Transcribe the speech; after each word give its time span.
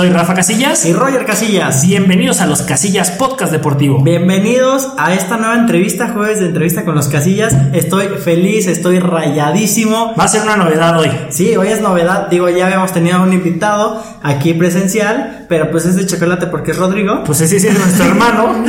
Soy 0.00 0.08
Rafa 0.08 0.32
Casillas 0.32 0.86
y 0.86 0.94
Roger 0.94 1.26
Casillas. 1.26 1.86
Bienvenidos 1.86 2.40
a 2.40 2.46
los 2.46 2.62
Casillas 2.62 3.10
Podcast 3.10 3.52
Deportivo. 3.52 4.02
Bienvenidos 4.02 4.94
a 4.96 5.12
esta 5.12 5.36
nueva 5.36 5.56
entrevista, 5.56 6.08
jueves 6.08 6.40
de 6.40 6.46
entrevista 6.46 6.86
con 6.86 6.94
los 6.94 7.08
Casillas. 7.08 7.54
Estoy 7.74 8.06
feliz, 8.06 8.66
estoy 8.66 8.98
rayadísimo. 8.98 10.14
Va 10.18 10.24
a 10.24 10.28
ser 10.28 10.40
una 10.40 10.56
novedad 10.56 10.98
hoy. 10.98 11.10
Sí, 11.28 11.54
hoy 11.54 11.68
es 11.68 11.82
novedad. 11.82 12.28
Digo, 12.30 12.48
ya 12.48 12.64
habíamos 12.64 12.94
tenido 12.94 13.22
un 13.22 13.34
invitado 13.34 14.02
aquí 14.22 14.54
presencial, 14.54 15.44
pero 15.50 15.70
pues 15.70 15.84
es 15.84 15.96
de 15.96 16.06
chocolate 16.06 16.46
porque 16.46 16.70
es 16.70 16.78
Rodrigo. 16.78 17.22
Pues 17.24 17.42
ese 17.42 17.60
sí 17.60 17.66
es 17.66 17.78
nuestro 17.78 18.06
hermano. 18.06 18.64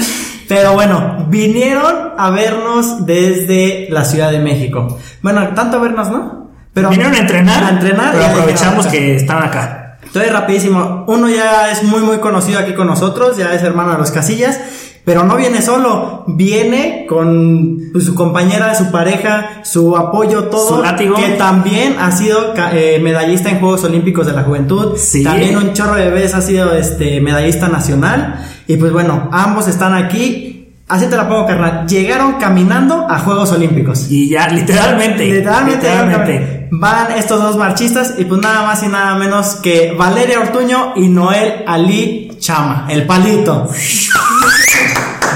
Pero 0.50 0.74
bueno, 0.74 1.28
vinieron 1.30 2.12
a 2.18 2.30
vernos 2.32 3.06
desde 3.06 3.88
la 3.90 4.04
Ciudad 4.04 4.32
de 4.32 4.40
México. 4.40 5.00
Bueno, 5.22 5.48
tanto 5.56 5.78
a 5.78 5.80
vernos, 5.80 6.10
¿no? 6.10 6.52
Pero 6.74 6.90
vinieron 6.90 7.16
a 7.16 7.20
entrenar. 7.20 7.64
A 7.64 7.70
entrenar. 7.70 8.12
Pero 8.12 8.26
aprovechamos 8.26 8.88
que 8.88 9.16
están 9.16 9.42
acá. 9.44 9.81
Entonces, 10.12 10.34
rapidísimo. 10.34 11.06
Uno 11.08 11.30
ya 11.30 11.72
es 11.72 11.84
muy, 11.84 12.02
muy 12.02 12.18
conocido 12.18 12.60
aquí 12.60 12.74
con 12.74 12.86
nosotros, 12.88 13.38
ya 13.38 13.54
es 13.54 13.64
hermano 13.64 13.94
de 13.94 13.98
los 13.98 14.12
Casillas. 14.12 14.60
Pero 15.06 15.24
no 15.24 15.36
viene 15.36 15.64
solo, 15.64 16.26
viene 16.28 17.08
con 17.10 17.90
pues, 17.92 18.06
su 18.06 18.14
compañera, 18.14 18.76
su 18.76 18.92
pareja, 18.92 19.62
su 19.64 19.98
apoyo, 19.98 20.44
todo. 20.44 20.76
Su 20.76 20.84
látigo. 20.84 21.16
Que 21.16 21.30
también 21.38 21.96
ha 21.98 22.12
sido 22.12 22.54
eh, 22.74 23.00
medallista 23.02 23.50
en 23.50 23.60
Juegos 23.60 23.84
Olímpicos 23.84 24.28
de 24.28 24.34
la 24.34 24.44
Juventud. 24.44 24.98
Sí. 24.98 25.24
También 25.24 25.58
un 25.58 25.74
chorro 25.74 25.96
de 25.96 26.12
veces 26.12 26.36
ha 26.36 26.42
sido 26.42 26.74
este 26.74 27.20
medallista 27.20 27.68
nacional. 27.68 28.46
Y 28.68 28.78
pues 28.78 28.92
bueno, 28.92 29.30
ambos 29.32 29.68
están 29.68 29.96
aquí. 29.96 30.51
Así 30.92 31.06
te 31.06 31.16
la 31.16 31.26
pongo, 31.26 31.48
carnal. 31.48 31.88
Llegaron 31.88 32.34
caminando 32.34 33.08
a 33.10 33.18
Juegos 33.20 33.54
Olímpicos. 33.54 34.08
Y 34.10 34.28
ya, 34.28 34.50
literalmente. 34.50 35.26
Literalmente. 35.26 35.88
literalmente. 35.88 36.68
Van 36.70 37.14
estos 37.14 37.42
dos 37.42 37.56
marchistas 37.56 38.16
y 38.18 38.26
pues 38.26 38.42
nada 38.42 38.64
más 38.64 38.84
y 38.84 38.90
nada 38.90 39.16
menos 39.16 39.56
que 39.56 39.96
Valeria 39.98 40.42
Ortuño 40.42 40.92
y 40.98 41.08
Noel 41.08 41.64
Ali 41.66 42.36
Chama, 42.40 42.88
el 42.90 43.06
palito. 43.06 43.70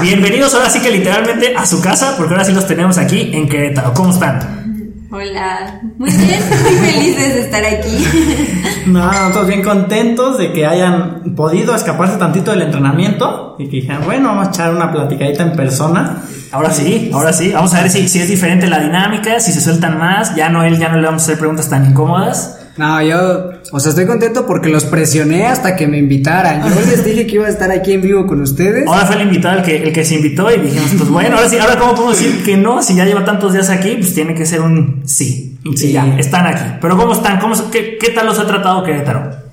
Bienvenidos 0.02 0.54
ahora 0.54 0.68
sí 0.68 0.80
que 0.80 0.90
literalmente 0.90 1.56
a 1.56 1.64
su 1.64 1.80
casa, 1.80 2.16
porque 2.18 2.34
ahora 2.34 2.44
sí 2.44 2.52
los 2.52 2.66
tenemos 2.66 2.98
aquí 2.98 3.30
en 3.32 3.48
Querétaro. 3.48 3.94
¿Cómo 3.94 4.10
están? 4.10 4.65
Hola, 5.10 5.80
muy 5.98 6.10
bien, 6.10 6.40
muy 6.62 6.72
felices 6.90 7.34
de 7.34 7.40
estar 7.40 7.64
aquí. 7.64 8.04
No, 8.86 9.04
nosotros 9.04 9.48
bien 9.48 9.64
contentos 9.64 10.38
de 10.38 10.52
que 10.52 10.64
hayan 10.64 11.34
podido 11.34 11.74
escaparse 11.74 12.18
tantito 12.18 12.52
del 12.52 12.62
entrenamiento 12.62 13.56
y 13.58 13.64
que 13.64 13.78
dijeran, 13.78 14.04
bueno, 14.04 14.28
vamos 14.28 14.46
a 14.46 14.50
echar 14.50 14.72
una 14.72 14.92
platicadita 14.92 15.42
en 15.42 15.56
persona. 15.56 16.22
Ahora 16.52 16.70
sí, 16.70 17.10
ahora 17.12 17.32
sí, 17.32 17.50
vamos 17.50 17.74
a 17.74 17.82
ver 17.82 17.90
si, 17.90 18.08
si 18.08 18.20
es 18.20 18.28
diferente 18.28 18.68
la 18.68 18.78
dinámica, 18.78 19.40
si 19.40 19.50
se 19.50 19.60
sueltan 19.60 19.98
más, 19.98 20.36
ya 20.36 20.50
no 20.50 20.62
él, 20.62 20.78
ya 20.78 20.88
no 20.88 20.98
le 20.98 21.06
vamos 21.06 21.22
a 21.22 21.24
hacer 21.24 21.38
preguntas 21.38 21.68
tan 21.68 21.84
incómodas. 21.84 22.55
No, 22.76 23.02
yo, 23.02 23.50
o 23.72 23.80
sea, 23.80 23.90
estoy 23.90 24.06
contento 24.06 24.46
porque 24.46 24.68
los 24.68 24.84
presioné 24.84 25.46
hasta 25.46 25.76
que 25.76 25.86
me 25.86 25.98
invitaran. 25.98 26.62
Yo 26.68 26.80
les 26.80 27.04
dije 27.04 27.26
que 27.26 27.36
iba 27.36 27.46
a 27.46 27.48
estar 27.48 27.70
aquí 27.70 27.92
en 27.92 28.02
vivo 28.02 28.26
con 28.26 28.42
ustedes. 28.42 28.86
Ahora 28.86 29.06
fue 29.06 29.16
el 29.16 29.22
invitado 29.22 29.58
el 29.58 29.64
que, 29.64 29.82
el 29.82 29.92
que 29.92 30.04
se 30.04 30.16
invitó 30.16 30.50
y 30.54 30.60
dijimos, 30.60 30.90
pues 30.98 31.08
bueno, 31.08 31.36
ahora 31.36 31.48
sí, 31.48 31.56
ahora 31.56 31.78
cómo 31.78 31.94
podemos 31.94 32.18
decir 32.18 32.44
que 32.44 32.56
no, 32.56 32.82
si 32.82 32.94
ya 32.94 33.04
lleva 33.04 33.24
tantos 33.24 33.54
días 33.54 33.70
aquí, 33.70 33.96
pues 33.96 34.14
tiene 34.14 34.34
que 34.34 34.44
ser 34.44 34.60
un 34.60 35.02
sí. 35.06 35.58
Sí, 35.74 35.92
ya, 35.92 36.16
están 36.18 36.46
aquí. 36.46 36.78
Pero 36.80 36.96
¿cómo 36.96 37.12
están? 37.12 37.40
¿Cómo, 37.40 37.54
qué, 37.70 37.98
qué 37.98 38.10
tal 38.10 38.26
los 38.26 38.38
ha 38.38 38.46
tratado 38.46 38.84
Querétaro? 38.84 39.46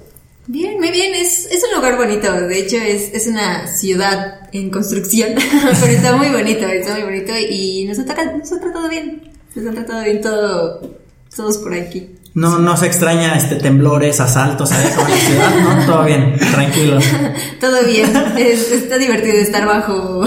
Bien, 0.46 0.78
muy 0.78 0.92
bien, 0.92 1.16
es, 1.16 1.46
es 1.46 1.64
un 1.64 1.78
lugar 1.78 1.96
bonito, 1.96 2.30
de 2.30 2.60
hecho 2.60 2.76
es, 2.76 3.14
es 3.14 3.28
una 3.28 3.66
ciudad 3.66 4.42
en 4.52 4.70
construcción, 4.70 5.30
pero 5.80 5.92
está 5.92 6.18
muy 6.18 6.28
bonito, 6.28 6.68
está 6.68 6.96
muy 6.96 7.04
bonito 7.04 7.32
y 7.50 7.86
nos 7.86 7.98
ha, 7.98 8.04
nos 8.04 8.52
ha 8.52 8.60
tratado 8.60 8.90
bien, 8.90 9.32
nos 9.56 9.66
ha 9.66 9.72
tratado 9.72 10.04
bien 10.04 10.20
todo, 10.20 10.98
todos 11.34 11.58
por 11.60 11.74
aquí. 11.74 12.10
No, 12.36 12.58
no 12.58 12.76
se 12.78 12.88
extraña 12.88 13.36
este 13.36 13.56
temblores, 13.56 14.20
asaltos, 14.20 14.70
¿sabes? 14.70 14.90
Como 14.92 15.08
en 15.08 15.14
la 15.14 15.20
ciudad, 15.20 15.50
¿no? 15.62 15.86
Todo 15.94 16.06
bien, 16.06 16.36
tranquilo. 16.52 17.00
todo 17.60 17.86
bien, 17.86 18.12
es, 18.38 18.72
está 18.72 18.98
divertido 18.98 19.36
estar 19.36 19.68
bajo. 19.68 20.26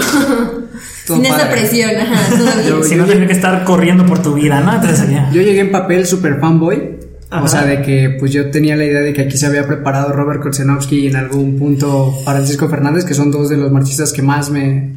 Sin 1.05 1.25
esa 1.25 1.49
presión, 1.49 1.91
ajá, 1.97 2.37
todo 2.37 2.63
bien. 2.79 2.83
Si 2.83 2.95
no 2.95 3.05
tener 3.05 3.27
que 3.27 3.33
estar 3.33 3.63
corriendo 3.65 4.05
por 4.05 4.21
tu 4.21 4.33
vida, 4.33 4.61
¿no? 4.61 4.73
Entonces, 4.73 5.07
Yo 5.33 5.41
llegué 5.41 5.59
en 5.59 5.71
papel 5.71 6.05
super 6.05 6.39
fanboy. 6.39 6.97
O 7.29 7.47
sea, 7.47 7.65
de 7.65 7.81
que 7.81 8.15
pues 8.17 8.31
yo 8.31 8.49
tenía 8.51 8.77
la 8.77 8.85
idea 8.85 9.01
de 9.01 9.11
que 9.11 9.23
aquí 9.23 9.37
se 9.37 9.45
había 9.45 9.67
preparado 9.67 10.13
Robert 10.13 10.41
Korzenowski 10.41 10.99
y 10.99 11.07
en 11.07 11.17
algún 11.17 11.59
punto 11.59 12.13
Francisco 12.23 12.69
Fernández, 12.69 13.03
que 13.03 13.13
son 13.13 13.31
dos 13.31 13.49
de 13.49 13.57
los 13.57 13.69
marchistas 13.69 14.13
que 14.13 14.21
más 14.21 14.49
me, 14.49 14.95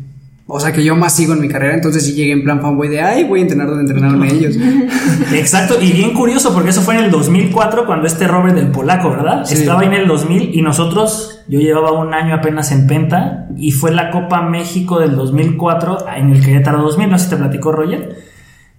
o 0.53 0.59
sea, 0.59 0.73
que 0.73 0.83
yo 0.83 0.97
más 0.97 1.15
sigo 1.15 1.33
en 1.33 1.41
mi 1.41 1.49
carrera, 1.49 1.75
entonces 1.75 2.05
sí 2.05 2.13
llegué 2.13 2.33
en 2.33 2.43
plan 2.43 2.61
fanboy 2.61 2.89
de, 2.89 3.01
ay, 3.01 3.25
voy 3.25 3.39
a 3.39 3.43
entrenar 3.43 3.69
donde 3.69 3.83
entrenaron 3.83 4.25
ellos. 4.25 4.57
Exacto, 5.33 5.77
y 5.81 5.93
bien 5.93 6.13
curioso, 6.13 6.53
porque 6.53 6.71
eso 6.71 6.83
fue 6.83 6.97
en 6.97 7.05
el 7.05 7.11
2004, 7.11 7.87
cuando 7.87 8.07
este 8.07 8.27
Robert 8.27 8.57
del 8.57 8.69
Polaco, 8.69 9.11
¿verdad? 9.11 9.45
Estaba 9.51 9.85
en 9.85 9.93
el 9.93 10.09
2000 10.09 10.51
y 10.53 10.63
nosotros, 10.63 11.43
yo 11.47 11.61
llevaba 11.61 11.93
un 11.93 12.13
año 12.15 12.35
apenas 12.35 12.73
en 12.73 12.87
Penta, 12.89 13.47
y 13.57 13.71
fue 13.71 13.93
la 13.93 14.11
Copa 14.11 14.43
México 14.43 14.99
del 14.99 15.15
2004 15.15 16.07
en 16.17 16.31
el 16.31 16.45
Querétaro 16.45 16.83
2000, 16.83 17.11
no 17.11 17.19
sé 17.19 17.25
si 17.25 17.31
te 17.31 17.37
platicó 17.37 17.71
Roger, 17.71 18.17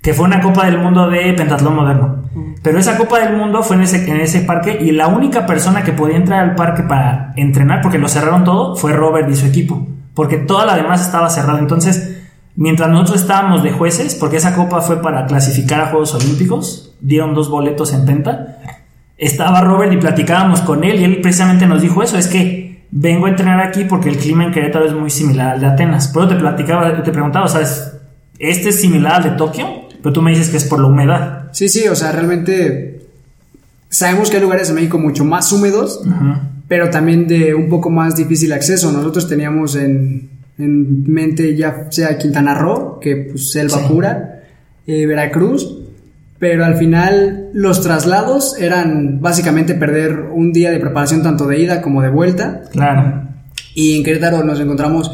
que 0.01 0.13
fue 0.13 0.25
una 0.25 0.41
Copa 0.41 0.65
del 0.65 0.77
Mundo 0.77 1.09
de 1.09 1.33
pentatlón 1.33 1.75
moderno. 1.75 2.25
Pero 2.61 2.79
esa 2.79 2.97
Copa 2.97 3.19
del 3.19 3.37
Mundo 3.37 3.63
fue 3.63 3.77
en 3.77 3.83
ese, 3.83 4.09
en 4.09 4.19
ese 4.19 4.41
parque 4.41 4.77
y 4.81 4.91
la 4.91 5.07
única 5.07 5.45
persona 5.45 5.83
que 5.83 5.93
podía 5.93 6.17
entrar 6.17 6.39
al 6.41 6.55
parque 6.55 6.83
para 6.83 7.33
entrenar, 7.37 7.81
porque 7.81 7.97
lo 7.97 8.07
cerraron 8.07 8.43
todo, 8.43 8.75
fue 8.75 8.93
Robert 8.93 9.29
y 9.29 9.35
su 9.35 9.45
equipo 9.45 9.87
porque 10.13 10.37
toda 10.37 10.65
la 10.65 10.75
demás 10.75 11.01
estaba 11.01 11.29
cerrada. 11.29 11.59
Entonces, 11.59 12.17
mientras 12.55 12.89
nosotros 12.89 13.21
estábamos 13.21 13.63
de 13.63 13.71
jueces, 13.71 14.15
porque 14.15 14.37
esa 14.37 14.55
copa 14.55 14.81
fue 14.81 15.01
para 15.01 15.25
clasificar 15.25 15.81
a 15.81 15.87
Juegos 15.87 16.13
Olímpicos, 16.13 16.95
dieron 16.99 17.33
dos 17.33 17.49
boletos 17.49 17.93
en 17.93 18.05
penta, 18.05 18.59
estaba 19.17 19.61
Robert 19.61 19.93
y 19.93 19.97
platicábamos 19.97 20.61
con 20.61 20.83
él 20.83 20.99
y 20.99 21.03
él 21.03 21.21
precisamente 21.21 21.67
nos 21.67 21.81
dijo 21.81 22.01
eso, 22.01 22.17
es 22.17 22.27
que 22.27 22.85
vengo 22.91 23.27
a 23.27 23.29
entrenar 23.29 23.61
aquí 23.61 23.85
porque 23.85 24.09
el 24.09 24.17
clima 24.17 24.43
en 24.43 24.51
Querétaro 24.51 24.85
es 24.85 24.93
muy 24.93 25.09
similar 25.09 25.53
al 25.53 25.61
de 25.61 25.67
Atenas. 25.67 26.09
Pero 26.13 26.27
te 26.27 26.35
platicaba, 26.35 27.01
te 27.03 27.11
preguntaba, 27.11 27.47
¿sabes? 27.47 27.93
Este 28.37 28.69
es 28.69 28.81
similar 28.81 29.13
al 29.15 29.23
de 29.23 29.29
Tokio, 29.31 29.67
pero 30.01 30.11
tú 30.11 30.21
me 30.21 30.31
dices 30.31 30.49
que 30.49 30.57
es 30.57 30.65
por 30.65 30.79
la 30.79 30.87
humedad. 30.87 31.49
Sí, 31.51 31.69
sí, 31.69 31.87
o 31.87 31.95
sea, 31.95 32.11
realmente 32.11 33.07
sabemos 33.89 34.29
que 34.29 34.37
hay 34.37 34.43
lugares 34.43 34.69
en 34.69 34.75
México 34.75 34.97
mucho 34.97 35.23
más 35.23 35.51
húmedos 35.51 36.01
pero 36.71 36.89
también 36.89 37.27
de 37.27 37.53
un 37.53 37.67
poco 37.67 37.89
más 37.89 38.15
difícil 38.15 38.53
acceso. 38.53 38.93
Nosotros 38.93 39.27
teníamos 39.27 39.75
en, 39.75 40.29
en 40.57 41.03
mente 41.11 41.53
ya 41.53 41.87
sea 41.89 42.17
Quintana 42.17 42.53
Roo, 42.53 42.97
que 42.97 43.27
pues 43.29 43.51
Selva 43.51 43.85
Pura, 43.89 44.43
eh, 44.87 45.05
Veracruz, 45.05 45.79
pero 46.39 46.63
al 46.63 46.77
final 46.77 47.49
los 47.51 47.81
traslados 47.81 48.55
eran 48.57 49.19
básicamente 49.19 49.73
perder 49.73 50.29
un 50.31 50.53
día 50.53 50.71
de 50.71 50.79
preparación 50.79 51.21
tanto 51.21 51.45
de 51.45 51.59
ida 51.59 51.81
como 51.81 52.01
de 52.01 52.07
vuelta. 52.07 52.61
Claro. 52.71 53.27
Y 53.75 53.97
en 53.97 54.05
Querétaro 54.05 54.41
nos 54.45 54.57
encontramos... 54.61 55.11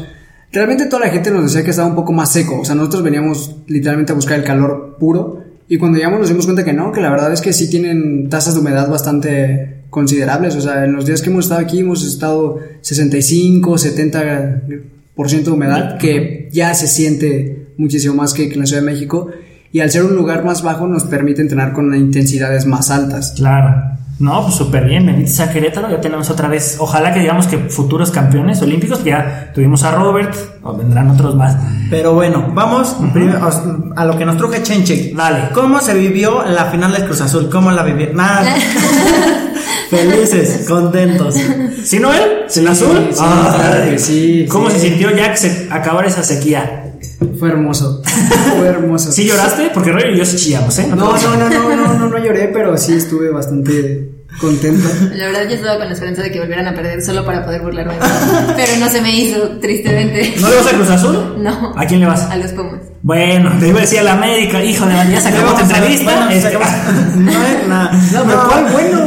Realmente 0.52 0.86
toda 0.86 1.06
la 1.06 1.10
gente 1.10 1.32
nos 1.32 1.42
decía 1.42 1.64
que 1.64 1.70
estaba 1.70 1.88
un 1.88 1.96
poco 1.96 2.12
más 2.12 2.30
seco, 2.30 2.60
o 2.60 2.64
sea, 2.64 2.76
nosotros 2.76 3.02
veníamos 3.02 3.56
literalmente 3.66 4.12
a 4.12 4.14
buscar 4.14 4.38
el 4.38 4.44
calor 4.44 4.96
puro 4.96 5.42
y 5.68 5.76
cuando 5.76 5.98
llegamos 5.98 6.20
nos 6.20 6.28
dimos 6.28 6.46
cuenta 6.46 6.64
que 6.64 6.72
no, 6.72 6.92
que 6.92 7.00
la 7.00 7.10
verdad 7.10 7.32
es 7.32 7.42
que 7.42 7.52
sí 7.52 7.68
tienen 7.68 8.28
tasas 8.30 8.54
de 8.54 8.60
humedad 8.60 8.88
bastante 8.88 9.82
considerables. 9.90 10.56
O 10.56 10.60
sea, 10.62 10.84
en 10.84 10.94
los 10.94 11.04
días 11.04 11.20
que 11.20 11.28
hemos 11.30 11.44
estado 11.44 11.60
aquí 11.60 11.80
hemos 11.80 12.04
estado 12.04 12.58
65, 12.80 13.72
70% 13.72 15.42
de 15.42 15.50
humedad, 15.50 15.98
que 15.98 16.48
ya 16.52 16.72
se 16.74 16.86
siente 16.86 17.66
muchísimo 17.76 18.14
más 18.14 18.32
que 18.32 18.44
en 18.44 18.60
la 18.60 18.66
Ciudad 18.66 18.82
de 18.82 18.90
México. 18.90 19.28
Y 19.70 19.80
al 19.80 19.90
ser 19.90 20.04
un 20.04 20.16
lugar 20.16 20.42
más 20.44 20.62
bajo 20.62 20.86
nos 20.86 21.04
permite 21.04 21.42
entrenar 21.42 21.74
con 21.74 21.94
intensidades 21.94 22.64
más 22.64 22.90
altas. 22.90 23.34
Claro. 23.36 23.98
No, 24.18 24.42
pues 24.42 24.56
súper 24.56 24.84
bien, 24.84 25.06
benditos 25.06 25.38
a 25.38 25.52
Querétaro, 25.52 25.88
ya 25.88 26.00
tenemos 26.00 26.28
otra 26.28 26.48
vez, 26.48 26.76
ojalá 26.80 27.14
que 27.14 27.20
digamos 27.20 27.46
que 27.46 27.56
futuros 27.56 28.10
campeones 28.10 28.60
olímpicos, 28.62 29.04
ya 29.04 29.52
tuvimos 29.54 29.84
a 29.84 29.92
Robert, 29.92 30.34
o 30.62 30.76
vendrán 30.76 31.10
otros 31.10 31.36
más. 31.36 31.56
Pero 31.88 32.14
bueno, 32.14 32.50
vamos 32.52 32.96
a 33.96 34.04
lo 34.04 34.18
que 34.18 34.26
nos 34.26 34.36
truje 34.36 34.62
Chenche. 34.62 35.12
Dale. 35.14 35.50
¿Cómo 35.54 35.78
se 35.80 35.94
vivió 35.94 36.42
la 36.44 36.64
final 36.66 36.92
del 36.92 37.04
Cruz 37.04 37.20
Azul? 37.20 37.48
¿Cómo 37.48 37.70
la 37.70 37.84
vivió? 37.84 38.12
Nada. 38.12 38.56
Felices, 39.90 40.66
contentos. 40.68 41.36
¿Sí, 41.84 41.98
Noel? 42.00 42.44
¿En 42.54 42.68
azul? 42.68 43.10
Sí, 43.12 43.98
sí, 43.98 44.46
¿Cómo 44.48 44.68
se 44.68 44.80
sintió 44.80 45.10
ya 45.16 45.30
que 45.30 45.36
se 45.36 45.68
acabara 45.70 46.08
esa 46.08 46.22
sequía? 46.24 46.87
Fue 47.38 47.48
hermoso. 47.48 48.02
Fue 48.58 48.66
hermoso. 48.66 49.12
¿Sí 49.12 49.24
lloraste? 49.24 49.70
Porque 49.72 49.92
Roy 49.92 50.14
y 50.14 50.18
yo 50.18 50.24
sí 50.24 50.36
chillamos, 50.36 50.78
¿eh? 50.78 50.86
No, 50.88 50.96
no, 50.96 51.36
no, 51.36 51.36
no, 51.36 51.48
no, 51.48 51.76
no, 51.76 51.94
no, 51.94 52.08
no 52.08 52.18
lloré, 52.18 52.48
pero 52.48 52.76
sí 52.76 52.94
estuve 52.94 53.30
bastante 53.30 54.10
contento. 54.40 54.88
La 55.14 55.26
verdad 55.26 55.48
yo 55.48 55.54
estaba 55.56 55.78
con 55.78 55.86
la 55.86 55.94
esperanza 55.94 56.22
de 56.22 56.30
que 56.30 56.38
volvieran 56.40 56.66
a 56.66 56.74
perder 56.74 57.02
solo 57.02 57.24
para 57.24 57.44
poder 57.44 57.62
burlarme. 57.62 57.94
Pero 58.56 58.72
no 58.78 58.88
se 58.88 59.00
me 59.00 59.16
hizo, 59.16 59.48
tristemente. 59.60 60.34
¿No 60.40 60.48
le 60.48 60.56
vas 60.56 60.66
a 60.66 60.70
Cruz 60.70 60.90
Azul? 60.90 61.42
No. 61.42 61.74
¿A 61.76 61.86
quién 61.86 62.00
le 62.00 62.06
vas? 62.06 62.22
A 62.22 62.36
los 62.36 62.52
Pumas. 62.52 62.80
Bueno, 63.02 63.52
te 63.58 63.68
iba 63.68 63.78
a 63.78 63.82
decir 63.82 64.00
a 64.00 64.02
la 64.02 64.12
América, 64.14 64.62
hijo 64.62 64.84
de 64.86 64.94
ya 64.94 65.20
se 65.20 65.28
acabó 65.28 65.54
tu 65.54 65.60
entrevista. 65.62 66.26
Bueno, 66.26 66.40
se 66.40 66.48
acabó. 66.48 66.64
No, 67.18 67.32
no, 67.68 67.92
no, 67.92 68.24
pero 68.24 68.48
¿cuál 68.48 68.72
bueno? 68.72 69.00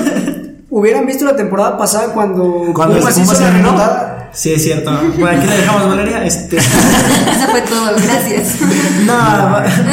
Hubieran 0.69 1.05
visto 1.05 1.25
la 1.25 1.35
temporada 1.35 1.77
pasada 1.77 2.13
cuando 2.13 2.71
cuando 2.73 2.97
Pumas 2.97 3.17
hizo 3.17 3.39
la 3.39 3.51
remontada. 3.51 4.10
Sí, 4.33 4.53
es 4.53 4.63
cierto. 4.63 4.91
Bueno, 5.17 5.37
aquí 5.39 5.47
le 5.47 5.57
dejamos 5.57 5.87
Valeria. 5.87 6.25
Este... 6.25 6.57
Eso 6.57 7.47
fue 7.49 7.61
todo, 7.61 7.91
gracias. 8.03 8.57
No, 9.05 9.13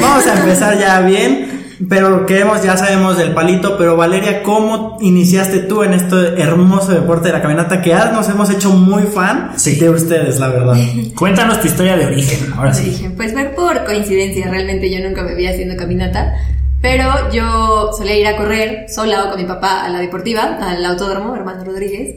vamos 0.00 0.26
a 0.26 0.38
empezar 0.38 0.78
ya 0.78 1.00
bien. 1.00 1.76
pero 1.88 2.26
queremos, 2.26 2.62
ya 2.62 2.76
sabemos 2.76 3.16
del 3.16 3.32
palito, 3.32 3.76
pero 3.78 3.96
Valeria, 3.96 4.42
¿cómo 4.42 4.98
iniciaste 5.00 5.60
tú 5.60 5.82
en 5.84 5.94
este 5.94 6.40
hermoso 6.42 6.92
deporte 6.92 7.28
de 7.28 7.34
la 7.34 7.40
caminata 7.42 7.80
que 7.80 7.90
ya 7.90 8.10
nos 8.12 8.28
hemos 8.28 8.50
hecho 8.50 8.70
muy 8.70 9.04
fan 9.04 9.52
Sí. 9.56 9.76
de 9.76 9.88
ustedes, 9.90 10.38
la 10.40 10.48
verdad? 10.48 10.76
Cuéntanos 11.16 11.60
tu 11.60 11.68
historia 11.68 11.96
de 11.96 12.06
origen, 12.06 12.52
ahora 12.56 12.74
sí. 12.74 13.08
Pues 13.16 13.32
fue 13.32 13.44
por 13.56 13.84
coincidencia, 13.84 14.48
realmente 14.50 14.90
yo 14.90 15.06
nunca 15.08 15.22
me 15.22 15.34
vi 15.36 15.46
haciendo 15.46 15.76
caminata, 15.76 16.34
pero 16.82 17.30
yo 17.32 17.90
solía 17.96 18.16
ir 18.18 18.26
a 18.26 18.36
correr 18.36 18.86
sola 18.92 19.24
o 19.24 19.30
con 19.30 19.40
mi 19.40 19.46
papá 19.46 19.84
a 19.84 19.88
la 19.88 20.00
deportiva, 20.00 20.58
al 20.60 20.84
autódromo, 20.84 21.34
hermano 21.36 21.64
Rodríguez, 21.64 22.16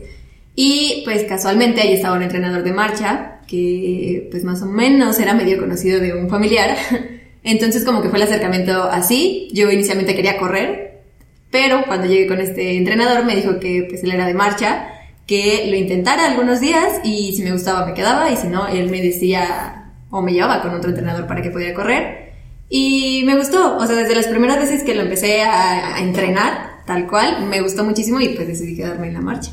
y 0.56 1.02
pues 1.06 1.24
casualmente 1.24 1.82
ahí 1.82 1.94
estaba 1.94 2.16
un 2.16 2.24
entrenador 2.24 2.64
de 2.64 2.74
marcha, 2.74 3.40
que 3.48 4.28
pues 4.32 4.44
más 4.44 4.62
o 4.62 4.66
menos 4.66 5.20
era 5.20 5.34
medio 5.34 5.60
conocido 5.60 6.00
de 6.00 6.14
un 6.14 6.30
familiar, 6.30 6.78
entonces 7.44 7.86
como 7.86 8.02
que 8.02 8.10
fue 8.10 8.18
el 8.20 8.24
acercamiento 8.24 8.84
así, 8.84 9.50
yo 9.54 9.72
inicialmente 9.72 10.16
quería 10.16 10.38
correr, 10.38 11.02
pero 11.50 11.84
cuando 11.86 12.08
llegué 12.08 12.28
con 12.28 12.40
este 12.40 12.78
entrenador 12.78 13.26
me 13.26 13.36
dijo 13.36 13.60
que 13.60 13.86
pues 13.90 14.04
él 14.04 14.12
era 14.12 14.26
de 14.26 14.34
marcha, 14.34 14.88
que 15.28 15.68
lo 15.70 15.76
intentara 15.76 16.26
algunos 16.26 16.60
días 16.60 17.02
y 17.04 17.34
si 17.34 17.44
me 17.44 17.52
gustaba 17.52 17.86
me 17.86 17.94
quedaba 17.94 18.32
y 18.32 18.38
si 18.38 18.48
no, 18.48 18.68
él 18.68 18.90
me 18.90 19.02
decía 19.02 19.82
o 20.10 20.22
me 20.22 20.34
llevaba 20.34 20.62
con 20.62 20.74
otro 20.74 20.90
entrenador 20.90 21.26
para 21.26 21.42
que 21.42 21.52
pudiera 21.52 21.74
correr. 21.74 22.32
Y 22.70 23.24
me 23.26 23.36
gustó, 23.38 23.78
o 23.78 23.86
sea, 23.86 23.96
desde 23.96 24.16
las 24.16 24.28
primeras 24.28 24.58
veces 24.58 24.84
que 24.84 24.96
lo 24.96 25.02
empecé 25.02 25.42
a, 25.44 25.96
a 25.96 26.00
entrenar, 26.02 26.84
tal 26.86 27.08
cual, 27.08 27.46
me 27.48 27.62
gustó 27.62 27.84
muchísimo 27.84 28.22
y 28.22 28.30
pues 28.30 28.48
decidí 28.48 28.76
quedarme 28.78 29.08
en 29.08 29.14
la 29.14 29.22
marcha. 29.22 29.52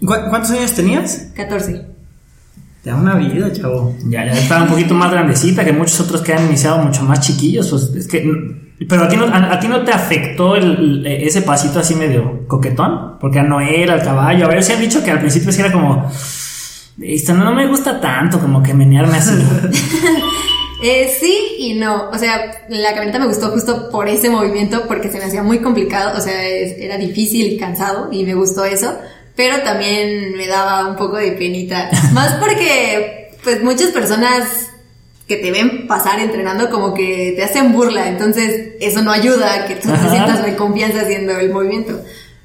¿Cu- 0.00 0.28
¿Cuántos 0.30 0.50
años 0.50 0.72
tenías? 0.72 1.28
14. 1.34 1.86
Ya 2.84 2.94
una 2.94 3.14
vida, 3.16 3.52
chavo. 3.52 3.94
Ya, 4.04 4.24
ya 4.26 4.32
estaba 4.32 4.62
un 4.64 4.68
poquito 4.70 4.94
más 4.94 5.10
grandecita 5.10 5.64
que 5.64 5.72
muchos 5.72 5.98
otros 6.00 6.20
que 6.22 6.32
han 6.32 6.46
iniciado 6.46 6.78
mucho 6.78 7.02
más 7.02 7.20
chiquillos. 7.20 7.68
Pues 7.68 7.82
es 7.96 8.06
que. 8.06 8.22
Pero 8.88 9.04
a 9.04 9.08
ti 9.08 9.16
no, 9.16 9.24
a, 9.24 9.54
a 9.54 9.58
ti 9.58 9.68
no 9.68 9.82
te 9.82 9.90
afectó 9.90 10.54
el, 10.54 11.04
ese 11.06 11.42
pasito 11.42 11.80
así 11.80 11.94
medio 11.94 12.46
coquetón, 12.46 13.18
porque 13.18 13.38
a 13.38 13.42
Noel, 13.42 13.88
al 13.90 14.02
caballo, 14.02 14.44
a 14.44 14.48
ver 14.48 14.62
si 14.62 14.72
han 14.72 14.80
dicho 14.80 15.02
que 15.02 15.10
al 15.10 15.18
principio 15.20 15.50
sí 15.50 15.60
era 15.60 15.72
como. 15.72 16.10
Esto 17.00 17.34
no 17.34 17.52
me 17.54 17.66
gusta 17.66 18.00
tanto 18.00 18.38
como 18.38 18.62
que 18.62 18.72
menearme 18.74 19.16
así. 19.18 19.32
Eh, 20.82 21.10
sí 21.18 21.34
y 21.58 21.74
no, 21.74 22.10
o 22.10 22.18
sea, 22.18 22.38
la 22.68 22.90
camioneta 22.90 23.18
me 23.18 23.26
gustó 23.26 23.48
justo 23.48 23.88
por 23.90 24.08
ese 24.08 24.28
movimiento 24.28 24.82
porque 24.86 25.10
se 25.10 25.16
me 25.18 25.24
hacía 25.24 25.42
muy 25.42 25.60
complicado, 25.60 26.16
o 26.18 26.20
sea, 26.20 26.46
es- 26.46 26.76
era 26.78 26.98
difícil 26.98 27.50
y 27.50 27.56
cansado 27.56 28.12
y 28.12 28.24
me 28.26 28.34
gustó 28.34 28.62
eso, 28.66 28.94
pero 29.36 29.60
también 29.62 30.36
me 30.36 30.46
daba 30.46 30.88
un 30.88 30.96
poco 30.96 31.16
de 31.18 31.32
penita, 31.32 31.90
más 32.12 32.34
porque 32.34 33.30
pues 33.44 33.62
muchas 33.62 33.90
personas 33.90 34.70
que 35.28 35.36
te 35.36 35.50
ven 35.50 35.86
pasar 35.86 36.20
entrenando 36.20 36.70
como 36.70 36.94
que 36.94 37.34
te 37.36 37.44
hacen 37.44 37.72
burla, 37.72 38.08
entonces 38.08 38.74
eso 38.80 39.02
no 39.02 39.10
ayuda 39.10 39.54
a 39.54 39.66
que 39.66 39.76
tú 39.76 39.88
te 39.88 39.94
Ajá. 39.94 40.10
sientas 40.10 40.44
de 40.44 40.56
confianza 40.56 41.02
haciendo 41.02 41.36
el 41.38 41.52
movimiento. 41.52 42.00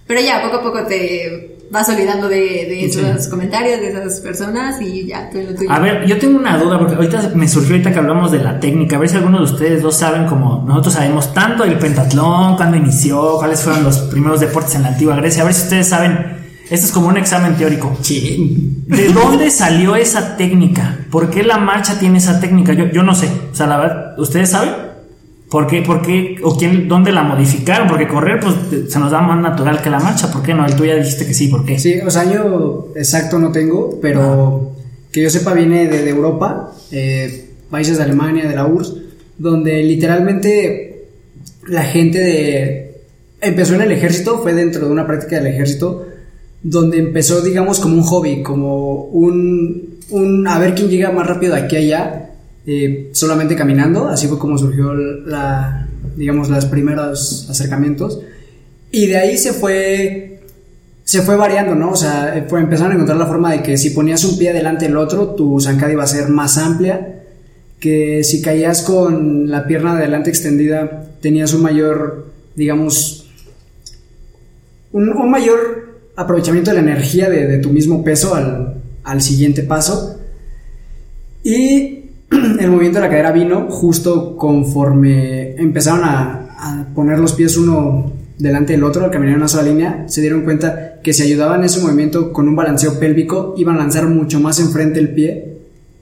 Pero 0.08 0.20
ya, 0.20 0.42
poco 0.42 0.58
a 0.58 0.62
poco 0.64 0.84
te 0.88 1.58
vas 1.72 1.88
olvidando 1.88 2.28
de, 2.28 2.38
de 2.38 2.86
esos 2.86 3.28
comentarios, 3.30 3.80
de 3.80 3.90
esas 3.90 4.20
personas 4.20 4.82
y 4.82 5.08
ya, 5.08 5.30
tú 5.30 5.40
lo 5.42 5.56
tuyo. 5.56 5.72
A 5.72 5.80
ver, 5.80 6.06
yo 6.06 6.20
tengo 6.20 6.38
una 6.38 6.58
duda, 6.58 6.78
porque 6.78 6.96
ahorita 6.96 7.32
me 7.34 7.48
surgió 7.48 7.76
ahorita 7.76 7.94
que 7.94 8.00
hablamos 8.00 8.32
de 8.32 8.40
la 8.40 8.60
técnica, 8.60 8.98
a 8.98 9.00
ver 9.00 9.08
si 9.08 9.16
alguno 9.16 9.38
de 9.38 9.46
ustedes 9.46 9.82
dos 9.82 9.96
saben 9.96 10.26
como 10.26 10.66
nosotros 10.68 10.96
sabemos 10.96 11.34
tanto 11.34 11.64
del 11.64 11.80
pentatlón, 11.80 12.58
cuándo 12.58 12.76
inició, 12.76 13.38
cuáles 13.38 13.62
fueron 13.62 13.84
los 13.84 14.00
primeros 14.00 14.42
deportes 14.42 14.76
en 14.76 14.84
la 14.84 14.90
antigua 14.90 15.16
Grecia, 15.16 15.44
a 15.44 15.46
ver 15.46 15.54
si 15.54 15.64
ustedes 15.64 15.88
saben, 15.88 16.41
esto 16.72 16.86
es 16.86 16.92
como 16.94 17.10
un 17.10 17.18
examen 17.18 17.56
teórico. 17.58 17.98
¿De 18.08 19.10
dónde 19.10 19.52
salió 19.52 19.98
esa 19.98 20.38
técnica? 20.38 21.00
¿Por 21.12 21.30
qué 21.30 21.44
la 21.44 21.58
marcha 21.58 22.00
tiene 22.00 22.18
esa 22.18 22.40
técnica? 22.40 22.72
Yo, 22.72 22.86
yo 22.86 23.04
no 23.04 23.14
sé, 23.14 23.28
o 23.52 23.54
sea, 23.54 23.68
la 23.68 23.78
verdad, 23.78 24.18
¿ustedes 24.18 24.52
saben? 24.52 24.74
¿Por 25.50 25.68
qué, 25.68 25.82
por 25.82 26.02
qué, 26.02 26.38
o 26.42 26.58
quién, 26.58 26.88
dónde 26.88 27.12
la 27.12 27.24
modificaron? 27.24 27.90
Porque 27.90 28.08
correr, 28.08 28.40
pues, 28.40 28.56
se 28.90 29.00
nos 29.00 29.12
da 29.12 29.20
más 29.20 29.42
natural 29.42 29.82
que 29.82 29.90
la 29.90 30.00
marcha, 30.00 30.32
¿por 30.32 30.44
qué 30.44 30.54
no? 30.54 30.66
Tú 30.68 30.86
ya 30.86 30.96
dijiste 30.96 31.28
que 31.28 31.34
sí, 31.34 31.50
¿por 31.50 31.66
qué? 31.66 31.78
Sí, 31.78 32.00
o 32.00 32.10
sea, 32.10 32.22
año 32.22 32.86
exacto 32.96 33.38
no 33.38 33.52
tengo, 33.52 34.00
pero 34.02 34.72
que 35.12 35.24
yo 35.24 35.30
sepa 35.30 35.54
viene 35.54 35.90
de, 35.90 36.04
de 36.04 36.10
Europa, 36.10 36.72
eh, 36.90 37.50
países 37.70 37.98
de 37.98 38.04
Alemania, 38.04 38.48
de 38.48 38.56
la 38.56 38.66
URSS, 38.66 38.96
donde 39.38 39.84
literalmente 39.84 41.10
la 41.68 41.84
gente 41.84 42.20
de... 42.20 43.02
Empezó 43.42 43.76
en 43.76 43.82
el 43.82 43.92
ejército, 43.92 44.40
fue 44.42 44.54
dentro 44.54 44.86
de 44.86 44.92
una 44.92 45.06
práctica 45.06 45.36
del 45.36 45.48
ejército, 45.48 46.06
donde 46.64 47.00
empezó, 47.00 47.42
digamos, 47.42 47.80
como 47.80 47.96
un 47.96 48.04
hobby, 48.04 48.44
como 48.44 49.06
un... 49.06 49.98
un 50.10 50.48
a 50.48 50.60
ver 50.60 50.76
quién 50.76 50.90
llega 50.90 51.12
más 51.12 51.28
rápido 51.28 51.56
aquí 51.56 51.76
a 51.76 51.80
allá, 51.80 52.32
eh, 52.66 53.10
solamente 53.14 53.56
caminando, 53.56 54.08
así 54.08 54.28
fue 54.28 54.38
como 54.38 54.58
surgió 54.58 54.94
la, 54.94 55.88
digamos, 56.16 56.50
los 56.50 56.66
primeros 56.66 57.48
acercamientos. 57.50 58.20
Y 58.92 59.08
de 59.08 59.18
ahí 59.18 59.38
se 59.38 59.54
fue 59.54 60.32
se 61.04 61.22
fue 61.24 61.36
variando, 61.36 61.76
¿no? 61.76 61.92
O 61.92 61.96
sea, 61.96 62.38
eh, 62.38 62.46
fue, 62.48 62.62
empezaron 62.62 62.92
a 62.92 62.96
encontrar 62.96 63.18
la 63.18 63.26
forma 63.26 63.52
de 63.52 63.62
que 63.62 63.78
si 63.78 63.90
ponías 63.90 64.24
un 64.24 64.38
pie 64.38 64.54
delante 64.54 64.86
del 64.86 64.96
otro, 64.96 65.30
tu 65.36 65.60
zancada 65.60 65.92
iba 65.92 66.04
a 66.04 66.08
ser 66.08 66.30
más 66.30 66.58
amplia, 66.58 67.24
que 67.82 68.24
si 68.24 68.42
caías 68.42 68.82
con 68.82 69.50
la 69.50 69.68
pierna 69.68 69.96
de 69.96 70.04
adelante 70.04 70.30
extendida, 70.30 71.10
tenías 71.20 71.54
un 71.54 71.64
mayor, 71.64 72.32
digamos, 72.56 73.30
un, 74.94 75.10
un 75.10 75.32
mayor 75.32 75.81
aprovechamiento 76.22 76.72
de 76.72 76.78
la 76.78 76.84
energía 76.84 77.30
de, 77.30 77.58
tu 77.58 77.70
mismo 77.70 78.04
peso 78.04 78.36
al, 78.36 78.82
al 79.04 79.22
siguiente 79.22 79.64
paso. 79.64 80.18
Y 81.44 82.06
el 82.60 82.70
movimiento 82.70 83.00
de 83.00 83.06
la 83.06 83.10
cadera 83.10 83.32
vino 83.32 83.68
justo 83.70 84.36
conforme 84.38 85.56
empezaron 85.56 86.04
a, 86.04 86.56
a 86.58 86.88
poner 86.94 87.20
los 87.20 87.34
pies 87.34 87.58
uno 87.58 88.12
delante 88.42 88.74
del 88.74 88.84
otro 88.84 89.06
al 89.06 89.12
caminar 89.12 89.34
en 89.34 89.40
una 89.40 89.48
sola 89.48 89.64
línea, 89.64 90.06
se 90.08 90.22
dieron 90.22 90.42
cuenta 90.42 91.00
que 91.04 91.14
si 91.14 91.24
ayudaban 91.24 91.64
ese 91.64 91.80
movimiento 91.80 92.34
con 92.34 92.48
un 92.48 92.56
balanceo 92.56 93.00
pélvico, 93.00 93.54
iban 93.58 93.76
a 93.76 93.80
lanzar 93.80 94.08
mucho 94.08 94.40
más 94.40 94.60
enfrente 94.60 95.00
el 95.00 95.10
pie. 95.14 95.48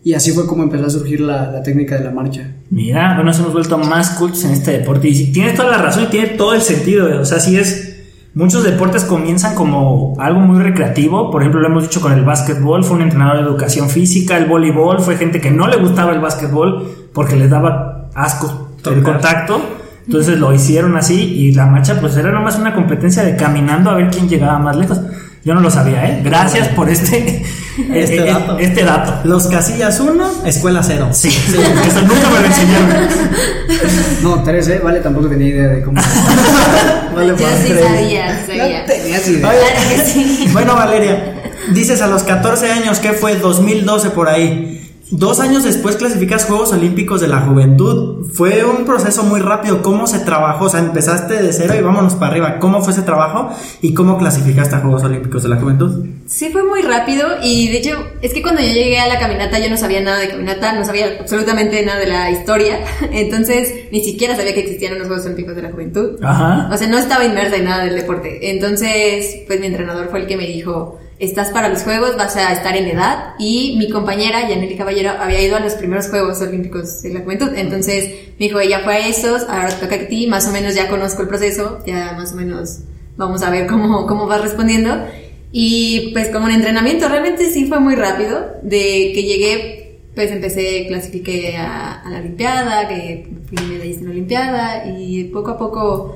Y 0.01 0.13
así 0.13 0.31
fue 0.31 0.47
como 0.47 0.63
empezó 0.63 0.85
a 0.85 0.89
surgir 0.89 1.19
la, 1.19 1.61
técnica 1.61 1.97
de 1.97 2.05
la 2.05 2.11
marcha. 2.11 2.49
Mira, 2.69 3.07
bueno, 3.09 3.25
nos 3.25 3.39
hemos 3.39 3.51
vuelto 3.51 3.77
más 3.77 4.11
cultos 4.11 4.45
en 4.45 4.51
este 4.51 4.71
deporte. 4.71 5.09
Y 5.09 5.31
tienes 5.31 5.55
toda 5.55 5.69
la 5.69 5.77
razón 5.77 6.03
y 6.03 6.07
tiene 6.07 6.29
todo 6.29 6.53
el 6.53 6.61
sentido. 6.61 7.19
O 7.19 7.25
sea, 7.25 7.39
sí 7.39 7.57
es. 7.57 7.88
Muchos 8.35 8.63
deportes 8.63 9.05
comienzan 9.05 9.55
como 9.55 10.13
algo 10.19 10.39
muy 10.39 10.61
recreativo. 10.61 11.31
Por 11.31 11.41
ejemplo, 11.41 11.61
lo 11.61 11.67
hemos 11.67 11.83
dicho 11.83 11.99
con 11.99 12.11
el 12.11 12.23
básquetbol. 12.23 12.83
Fue 12.83 12.97
un 12.97 13.01
entrenador 13.01 13.37
de 13.37 13.43
educación 13.43 13.89
física. 13.89 14.37
El 14.37 14.45
voleibol 14.45 14.99
fue 15.01 15.17
gente 15.17 15.41
que 15.41 15.49
no 15.49 15.67
le 15.67 15.77
gustaba 15.77 16.13
el 16.13 16.19
básquetbol 16.19 17.09
porque 17.13 17.35
les 17.35 17.49
daba 17.49 18.09
asco 18.13 18.69
el 18.85 19.01
contacto. 19.01 19.59
Entonces 20.05 20.39
lo 20.39 20.53
hicieron 20.53 20.95
así. 20.95 21.15
Y 21.15 21.53
la 21.53 21.65
marcha, 21.65 21.99
pues 21.99 22.15
era 22.17 22.31
nomás 22.31 22.57
una 22.59 22.73
competencia 22.73 23.23
de 23.23 23.35
caminando 23.35 23.89
a 23.89 23.95
ver 23.95 24.09
quién 24.09 24.29
llegaba 24.29 24.59
más 24.59 24.75
lejos. 24.75 25.01
Yo 25.43 25.55
no 25.55 25.61
lo 25.61 25.71
sabía, 25.71 26.05
¿eh? 26.07 26.21
Gracias 26.23 26.67
por 26.69 26.89
este, 26.89 27.43
Este 27.93 28.17
eh, 28.17 28.25
dato. 28.25 28.57
este 28.59 28.83
dato. 28.83 29.19
Los 29.23 29.47
casillas 29.47 29.99
1, 29.99 30.43
escuela 30.45 30.81
0. 30.83 31.09
Sí, 31.11 31.27
eso 31.87 32.01
nunca 32.01 32.29
me 32.29 32.39
lo 32.39 32.45
enseñaron. 32.45 33.07
No, 34.21 34.43
tres, 34.43 34.67
¿eh? 34.67 34.81
Vale, 34.83 34.99
tampoco 34.99 35.27
tenía 35.29 35.47
idea 35.47 35.67
de 35.67 35.81
cómo. 35.83 36.01
Vale, 37.15 37.29
Yo 37.29 37.37
sí 37.37 37.69
tres. 37.69 37.83
sabía, 37.85 38.45
sabía. 38.45 38.79
No 38.81 38.85
tenías 38.85 39.27
idea. 39.27 39.39
Claro 39.41 39.89
que 39.89 40.05
sí. 40.05 40.49
Bueno, 40.51 40.75
Valeria, 40.75 41.33
dices 41.73 42.01
a 42.01 42.07
los 42.07 42.23
14 42.23 42.71
años, 42.71 42.99
¿qué 42.99 43.13
fue? 43.13 43.35
2012 43.35 44.09
por 44.11 44.29
ahí. 44.29 44.78
Dos 45.11 45.39
años 45.39 45.63
después 45.63 45.95
clasificas 45.95 46.45
Juegos 46.45 46.71
Olímpicos 46.71 47.19
de 47.19 47.27
la 47.27 47.41
Juventud. 47.41 48.27
Fue 48.31 48.63
un 48.63 48.85
proceso 48.85 49.23
muy 49.23 49.39
rápido. 49.39 49.81
¿Cómo 49.81 50.05
se 50.05 50.19
trabajó? 50.19 50.65
O 50.65 50.69
sea, 50.69 50.81
empezaste 50.81 51.41
de 51.41 51.51
cero 51.51 51.73
y 51.79 51.81
vámonos 51.81 52.13
para 52.13 52.31
arriba. 52.31 52.59
¿Cómo 52.59 52.83
fue 52.83 52.93
ese 52.93 53.01
trabajo 53.01 53.49
y 53.81 53.95
cómo 53.95 54.19
clasificaste 54.19 54.75
a 54.75 54.79
Juegos 54.79 55.03
Olímpicos 55.03 55.41
de 55.41 55.49
la 55.49 55.55
Juventud? 55.55 56.05
Sí, 56.27 56.49
fue 56.51 56.63
muy 56.63 56.83
rápido 56.83 57.27
y 57.41 57.69
de 57.69 57.77
hecho 57.79 58.05
es 58.21 58.35
que 58.35 58.43
cuando 58.43 58.61
yo 58.61 58.67
llegué 58.67 58.99
a 58.99 59.07
la 59.07 59.17
caminata 59.17 59.57
yo 59.57 59.69
no 59.71 59.77
sabía 59.77 60.01
nada 60.01 60.19
de 60.19 60.29
caminata, 60.29 60.73
no 60.73 60.85
sabía 60.85 61.17
absolutamente 61.19 61.83
nada 61.83 61.99
de 61.99 62.05
la 62.05 62.29
historia, 62.29 62.79
entonces 63.11 63.89
ni 63.91 64.03
siquiera 64.03 64.35
sabía 64.35 64.53
que 64.53 64.59
existían 64.59 64.93
unos 64.93 65.07
Juegos 65.07 65.25
Olímpicos 65.25 65.55
de 65.55 65.61
la 65.63 65.71
Juventud. 65.71 66.23
Ajá. 66.23 66.69
O 66.71 66.77
sea, 66.77 66.87
no 66.87 66.99
estaba 66.99 67.25
inmersa 67.25 67.55
en 67.55 67.65
nada 67.65 67.83
del 67.83 67.95
deporte. 67.95 68.51
Entonces, 68.51 69.37
pues 69.47 69.59
mi 69.59 69.65
entrenador 69.65 70.09
fue 70.09 70.19
el 70.19 70.27
que 70.27 70.37
me 70.37 70.45
dijo, 70.45 70.99
estás 71.19 71.49
para 71.49 71.67
los 71.67 71.83
Juegos, 71.83 72.15
vas 72.17 72.35
a 72.37 72.51
estar 72.53 72.75
en 72.75 72.87
edad. 72.87 73.35
Y 73.37 73.75
mi 73.77 73.89
compañera, 73.89 74.47
Yaneli 74.49 74.77
Caballero, 74.77 75.11
había 75.19 75.41
ido 75.41 75.57
a 75.57 75.59
los 75.59 75.73
primeros 75.73 76.07
Juegos 76.07 76.41
Olímpicos 76.41 77.01
de 77.01 77.13
la 77.13 77.19
Juventud. 77.21 77.49
Entonces, 77.55 78.05
me 78.39 78.47
dijo, 78.47 78.59
ella 78.59 78.79
fue 78.79 78.95
a 78.95 79.07
esos, 79.07 79.43
ahora 79.43 79.69
toca 79.69 79.95
a 79.95 80.07
ti, 80.07 80.27
más 80.27 80.47
o 80.47 80.51
menos 80.51 80.75
ya 80.75 80.87
conozco 80.87 81.21
el 81.21 81.27
proceso, 81.27 81.79
ya 81.85 82.13
más 82.13 82.31
o 82.31 82.35
menos 82.35 82.79
vamos 83.17 83.43
a 83.43 83.49
ver 83.49 83.67
cómo, 83.67 84.07
cómo 84.07 84.27
vas 84.27 84.41
respondiendo. 84.41 85.05
Y 85.51 86.11
pues 86.13 86.29
como 86.29 86.45
un 86.45 86.51
entrenamiento, 86.51 87.09
realmente 87.09 87.51
sí 87.51 87.65
fue 87.67 87.79
muy 87.79 87.95
rápido. 87.95 88.53
De 88.63 89.11
que 89.13 89.23
llegué, 89.23 89.99
pues 90.15 90.31
empecé, 90.31 90.85
clasifiqué 90.87 91.57
a, 91.57 92.01
a 92.01 92.09
la 92.09 92.19
Olimpiada, 92.19 92.87
que 92.87 93.29
fui 93.47 93.67
medallista 93.67 94.01
en 94.01 94.05
la 94.05 94.11
Olimpiada 94.11 94.85
y 94.97 95.25
poco 95.25 95.51
a 95.51 95.57
poco 95.57 96.15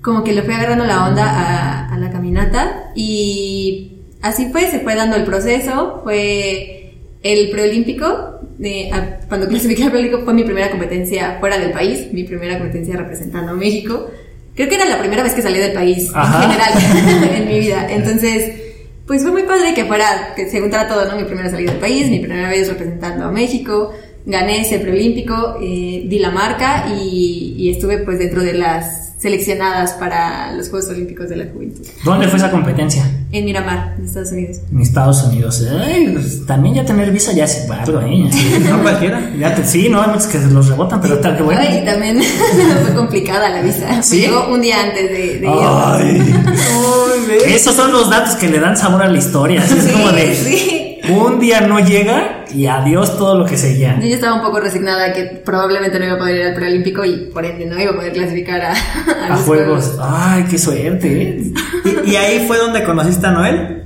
como 0.00 0.22
que 0.22 0.34
le 0.34 0.42
fui 0.42 0.52
agarrando 0.52 0.84
la 0.84 1.06
onda 1.06 1.24
a, 1.24 1.94
a 1.94 1.98
la 1.98 2.10
caminata 2.10 2.92
y 2.94 3.93
así 4.24 4.46
fue, 4.50 4.66
se 4.70 4.80
fue 4.80 4.94
dando 4.96 5.16
el 5.16 5.24
proceso, 5.24 6.00
fue 6.02 6.94
el 7.22 7.50
preolímpico, 7.50 8.40
de, 8.58 8.90
a- 8.92 9.20
cuando 9.28 9.48
clasifiqué 9.48 9.84
al 9.84 9.90
preolímpico 9.90 10.24
fue 10.24 10.34
mi 10.34 10.44
primera 10.44 10.70
competencia 10.70 11.36
fuera 11.40 11.58
del 11.58 11.70
país, 11.72 12.12
mi 12.12 12.24
primera 12.24 12.58
competencia 12.58 12.96
representando 12.96 13.52
a 13.52 13.54
México 13.54 14.10
creo 14.56 14.68
que 14.68 14.76
era 14.76 14.84
la 14.84 15.00
primera 15.00 15.24
vez 15.24 15.34
que 15.34 15.42
salí 15.42 15.58
del 15.58 15.72
país 15.72 16.12
Ajá. 16.14 16.44
en 16.44 16.50
general 16.52 17.32
en 17.42 17.48
mi 17.48 17.58
vida. 17.58 17.88
Entonces, 17.90 18.52
pues 19.04 19.22
fue 19.22 19.32
muy 19.32 19.42
padre 19.42 19.74
que 19.74 19.84
fuera, 19.84 20.32
que 20.36 20.48
se 20.48 20.60
juntara 20.60 20.86
todo, 20.86 21.04
¿no? 21.10 21.16
Mi 21.16 21.24
primera 21.24 21.50
salida 21.50 21.72
del 21.72 21.80
país, 21.80 22.08
mi 22.08 22.20
primera 22.20 22.48
vez 22.48 22.68
representando 22.68 23.24
a 23.24 23.32
México, 23.32 23.92
gané 24.24 24.60
ese 24.60 24.78
preolímpico, 24.78 25.58
eh, 25.60 26.04
di 26.06 26.18
la 26.20 26.30
marca 26.30 26.86
y, 26.96 27.56
y 27.58 27.70
estuve 27.70 27.98
pues 27.98 28.20
dentro 28.20 28.44
de 28.44 28.52
las 28.54 29.03
seleccionadas 29.24 29.92
para 29.94 30.52
los 30.52 30.68
Juegos 30.68 30.90
Olímpicos 30.90 31.30
de 31.30 31.36
la 31.36 31.46
Juventud. 31.50 31.80
¿Dónde 32.04 32.28
fue 32.28 32.38
esa 32.38 32.50
competencia? 32.50 33.10
En 33.32 33.46
Miramar, 33.46 33.94
en 33.98 34.04
Estados 34.04 34.32
Unidos. 34.32 34.58
En 34.70 34.80
Estados 34.82 35.22
Unidos. 35.24 35.64
Ay, 35.82 36.10
pues, 36.12 36.44
también 36.44 36.74
ya 36.74 36.84
tener 36.84 37.10
visa 37.10 37.32
ya 37.32 37.44
es 37.44 37.66
algo, 37.70 38.00
¿eh? 38.02 38.28
No 38.68 38.82
cualquiera. 38.82 39.32
Ya 39.38 39.54
te- 39.54 39.64
sí, 39.64 39.88
no, 39.88 40.02
hay 40.02 40.08
muchos 40.10 40.26
que 40.26 40.38
se 40.38 40.50
los 40.50 40.68
rebotan, 40.68 41.00
pero 41.00 41.18
tal 41.20 41.38
que 41.38 41.42
bueno. 41.42 41.58
Ay, 41.66 41.82
también 41.86 42.20
fue 42.84 42.94
complicada 42.94 43.48
la 43.48 43.62
visa. 43.62 44.02
¿Sí? 44.02 44.20
Llegó 44.20 44.46
un 44.52 44.60
día 44.60 44.82
antes 44.84 45.08
de, 45.10 45.16
de 45.38 45.46
ir. 45.46 45.48
Ay. 45.48 46.34
Esos 47.46 47.74
son 47.74 47.92
los 47.92 48.10
datos 48.10 48.34
que 48.34 48.48
le 48.48 48.60
dan 48.60 48.76
sabor 48.76 49.02
a 49.02 49.08
la 49.08 49.16
historia. 49.18 49.62
así 49.62 49.78
Es 49.78 49.88
como 49.90 50.12
de 50.12 50.34
sí. 50.34 50.98
un 51.10 51.40
día 51.40 51.62
no 51.62 51.80
llega 51.80 52.43
y 52.54 52.66
adiós 52.66 53.18
todo 53.18 53.38
lo 53.38 53.44
que 53.44 53.56
seguía. 53.56 53.98
Yo 54.00 54.06
estaba 54.14 54.34
un 54.34 54.42
poco 54.42 54.60
resignada 54.60 55.12
que 55.12 55.24
probablemente 55.44 55.98
no 55.98 56.04
iba 56.06 56.14
a 56.14 56.18
poder 56.18 56.36
ir 56.36 56.42
al 56.46 56.54
preolímpico 56.54 57.04
y 57.04 57.30
por 57.32 57.44
ende 57.44 57.66
no 57.66 57.80
iba 57.80 57.92
a 57.92 57.96
poder 57.96 58.12
clasificar 58.12 58.60
a, 58.62 58.72
a 59.22 59.26
A 59.26 59.28
los 59.30 59.40
juegos. 59.40 59.96
Ay, 60.00 60.44
qué 60.50 60.58
suerte, 60.58 61.22
¿eh? 61.22 61.52
¿Y, 62.06 62.10
y 62.12 62.16
ahí 62.16 62.44
fue 62.46 62.58
donde 62.58 62.84
conociste 62.84 63.26
a 63.26 63.30
Noel? 63.32 63.82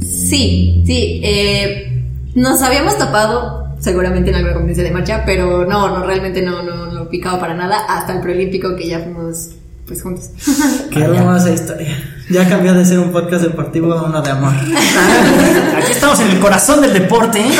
Sí, 0.00 0.82
sí. 0.86 1.20
eh, 1.24 2.02
nos 2.34 2.60
habíamos 2.62 2.98
topado 2.98 3.64
seguramente 3.78 4.30
en 4.30 4.36
alguna 4.36 4.54
competencia 4.54 4.84
de 4.84 4.90
marcha, 4.90 5.22
pero 5.26 5.64
no, 5.66 5.88
no, 5.90 6.04
realmente 6.06 6.42
no, 6.42 6.62
no, 6.62 6.86
no 6.86 7.08
picaba 7.08 7.38
para 7.38 7.54
nada 7.54 7.78
hasta 7.88 8.14
el 8.14 8.20
preolímpico 8.20 8.74
que 8.76 8.88
ya 8.88 9.00
fuimos 9.00 9.50
pues 9.86 10.02
juntos. 10.02 10.30
Qué 10.90 11.00
hermosa 11.00 11.52
historia. 11.52 11.96
Ya 12.30 12.48
cambió 12.48 12.72
de 12.74 12.84
ser 12.84 12.98
un 13.00 13.12
podcast 13.12 13.42
deportivo 13.44 13.92
a 13.92 14.04
uno 14.04 14.22
de 14.22 14.30
amor. 14.30 14.52
Aquí 15.78 15.92
estamos 15.92 16.18
en 16.20 16.30
el 16.30 16.40
corazón 16.40 16.80
del 16.80 16.92
deporte. 16.94 17.40
¿eh? 17.40 17.50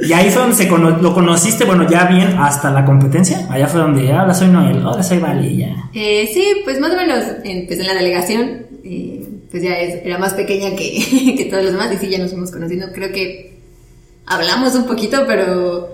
Y 0.00 0.12
ahí 0.12 0.30
fue 0.30 0.42
donde 0.42 0.56
se 0.56 0.68
cono- 0.68 0.98
lo 1.00 1.14
conociste, 1.14 1.64
bueno, 1.64 1.88
ya 1.88 2.04
bien 2.06 2.36
hasta 2.38 2.70
la 2.70 2.84
competencia. 2.84 3.46
Allá 3.50 3.66
fue 3.68 3.80
donde, 3.80 4.12
ahora 4.12 4.34
soy 4.34 4.48
Noel, 4.48 4.82
ahora 4.82 5.02
soy 5.02 5.18
Vali, 5.18 5.56
ya. 5.56 5.74
Eh, 5.94 6.30
sí, 6.32 6.44
pues 6.64 6.78
más 6.78 6.92
o 6.92 6.96
menos 6.96 7.24
empecé 7.42 7.80
en 7.82 7.86
la 7.86 7.94
delegación, 7.94 8.66
eh, 8.84 9.26
pues 9.50 9.62
ya 9.62 9.78
es- 9.78 10.04
era 10.04 10.18
más 10.18 10.34
pequeña 10.34 10.76
que, 10.76 11.34
que 11.38 11.46
todos 11.46 11.62
los 11.64 11.72
demás 11.72 11.90
y 11.94 11.96
sí, 11.96 12.08
ya 12.10 12.18
nos 12.18 12.30
fuimos 12.30 12.50
conociendo. 12.50 12.88
Creo 12.92 13.12
que 13.12 13.58
hablamos 14.26 14.74
un 14.74 14.84
poquito, 14.86 15.24
pero 15.26 15.93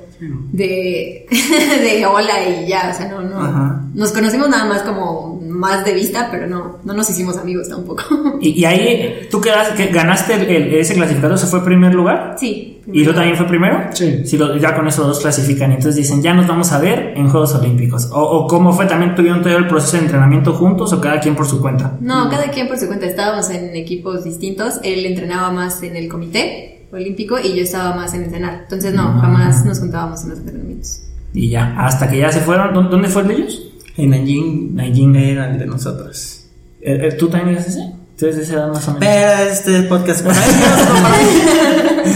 de, 0.53 1.27
de 1.31 2.07
hola 2.07 2.35
y 2.49 2.69
ya, 2.69 2.91
o 2.93 2.97
sea, 2.97 3.09
no, 3.09 3.23
no. 3.23 3.41
Ajá. 3.41 3.83
Nos 3.95 4.13
conocimos 4.13 4.49
nada 4.49 4.65
más 4.67 4.83
como 4.83 5.41
más 5.43 5.85
de 5.85 5.93
vista, 5.95 6.29
pero 6.31 6.47
no, 6.47 6.79
no 6.85 6.93
nos 6.95 7.11
hicimos 7.11 7.37
amigos 7.37 7.69
tampoco. 7.69 8.03
Y, 8.41 8.61
y 8.61 8.65
ahí, 8.65 9.27
¿tú 9.31 9.41
quedas, 9.41 9.71
que 9.71 9.87
ganaste 9.89 10.35
el- 10.35 10.49
el- 10.49 10.75
ese 10.75 10.95
clasificado? 10.95 11.37
¿Se 11.37 11.47
fue 11.47 11.65
primer 11.65 11.95
lugar? 11.95 12.37
sí. 12.39 12.77
¿Y 12.93 13.05
tú 13.05 13.13
también 13.13 13.37
fue 13.37 13.47
primero? 13.47 13.85
Sí. 13.93 14.27
Si 14.27 14.37
lo- 14.37 14.57
ya 14.57 14.75
con 14.75 14.89
eso 14.89 15.07
dos 15.07 15.21
clasifican. 15.21 15.71
y 15.71 15.75
Entonces 15.75 15.95
dicen, 15.97 16.23
ya 16.23 16.35
nos 16.35 16.49
vamos 16.49 16.73
a 16.73 16.81
ver 16.81 17.13
en 17.15 17.29
Juegos 17.29 17.55
Olímpicos. 17.55 18.07
O, 18.11 18.21
o 18.21 18.47
cómo 18.49 18.73
fue, 18.73 18.87
también 18.87 19.15
tuvieron 19.15 19.43
todo 19.43 19.57
el 19.57 19.69
proceso 19.69 19.97
de 19.99 20.05
entrenamiento 20.05 20.55
juntos 20.55 20.93
o 20.93 21.01
cada 21.01 21.21
quien 21.21 21.37
por 21.37 21.47
su 21.47 21.61
cuenta. 21.61 21.97
No, 22.01 22.29
cada 22.29 22.49
quien 22.51 22.67
por 22.67 22.79
su 22.79 22.89
cuenta. 22.89 23.07
Estábamos 23.07 23.49
en 23.51 23.77
equipos 23.77 24.25
distintos. 24.25 24.81
Él 24.83 25.07
entrenaba 25.07 25.53
más 25.53 25.81
en 25.85 25.95
el 25.95 26.09
comité 26.09 26.80
olímpico 26.93 27.39
y 27.39 27.55
yo 27.57 27.63
estaba 27.63 27.95
más 27.95 28.13
en 28.15 28.25
entrenar. 28.25 28.61
Entonces, 28.63 28.93
no, 28.95 29.21
jamás 29.21 29.65
nos 29.65 29.79
juntábamos 29.81 30.23
en 30.25 30.31
los 30.31 30.39
entrenamientos. 30.41 31.03
Y 31.33 31.49
ya, 31.51 31.75
hasta 31.79 32.11
que 32.11 32.19
ya 32.19 32.33
se 32.33 32.41
fueron. 32.41 32.75
¿Dó- 32.75 32.83
¿Dónde 32.89 33.09
fue 33.09 33.23
el 33.23 33.29
de 33.29 33.35
ellos? 33.35 33.63
En 33.97 34.11
Nanjing, 34.11 34.75
Nanjing. 34.75 35.15
era 35.17 35.51
el 35.51 35.59
de 35.59 35.67
nosotros. 35.67 36.45
Eh, 36.81 37.09
eh, 37.09 37.13
¿Tú 37.19 37.29
también 37.29 37.57
eres 37.57 37.69
ese? 37.69 37.93
¿Tú 38.19 38.25
eres 38.27 38.37
de 38.39 38.43
esa 38.43 38.55
edad 38.55 38.69
más 38.73 38.87
o 38.89 38.95
menos? 38.95 39.01
Pero 39.09 39.51
este 39.51 39.83
podcast 39.83 40.25
para 40.25 40.37
ellos. 40.45 42.11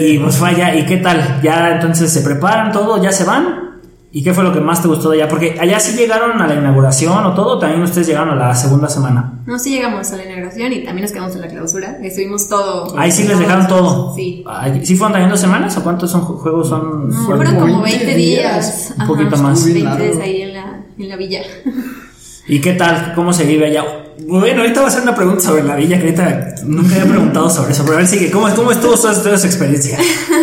Y 0.00 0.18
pues 0.18 0.36
fue 0.36 0.48
allá, 0.50 0.74
¿y 0.74 0.84
qué 0.86 0.96
tal? 0.98 1.40
Ya 1.42 1.72
entonces 1.74 2.10
se 2.12 2.20
preparan 2.22 2.72
todo, 2.72 3.02
ya 3.02 3.12
se 3.12 3.24
van. 3.24 3.61
¿Y 4.14 4.22
qué 4.22 4.34
fue 4.34 4.44
lo 4.44 4.52
que 4.52 4.60
más 4.60 4.82
te 4.82 4.88
gustó 4.88 5.08
de 5.08 5.22
allá? 5.22 5.28
Porque 5.30 5.56
allá 5.58 5.80
sí 5.80 5.96
llegaron 5.96 6.38
a 6.42 6.46
la 6.46 6.54
inauguración 6.54 7.24
o 7.24 7.32
todo, 7.34 7.58
también 7.58 7.82
ustedes 7.82 8.06
llegaron 8.06 8.28
a 8.30 8.48
la 8.48 8.54
segunda 8.54 8.86
semana. 8.86 9.40
No, 9.46 9.58
sí 9.58 9.70
llegamos 9.70 10.12
a 10.12 10.16
la 10.18 10.24
inauguración 10.26 10.70
y 10.72 10.84
también 10.84 11.04
nos 11.04 11.12
quedamos 11.12 11.34
en 11.34 11.40
la 11.40 11.48
clausura. 11.48 11.96
Estuvimos 12.02 12.46
todo. 12.46 12.94
Ahí 12.98 13.10
sí 13.10 13.26
les 13.26 13.38
dejaron 13.38 13.66
todo. 13.68 14.14
Sí. 14.14 14.44
Ay, 14.46 14.84
¿Sí 14.84 14.96
fueron 14.96 15.12
también 15.12 15.30
dos 15.30 15.40
semanas 15.40 15.74
o 15.78 15.82
cuántos 15.82 16.10
son 16.10 16.20
ju- 16.22 16.36
juegos 16.38 16.68
son? 16.68 17.08
No, 17.08 17.14
Fueron 17.24 17.36
fueron 17.38 17.54
como 17.54 17.72
como 17.72 17.82
20 17.84 18.04
20 18.04 18.16
días. 18.20 18.52
días, 18.90 18.94
un 19.00 19.06
poquito 19.06 19.36
más. 19.38 19.64
20 19.64 19.88
Muy 19.88 19.98
días 20.06 20.16
ahí 20.20 20.42
en 20.42 20.52
la, 20.52 20.80
en 20.98 21.08
la 21.08 21.16
villa. 21.16 21.40
¿Y 22.48 22.60
qué 22.60 22.74
tal? 22.74 23.14
¿Cómo 23.14 23.32
se 23.32 23.44
vive 23.44 23.66
allá? 23.66 23.82
Bueno, 24.20 24.62
ahorita 24.62 24.80
voy 24.80 24.88
a 24.88 24.92
hacer 24.92 25.02
una 25.02 25.14
pregunta 25.14 25.42
sobre 25.42 25.62
la 25.64 25.76
villa 25.76 25.98
que 25.98 26.04
ahorita 26.04 26.54
nunca 26.64 26.94
había 26.94 27.08
preguntado 27.10 27.50
sobre 27.50 27.72
eso, 27.72 27.82
pero 27.84 27.94
a 27.94 27.98
ver, 27.98 28.06
sigue. 28.06 28.30
¿Cómo, 28.30 28.54
cómo 28.54 28.72
estuvo 28.72 28.94
toda, 28.94 29.34
esa 29.34 29.46
experiencia? 29.46 29.98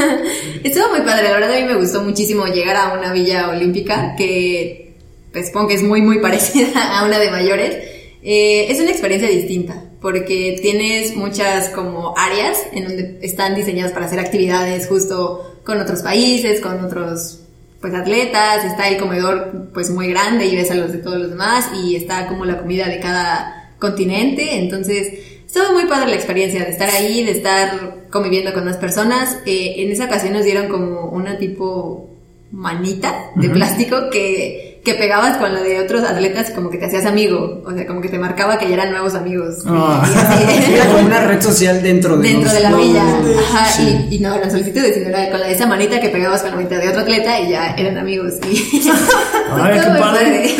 Estuvo 0.64 0.90
muy 0.90 1.02
padre, 1.02 1.30
la 1.30 1.34
verdad 1.34 1.54
a 1.54 1.60
mí 1.60 1.66
me 1.66 1.76
gustó 1.76 2.02
muchísimo 2.02 2.46
llegar 2.48 2.76
a 2.76 2.94
una 2.98 3.14
villa 3.14 3.50
olímpica 3.50 4.16
que 4.18 4.96
pues, 5.32 5.48
supongo 5.48 5.70
que 5.70 5.76
es 5.76 5.84
muy 5.84 6.02
muy 6.02 6.20
parecida 6.20 6.68
a 7.00 7.06
una 7.06 7.20
de 7.20 7.32
mayores. 7.32 7.78
Eh, 8.22 8.68
es 8.70 8.80
una 8.82 8.92
experiencia 8.92 9.30
distinta 9.30 9.84
porque 10.02 10.58
tienes 10.62 11.16
muchas 11.16 11.70
como 11.70 12.14
áreas 12.18 12.58
en 12.74 12.86
donde 12.86 13.20
están 13.22 13.56
diseñadas 13.56 13.94
para 13.94 14.08
hacer 14.08 14.20
actividades 14.20 14.88
justo 14.88 15.60
con 15.64 15.80
otros 15.80 16.02
países, 16.02 16.60
con 16.60 16.84
otros 16.84 17.42
pues 17.82 17.94
atletas, 17.94 18.66
está 18.66 18.90
el 18.90 18.98
comedor 18.98 19.70
pues 19.74 19.90
muy 19.90 20.08
grande 20.10 20.46
y 20.46 20.56
ves 20.56 20.70
a 20.72 20.76
los 20.76 20.92
de 20.92 20.98
todos 20.98 21.18
los 21.18 21.30
demás 21.30 21.70
y 21.82 21.96
está 21.96 22.28
como 22.28 22.44
la 22.44 22.58
comida 22.58 22.88
de 22.88 23.00
cada 23.00 23.59
continente, 23.80 24.58
entonces 24.60 25.08
estuvo 25.48 25.74
muy 25.74 25.86
padre 25.86 26.08
la 26.10 26.16
experiencia 26.16 26.64
de 26.64 26.70
estar 26.72 26.90
ahí, 26.90 27.24
de 27.26 27.32
estar 27.32 27.96
conviviendo 28.10 28.54
con 28.54 28.66
más 28.66 28.78
personas. 28.78 29.38
Eh, 29.46 29.76
en 29.78 29.92
esa 29.92 30.06
ocasión 30.06 30.34
nos 30.34 30.44
dieron 30.46 30.68
como 30.68 31.06
una 31.10 31.38
tipo 31.38 32.10
manita 32.52 33.14
de 33.36 33.48
plástico 33.50 34.10
que, 34.12 34.82
que 34.84 34.96
pegabas 34.96 35.38
con 35.38 35.54
la 35.54 35.62
de 35.62 35.80
otros 35.80 36.04
atletas 36.04 36.50
y 36.50 36.54
como 36.54 36.72
que 36.72 36.80
te 36.80 36.86
hacías 36.88 37.06
amigo, 37.06 37.62
o 37.64 37.72
sea, 37.72 37.86
como 37.86 38.02
que 38.02 38.10
te 38.10 38.18
marcaba 38.18 38.58
que 38.58 38.68
ya 38.68 38.74
eran 38.74 38.90
nuevos 38.92 39.14
amigos. 39.14 39.58
Y 39.66 39.70
así. 39.70 40.74
Era 40.74 40.86
como 40.88 41.06
una 41.06 41.20
red 41.28 41.42
social 41.42 41.84
dentro 41.84 42.18
de 42.18 42.24
dentro 42.28 42.46
los- 42.46 42.54
de 42.54 42.60
la 42.62 42.76
villa. 42.76 43.04
Ajá, 43.52 43.66
sí. 43.72 44.08
y, 44.10 44.16
y 44.16 44.20
no 44.20 44.34
eran 44.34 44.50
solicitudes, 44.50 44.96
sino 44.96 45.10
era 45.10 45.30
con 45.30 45.40
la 45.42 45.46
de 45.48 45.54
esa 45.54 45.68
manita 45.68 46.02
que 46.02 46.10
pegabas 46.10 46.42
con 46.42 46.50
la 46.52 46.56
manita 46.58 46.80
de 46.80 46.90
otro 46.90 47.02
atleta 47.02 47.40
y 47.40 47.50
ya 47.52 47.76
eran 47.78 47.98
amigos. 48.00 48.34
Y 48.52 48.82
Ay, 49.52 49.80
qué 49.84 50.00
padre. 50.00 50.56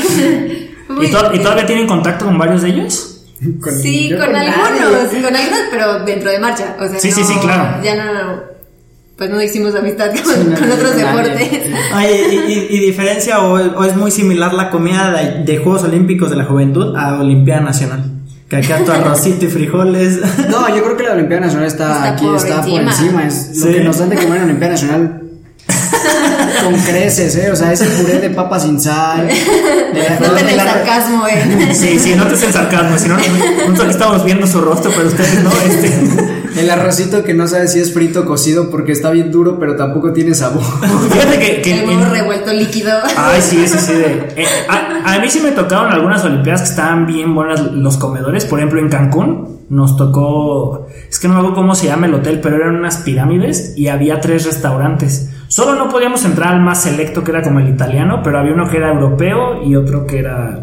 ¿Y, 1.02 1.08
to- 1.12 1.34
y 1.34 1.40
todavía 1.40 1.66
tienen 1.66 1.88
contacto 1.88 2.26
con 2.26 2.38
varios 2.38 2.62
de 2.62 2.70
ellos? 2.70 3.09
Con- 3.62 3.74
Sí, 3.74 4.10
con 4.12 4.36
algunos, 4.36 5.10
con 5.10 5.36
algunos, 5.36 5.60
pero 5.72 6.04
dentro 6.06 6.30
de 6.32 6.40
marcha. 6.40 6.76
O 6.80 6.88
sea, 6.88 7.00
Sí, 7.00 7.12
sí, 7.12 7.22
no- 7.22 7.28
sí, 7.28 7.34
claro. 7.42 7.84
Ya 7.84 7.96
no, 7.96 8.42
pues 9.18 9.30
no 9.30 9.42
hicimos 9.42 9.76
amistad 9.76 10.08
con, 10.24 10.34
Sí, 10.34 10.48
no, 10.50 10.60
con 10.60 10.72
otros 10.72 10.96
nadie. 10.96 11.06
deportes. 11.06 11.62
Oye, 11.96 12.28
¿y, 12.32 12.52
y- 12.54 12.68
y 12.76 12.80
diferencia 12.86 13.40
o, 13.40 13.54
o 13.54 13.84
es 13.86 13.96
muy 13.96 14.12
similar 14.12 14.54
la 14.54 14.70
comida 14.70 15.12
de, 15.12 15.44
de 15.44 15.58
Juegos 15.58 15.84
Olímpicos 15.84 16.30
de 16.30 16.36
la 16.38 16.46
Juventud 16.46 16.96
a 16.96 17.20
Olimpiada 17.20 17.62
Nacional? 17.62 18.04
Que 18.50 18.56
acá 18.58 18.84
tu 18.84 18.92
arrocito 18.92 19.46
y 19.46 19.50
frijoles. 19.50 20.20
No, 20.50 20.68
yo 20.76 20.84
creo 20.84 20.98
que 20.98 21.04
la 21.04 21.12
Olimpiada 21.14 21.42
Nacional 21.46 21.68
está, 21.68 21.92
Está 21.94 22.10
aquí, 22.14 22.26
por 22.26 22.36
está 22.38 22.62
por 22.64 22.82
encima. 22.82 23.28
Es 23.28 23.58
lo 23.64 23.72
que 23.72 23.84
nos 23.84 24.00
dan 24.00 24.10
de 24.10 24.16
comer 24.16 24.32
en 24.32 24.38
la 24.40 24.44
Olimpiada 24.46 24.74
Nacional. 24.74 25.22
con 26.64 26.74
creces, 26.82 27.36
¿eh? 27.36 27.52
O 27.52 27.56
sea, 27.56 27.72
ese 27.72 27.86
puré 27.86 28.20
de 28.20 28.30
papa 28.30 28.60
sin 28.60 28.80
sal. 28.80 29.28
De 29.28 30.28
No 30.28 30.38
el 30.38 30.60
sarcasmo, 30.60 31.28
eh. 31.28 31.70
Sí, 31.74 32.00
sí, 32.00 32.16
no 32.16 32.26
te 32.26 32.34
el 32.34 32.54
sarcasmo, 32.54 32.98
si 32.98 33.08
no, 33.10 33.16
nosotros 33.68 33.90
estamos 33.96 34.24
viendo 34.26 34.48
su 34.48 34.62
rostro, 34.62 34.92
pero 34.96 35.08
ustedes 35.08 35.44
no, 35.44 35.52
este. 35.52 36.40
El 36.60 36.70
arrocito 36.72 37.24
que 37.24 37.34
no 37.34 37.48
sabes 37.48 37.74
si 37.74 37.80
es 37.80 37.94
frito 37.94 38.22
o 38.22 38.26
cocido 38.26 38.70
porque 38.70 38.92
está 38.92 39.12
bien 39.12 39.32
duro, 39.32 39.60
pero 39.60 39.76
tampoco 39.76 40.12
tiene 40.14 40.34
sabor. 40.34 40.64
Fíjate 41.12 41.40
que. 41.40 41.62
que 41.62 41.72
El 41.74 41.80
en- 41.82 42.00
huevo 42.00 42.12
revuelto 42.12 42.52
líquido. 42.54 42.92
Ay, 43.16 43.42
sí, 43.42 43.68
sí, 43.68 43.78
sí. 43.78 43.94
de- 43.94 44.34
eh, 44.36 44.46
a, 44.70 45.14
a 45.16 45.20
mí 45.20 45.30
sí 45.30 45.40
me 45.42 45.52
tocaron 45.52 45.92
algunas 45.92 46.24
Olimpiadas 46.26 46.62
que 46.64 46.70
estaban 46.70 47.06
bien 47.06 47.34
buenas 47.36 47.62
los 47.62 47.98
comedores. 47.98 48.46
Por 48.46 48.60
ejemplo, 48.60 48.80
en 48.82 48.90
Cancún 48.90 49.60
nos 49.70 49.96
tocó. 49.96 50.88
Es 51.10 51.20
que 51.20 51.28
no 51.28 51.36
me 51.36 51.40
acuerdo 51.40 51.56
cómo 51.58 51.76
se 51.76 51.86
llama 51.88 52.08
el 52.08 52.16
hotel, 52.16 52.40
pero 52.42 52.56
eran 52.58 52.76
unas 52.76 52.98
pirámides 52.98 53.74
y 53.78 53.88
había 53.88 54.20
tres 54.20 54.46
restaurantes. 54.46 55.30
Solo 55.50 55.76
no 55.76 55.90
podíamos 55.90 56.24
entrar 56.24 56.54
al 56.54 56.62
más 56.62 56.84
selecto, 56.84 57.24
que 57.24 57.32
era 57.32 57.42
como 57.42 57.60
el 57.60 57.68
italiano, 57.68 58.22
pero 58.24 58.40
había 58.40 58.54
uno 58.54 58.70
que 58.70 58.78
era 58.78 58.94
europeo 58.94 59.62
y 59.64 59.76
otro 59.76 60.08
que 60.08 60.20
era 60.20 60.62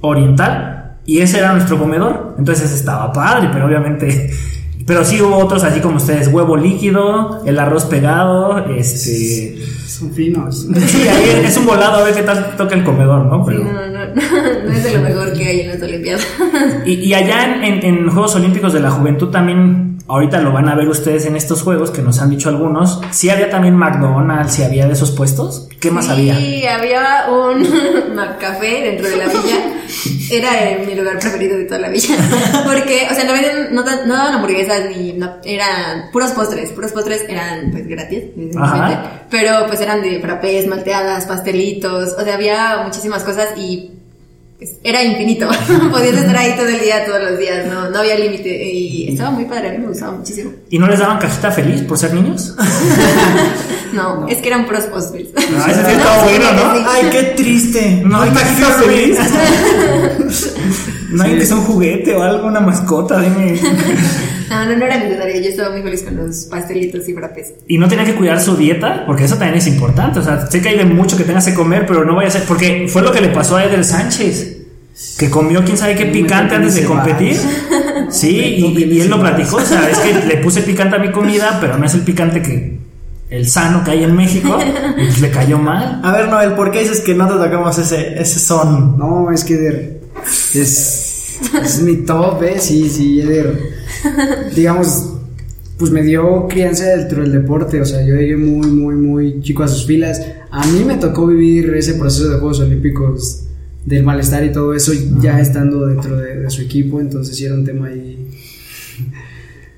oriental. 0.00 0.98
Y 1.06 1.20
ese 1.20 1.38
era 1.38 1.52
nuestro 1.52 1.78
comedor. 1.78 2.34
Entonces 2.38 2.70
estaba 2.72 3.12
padre, 3.12 3.48
pero 3.52 3.66
obviamente. 3.66 4.30
Pero 4.86 5.04
sí 5.04 5.20
hubo 5.22 5.36
otros 5.36 5.62
así 5.62 5.78
como 5.78 5.98
ustedes: 5.98 6.26
huevo 6.28 6.56
líquido, 6.56 7.42
el 7.46 7.58
arroz 7.60 7.84
pegado, 7.84 8.58
este. 8.74 9.56
Son 9.86 10.10
finos. 10.12 10.66
Sí, 10.86 11.06
ahí 11.06 11.42
es 11.44 11.56
un 11.58 11.66
volado 11.66 11.98
a 11.98 12.02
ver 12.04 12.14
qué 12.14 12.22
tal 12.22 12.56
toca 12.56 12.74
el 12.74 12.82
comedor, 12.82 13.24
¿no? 13.26 13.44
Sí, 13.46 13.52
Pero, 13.52 13.64
no, 13.72 13.86
no, 13.86 14.06
no, 14.06 14.14
no 14.66 14.72
es 14.72 14.82
de 14.82 14.92
lo 14.96 15.02
mejor 15.02 15.32
que 15.34 15.46
hay 15.46 15.60
en 15.60 15.68
las 15.68 15.82
Olimpiadas. 15.82 16.26
y, 16.86 16.94
y 16.94 17.14
allá 17.14 17.44
en, 17.54 17.62
en- 17.62 17.84
en 17.84 18.08
Juegos 18.10 18.34
Olímpicos 18.34 18.72
de 18.72 18.80
la 18.80 18.90
Juventud 18.90 19.28
también, 19.28 19.89
ahorita 20.10 20.40
lo 20.40 20.52
van 20.52 20.68
a 20.68 20.74
ver 20.74 20.88
ustedes 20.88 21.24
en 21.26 21.36
estos 21.36 21.62
juegos 21.62 21.90
que 21.90 22.02
nos 22.02 22.20
han 22.20 22.30
dicho 22.30 22.48
algunos. 22.48 23.00
Sí 23.12 23.30
había 23.30 23.48
también 23.48 23.76
McDonald's, 23.76 24.54
si 24.54 24.64
había 24.64 24.86
de 24.86 24.94
esos 24.94 25.12
puestos. 25.12 25.68
¿Qué 25.78 25.90
más 25.90 26.08
había? 26.08 26.36
Sí, 26.36 26.66
había 26.66 27.26
un 27.30 27.64
café 28.40 28.82
dentro 28.82 29.08
de 29.08 29.16
la 29.16 29.26
villa. 29.26 29.76
Era 30.30 30.70
eh, 30.70 30.84
mi 30.86 30.94
lugar 30.94 31.18
preferido 31.18 31.56
de 31.56 31.64
toda 31.64 31.80
la 31.80 31.88
villa. 31.88 32.16
Porque, 32.64 33.06
o 33.10 33.14
sea, 33.14 33.24
no, 33.24 33.32
venden, 33.32 33.74
no, 33.74 33.82
no 33.82 34.14
daban 34.14 34.34
hamburguesas 34.34 34.90
ni 34.90 35.12
no, 35.12 35.36
eran 35.44 36.10
puros 36.12 36.32
postres. 36.32 36.70
Puros 36.70 36.92
postres 36.92 37.24
eran 37.28 37.70
pues 37.70 37.86
gratis. 37.86 38.24
Pero 39.30 39.66
pues 39.68 39.80
eran 39.80 40.02
de 40.02 40.20
frappés, 40.20 40.66
malteadas, 40.66 41.26
pastelitos. 41.26 42.14
O 42.18 42.24
sea, 42.24 42.34
había 42.34 42.82
muchísimas 42.84 43.22
cosas 43.22 43.56
y 43.56 43.99
era 44.82 45.02
infinito. 45.02 45.48
Podías 45.90 46.16
estar 46.16 46.36
ahí 46.36 46.54
todo 46.56 46.68
el 46.68 46.80
día, 46.80 47.04
todos 47.06 47.22
los 47.22 47.38
días. 47.38 47.66
No, 47.66 47.90
no 47.90 47.98
había 47.98 48.18
límite. 48.18 48.48
Y 48.48 49.12
estaba 49.12 49.30
muy 49.30 49.44
padre, 49.44 49.68
a 49.68 49.72
mí 49.72 49.78
me 49.78 49.88
gustaba 49.88 50.12
muchísimo. 50.12 50.52
¿Y 50.68 50.78
no 50.78 50.86
les 50.86 50.98
daban 50.98 51.18
cajita 51.18 51.50
feliz 51.50 51.82
por 51.82 51.98
ser 51.98 52.14
niños? 52.14 52.54
No, 53.92 54.28
es 54.28 54.38
que 54.38 54.46
eran 54.46 54.66
puros 54.66 54.84
postres. 54.84 55.30
Ah, 55.36 55.66
ese 55.68 55.84
sí 55.84 55.90
estaba 55.96 56.22
bueno, 56.22 56.52
¿no? 56.52 56.76
Sí. 56.76 56.84
Ay, 56.88 57.08
qué 57.10 57.22
triste. 57.36 58.02
No 58.04 58.20
hay 58.20 58.30
Ay, 58.30 58.36
cajita 58.36 58.66
feliz. 58.74 59.18
No 61.10 61.22
hay 61.24 61.36
que 61.36 61.46
sea 61.46 61.56
un 61.56 61.64
juguete 61.64 62.14
o 62.14 62.22
algo, 62.22 62.46
una 62.46 62.60
mascota, 62.60 63.20
dime. 63.20 63.58
No, 64.50 64.64
no, 64.64 64.76
no 64.76 64.84
era 64.84 64.98
necesario. 64.98 65.40
Yo 65.40 65.48
estaba 65.48 65.70
muy 65.70 65.80
feliz 65.80 66.02
con 66.02 66.16
los 66.16 66.46
pastelitos 66.46 67.08
y 67.08 67.14
frappés. 67.14 67.54
Y 67.68 67.78
no 67.78 67.86
tenía 67.88 68.04
que 68.04 68.16
cuidar 68.16 68.40
su 68.40 68.56
dieta, 68.56 69.04
porque 69.06 69.24
eso 69.24 69.36
también 69.36 69.58
es 69.58 69.68
importante. 69.68 70.18
O 70.18 70.22
sea, 70.24 70.44
sé 70.48 70.60
que 70.60 70.70
hay 70.70 70.76
de 70.78 70.86
mucho 70.86 71.16
que 71.16 71.22
tengas 71.22 71.46
que 71.46 71.54
comer, 71.54 71.86
pero 71.86 72.04
no 72.04 72.16
vaya 72.16 72.26
a 72.26 72.32
ser. 72.32 72.42
Porque 72.48 72.86
fue 72.88 73.02
lo 73.02 73.12
que 73.12 73.20
le 73.20 73.28
pasó 73.28 73.58
a 73.58 73.64
Eder 73.64 73.84
Sánchez, 73.84 74.62
que 75.16 75.30
comió 75.30 75.64
quién 75.64 75.76
sabe 75.76 75.94
qué 75.94 76.06
picante 76.06 76.56
antes 76.56 76.74
de 76.74 76.84
competir. 76.84 77.36
Sí, 78.10 78.28
y, 78.28 78.84
y 78.92 79.00
él 79.02 79.08
lo 79.08 79.20
platicó. 79.20 79.58
O 79.58 79.60
sea, 79.60 79.88
es 79.88 79.98
que 79.98 80.12
le 80.12 80.38
puse 80.38 80.62
picante 80.62 80.96
a 80.96 80.98
mi 80.98 81.12
comida, 81.12 81.58
pero 81.60 81.78
no 81.78 81.86
es 81.86 81.94
el 81.94 82.00
picante 82.00 82.42
que. 82.42 82.80
El 83.28 83.48
sano 83.48 83.84
que 83.84 83.92
hay 83.92 84.02
en 84.02 84.16
México, 84.16 84.58
y 84.96 85.04
pues 85.04 85.20
le 85.20 85.30
cayó 85.30 85.58
mal. 85.58 86.00
A 86.02 86.10
ver, 86.10 86.28
Noel, 86.28 86.54
¿por 86.54 86.72
qué 86.72 86.80
dices 86.80 87.02
que 87.02 87.14
no 87.14 87.28
te 87.28 87.34
tocamos 87.34 87.78
ese, 87.78 88.20
ese 88.20 88.40
son? 88.40 88.98
No, 88.98 89.30
es 89.30 89.44
que 89.44 89.54
Eder 89.54 89.99
es, 90.54 91.38
es 91.62 91.82
mi 91.82 91.98
top, 92.04 92.42
¿eh? 92.42 92.58
Sí, 92.58 92.88
sí, 92.88 93.20
Eder. 93.20 93.58
Digamos, 94.54 95.14
pues 95.78 95.90
me 95.90 96.02
dio 96.02 96.46
crianza 96.48 96.84
dentro 96.84 97.22
del 97.22 97.32
deporte, 97.32 97.80
o 97.80 97.84
sea, 97.84 98.04
yo 98.04 98.14
llegué 98.14 98.36
muy, 98.36 98.68
muy, 98.68 98.94
muy 98.94 99.40
chico 99.42 99.62
a 99.62 99.68
sus 99.68 99.86
filas. 99.86 100.20
A 100.50 100.66
mí 100.66 100.84
me 100.84 100.96
tocó 100.96 101.26
vivir 101.26 101.74
ese 101.74 101.94
proceso 101.94 102.28
de 102.28 102.38
Juegos 102.38 102.60
Olímpicos 102.60 103.44
del 103.84 104.04
malestar 104.04 104.44
y 104.44 104.52
todo 104.52 104.74
eso 104.74 104.92
ya 105.20 105.40
estando 105.40 105.86
dentro 105.86 106.16
de, 106.16 106.36
de 106.36 106.50
su 106.50 106.62
equipo, 106.62 107.00
entonces 107.00 107.36
sí 107.36 107.44
era 107.46 107.54
un 107.54 107.64
tema 107.64 107.86
ahí. 107.86 108.28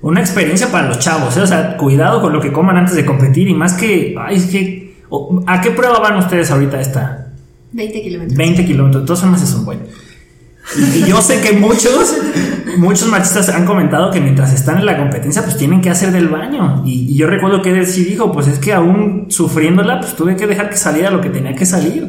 Una 0.01 0.19
experiencia 0.19 0.69
para 0.69 0.89
los 0.89 0.99
chavos, 0.99 1.37
¿eh? 1.37 1.41
o 1.41 1.47
sea, 1.47 1.77
cuidado 1.77 2.21
con 2.21 2.33
lo 2.33 2.41
que 2.41 2.51
coman 2.51 2.75
antes 2.75 2.95
de 2.95 3.05
competir 3.05 3.47
y 3.47 3.53
más 3.53 3.73
que, 3.73 4.13
ay, 4.19 4.35
es 4.35 4.45
que, 4.47 4.95
¿a 5.47 5.61
qué 5.61 5.71
prueba 5.71 5.99
van 5.99 6.17
ustedes 6.17 6.51
ahorita 6.51 6.81
esta? 6.81 7.31
20 7.71 8.01
kilómetros. 8.01 8.37
20 8.37 8.65
kilómetros, 8.65 9.03
de 9.03 9.07
todas 9.07 9.21
formas 9.21 9.41
es 9.41 9.53
un 9.53 9.63
buen. 9.63 9.79
Y, 10.77 11.03
yo 11.05 11.21
sé 11.21 11.39
que 11.41 11.53
muchos, 11.53 12.15
muchos 12.77 13.07
machistas 13.07 13.49
han 13.49 13.65
comentado 13.65 14.11
que 14.11 14.19
mientras 14.21 14.53
están 14.53 14.79
en 14.79 14.85
la 14.85 14.97
competencia, 14.97 15.43
pues 15.43 15.57
tienen 15.57 15.81
que 15.81 15.89
hacer 15.89 16.11
del 16.11 16.27
baño. 16.29 16.83
Y, 16.85 17.11
y 17.13 17.17
yo 17.17 17.27
recuerdo 17.27 17.61
que 17.61 17.71
él 17.71 17.85
sí 17.87 18.03
dijo, 18.03 18.31
pues 18.31 18.47
es 18.47 18.59
que 18.59 18.73
aún 18.73 19.27
sufriéndola, 19.29 19.99
pues 19.99 20.15
tuve 20.15 20.35
que 20.35 20.47
dejar 20.47 20.69
que 20.69 20.77
saliera 20.77 21.09
lo 21.11 21.21
que 21.21 21.29
tenía 21.29 21.53
que 21.55 21.65
salir. 21.65 22.07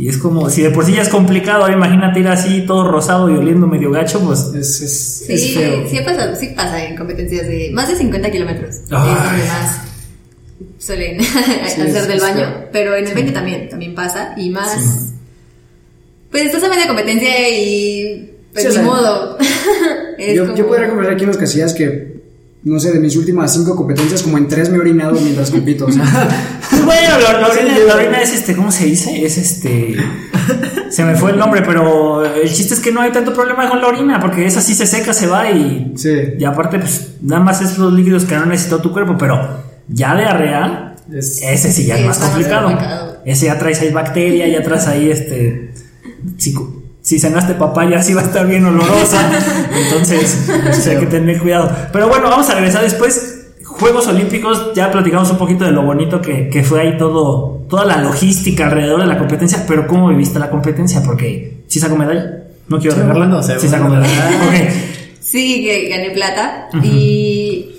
Y 0.00 0.08
es 0.08 0.16
como, 0.18 0.48
si 0.48 0.62
de 0.62 0.70
por 0.70 0.84
sí 0.84 0.92
ya 0.92 1.02
es 1.02 1.08
complicado, 1.08 1.62
ahora 1.62 1.74
imagínate 1.74 2.20
ir 2.20 2.28
así 2.28 2.64
todo 2.64 2.88
rosado 2.88 3.28
y 3.30 3.36
oliendo 3.36 3.66
medio 3.66 3.90
gacho, 3.90 4.20
pues 4.20 4.38
Es, 4.54 4.80
es, 4.80 5.24
Sí, 5.26 5.32
es 5.32 5.54
feo. 5.54 5.88
sí 5.88 5.98
pasa, 6.04 6.36
sí 6.36 6.46
pasa 6.54 6.84
en 6.84 6.96
competencias 6.96 7.48
de 7.48 7.70
más 7.72 7.88
de 7.88 7.96
50 7.96 8.30
kilómetros. 8.30 8.76
Es 8.76 8.82
Ay. 8.92 9.08
donde 9.14 9.48
más 9.48 9.80
suelen 10.78 11.20
hacer 11.64 12.06
del 12.06 12.20
baño. 12.20 12.36
feo. 12.36 12.68
Pero 12.72 12.94
en 12.96 13.08
el 13.08 13.14
20 13.14 13.32
también, 13.32 13.68
también 13.68 13.94
pasa. 13.96 14.34
Y 14.36 14.50
más. 14.50 15.14
Pues 16.30 16.44
estás 16.46 16.62
a 16.64 16.68
media 16.68 16.86
competencia 16.86 17.48
y. 17.50 18.32
Pues 18.52 18.62
Sí, 18.64 18.68
o 18.68 18.70
ni 18.70 18.76
sea, 18.76 18.84
modo. 18.84 19.38
Yo, 20.34 20.44
como- 20.46 20.56
yo 20.56 20.66
podría 20.66 20.88
confesar 20.88 21.12
aquí 21.14 21.22
en 21.22 21.28
los 21.28 21.36
casillas 21.36 21.74
que, 21.74 22.18
no 22.64 22.80
sé, 22.80 22.90
de 22.90 22.98
mis 22.98 23.14
últimas 23.16 23.52
cinco 23.52 23.76
competencias, 23.76 24.20
como 24.22 24.36
en 24.36 24.48
tres 24.48 24.68
me 24.68 24.76
he 24.76 24.80
orinado 24.80 25.12
mientras 25.20 25.50
compito, 25.50 25.86
o 25.86 25.92
sea. 25.92 26.02
Bueno, 26.84 27.18
la, 27.22 27.40
la 27.40 27.46
orina, 27.48 27.78
la 27.86 27.94
orina 27.94 28.20
es 28.20 28.34
este, 28.34 28.54
¿cómo 28.56 28.70
se 28.72 28.86
dice? 28.86 29.24
Es 29.24 29.38
este. 29.38 29.96
Se 30.90 31.04
me 31.04 31.14
fue 31.14 31.30
el 31.32 31.38
nombre, 31.38 31.62
pero 31.64 32.24
el 32.24 32.50
chiste 32.52 32.74
es 32.74 32.80
que 32.80 32.90
no 32.90 33.00
hay 33.00 33.12
tanto 33.12 33.32
problema 33.34 33.68
con 33.68 33.80
la 33.80 33.86
orina, 33.88 34.18
porque 34.20 34.44
esa 34.46 34.60
sí 34.60 34.74
se 34.74 34.86
seca, 34.86 35.12
se 35.12 35.26
va 35.28 35.50
y. 35.50 35.92
Sí. 35.96 36.10
Y 36.38 36.44
aparte, 36.44 36.78
pues 36.78 37.10
nada 37.22 37.42
más 37.42 37.60
es 37.62 37.78
los 37.78 37.92
líquidos 37.92 38.24
que 38.24 38.34
no 38.34 38.46
necesitó 38.46 38.80
tu 38.80 38.90
cuerpo, 38.92 39.16
pero 39.18 39.62
ya 39.88 40.16
diarrea, 40.16 40.96
Es- 41.12 41.40
ese 41.42 41.70
sí 41.72 41.84
ya 41.86 41.94
Sí, 41.96 42.00
es 42.02 42.06
más 42.08 42.18
complicado. 42.18 42.66
complicado. 42.68 43.18
Ese 43.24 43.46
ya 43.46 43.58
traes 43.58 43.80
ahí 43.82 43.90
bacteria, 43.92 44.48
ya 44.48 44.62
traes 44.62 44.86
ahí 44.88 45.10
este. 45.10 45.70
Si, 46.38 46.54
si 47.02 47.18
cenaste 47.18 47.54
papaya, 47.54 48.02
sí 48.02 48.14
va 48.14 48.22
a 48.22 48.24
estar 48.24 48.46
bien 48.46 48.64
olorosa. 48.64 49.30
Entonces, 49.84 50.48
sí 50.72 50.90
hay 50.90 50.98
que 50.98 51.06
tener 51.06 51.38
cuidado. 51.40 51.70
Pero 51.92 52.08
bueno, 52.08 52.30
vamos 52.30 52.48
a 52.48 52.54
regresar 52.54 52.82
después. 52.82 53.34
Juegos 53.64 54.06
Olímpicos, 54.08 54.72
ya 54.74 54.90
platicamos 54.90 55.30
un 55.30 55.38
poquito 55.38 55.64
de 55.64 55.70
lo 55.70 55.82
bonito 55.82 56.20
que, 56.20 56.48
que 56.48 56.64
fue 56.64 56.80
ahí 56.80 56.98
todo, 56.98 57.64
toda 57.68 57.84
la 57.84 57.98
logística 57.98 58.64
alrededor 58.64 59.00
de 59.00 59.06
la 59.06 59.18
competencia, 59.18 59.64
pero 59.68 59.86
¿cómo 59.86 60.08
viviste 60.08 60.38
la 60.38 60.50
competencia? 60.50 61.02
Porque 61.02 61.62
si 61.68 61.78
sacó 61.78 61.94
medalla, 61.94 62.44
no 62.68 62.78
quiero 62.78 62.96
Segundo, 62.96 63.40
regarla. 63.40 63.60
Sí 63.60 63.68
sacó 63.68 63.88
medalla. 63.88 64.30
Ok. 64.48 64.54
Sí, 65.20 65.62
que 65.64 65.88
gané 65.88 66.10
plata. 66.10 66.68
Y. 66.82 67.74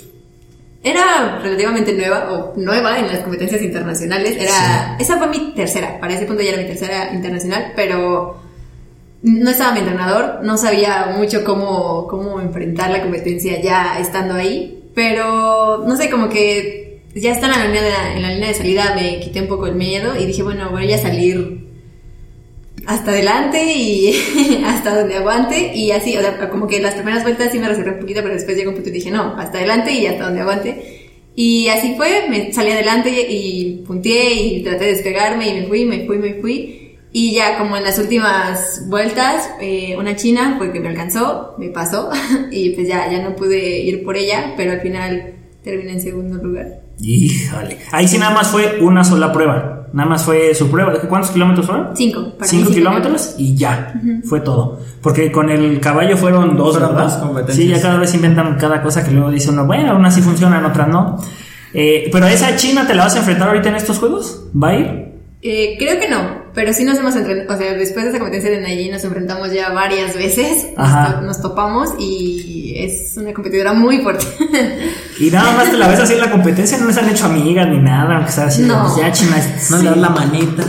Era 0.82 1.40
relativamente 1.44 1.94
nueva, 1.94 2.32
o 2.32 2.54
nueva 2.56 3.00
en 3.00 3.08
las 3.08 3.20
competencias 3.20 3.62
internacionales. 3.62 4.38
Era, 4.40 4.96
Esa 4.98 5.18
fue 5.18 5.28
mi 5.28 5.54
tercera, 5.54 6.00
para 6.00 6.14
ese 6.14 6.26
punto 6.26 6.42
ya 6.42 6.52
era 6.52 6.62
mi 6.62 6.68
tercera 6.68 7.14
internacional, 7.14 7.74
pero 7.76 8.49
no 9.22 9.50
estaba 9.50 9.74
mi 9.74 9.80
entrenador, 9.80 10.40
no 10.44 10.58
sabía 10.58 11.14
mucho 11.18 11.44
cómo, 11.44 12.08
cómo 12.08 12.40
enfrentar 12.40 12.92
la 12.92 13.02
competencia 13.02 13.62
ya 13.62 14.00
estando 14.00 14.36
ahí, 14.36 14.84
pero 14.96 15.84
no 15.86 15.96
sé, 15.96 16.10
como 16.10 16.30
que 16.30 17.02
ya 17.16 17.32
estando 17.32 17.58
en 17.58 17.62
la 17.62 17.68
línea 17.68 17.82
de, 17.84 18.16
en 18.16 18.22
la 18.22 18.30
línea 18.30 18.48
de 18.50 18.54
salida 18.54 18.94
me 18.96 19.20
quité 19.20 19.42
un 19.42 19.48
poco 19.48 19.68
el 19.68 19.76
miedo 19.76 20.16
y 20.18 20.26
dije, 20.26 20.44
bueno, 20.44 20.70
voy 20.72 20.92
a 20.94 20.98
salir 20.98 21.68
hasta 22.86 23.12
adelante 23.12 23.74
y 23.76 24.64
hasta 24.66 25.00
donde 25.00 25.18
aguante 25.18 25.76
y 25.76 25.92
así, 25.92 26.18
o 26.18 26.22
sea, 26.22 26.50
como 26.50 26.68
que 26.68 26.80
las 26.80 26.96
primeras 26.96 27.24
vueltas 27.24 27.52
sí 27.52 27.60
me 27.60 27.68
reservé 27.68 27.92
un 27.92 28.00
poquito, 28.00 28.22
pero 28.22 28.34
después 28.34 28.58
llegó 28.58 28.70
un 28.70 28.76
punto 28.76 28.90
y 28.90 28.94
dije, 28.94 29.12
no, 29.12 29.36
hasta 29.38 29.58
adelante 29.58 29.92
y 29.92 30.06
hasta 30.06 30.26
donde 30.26 30.42
aguante. 30.42 31.10
Y 31.36 31.68
así 31.70 31.94
fue, 31.96 32.26
me 32.30 32.52
salí 32.52 32.72
adelante 32.72 33.10
y 33.30 33.84
punteé 33.86 34.34
y 34.34 34.64
traté 34.64 34.86
de 34.86 34.92
despegarme 34.92 35.50
y 35.50 35.62
me 35.62 35.68
fui, 35.68 35.86
me 35.86 36.06
fui, 36.06 36.18
me 36.18 36.34
fui. 36.36 36.79
Y 37.12 37.34
ya 37.34 37.58
como 37.58 37.76
en 37.76 37.84
las 37.84 37.98
últimas 37.98 38.84
vueltas, 38.88 39.50
eh, 39.60 39.96
una 39.98 40.16
china 40.16 40.56
fue 40.58 40.72
que 40.72 40.80
me 40.80 40.90
alcanzó, 40.90 41.56
me 41.58 41.70
pasó 41.70 42.10
y 42.52 42.72
pues 42.72 42.88
ya, 42.88 43.12
ya 43.12 43.24
no 43.24 43.36
pude 43.36 43.80
ir 43.80 44.04
por 44.04 44.16
ella, 44.16 44.54
pero 44.56 44.74
al 44.74 44.82
final 44.82 45.34
terminé 45.64 45.94
en 45.94 46.02
segundo 46.02 46.42
lugar. 46.44 46.82
Híjole. 47.02 47.78
Ahí 47.92 48.08
sí 48.08 48.18
nada 48.18 48.34
más 48.34 48.48
fue 48.50 48.80
una 48.82 49.04
sola 49.04 49.32
prueba. 49.32 49.88
Nada 49.92 50.08
más 50.08 50.24
fue 50.24 50.54
su 50.54 50.70
prueba. 50.70 50.94
¿Cuántos 51.08 51.32
kilómetros 51.32 51.66
fueron? 51.66 51.96
Cinco. 51.96 52.34
para 52.38 52.48
Cinco 52.48 52.70
kilómetros 52.72 53.36
y 53.38 53.56
ya. 53.56 53.94
Fue 54.26 54.42
todo. 54.42 54.80
Porque 55.02 55.32
con 55.32 55.50
el 55.50 55.80
caballo 55.80 56.16
fueron 56.16 56.56
dos, 56.56 56.78
Fueron 56.78 56.96
¿verdad? 56.96 57.10
dos 57.10 57.18
competencias. 57.18 57.58
Sí, 57.58 57.68
ya 57.68 57.82
cada 57.82 57.98
vez 57.98 58.14
inventan 58.14 58.56
cada 58.58 58.84
cosa 58.84 59.04
que 59.04 59.12
luego 59.12 59.32
dice 59.32 59.50
uno, 59.50 59.66
bueno, 59.66 59.96
unas 59.96 60.14
sí 60.14 60.22
funcionan, 60.22 60.64
otras 60.66 60.88
no. 60.90 61.18
Eh, 61.74 62.10
pero 62.12 62.28
esa 62.28 62.56
China 62.56 62.86
te 62.86 62.94
la 62.94 63.06
vas 63.06 63.16
a 63.16 63.20
enfrentar 63.20 63.48
ahorita 63.48 63.70
en 63.70 63.76
estos 63.76 63.98
juegos? 63.98 64.44
¿Va 64.62 64.70
a 64.70 64.76
ir? 64.76 65.10
Eh, 65.42 65.76
creo 65.80 66.00
que 66.00 66.10
no, 66.10 66.39
pero 66.54 66.74
sí 66.74 66.84
nos 66.84 66.98
hemos 66.98 67.16
enfrentado, 67.16 67.56
o 67.58 67.62
sea, 67.62 67.74
después 67.74 68.04
de 68.06 68.10
esa 68.12 68.20
competencia 68.20 68.50
de 68.52 68.62
Nayi 68.62 68.90
nos 68.90 69.04
enfrentamos 69.04 69.52
ya 69.52 69.70
varias 69.72 70.16
veces, 70.16 70.68
nos, 70.78 70.88
Ajá. 70.88 71.16
to- 71.20 71.22
nos 71.26 71.42
topamos 71.42 71.90
y 72.00 72.74
es 72.78 73.16
una 73.18 73.34
competidora 73.34 73.74
muy 73.74 74.00
fuerte. 74.02 74.26
Y 75.20 75.30
nada 75.32 75.52
más 75.58 75.70
te 75.72 75.78
la 75.78 75.88
ves 75.88 76.00
así 76.00 76.14
en 76.14 76.22
la 76.22 76.32
competencia, 76.32 76.78
no 76.78 76.88
les 76.88 76.98
han 76.98 77.10
hecho 77.10 77.26
amigas 77.26 77.68
ni 77.68 77.78
nada, 77.80 78.18
aunque 78.18 78.32
sea 78.32 78.46
así. 78.46 78.62
No. 78.64 78.84
pues 78.84 78.98
ya 78.98 79.12
China 79.12 79.38
es. 79.38 79.70
No 79.72 79.78
le 79.80 79.90
das 79.90 79.98
la 79.98 80.10
manita. 80.10 80.64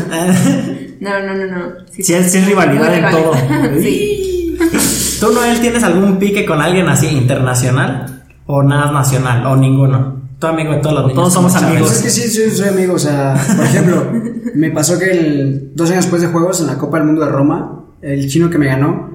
no, 1.01 1.21
no, 1.23 1.35
no, 1.35 1.47
no. 1.47 1.73
Sí, 1.91 2.13
es- 2.15 2.33
sí 2.33 2.39
es 2.39 2.47
rivalidad 2.47 2.95
en 2.95 3.11
todo. 3.11 3.33
sí. 3.81 4.57
¿Tú, 5.21 5.33
Noel, 5.33 5.61
tienes 5.61 5.83
algún 5.85 6.19
pique 6.19 6.45
con 6.45 6.61
alguien 6.61 6.89
así 6.89 7.07
internacional? 7.07 8.23
¿O 8.47 8.63
nada 8.63 8.91
nacional? 8.91 9.47
¿O 9.47 9.57
ninguno? 9.57 10.20
¿Tu 10.41 10.47
amigo 10.47 10.73
de 10.73 10.79
todos 10.79 10.95
los 10.95 11.03
niños? 11.05 11.15
todos 11.17 11.33
somos 11.35 11.55
amigos. 11.55 11.93
Es 11.93 12.03
que 12.03 12.11
sí, 12.11 12.29
soy, 12.31 12.51
soy 12.51 12.69
amigo, 12.69 12.95
o 12.95 12.99
sea, 12.99 13.35
por 13.57 13.65
ejemplo, 13.67 14.11
me 14.55 14.71
pasó 14.71 14.99
que 14.99 15.11
el, 15.11 15.73
dos 15.75 15.91
años 15.91 16.05
después 16.05 16.23
de 16.23 16.29
Juegos 16.29 16.61
en 16.61 16.67
la 16.69 16.79
Copa 16.79 16.97
del 16.99 17.07
Mundo 17.09 17.25
de 17.25 17.31
Roma, 17.31 17.85
el 18.03 18.29
chino 18.29 18.49
que 18.49 18.57
me 18.59 18.67
ganó, 18.67 19.11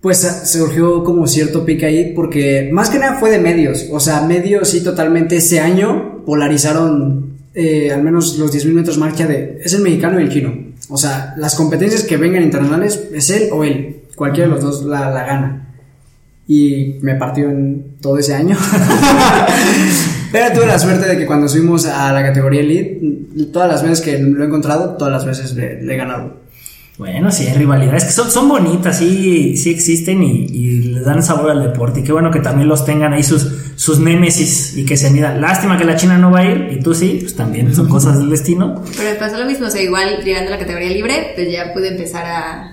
pues 0.00 0.24
a- 0.24 0.44
surgió 0.44 1.04
como 1.04 1.26
cierto 1.28 1.64
pique 1.64 1.86
ahí, 1.86 2.12
porque 2.14 2.68
más 2.72 2.90
que 2.90 2.98
nada 2.98 3.18
fue 3.18 3.30
de 3.30 3.38
medios, 3.38 3.86
o 3.92 4.00
sea, 4.00 4.20
medios 4.22 4.68
sí 4.68 4.82
totalmente 4.82 5.36
ese 5.36 5.60
año 5.60 6.24
polarizaron 6.26 7.36
eh, 7.54 7.90
al 7.92 8.02
menos 8.02 8.36
los 8.38 8.52
10.000 8.52 8.72
metros 8.72 8.98
marcha 8.98 9.26
de, 9.26 9.60
es 9.64 9.72
el 9.74 9.82
mexicano 9.82 10.18
y 10.20 10.24
el 10.24 10.28
chino, 10.28 10.52
o 10.90 10.96
sea, 10.96 11.34
las 11.38 11.54
competencias 11.54 12.02
que 12.02 12.16
vengan 12.16 12.42
internacionales 12.42 13.04
es 13.12 13.30
él 13.30 13.48
o 13.52 13.62
él, 13.64 14.02
cualquiera 14.16 14.48
de 14.48 14.54
los 14.56 14.62
dos 14.64 14.84
la, 14.84 15.08
la 15.10 15.24
gana. 15.24 15.62
y 16.48 16.98
me 17.02 17.14
partió 17.16 17.48
en 17.48 17.96
todo 18.00 18.18
ese 18.18 18.34
año. 18.34 18.56
Pero 20.38 20.54
tuve 20.54 20.66
la 20.66 20.78
suerte 20.78 21.06
de 21.08 21.18
que 21.18 21.26
cuando 21.26 21.48
subimos 21.48 21.86
a 21.86 22.12
la 22.12 22.22
categoría 22.22 22.60
Elite, 22.60 23.00
todas 23.52 23.68
las 23.70 23.82
veces 23.82 24.00
que 24.02 24.18
lo 24.18 24.42
he 24.42 24.46
encontrado, 24.46 24.96
todas 24.96 25.12
las 25.12 25.24
veces 25.24 25.54
le, 25.54 25.82
le 25.82 25.94
he 25.94 25.96
ganado. 25.96 26.44
Bueno, 26.98 27.30
sí, 27.30 27.46
hay 27.46 27.52
rivalidades 27.58 28.04
que 28.06 28.12
son, 28.12 28.30
son 28.30 28.48
bonitas, 28.48 28.96
sí, 28.98 29.54
sí 29.58 29.68
existen 29.70 30.22
y, 30.22 30.46
y 30.46 30.82
les 30.94 31.04
dan 31.04 31.22
sabor 31.22 31.50
al 31.50 31.62
deporte. 31.62 32.00
Y 32.00 32.02
qué 32.04 32.10
bueno 32.12 32.30
que 32.30 32.40
también 32.40 32.68
los 32.70 32.86
tengan 32.86 33.12
ahí 33.12 33.22
sus, 33.22 33.46
sus 33.76 33.98
némesis 34.00 34.74
y 34.78 34.86
que 34.86 34.96
se 34.96 35.10
midan. 35.10 35.38
Lástima 35.42 35.76
que 35.76 35.84
la 35.84 35.94
China 35.96 36.16
no 36.16 36.30
va 36.30 36.38
a 36.40 36.44
ir 36.46 36.68
y 36.72 36.80
tú 36.80 36.94
sí, 36.94 37.18
pues 37.20 37.36
también 37.36 37.74
son 37.74 37.88
cosas 37.90 38.18
del 38.18 38.30
destino. 38.30 38.82
Pero 38.96 39.10
me 39.10 39.16
pasó 39.16 39.36
lo 39.38 39.44
mismo, 39.44 39.66
o 39.66 39.70
sea, 39.70 39.82
igual 39.82 40.24
llegando 40.24 40.48
a 40.48 40.54
la 40.54 40.58
categoría 40.58 40.88
libre, 40.88 41.32
pues 41.34 41.52
ya 41.52 41.72
pude 41.74 41.88
empezar 41.88 42.24
a... 42.24 42.72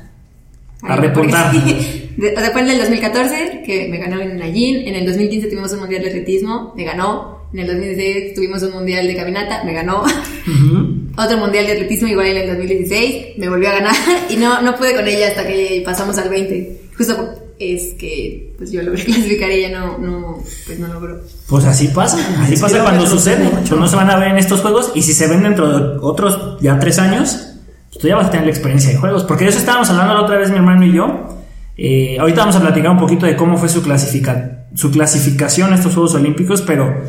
A 0.83 0.95
repuntar. 0.97 1.51
porque- 1.51 2.09
de- 2.17 2.31
Después 2.31 2.65
del 2.67 2.77
2014, 2.77 3.63
que 3.65 3.87
me 3.89 3.97
ganó 3.97 4.21
en 4.21 4.37
Nayín, 4.37 4.87
en 4.87 4.95
el 4.95 5.05
2015 5.05 5.47
tuvimos 5.47 5.71
un 5.73 5.79
mundial 5.81 6.01
de 6.01 6.09
atletismo, 6.09 6.73
me 6.77 6.83
ganó, 6.85 7.32
en 7.53 7.59
el 7.59 7.67
2016 7.67 8.33
tuvimos 8.33 8.63
un 8.63 8.71
mundial 8.71 9.05
de 9.07 9.15
caminata, 9.15 9.63
me 9.63 9.73
ganó, 9.73 10.01
Ujú. 10.01 10.97
otro 11.17 11.37
mundial 11.37 11.67
de 11.67 11.73
atletismo 11.73 12.07
igual 12.07 12.27
en 12.27 12.37
el 12.37 12.47
2016, 12.47 13.37
me 13.37 13.47
volvió 13.49 13.69
a 13.69 13.73
ganar 13.73 13.95
y 14.29 14.37
no, 14.37 14.61
no 14.61 14.75
pude 14.75 14.95
con 14.95 15.07
ella 15.07 15.27
hasta 15.27 15.45
que 15.45 15.83
pasamos 15.85 16.17
al 16.17 16.29
20. 16.29 16.81
Justo 16.97 17.35
es 17.59 17.93
que 17.93 18.53
pues 18.57 18.71
yo 18.71 18.81
logré 18.81 19.03
clasificar 19.05 19.51
y 19.51 19.65
ella 19.65 19.79
no, 19.79 19.97
no, 19.99 20.43
pues 20.65 20.79
no 20.79 20.87
logró. 20.87 21.21
Pues 21.47 21.65
así 21.65 21.87
pasa, 21.89 22.17
así 22.41 22.57
pasa 22.57 22.81
cuando 22.81 23.05
sucede. 23.05 23.47
Pues 23.49 23.71
no 23.71 23.87
se 23.87 23.95
van 23.95 24.09
a 24.09 24.17
ver 24.17 24.29
en 24.29 24.37
estos 24.37 24.61
juegos 24.61 24.91
y 24.95 25.01
si 25.03 25.13
se 25.13 25.27
ven 25.27 25.43
dentro 25.43 25.77
de 25.77 25.97
otros 26.01 26.59
ya 26.59 26.79
tres 26.79 26.97
años, 26.99 27.53
pues 27.89 27.99
tú 27.99 28.07
ya 28.07 28.15
vas 28.15 28.27
a 28.27 28.31
tener 28.31 28.47
la 28.47 28.51
experiencia 28.51 28.89
de 28.89 28.97
juegos. 28.97 29.23
Porque 29.23 29.43
de 29.43 29.51
eso 29.51 29.59
estábamos 29.59 29.89
hablando 29.89 30.15
la 30.15 30.21
otra 30.21 30.37
vez 30.37 30.49
mi 30.49 30.57
hermano 30.57 30.85
y 30.85 30.93
yo. 30.93 31.37
Eh, 31.77 32.17
ahorita 32.19 32.41
vamos 32.41 32.55
a 32.55 32.61
platicar 32.61 32.91
un 32.91 32.99
poquito 32.99 33.25
de 33.25 33.35
cómo 33.35 33.57
fue 33.57 33.67
su, 33.69 33.81
clasifica 33.81 34.67
su 34.75 34.91
clasificación 34.91 35.71
a 35.71 35.75
estos 35.75 35.93
Juegos 35.93 36.15
Olímpicos, 36.15 36.61
pero 36.61 37.03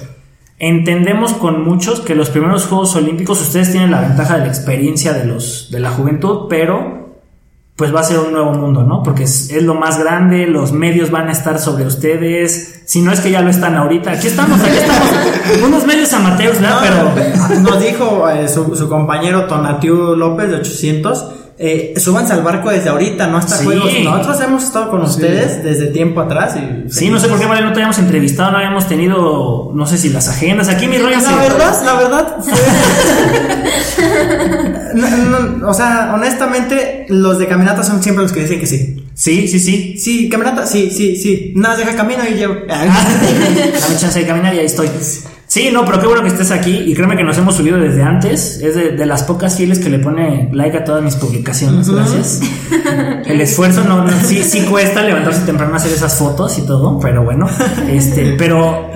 entendemos 0.68 1.34
con 1.34 1.62
muchos 1.62 2.00
que 2.00 2.14
los 2.14 2.30
primeros 2.30 2.64
Juegos 2.66 2.96
Olímpicos 2.96 3.40
ustedes 3.42 3.70
tienen 3.70 3.90
la 3.90 4.00
ventaja 4.00 4.38
de 4.38 4.40
la 4.40 4.48
experiencia 4.48 5.12
de, 5.12 5.26
los, 5.26 5.68
de 5.70 5.78
la 5.78 5.90
juventud, 5.90 6.46
pero 6.48 7.04
pues 7.76 7.94
va 7.94 8.00
a 8.00 8.04
ser 8.04 8.20
un 8.20 8.32
nuevo 8.32 8.52
mundo, 8.52 8.82
¿no? 8.82 9.02
Porque 9.02 9.24
es, 9.24 9.50
es 9.50 9.62
lo 9.62 9.74
más 9.74 9.98
grande, 9.98 10.46
los 10.46 10.72
medios 10.72 11.10
van 11.10 11.28
a 11.28 11.32
estar 11.32 11.58
sobre 11.58 11.84
ustedes, 11.84 12.82
si 12.86 13.02
no 13.02 13.12
es 13.12 13.20
que 13.20 13.30
ya 13.30 13.42
lo 13.42 13.50
están 13.50 13.74
ahorita, 13.74 14.12
aquí 14.12 14.28
estamos, 14.28 14.60
aquí 14.60 14.76
estamos, 14.76 15.10
unos 15.66 15.84
medios 15.86 16.12
amateurs, 16.14 16.60
¿verdad? 16.60 16.80
Pero 16.82 17.60
Nos 17.60 17.82
dijo 17.82 18.30
eh, 18.30 18.48
su, 18.48 18.74
su 18.74 18.88
compañero 18.88 19.46
Tonatiu 19.46 20.16
López 20.16 20.50
de 20.50 20.56
800. 20.56 21.43
Eh, 21.56 21.94
súbanse 21.98 22.32
al 22.32 22.42
barco 22.42 22.70
desde 22.70 22.88
ahorita, 22.88 23.28
no 23.28 23.38
hasta 23.38 23.58
Sí. 23.58 23.64
juegos. 23.64 23.88
Nosotros 24.02 24.40
hemos 24.40 24.64
estado 24.64 24.90
con 24.90 25.02
ustedes 25.02 25.62
desde 25.62 25.86
tiempo 25.86 26.20
atrás. 26.20 26.56
Y, 26.56 26.90
sí, 26.92 27.08
no 27.10 27.20
sé 27.20 27.28
por 27.28 27.38
qué 27.38 27.46
Vale, 27.46 27.60
no 27.62 27.68
te 27.68 27.74
habíamos 27.74 27.98
entrevistado, 27.98 28.50
no 28.50 28.56
habíamos 28.56 28.88
tenido, 28.88 29.70
no 29.72 29.86
sé 29.86 29.96
si 29.98 30.08
las 30.08 30.28
agendas, 30.28 30.68
aquí 30.68 30.88
mi 30.88 30.98
rollo 30.98 31.16
La 31.20 31.36
verdad, 31.36 31.84
la 31.84 31.94
verdad 31.94 32.36
fue- 32.44 32.52
No, 34.94 35.08
no, 35.40 35.68
o 35.68 35.74
sea, 35.74 36.12
honestamente, 36.14 37.06
los 37.08 37.38
de 37.38 37.46
caminata 37.46 37.82
son 37.84 38.02
siempre 38.02 38.22
los 38.24 38.32
que 38.32 38.40
dicen 38.40 38.58
que 38.60 38.66
sí. 38.66 39.06
Sí, 39.14 39.46
sí, 39.48 39.60
sí. 39.60 39.96
Sí, 39.98 40.28
caminata, 40.28 40.66
sí, 40.66 40.90
sí, 40.90 41.14
sí. 41.16 41.52
Nada, 41.56 41.76
deja 41.76 41.94
camino 41.94 42.22
y 42.28 42.34
llevo. 42.34 42.54
Dame 42.68 43.96
chance 43.98 44.18
de 44.20 44.26
caminar 44.26 44.54
y 44.54 44.58
ahí 44.58 44.66
estoy. 44.66 44.88
Sí, 45.46 45.70
no, 45.72 45.84
pero 45.84 46.00
qué 46.00 46.06
bueno 46.06 46.22
que 46.22 46.28
estés 46.28 46.50
aquí 46.50 46.70
y 46.86 46.94
créeme 46.94 47.16
que 47.16 47.22
nos 47.22 47.36
hemos 47.38 47.54
subido 47.56 47.78
desde 47.78 48.02
antes. 48.02 48.60
Es 48.60 48.74
de, 48.74 48.90
de 48.92 49.06
las 49.06 49.22
pocas 49.22 49.56
fieles 49.56 49.78
que 49.78 49.88
le 49.90 49.98
pone 49.98 50.48
like 50.52 50.76
a 50.78 50.84
todas 50.84 51.02
mis 51.02 51.14
publicaciones. 51.16 51.88
Gracias. 51.88 52.40
El 53.26 53.40
esfuerzo 53.40 53.84
no, 53.84 54.04
no- 54.04 54.10
sí, 54.24 54.42
sí 54.42 54.62
cuesta 54.62 55.02
levantarse 55.02 55.42
temprano 55.42 55.74
a 55.74 55.76
hacer 55.76 55.92
esas 55.92 56.16
fotos 56.18 56.58
y 56.58 56.62
todo, 56.66 56.98
pero 56.98 57.22
bueno. 57.24 57.46
Este, 57.88 58.34
pero 58.38 58.90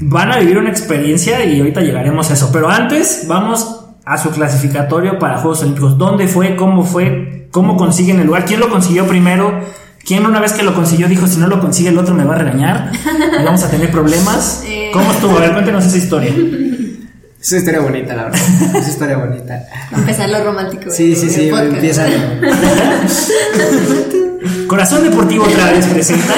van 0.00 0.32
a 0.32 0.38
vivir 0.38 0.56
una 0.58 0.70
experiencia 0.70 1.44
y 1.44 1.58
ahorita 1.58 1.80
llegaremos 1.82 2.30
a 2.30 2.34
eso. 2.34 2.50
Pero 2.52 2.70
antes, 2.70 3.24
vamos 3.28 3.80
a 4.04 4.18
su 4.18 4.30
clasificatorio 4.30 5.18
para 5.18 5.38
Juegos 5.38 5.62
Olímpicos. 5.62 5.98
¿Dónde 5.98 6.26
fue? 6.28 6.56
¿Cómo 6.56 6.84
fue? 6.84 7.48
¿Cómo 7.50 7.76
consiguen 7.76 8.18
el 8.20 8.26
lugar? 8.28 8.44
¿Quién 8.46 8.60
lo 8.60 8.70
consiguió 8.70 9.06
primero? 9.06 9.60
¿Quién 10.04 10.26
una 10.26 10.40
vez 10.40 10.52
que 10.52 10.62
lo 10.62 10.74
consiguió 10.74 11.08
dijo, 11.08 11.26
si 11.26 11.38
no 11.38 11.46
lo 11.46 11.60
consigue 11.60 11.90
el 11.90 11.98
otro 11.98 12.14
me 12.14 12.24
va 12.24 12.34
a 12.34 12.38
regañar? 12.38 12.92
Y 13.40 13.44
vamos 13.44 13.62
a 13.62 13.70
tener 13.70 13.90
problemas. 13.90 14.64
Eh. 14.72 14.90
¿Cómo 14.92 15.12
estuvo? 15.12 15.36
A 15.36 15.40
ver, 15.40 15.52
cuéntenos 15.52 15.84
esa 15.84 15.98
historia. 15.98 16.30
Es 16.30 17.50
una 17.50 17.58
historia 17.58 17.80
bonita, 17.80 18.14
la 18.14 18.24
verdad. 18.24 18.40
Es 18.62 18.70
una 18.70 18.88
historia 18.88 19.16
bonita. 19.16 19.66
Empezar 19.92 20.30
lo 20.30 20.44
romántico. 20.44 20.90
Sí, 20.90 21.14
sí, 21.14 21.28
sí, 21.28 21.48
podcast. 21.50 21.74
empieza. 21.74 22.06
Corazón 24.66 25.04
Deportivo 25.04 25.44
otra 25.44 25.72
vez 25.72 25.86
presenta. 25.86 26.34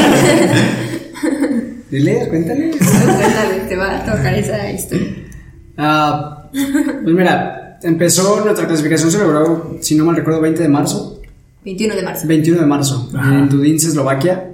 Dile, 1.90 2.29
cuéntale. 2.29 2.70
Cuéntale, 2.70 3.61
te 3.68 3.77
va 3.77 3.96
a 3.96 4.05
tocar 4.05 4.35
esa 4.35 4.70
historia. 4.70 5.09
Ah, 5.77 6.48
pues 6.53 7.14
mira, 7.14 7.79
empezó 7.83 8.42
nuestra 8.44 8.66
clasificación, 8.66 9.11
se 9.11 9.18
logró, 9.18 9.79
si 9.81 9.94
no 9.94 10.05
mal 10.05 10.16
recuerdo, 10.16 10.40
20 10.40 10.62
de 10.62 10.68
marzo. 10.68 11.20
21 11.64 11.94
de 11.96 12.03
marzo. 12.03 12.27
21 12.27 12.61
de 12.61 12.66
marzo, 12.66 13.11
Ajá. 13.16 13.38
en 13.38 13.48
Tudince, 13.48 13.88
Eslovaquia. 13.88 14.50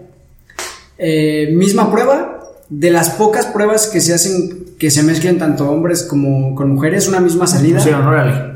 Eh, 0.99 1.53
misma 1.57 1.90
prueba, 1.90 2.40
de 2.68 2.90
las 2.90 3.11
pocas 3.11 3.46
pruebas 3.46 3.87
que 3.88 4.01
se 4.01 4.14
hacen, 4.14 4.66
que 4.79 4.90
se 4.90 5.03
mezclan 5.03 5.38
tanto 5.38 5.68
hombres 5.70 6.03
como 6.05 6.55
con 6.55 6.70
mujeres, 6.70 7.09
una 7.09 7.20
misma 7.20 7.46
salida. 7.46 7.79
Pusieron, 7.79 8.07
órale. 8.07 8.51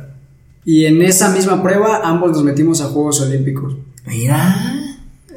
Y 0.64 0.85
en 0.87 1.03
esa 1.03 1.31
misma 1.31 1.62
prueba 1.62 2.01
ambos 2.05 2.33
nos 2.33 2.45
metimos 2.45 2.81
a 2.81 2.85
Juegos 2.87 3.21
Olímpicos. 3.21 3.77
Mira. 4.07 4.57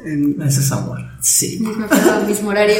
En- 0.04 0.40
Ese 0.46 0.60
es 0.60 0.72
amor. 0.72 0.98
Sí. 1.20 1.58
Misma 1.60 1.86
prueba, 1.88 2.20
mismo 2.26 2.48
horario. 2.50 2.76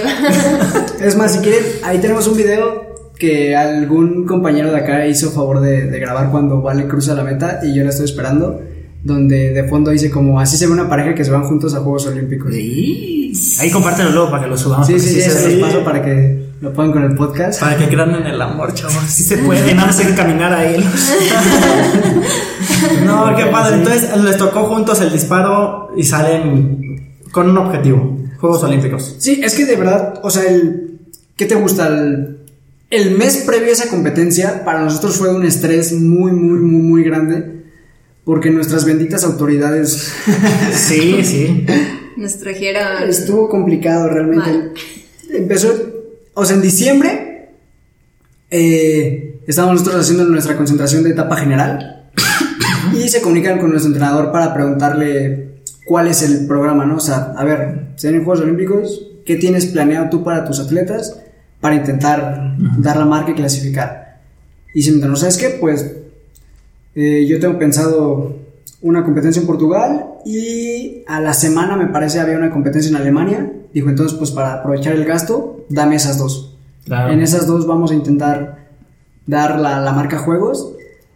Es 1.00 1.16
más, 1.16 1.32
si 1.34 1.40
quieren, 1.40 1.62
ahí 1.82 1.98
tenemos 1.98 2.26
un 2.28 2.36
video 2.36 2.86
que 3.18 3.56
algún 3.56 4.24
compañero 4.26 4.70
de 4.70 4.76
acá 4.76 5.06
hizo 5.06 5.30
favor 5.30 5.60
de, 5.60 5.86
de 5.86 5.98
grabar 5.98 6.30
cuando 6.30 6.62
Vale 6.62 6.86
cruza 6.86 7.14
la 7.14 7.24
meta 7.24 7.60
y 7.64 7.74
yo 7.74 7.82
la 7.82 7.90
estoy 7.90 8.04
esperando, 8.04 8.60
donde 9.02 9.52
de 9.52 9.64
fondo 9.64 9.90
dice 9.90 10.10
como 10.10 10.40
así 10.40 10.56
se 10.56 10.66
ve 10.66 10.72
una 10.72 10.88
pareja 10.88 11.14
que 11.14 11.24
se 11.24 11.30
van 11.30 11.44
juntos 11.44 11.74
a 11.74 11.80
Juegos 11.80 12.06
Olímpicos. 12.06 12.52
Sí. 12.52 13.32
Ahí 13.60 13.70
compártelo 13.70 14.10
luego 14.10 14.30
para 14.30 14.44
que 14.44 14.50
lo 14.50 14.56
subamos. 14.56 14.86
Sí, 14.86 14.98
sí, 14.98 15.20
sí, 15.20 15.20
se 15.20 15.48
ve. 15.48 15.56
los 15.56 15.68
paso 15.68 15.84
para 15.84 16.02
que 16.02 16.48
lo 16.60 16.72
pongan 16.72 16.92
con 16.92 17.04
el 17.04 17.14
podcast. 17.14 17.60
Para 17.60 17.76
que 17.76 17.88
crean 17.88 18.14
en 18.14 18.26
el 18.26 18.40
amor, 18.40 18.74
chavos. 18.74 19.04
Sí 19.06 19.22
se 19.22 19.38
puede, 19.38 19.74
nada 19.74 19.86
más 19.86 19.98
hay 20.00 20.06
que 20.06 20.14
caminar 20.14 20.52
a 20.52 20.64
él. 20.64 20.84
No, 23.04 23.34
qué 23.34 23.46
padre. 23.46 23.76
Entonces 23.76 24.16
les 24.22 24.36
tocó 24.36 24.64
juntos 24.64 25.00
el 25.00 25.10
disparo 25.10 25.90
y 25.96 26.04
salen 26.04 27.14
con 27.32 27.50
un 27.50 27.58
objetivo. 27.58 28.18
Juegos 28.38 28.62
Olímpicos. 28.62 29.16
Sí, 29.18 29.40
es 29.42 29.54
que 29.54 29.66
de 29.66 29.76
verdad, 29.76 30.20
o 30.22 30.30
sea, 30.30 30.44
el, 30.44 31.00
¿qué 31.36 31.46
te 31.46 31.56
gusta? 31.56 31.88
El, 31.88 32.38
el 32.90 33.18
mes 33.18 33.38
previo 33.38 33.68
a 33.68 33.72
esa 33.72 33.88
competencia 33.88 34.64
para 34.64 34.80
nosotros 34.80 35.16
fue 35.16 35.34
un 35.34 35.44
estrés 35.44 35.92
muy, 35.92 36.32
muy, 36.32 36.58
muy, 36.58 36.82
muy 36.82 37.02
grande. 37.02 37.57
Porque 38.28 38.50
nuestras 38.50 38.84
benditas 38.84 39.24
autoridades 39.24 40.12
Sí, 40.74 41.24
sí. 41.24 41.64
Nos 42.18 42.36
trajeron. 42.36 43.08
estuvo 43.08 43.48
complicado 43.48 44.06
realmente. 44.06 44.50
Mal. 44.50 44.72
Empezó, 45.30 45.72
o 46.34 46.44
sea, 46.44 46.56
en 46.56 46.60
diciembre 46.60 47.52
eh, 48.50 49.40
estábamos 49.46 49.80
nosotros 49.80 50.04
haciendo 50.04 50.26
nuestra 50.26 50.58
concentración 50.58 51.04
de 51.04 51.10
etapa 51.12 51.36
general 51.36 52.10
y 52.92 53.08
se 53.08 53.22
comunican 53.22 53.58
con 53.60 53.70
nuestro 53.70 53.92
entrenador 53.92 54.30
para 54.30 54.52
preguntarle 54.52 55.62
cuál 55.86 56.08
es 56.08 56.22
el 56.22 56.46
programa, 56.46 56.84
¿no? 56.84 56.96
O 56.96 57.00
sea, 57.00 57.32
a 57.34 57.44
ver, 57.46 57.92
se 57.96 58.08
vienen 58.08 58.26
Juegos 58.26 58.44
Olímpicos, 58.44 59.06
¿qué 59.24 59.36
tienes 59.36 59.64
planeado 59.64 60.10
tú 60.10 60.22
para 60.22 60.44
tus 60.44 60.60
atletas 60.60 61.18
para 61.62 61.76
intentar 61.76 62.56
dar 62.76 62.98
la 62.98 63.06
marca 63.06 63.30
y 63.30 63.34
clasificar? 63.34 64.20
Y 64.74 64.82
se 64.82 64.92
me 64.92 64.98
dijo, 64.98 65.16
¿sabes 65.16 65.38
qué? 65.38 65.48
Pues 65.58 65.92
eh, 67.00 67.26
yo 67.28 67.38
tengo 67.38 67.56
pensado 67.60 68.36
una 68.82 69.04
competencia 69.04 69.38
en 69.40 69.46
Portugal 69.46 70.06
y 70.24 71.04
a 71.06 71.20
la 71.20 71.32
semana 71.32 71.76
me 71.76 71.86
parece 71.86 72.18
había 72.18 72.36
una 72.36 72.50
competencia 72.50 72.88
en 72.90 72.96
Alemania. 72.96 73.52
Dijo, 73.72 73.88
entonces 73.88 74.18
pues 74.18 74.32
para 74.32 74.54
aprovechar 74.54 74.94
el 74.94 75.04
gasto, 75.04 75.64
dame 75.68 75.94
esas 75.94 76.18
dos. 76.18 76.56
Claro. 76.86 77.12
En 77.12 77.20
esas 77.20 77.46
dos 77.46 77.68
vamos 77.68 77.92
a 77.92 77.94
intentar 77.94 78.66
dar 79.26 79.60
la, 79.60 79.80
la 79.80 79.92
marca 79.92 80.18
juegos. 80.18 80.72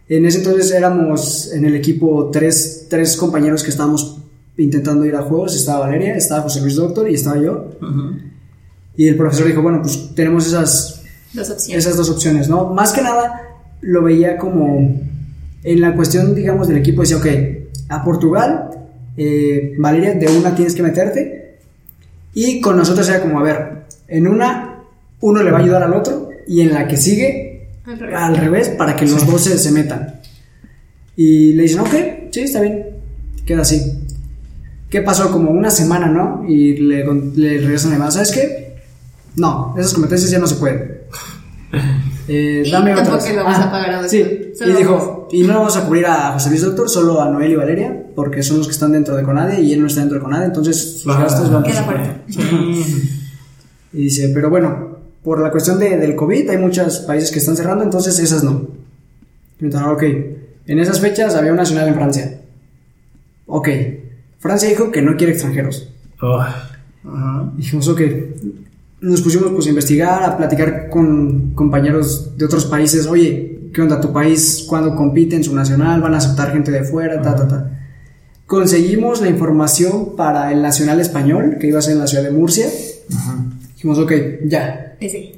En 0.07 0.25
ese 0.25 0.37
entonces 0.37 0.71
éramos 0.71 1.51
en 1.51 1.65
el 1.65 1.75
equipo 1.75 2.29
tres, 2.31 2.87
tres 2.89 3.17
compañeros 3.17 3.61
que 3.61 3.71
estábamos 3.71 4.19
intentando 4.57 5.03
ir 5.03 5.17
a 5.17 5.23
juegos. 5.23 5.53
Estaba 5.53 5.81
Valeria, 5.81 6.15
estaba 6.15 6.43
José 6.43 6.61
Luis 6.61 6.75
Doctor 6.75 7.09
y 7.09 7.15
estaba 7.15 7.41
yo. 7.41 7.71
Y 8.95 9.09
el 9.09 9.17
profesor 9.17 9.47
dijo, 9.47 9.61
bueno, 9.61 9.81
pues 9.81 10.15
tenemos 10.15 10.47
esas, 10.47 11.01
Dos 11.33 11.49
opciones. 11.49 11.85
esas 11.85 11.97
dos 11.97 12.09
opciones, 12.09 12.47
¿no? 12.47 12.69
Más 12.73 12.93
que 12.93 13.01
nada 13.01 13.41
lo 13.81 14.01
veía 14.03 14.37
como 14.37 15.01
en 15.63 15.81
la 15.81 15.95
cuestión, 15.95 16.35
digamos, 16.35 16.67
del 16.67 16.77
equipo, 16.77 17.01
decía, 17.01 17.17
ok, 17.17 17.27
a 17.89 18.03
Portugal, 18.03 18.69
eh, 19.17 19.73
Valeria, 19.77 20.13
de 20.13 20.27
una 20.27 20.55
tienes 20.55 20.75
que 20.75 20.83
meterte, 20.83 21.57
y 22.33 22.59
con 22.61 22.77
nosotros 22.77 23.07
era 23.09 23.21
como, 23.21 23.39
a 23.39 23.43
ver, 23.43 23.83
en 24.07 24.27
una, 24.27 24.83
uno 25.21 25.43
le 25.43 25.51
va 25.51 25.59
a 25.59 25.61
ayudar 25.61 25.83
al 25.83 25.93
otro, 25.93 26.29
y 26.47 26.61
en 26.61 26.73
la 26.73 26.87
que 26.87 26.97
sigue, 26.97 27.67
Al 27.85 27.99
revés. 27.99 28.15
al 28.17 28.37
revés, 28.37 28.69
para 28.69 28.95
que 28.95 29.05
los 29.05 29.25
dos 29.25 29.43
se, 29.43 29.57
se 29.57 29.71
metan. 29.71 30.19
Y 31.15 31.53
le 31.53 31.63
dicen, 31.63 31.79
ok, 31.81 31.93
sí, 32.31 32.41
está 32.41 32.59
bien, 32.61 32.85
queda 33.45 33.61
así. 33.61 33.99
¿Qué 34.89 35.01
pasó? 35.01 35.31
Como 35.31 35.49
una 35.51 35.69
semana, 35.71 36.07
¿no? 36.07 36.43
Y 36.47 36.77
le, 36.77 37.03
le 37.35 37.57
regresan 37.59 37.91
la 37.91 37.95
llamada, 37.95 38.11
¿sabes 38.11 38.31
qué? 38.31 38.75
No, 39.35 39.73
esas 39.77 39.93
competencias 39.93 40.29
ya 40.31 40.39
no 40.39 40.47
se 40.47 40.55
pueden. 40.55 40.91
Eh, 42.27 42.63
Y 42.65 42.71
dame 42.71 42.93
tampoco 42.93 43.17
otras. 43.17 43.35
lo 43.35 43.43
vamos 43.43 43.59
a 43.59 43.69
pagar 43.71 43.95
a 43.95 44.07
Sí, 44.07 44.19
y 44.65 44.71
dijo, 44.77 44.95
vamos- 44.97 45.22
y 45.33 45.43
no 45.43 45.53
vamos 45.55 45.75
a 45.77 45.85
cubrir 45.85 46.05
a 46.05 46.31
José 46.33 46.49
Luis 46.49 46.61
Doctor, 46.61 46.89
solo 46.89 47.21
a 47.21 47.29
Noel 47.29 47.51
y 47.51 47.55
Valeria, 47.55 48.03
porque 48.15 48.43
son 48.43 48.57
los 48.59 48.67
que 48.67 48.73
están 48.73 48.91
dentro 48.91 49.15
de 49.15 49.23
Conade 49.23 49.61
y 49.61 49.73
él 49.73 49.81
no 49.81 49.87
está 49.87 50.01
dentro 50.01 50.17
de 50.19 50.23
Conade, 50.23 50.45
entonces 50.45 51.01
sus 51.01 51.13
Ah, 51.15 51.21
gastos 51.23 51.51
van 51.51 51.63
Queda 51.63 51.85
por 51.85 51.95
fuera. 51.95 52.21
y 53.93 53.97
dice, 54.03 54.31
pero 54.33 54.49
bueno, 54.49 54.97
por 55.23 55.39
la 55.41 55.51
cuestión 55.51 55.79
de- 55.79 55.97
del 55.97 56.15
COVID 56.15 56.49
hay 56.49 56.57
muchos 56.57 56.99
países 56.99 57.31
que 57.31 57.39
están 57.39 57.55
cerrando, 57.55 57.83
entonces 57.83 58.17
esas 58.19 58.43
no. 58.43 58.67
Y 59.59 59.65
entonces, 59.65 59.89
ok, 59.91 60.03
en 60.67 60.79
esas 60.79 60.99
fechas 60.99 61.35
había 61.35 61.51
un 61.51 61.57
nacional 61.57 61.87
en 61.87 61.95
Francia. 61.95 62.39
Ok, 63.45 63.69
Francia 64.39 64.69
dijo 64.69 64.91
que 64.91 65.01
no 65.01 65.15
quiere 65.15 65.33
extranjeros. 65.33 65.89
Oh. 66.21 66.43
Dijimos, 67.57 67.87
ok, 67.87 68.01
nos 69.01 69.21
pusimos 69.21 69.51
pues 69.51 69.65
a 69.67 69.69
investigar, 69.69 70.23
a 70.23 70.37
platicar 70.37 70.89
con 70.89 71.51
compañeros 71.53 72.37
de 72.37 72.45
otros 72.45 72.65
países, 72.65 73.05
oye, 73.07 73.52
¿qué 73.73 73.81
onda 73.81 73.99
tu 73.99 74.13
país 74.13 74.65
cuando 74.67 74.95
compite 74.95 75.35
en 75.35 75.43
su 75.43 75.55
nacional? 75.55 76.01
¿Van 76.01 76.13
a 76.13 76.17
aceptar 76.17 76.51
gente 76.53 76.71
de 76.71 76.83
fuera? 76.83 77.21
Ta, 77.21 77.35
ta, 77.35 77.47
ta. 77.47 77.69
Conseguimos 78.45 79.21
la 79.21 79.29
información 79.29 80.15
para 80.15 80.51
el 80.51 80.61
nacional 80.61 80.99
español, 80.99 81.57
que 81.59 81.67
iba 81.67 81.79
a 81.79 81.81
ser 81.81 81.93
en 81.93 81.99
la 81.99 82.07
ciudad 82.07 82.23
de 82.23 82.31
Murcia. 82.31 82.67
Dijimos, 83.75 83.97
ok, 83.99 84.11
ya. 84.45 84.95
Ese. 84.99 85.35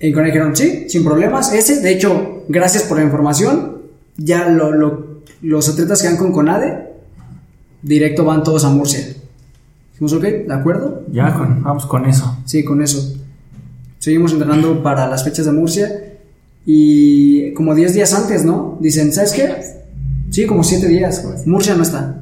Y 0.00 0.12
con 0.12 0.24
él 0.24 0.30
dijeron, 0.32 0.56
sí, 0.56 0.86
sin 0.88 1.04
problemas, 1.04 1.52
ese, 1.52 1.80
de 1.80 1.92
hecho, 1.92 2.44
gracias 2.48 2.82
por 2.84 2.98
la 2.98 3.04
información, 3.04 3.78
ya 4.16 4.48
lo- 4.48 4.72
lo- 4.72 5.20
los 5.42 5.68
atletas 5.68 6.02
que 6.02 6.08
van 6.08 6.16
con 6.16 6.32
CONADE, 6.32 6.86
directo 7.82 8.24
van 8.24 8.42
todos 8.42 8.64
a 8.64 8.70
Murcia. 8.70 9.00
Dijimos, 9.92 10.12
ok, 10.12 10.22
¿de 10.22 10.52
acuerdo? 10.54 11.02
ya 11.12 11.32
con- 11.32 11.62
vamos 11.62 11.86
con 11.86 12.04
eso. 12.06 12.36
Sí, 12.44 12.64
con 12.64 12.82
eso. 12.82 13.14
Seguimos 13.98 14.32
entrenando 14.32 14.82
para 14.82 15.06
las 15.08 15.24
fechas 15.24 15.46
de 15.46 15.52
Murcia 15.52 16.05
y 16.66 17.54
como 17.54 17.74
10 17.74 17.94
días 17.94 18.12
antes, 18.12 18.44
¿no? 18.44 18.76
Dicen, 18.80 19.12
¿sabes 19.12 19.32
qué? 19.32 19.54
Sí, 20.30 20.44
como 20.46 20.64
7 20.64 20.86
días. 20.88 21.24
Murcia 21.46 21.74
no 21.76 21.84
está. 21.84 22.16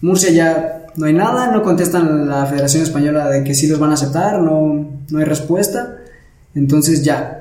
Murcia 0.00 0.30
ya 0.30 0.86
no 0.96 1.06
hay 1.06 1.12
nada, 1.12 1.50
no 1.50 1.62
contestan 1.62 2.28
la 2.28 2.46
Federación 2.46 2.84
Española 2.84 3.28
de 3.28 3.42
que 3.42 3.54
sí 3.54 3.66
los 3.66 3.78
van 3.80 3.90
a 3.90 3.94
aceptar, 3.94 4.40
no, 4.40 4.86
no 5.10 5.18
hay 5.18 5.24
respuesta. 5.24 5.96
Entonces 6.54 7.02
ya, 7.02 7.40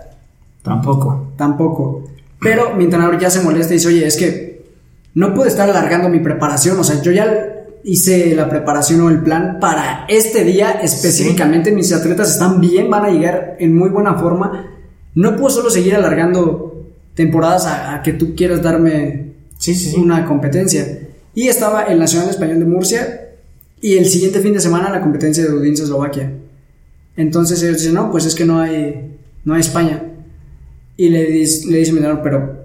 Tampoco. 0.64 1.28
tampoco. 1.38 2.04
Pero 2.40 2.74
mi 2.76 2.86
entrenador 2.86 3.20
ya 3.20 3.30
se 3.30 3.42
molesta 3.42 3.74
y 3.74 3.78
dice, 3.78 3.88
oye, 3.90 4.08
es 4.08 4.18
que 4.18 4.64
no 5.14 5.34
puedo 5.36 5.48
estar 5.48 5.70
alargando 5.70 6.10
mi 6.10 6.20
preparación. 6.20 6.80
O 6.80 6.84
sea, 6.84 7.00
yo 7.02 7.12
ya 7.12 7.50
hice 7.84 8.34
la 8.36 8.50
preparación 8.50 9.02
o 9.02 9.10
el 9.10 9.22
plan 9.22 9.60
para 9.62 10.06
este 10.08 10.44
día 10.44 10.72
específicamente. 10.82 11.72
Mis 11.72 11.94
atletas 11.94 12.32
están 12.32 12.60
bien, 12.60 12.90
van 12.90 13.06
a 13.06 13.10
llegar 13.10 13.56
en 13.60 13.78
muy 13.78 13.90
buena 13.90 14.16
forma. 14.16 14.70
No 15.16 15.36
puedo 15.36 15.50
solo 15.50 15.70
seguir 15.70 15.96
alargando 15.96 16.86
temporadas 17.16 17.66
a, 17.66 17.96
a 17.96 18.02
que 18.04 18.14
tú 18.14 18.36
quieras 18.36 18.62
darme 18.62 19.34
Sí, 19.58 19.74
sí, 19.76 19.92
sí. 19.92 19.98
una 20.00 20.26
competencia. 20.26 21.00
Y 21.36 21.48
estaba 21.48 21.84
el 21.84 22.00
Nacional 22.00 22.30
Español 22.30 22.60
de 22.60 22.66
Murcia 22.66 23.30
y 23.82 23.98
el 23.98 24.06
siguiente 24.06 24.40
fin 24.40 24.54
de 24.54 24.60
semana 24.60 24.90
la 24.90 25.02
competencia 25.02 25.44
de 25.44 25.54
Udinese 25.54 25.84
Eslovaquia. 25.84 26.32
Entonces 27.16 27.62
ellos 27.64 27.78
dicen, 27.78 27.94
no, 27.94 28.12
pues 28.12 28.26
es 28.26 28.34
que 28.36 28.46
no 28.46 28.60
hay, 28.60 29.16
no 29.46 29.54
hay 29.54 29.62
España. 29.62 30.04
Y 30.98 31.10
le, 31.10 31.30
dis- 31.30 31.66
le 31.66 31.78
dice 31.80 31.94
pero 32.24 32.64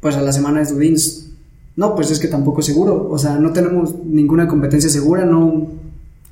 pues 0.00 0.16
a 0.16 0.22
la 0.22 0.32
semana 0.32 0.62
es 0.62 0.72
Udinese. 0.72 1.28
No, 1.76 1.94
pues 1.94 2.10
es 2.10 2.18
que 2.18 2.28
tampoco 2.28 2.60
es 2.60 2.66
seguro. 2.66 3.08
O 3.10 3.18
sea, 3.18 3.36
no 3.38 3.52
tenemos 3.52 3.94
ninguna 4.04 4.46
competencia 4.48 4.88
segura, 4.90 5.24
no, 5.24 5.68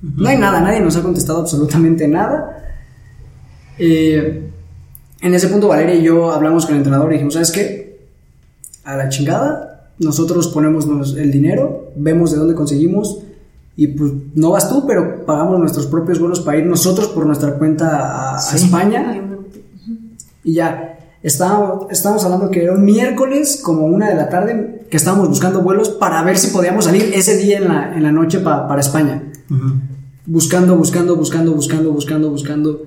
no 0.02 0.28
hay 0.28 0.36
nada, 0.36 0.60
nadie 0.60 0.80
nos 0.80 0.96
ha 0.96 1.02
contestado 1.02 1.40
absolutamente 1.40 2.06
nada. 2.08 2.64
Eh, 3.78 4.42
en 5.20 5.34
ese 5.34 5.48
punto 5.48 5.68
Valeria 5.68 5.94
y 5.94 6.02
yo 6.02 6.30
hablamos 6.32 6.64
con 6.66 6.74
el 6.74 6.78
entrenador 6.80 7.10
y 7.10 7.14
dijimos, 7.14 7.34
¿sabes 7.34 7.50
qué? 7.50 7.98
A 8.84 8.96
la 8.96 9.08
chingada, 9.08 9.90
nosotros 9.98 10.48
ponemos 10.48 10.86
el 11.16 11.30
dinero, 11.30 11.90
vemos 11.96 12.30
de 12.32 12.38
dónde 12.38 12.54
conseguimos 12.54 13.18
y 13.76 13.88
pues 13.88 14.12
no 14.34 14.50
vas 14.50 14.68
tú, 14.68 14.86
pero 14.86 15.24
pagamos 15.26 15.58
nuestros 15.60 15.86
propios 15.86 16.18
vuelos 16.18 16.40
para 16.40 16.58
ir 16.58 16.66
nosotros 16.66 17.08
por 17.08 17.26
nuestra 17.26 17.54
cuenta 17.54 17.98
a, 17.98 18.36
a 18.36 18.40
Sí. 18.40 18.56
España 18.64 19.20
y 20.44 20.54
ya. 20.54 20.94
Estábamos, 21.20 21.86
estábamos 21.90 22.24
hablando 22.24 22.48
que 22.50 22.62
era 22.62 22.72
un 22.72 22.84
miércoles, 22.84 23.60
como 23.62 23.86
una 23.86 24.08
de 24.08 24.14
la 24.14 24.28
tarde, 24.28 24.86
que 24.88 24.96
estábamos 24.96 25.28
buscando 25.28 25.62
vuelos 25.62 25.88
para 25.90 26.22
ver 26.22 26.38
si 26.38 26.52
podíamos 26.52 26.84
salir 26.84 27.10
ese 27.12 27.36
día 27.36 27.58
en 27.58 27.66
la, 27.68 27.92
en 27.96 28.04
la 28.04 28.12
noche 28.12 28.38
pa- 28.38 28.68
para 28.68 28.80
España. 28.80 29.24
Buscando, 30.26 30.76
buscando, 30.76 31.16
buscando, 31.16 31.54
buscando, 31.54 31.90
buscando, 31.92 32.30
buscando. 32.30 32.82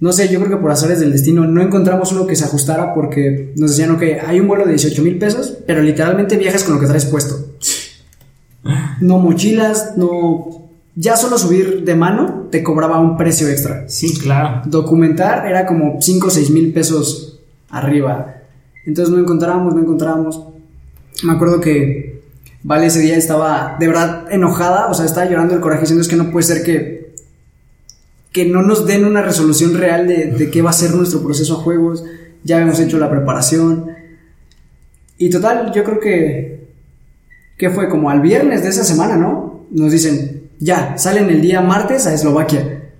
No 0.00 0.12
sé, 0.12 0.28
yo 0.28 0.38
creo 0.40 0.50
que 0.50 0.62
por 0.62 0.70
azares 0.70 1.00
del 1.00 1.12
destino 1.12 1.46
no 1.46 1.62
encontramos 1.62 2.12
uno 2.12 2.26
que 2.26 2.36
se 2.36 2.44
ajustara 2.44 2.94
porque 2.94 3.52
nos 3.56 3.70
decían, 3.70 3.92
ok, 3.92 4.02
hay 4.26 4.40
un 4.40 4.48
vuelo 4.48 4.64
de 4.64 4.72
18 4.72 5.02
mil 5.02 5.18
pesos, 5.18 5.58
pero 5.66 5.82
literalmente 5.82 6.36
viajas 6.36 6.64
con 6.64 6.74
lo 6.74 6.80
que 6.80 6.86
traes 6.86 7.06
puesto. 7.06 7.46
No 9.00 9.18
mochilas, 9.18 9.96
no... 9.96 10.62
Ya 10.96 11.16
solo 11.16 11.38
subir 11.38 11.84
de 11.84 11.96
mano 11.96 12.48
te 12.50 12.62
cobraba 12.62 13.00
un 13.00 13.16
precio 13.16 13.48
extra. 13.48 13.88
Sí, 13.88 14.16
claro. 14.16 14.62
Documentar 14.66 15.46
era 15.46 15.66
como 15.66 16.00
5 16.00 16.28
o 16.28 16.30
6 16.30 16.50
mil 16.50 16.72
pesos 16.72 17.40
arriba. 17.68 18.36
Entonces 18.86 19.12
no 19.12 19.20
encontrábamos, 19.20 19.74
no 19.74 19.80
encontrábamos. 19.80 20.40
Me 21.24 21.32
acuerdo 21.32 21.60
que 21.60 22.14
Vale 22.66 22.86
ese 22.86 23.00
día 23.00 23.16
estaba 23.16 23.76
de 23.78 23.86
verdad 23.86 24.24
enojada, 24.30 24.86
o 24.86 24.94
sea, 24.94 25.04
estaba 25.04 25.26
llorando 25.26 25.54
el 25.54 25.60
coraje 25.60 25.82
diciendo 25.82 26.00
es 26.00 26.08
que 26.08 26.16
no 26.16 26.30
puede 26.30 26.46
ser 26.46 26.62
que 26.62 27.03
que 28.34 28.44
no 28.44 28.60
nos 28.60 28.84
den 28.84 29.06
una 29.06 29.22
resolución 29.22 29.78
real 29.78 30.06
de, 30.06 30.26
de 30.26 30.50
qué 30.50 30.60
va 30.60 30.68
a 30.70 30.74
ser 30.74 30.94
nuestro 30.94 31.22
proceso 31.22 31.54
a 31.54 31.62
juegos. 31.62 32.04
Ya 32.42 32.60
hemos 32.60 32.78
hecho 32.80 32.98
la 32.98 33.08
preparación. 33.08 33.86
Y 35.16 35.30
total, 35.30 35.72
yo 35.72 35.84
creo 35.84 35.98
que 35.98 36.54
que 37.56 37.70
fue 37.70 37.88
como 37.88 38.10
al 38.10 38.20
viernes 38.20 38.62
de 38.62 38.68
esa 38.68 38.84
semana, 38.84 39.16
¿no? 39.16 39.66
Nos 39.70 39.92
dicen, 39.92 40.50
ya, 40.58 40.98
salen 40.98 41.30
el 41.30 41.40
día 41.40 41.60
martes 41.60 42.06
a 42.06 42.14
Eslovaquia. 42.14 42.90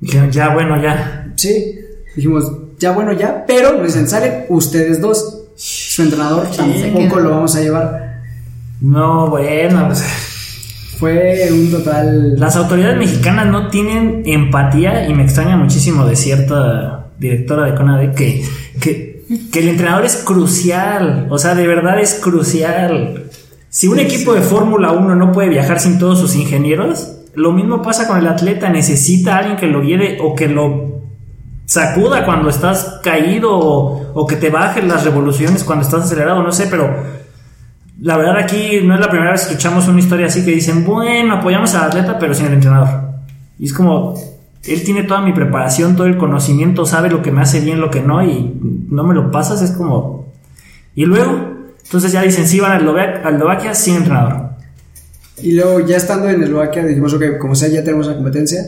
Dijeron, 0.00 0.30
ya, 0.30 0.52
bueno, 0.54 0.80
ya. 0.80 1.32
Sí, 1.36 1.78
dijimos, 2.14 2.52
ya 2.78 2.92
bueno, 2.92 3.12
ya, 3.12 3.44
pero 3.46 3.74
nos 3.74 3.86
dicen, 3.86 4.08
salen 4.08 4.44
ustedes 4.48 5.00
dos. 5.00 5.36
Su 5.56 6.02
entrenador 6.02 6.50
tampoco 6.50 7.20
lo 7.20 7.30
vamos 7.30 7.54
a 7.56 7.60
llevar. 7.60 8.22
No, 8.80 9.28
bueno. 9.28 9.86
pues, 9.88 10.02
Fue 11.00 11.48
un 11.50 11.70
total. 11.70 12.38
Las 12.38 12.56
autoridades 12.56 12.98
mexicanas 12.98 13.46
no 13.46 13.68
tienen 13.68 14.22
empatía 14.26 15.08
y 15.08 15.14
me 15.14 15.22
extraña 15.22 15.56
muchísimo 15.56 16.04
de 16.04 16.14
cierta 16.14 17.06
directora 17.18 17.64
de 17.64 17.74
CONADE 17.74 18.12
que, 18.12 18.44
que, 18.78 19.24
el 19.58 19.68
entrenador 19.68 20.04
es 20.04 20.16
crucial. 20.16 21.26
O 21.30 21.38
sea, 21.38 21.54
de 21.54 21.66
verdad 21.66 21.98
es 21.98 22.20
crucial. 22.22 23.30
Si 23.70 23.88
un 23.88 23.98
equipo 23.98 24.34
de 24.34 24.42
Fórmula 24.42 24.92
1 24.92 25.14
no 25.16 25.32
puede 25.32 25.48
viajar 25.48 25.80
sin 25.80 25.98
todos 25.98 26.18
sus 26.18 26.36
ingenieros, 26.36 27.10
lo 27.32 27.52
mismo 27.52 27.80
pasa 27.80 28.06
con 28.06 28.18
el 28.18 28.26
atleta. 28.26 28.68
Necesita 28.68 29.36
a 29.36 29.38
alguien 29.38 29.56
que 29.56 29.68
lo 29.68 29.80
guíe 29.80 30.18
o 30.20 30.34
que 30.34 30.48
lo 30.48 31.00
sacuda 31.64 32.26
cuando 32.26 32.50
estás 32.50 33.00
caído 33.02 33.58
o, 33.58 34.12
o 34.12 34.26
que 34.26 34.36
te 34.36 34.50
baje 34.50 34.82
las 34.82 35.02
revoluciones 35.04 35.64
cuando 35.64 35.82
estás 35.82 36.04
acelerado, 36.04 36.42
no 36.42 36.52
sé, 36.52 36.66
pero 36.66 36.94
la 38.00 38.16
verdad 38.16 38.38
aquí 38.38 38.80
no 38.82 38.94
es 38.94 39.00
la 39.00 39.10
primera 39.10 39.32
vez 39.32 39.42
que 39.42 39.52
escuchamos 39.52 39.86
una 39.88 39.98
historia 39.98 40.26
así 40.26 40.44
que 40.44 40.52
dicen, 40.52 40.84
bueno, 40.84 41.34
apoyamos 41.34 41.74
al 41.74 41.84
atleta 41.84 42.18
pero 42.18 42.34
sin 42.34 42.46
el 42.46 42.54
entrenador. 42.54 43.10
Y 43.58 43.66
es 43.66 43.74
como, 43.74 44.14
él 44.64 44.84
tiene 44.84 45.02
toda 45.04 45.20
mi 45.20 45.32
preparación, 45.32 45.96
todo 45.96 46.06
el 46.06 46.16
conocimiento, 46.16 46.86
sabe 46.86 47.10
lo 47.10 47.22
que 47.22 47.30
me 47.30 47.42
hace 47.42 47.60
bien, 47.60 47.80
lo 47.80 47.90
que 47.90 48.00
no, 48.00 48.24
y 48.24 48.58
no 48.88 49.04
me 49.04 49.14
lo 49.14 49.30
pasas, 49.30 49.62
es 49.62 49.72
como... 49.72 50.32
Y 50.94 51.04
luego, 51.04 51.50
entonces 51.84 52.12
ya 52.12 52.22
dicen, 52.22 52.46
sí, 52.46 52.60
van 52.60 52.72
a 52.72 52.76
Eslovaquia, 52.76 53.70
a 53.70 53.74
sin 53.74 53.96
entrenador. 53.96 54.50
Y 55.42 55.52
luego, 55.52 55.80
ya 55.80 55.96
estando 55.96 56.28
en 56.28 56.42
Eslovaquia, 56.42 56.84
dijimos, 56.84 57.14
ok, 57.14 57.38
como 57.38 57.54
sea, 57.54 57.68
ya 57.68 57.84
tenemos 57.84 58.06
la 58.06 58.14
competencia. 58.14 58.62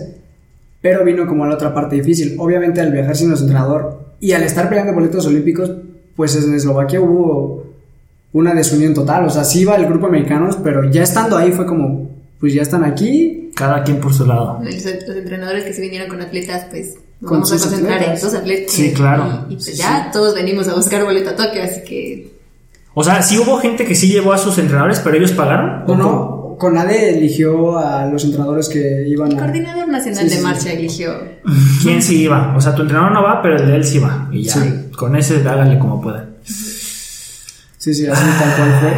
Pero 0.81 1.05
vino 1.05 1.27
como 1.27 1.47
la 1.47 1.55
otra 1.55 1.75
parte 1.75 1.97
difícil. 1.97 2.37
Obviamente, 2.38 2.81
al 2.81 2.90
viajar 2.90 3.16
sin 3.16 3.29
nuestro 3.29 3.47
entrenador 3.47 4.14
y 4.21 4.33
al 4.33 4.42
estar 4.42 4.68
peleando 4.68 4.95
boletos 4.95 5.27
olímpicos, 5.27 5.71
pues 6.16 6.35
en 6.37 6.55
Eslovaquia 6.55 7.01
hubo 7.01 7.62
una 8.33 8.55
desunión 8.55 8.95
total. 8.95 9.27
O 9.27 9.31
sea, 9.31 9.45
sí 9.45 9.61
iba 9.61 9.77
el 9.77 9.87
grupo 9.87 10.07
de 10.07 10.16
americanos, 10.16 10.59
pero 10.62 10.90
ya 10.90 11.03
estando 11.03 11.37
ahí 11.37 11.53
fue 11.53 11.66
como, 11.66 12.11
pues 12.40 12.55
ya 12.55 12.62
están 12.62 12.85
aquí. 12.85 13.51
Cada 13.55 13.83
quien 13.85 14.01
por 14.01 14.14
su 14.14 14.25
lado. 14.27 14.59
Los, 14.62 14.75
los 14.75 15.16
entrenadores 15.16 15.64
que 15.64 15.75
se 15.75 15.83
vinieron 15.83 16.09
con 16.09 16.23
atletas, 16.23 16.66
pues 16.71 16.95
nos 17.21 17.29
Con 17.29 17.40
vamos 17.40 17.53
a 17.53 17.59
concentrar 17.59 17.99
atletas. 17.99 18.23
en 18.23 18.31
dos 18.31 18.40
atletas. 18.40 18.73
Sí, 18.73 18.92
claro. 18.95 19.45
Y, 19.51 19.53
y 19.53 19.57
pues 19.57 19.77
ya 19.77 20.11
todos 20.11 20.35
venimos 20.35 20.68
a 20.68 20.75
buscar 20.75 21.05
boleto 21.05 21.31
a 21.31 21.37
Tokio, 21.37 21.62
así 21.62 21.83
que 21.85 22.33
O 22.95 23.05
sea, 23.05 23.21
sí 23.23 23.38
hubo 23.38 23.59
gente 23.59 23.85
que 23.85 23.95
sí 23.95 24.09
llevó 24.09 24.33
a 24.33 24.38
sus 24.38 24.57
entrenadores, 24.59 25.01
pero 25.01 25.16
ellos 25.18 25.33
pagaron. 25.33 25.85
¿O 25.87 25.95
no? 25.95 26.57
Conade 26.59 27.18
eligió 27.18 27.77
a 27.79 28.07
los 28.07 28.25
entrenadores 28.25 28.68
que 28.71 29.05
iban 29.07 29.33
el 29.33 29.38
a. 29.38 29.40
coordinador 29.42 29.88
nacional 29.88 30.23
Sí, 30.25 30.31
de 30.31 30.37
sí. 30.37 30.42
marcha 30.42 30.73
eligió. 30.73 31.11
¿Quién 31.83 32.01
sí 32.03 32.23
iba? 32.23 32.55
O 32.57 32.61
sea, 32.61 32.75
tu 32.75 32.83
entrenador 32.83 33.12
no 33.12 33.23
va, 33.23 33.42
pero 33.42 33.57
el 33.57 33.66
de 33.66 33.77
él 33.77 33.85
sí 33.85 33.99
va. 33.99 34.29
Y 34.33 34.45
ya, 34.45 34.55
Sí. 34.55 34.90
con 34.97 35.14
ese 35.16 35.37
háganle 35.47 35.79
como 35.79 36.01
puedan. 36.01 36.32
Sí, 37.83 37.92
sí, 37.95 38.07
así 38.07 38.23
tal 38.38 38.57
cual 38.57 38.81
fue. 38.81 38.92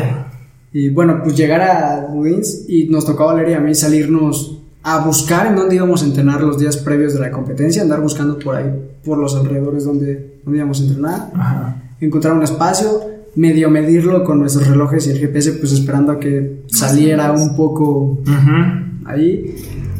Y 0.79 0.91
bueno, 0.91 1.21
pues 1.23 1.35
llegar 1.35 1.63
a 1.63 2.07
Budins 2.13 2.67
y 2.69 2.85
nos 2.89 3.07
tocaba 3.07 3.31
a 3.31 3.35
Valeria 3.35 3.55
y 3.57 3.59
a 3.59 3.61
mí 3.61 3.75
salirnos 3.75 4.59
a 4.83 4.99
buscar 5.07 5.47
en 5.47 5.57
dónde 5.57 5.77
íbamos 5.77 6.03
a 6.03 6.05
entrenar 6.05 6.43
los 6.43 6.59
días 6.59 6.77
previos 6.77 7.15
de 7.15 7.21
la 7.21 7.31
competencia, 7.31 7.81
andar 7.81 8.03
buscando 8.03 8.39
por 8.39 8.57
ahí, 8.57 8.71
por 9.03 9.17
los 9.17 9.35
alrededores 9.37 9.85
donde, 9.85 10.41
donde 10.45 10.59
íbamos 10.59 10.81
a 10.81 10.85
entrenar, 10.85 11.31
Ajá. 11.35 11.83
encontrar 11.99 12.35
un 12.35 12.43
espacio, 12.43 13.01
medio 13.37 13.71
medirlo 13.71 14.23
con 14.23 14.39
nuestros 14.39 14.67
relojes 14.69 15.07
y 15.07 15.13
el 15.13 15.19
GPS, 15.19 15.53
pues 15.53 15.73
esperando 15.73 16.13
a 16.13 16.21
que 16.21 16.65
saliera 16.67 17.33
un 17.33 17.57
poco 17.57 18.19
Ujú. 18.21 19.07
ahí. 19.07 19.55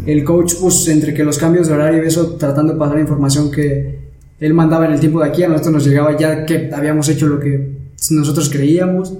El 0.05 0.25
coach, 0.25 0.57
pues 0.61 0.87
entre 0.89 1.15
que 1.15 1.25
los 1.25 1.39
cambios 1.39 1.69
de 1.69 1.73
horario 1.73 2.05
y 2.05 2.09
eso, 2.09 2.33
tratando 2.35 2.75
de 2.75 2.79
pasar 2.79 2.99
información 2.99 3.51
que 3.51 3.99
él 4.39 4.53
mandaba 4.53 4.85
en 4.85 4.93
el 4.93 5.01
tiempo 5.01 5.21
de 5.23 5.29
aquí, 5.31 5.43
a 5.43 5.49
nosotros 5.49 5.73
nos 5.73 5.87
llegaba 5.87 6.15
ya 6.19 6.45
que 6.45 6.71
habíamos 6.71 7.09
hecho 7.09 7.27
lo 7.27 7.41
que 7.41 7.84
nosotros 8.11 8.49
creíamos. 8.51 9.13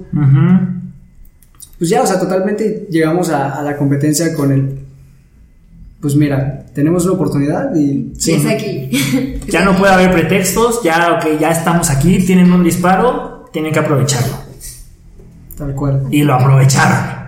Pues 1.77 1.89
ya, 1.89 2.01
o 2.01 2.07
sea, 2.07 2.19
totalmente 2.19 2.87
llegamos 2.89 3.29
a, 3.29 3.59
a 3.59 3.61
la 3.61 3.75
competencia 3.77 4.33
con 4.33 4.51
el. 4.51 4.79
Pues 5.99 6.15
mira, 6.15 6.65
tenemos 6.73 7.05
una 7.05 7.13
oportunidad 7.13 7.75
y. 7.75 8.13
Sí, 8.17 8.33
es 8.33 8.45
aquí. 8.45 8.89
Ya 9.47 9.63
no 9.63 9.75
puede 9.77 9.93
haber 9.93 10.11
pretextos, 10.11 10.81
ya, 10.83 11.13
ok, 11.13 11.39
ya 11.39 11.51
estamos 11.51 11.91
aquí, 11.91 12.17
tienen 12.25 12.51
un 12.51 12.63
disparo, 12.63 13.45
tienen 13.53 13.71
que 13.71 13.77
aprovecharlo. 13.77 14.33
Tal 15.55 15.75
cual. 15.75 16.07
Y 16.09 16.23
lo 16.23 16.33
aprovecharon. 16.33 17.24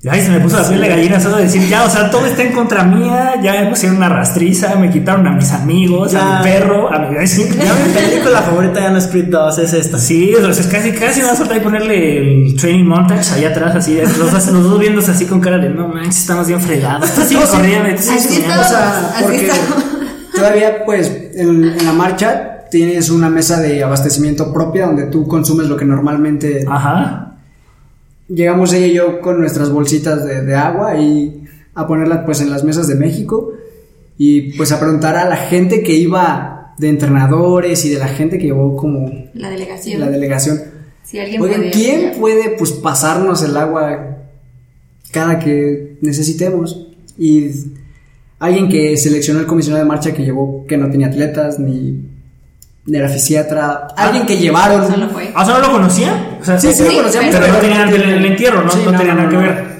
Y 0.00 0.08
ahí 0.08 0.22
se 0.22 0.30
me 0.30 0.38
puso 0.38 0.56
la 0.56 0.68
piel 0.68 0.80
de 0.80 0.88
gallina 0.88 1.18
solo 1.18 1.38
de 1.38 1.42
decir, 1.42 1.68
ya, 1.68 1.82
o 1.84 1.90
sea, 1.90 2.08
todo 2.08 2.24
está 2.24 2.42
en 2.44 2.52
contra 2.52 2.84
mía, 2.84 3.32
ya 3.42 3.52
me 3.62 3.66
pusieron 3.70 3.96
una 3.96 4.08
rastriza, 4.08 4.76
me 4.76 4.90
quitaron 4.90 5.26
a 5.26 5.32
mis 5.32 5.50
amigos, 5.50 6.14
a 6.14 6.38
mi 6.38 6.44
perro, 6.44 6.92
a 6.92 7.00
mi... 7.00 7.26
Sí, 7.26 7.44
Ya 7.48 7.74
mi 7.74 7.92
película 7.92 8.40
favorita 8.42 8.78
ya 8.80 8.90
no 8.90 8.98
es 8.98 9.08
Creed 9.08 9.26
2, 9.26 9.58
es 9.58 9.72
esta. 9.72 9.98
Sí, 9.98 10.32
o 10.36 10.40
sea, 10.40 10.50
es 10.50 10.68
casi, 10.68 10.92
casi 10.92 11.20
me 11.20 11.26
va 11.26 11.32
a 11.32 11.62
ponerle 11.62 12.46
el 12.46 12.54
training 12.56 12.84
montage 12.84 13.34
ahí 13.34 13.44
atrás, 13.44 13.74
así, 13.74 13.96
los, 14.00 14.30
dos- 14.32 14.46
los 14.52 14.62
dos 14.62 14.78
viéndose 14.78 15.10
así 15.10 15.26
con 15.26 15.40
cara 15.40 15.58
de, 15.58 15.68
no 15.70 15.88
manches, 15.88 16.18
estamos 16.18 16.46
bien 16.46 16.60
fregados. 16.60 17.08
Sigues 17.10 17.46
corriendo, 17.48 17.88
tú 17.96 18.02
sigues 18.02 18.24
Así 18.26 18.28
corriendo". 18.42 18.60
O 18.60 18.64
sea, 18.68 19.14
porque 19.20 19.50
todavía, 20.34 20.84
pues, 20.84 21.12
en, 21.34 21.64
en 21.64 21.84
la 21.86 21.92
marcha 21.92 22.54
tienes 22.70 23.10
una 23.10 23.28
mesa 23.30 23.60
de 23.60 23.82
abastecimiento 23.82 24.52
propia 24.52 24.86
donde 24.86 25.06
tú 25.06 25.26
consumes 25.26 25.66
lo 25.66 25.76
que 25.76 25.84
normalmente. 25.84 26.64
Ajá. 26.68 27.27
Llegamos 28.28 28.72
ella 28.74 28.86
y 28.86 28.94
yo 28.94 29.20
con 29.20 29.40
nuestras 29.40 29.70
bolsitas 29.70 30.24
de, 30.24 30.42
de 30.42 30.54
agua 30.54 30.96
y 30.98 31.44
a 31.74 31.86
ponerlas, 31.86 32.24
pues, 32.24 32.40
en 32.40 32.50
las 32.50 32.62
mesas 32.64 32.86
de 32.88 32.94
México 32.94 33.52
y, 34.18 34.52
pues, 34.56 34.70
a 34.72 34.80
preguntar 34.80 35.16
a 35.16 35.28
la 35.28 35.36
gente 35.36 35.82
que 35.82 35.94
iba 35.94 36.74
de 36.78 36.88
entrenadores 36.88 37.84
y 37.84 37.90
de 37.90 37.98
la 37.98 38.08
gente 38.08 38.38
que 38.38 38.46
llevó 38.46 38.76
como 38.76 39.10
La 39.34 39.50
delegación. 39.50 40.00
la 40.00 40.08
delegación. 40.10 40.60
Si 41.02 41.18
alguien 41.18 41.40
Oigan, 41.40 41.60
puede 41.60 41.70
¿quién 41.72 42.12
puede 42.20 42.50
pues 42.50 42.72
pasarnos 42.72 43.42
el 43.42 43.56
agua 43.56 44.18
cada 45.10 45.38
que 45.38 45.96
necesitemos? 46.02 46.86
Y 47.16 47.50
alguien 48.38 48.68
que 48.68 48.96
seleccionó 48.96 49.40
el 49.40 49.46
comisionado 49.46 49.82
de 49.82 49.88
marcha 49.88 50.12
que 50.12 50.22
llevó 50.22 50.66
que 50.68 50.76
no 50.76 50.90
tenía 50.90 51.06
atletas 51.08 51.58
ni, 51.58 52.04
ni 52.84 52.96
era 52.98 53.08
fisiatra, 53.08 53.88
alguien 53.96 54.26
que 54.26 54.36
llevaron. 54.36 54.86
Solo 54.86 55.08
fue. 55.08 55.30
Ah, 55.34 55.42
o 55.42 55.46
sea, 55.46 55.54
¿no 55.58 55.66
lo 55.66 55.72
conocía? 55.72 56.27
O 56.40 56.44
sea, 56.44 56.58
Sí, 56.58 56.72
sí, 56.72 56.84
lo 56.84 56.94
conocíamos, 56.94 57.30
pero, 57.30 57.40
pero 57.40 57.52
no 57.54 57.60
tenían 57.60 57.88
el, 57.88 58.02
el 58.02 58.24
entierro, 58.26 58.62
¿no? 58.62 58.70
Sí, 58.70 58.80
no, 58.84 58.92
no, 58.92 58.98
tenía 58.98 59.14
no, 59.14 59.22
nada 59.22 59.30
que 59.30 59.36
ver. 59.36 59.78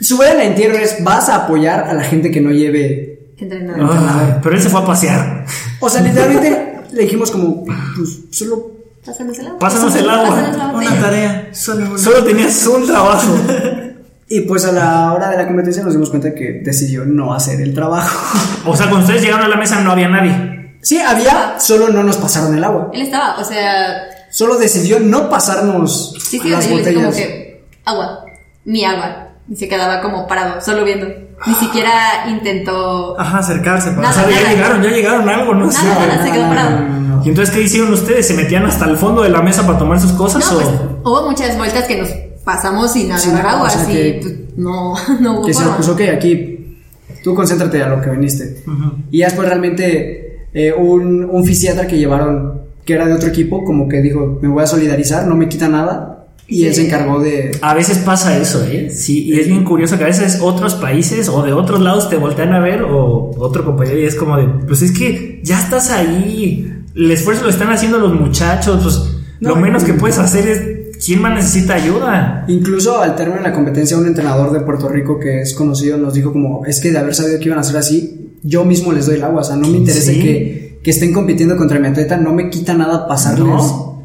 Su 0.00 0.22
en 0.22 0.36
la 0.36 0.44
entierro 0.44 0.78
es 0.78 1.02
vas 1.02 1.28
a 1.28 1.44
apoyar 1.44 1.84
a 1.88 1.92
la 1.92 2.04
gente 2.04 2.30
que 2.30 2.40
no 2.40 2.50
lleve. 2.50 3.32
Entrenador. 3.36 3.90
Ay, 3.92 4.34
pero 4.42 4.56
él 4.56 4.62
se 4.62 4.68
fue 4.68 4.80
a 4.80 4.84
pasear. 4.84 5.44
O 5.80 5.88
sea, 5.88 6.02
literalmente 6.02 6.80
le 6.90 7.02
dijimos 7.02 7.30
como, 7.30 7.64
pues 7.64 8.22
solo 8.32 8.78
Pásanos 9.04 9.38
el 9.38 9.46
agua. 9.46 9.58
Pásanos 9.58 9.94
el 9.94 10.10
agua. 10.10 10.28
Pásanos 10.28 10.56
la 10.56 10.66
Una 10.68 11.00
tarea, 11.00 11.48
solo 11.52 11.86
una. 11.90 11.98
Solo 11.98 12.24
tenías 12.24 12.66
un 12.66 12.86
trabajo. 12.86 13.34
Y 14.30 14.42
pues 14.42 14.66
a 14.66 14.72
la 14.72 15.14
hora 15.14 15.30
de 15.30 15.38
la 15.38 15.46
competencia 15.46 15.82
nos 15.82 15.94
dimos 15.94 16.10
cuenta 16.10 16.34
que 16.34 16.60
decidió 16.62 17.06
no 17.06 17.32
hacer 17.32 17.62
el 17.62 17.72
trabajo. 17.72 18.38
O 18.66 18.76
sea, 18.76 18.90
cuando 18.90 19.06
ustedes 19.06 19.22
llegaron 19.22 19.46
a 19.46 19.48
la 19.48 19.56
mesa 19.56 19.80
no 19.80 19.92
había 19.92 20.08
nadie. 20.10 20.76
Sí, 20.82 21.00
había, 21.00 21.58
solo 21.58 21.88
no 21.88 22.02
nos 22.02 22.18
pasaron 22.18 22.54
el 22.54 22.62
agua. 22.62 22.90
Él 22.92 23.00
estaba, 23.00 23.38
o 23.38 23.44
sea, 23.44 24.02
Solo 24.38 24.56
decidió 24.56 25.00
no 25.00 25.28
pasarnos 25.28 26.14
sí, 26.20 26.38
sí, 26.38 26.48
las 26.48 26.60
así 26.60 26.70
le 26.70 26.78
dice 26.78 26.94
como 26.94 27.06
botellas. 27.06 27.26
que 27.26 27.64
agua, 27.84 28.24
mi 28.64 28.84
agua. 28.84 29.30
Y 29.50 29.56
se 29.56 29.68
quedaba 29.68 30.00
como 30.00 30.28
parado, 30.28 30.60
solo 30.60 30.84
viendo. 30.84 31.08
Ni 31.44 31.54
siquiera 31.54 32.26
intentó. 32.28 33.18
Ajá, 33.18 33.38
acercarse 33.38 33.90
para 33.90 34.10
O 34.10 34.12
sea, 34.12 34.22
Nada, 34.22 34.40
ya 34.40 34.50
llegaron, 34.52 34.82
ya 34.82 34.90
llegaron 34.90 35.28
algo, 35.28 35.54
no 35.54 35.72
sé. 35.72 35.82
Nada, 35.84 36.06
nada, 36.06 36.24
se 36.24 36.30
quedó 36.30 36.42
no, 36.44 36.48
parado. 36.50 37.22
¿Y 37.24 37.28
entonces 37.30 37.52
qué 37.52 37.62
hicieron 37.62 37.92
ustedes? 37.92 38.28
¿Se 38.28 38.34
metían 38.34 38.64
hasta 38.64 38.84
el 38.84 38.96
fondo 38.96 39.22
de 39.22 39.30
la 39.30 39.42
mesa 39.42 39.66
para 39.66 39.76
tomar 39.76 40.00
sus 40.00 40.12
cosas? 40.12 40.44
No, 40.52 40.56
o... 40.56 40.60
pues 40.60 40.68
hubo 41.02 41.30
muchas 41.30 41.56
vueltas 41.56 41.84
que 41.88 41.96
nos 42.00 42.08
pasamos 42.44 42.92
sin 42.92 43.10
agarrar 43.10 43.38
agua, 43.38 43.50
agua, 43.52 43.66
o 43.66 43.70
sea 43.70 43.82
así 43.82 43.92
que- 43.92 44.18
pues, 44.22 44.34
no, 44.56 44.94
no 45.20 45.40
hubo 45.40 45.46
Que 45.46 45.54
se 45.54 45.62
forma. 45.62 45.78
puso, 45.78 45.92
ok, 45.94 46.00
aquí 46.14 46.76
tú 47.24 47.34
concéntrate 47.34 47.82
a 47.82 47.88
lo 47.88 48.00
que 48.00 48.10
viniste. 48.10 48.62
Y 49.10 49.18
ya 49.18 49.26
después 49.26 49.48
realmente 49.48 50.46
eh, 50.52 50.72
un, 50.72 51.24
un 51.24 51.44
fisiatra 51.44 51.86
que 51.86 51.98
llevaron, 51.98 52.57
que 52.88 52.94
era 52.94 53.06
de 53.06 53.12
otro 53.12 53.28
equipo, 53.28 53.64
como 53.64 53.86
que 53.86 54.00
dijo, 54.00 54.38
me 54.40 54.48
voy 54.48 54.62
a 54.62 54.66
solidarizar, 54.66 55.26
no 55.26 55.36
me 55.36 55.46
quita 55.46 55.68
nada. 55.68 56.24
Y 56.46 56.64
él 56.64 56.72
Sí. 56.72 56.80
se 56.80 56.86
encargó 56.86 57.20
de... 57.20 57.50
A 57.60 57.74
veces 57.74 57.98
pasa 57.98 58.38
eso, 58.38 58.64
¿eh? 58.64 58.88
Sí, 58.88 59.24
y 59.24 59.38
es 59.38 59.46
bien 59.46 59.62
curioso 59.62 59.98
que 59.98 60.04
a 60.04 60.06
veces 60.06 60.38
otros 60.40 60.74
países 60.76 61.28
o 61.28 61.42
de 61.42 61.52
otros 61.52 61.82
lados 61.82 62.08
te 62.08 62.16
voltean 62.16 62.54
a 62.54 62.60
ver 62.60 62.80
o 62.84 63.32
otro 63.36 63.62
compañero 63.66 63.98
y 63.98 64.04
es 64.06 64.14
como 64.14 64.38
de, 64.38 64.46
pues 64.66 64.80
es 64.80 64.92
que 64.92 65.42
ya 65.44 65.58
estás 65.60 65.90
ahí, 65.90 66.72
el 66.94 67.10
esfuerzo 67.10 67.42
lo 67.44 67.50
están 67.50 67.70
haciendo 67.70 67.98
los 67.98 68.14
muchachos, 68.18 68.80
pues 68.82 68.94
lo 69.40 69.54
No, 69.54 69.60
menos 69.60 69.84
que 69.84 69.92
puedes 69.92 70.16
hacer 70.18 70.48
es, 70.48 70.62
¿quién 71.04 71.20
más 71.20 71.34
necesita 71.34 71.74
ayuda? 71.74 72.46
Incluso 72.48 73.02
al 73.02 73.14
término 73.14 73.36
de 73.42 73.48
la 73.50 73.52
competencia, 73.52 73.98
un 73.98 74.06
entrenador 74.06 74.50
de 74.50 74.60
Puerto 74.60 74.88
Rico 74.88 75.20
que 75.20 75.42
es 75.42 75.52
conocido 75.52 75.98
nos 75.98 76.14
dijo 76.14 76.32
como, 76.32 76.64
es 76.64 76.80
que 76.80 76.90
de 76.90 76.96
haber 76.96 77.14
sabido 77.14 77.38
que 77.38 77.44
iban 77.44 77.58
a 77.58 77.62
ser 77.62 77.76
así, 77.76 78.30
yo 78.42 78.64
mismo 78.64 78.92
les 78.92 79.04
doy 79.04 79.16
el 79.16 79.24
agua, 79.24 79.42
o 79.42 79.44
sea, 79.44 79.56
no 79.56 79.68
me 79.68 79.76
interesa 79.76 80.12
Sí. 80.12 80.20
que, 80.20 80.57
que 80.82 80.90
estén 80.90 81.12
compitiendo 81.12 81.56
contra 81.56 81.78
mi 81.78 81.88
atleta, 81.88 82.16
no 82.16 82.32
me 82.32 82.50
quita 82.50 82.74
nada 82.74 83.06
pasarles 83.08 83.46
No. 83.46 84.02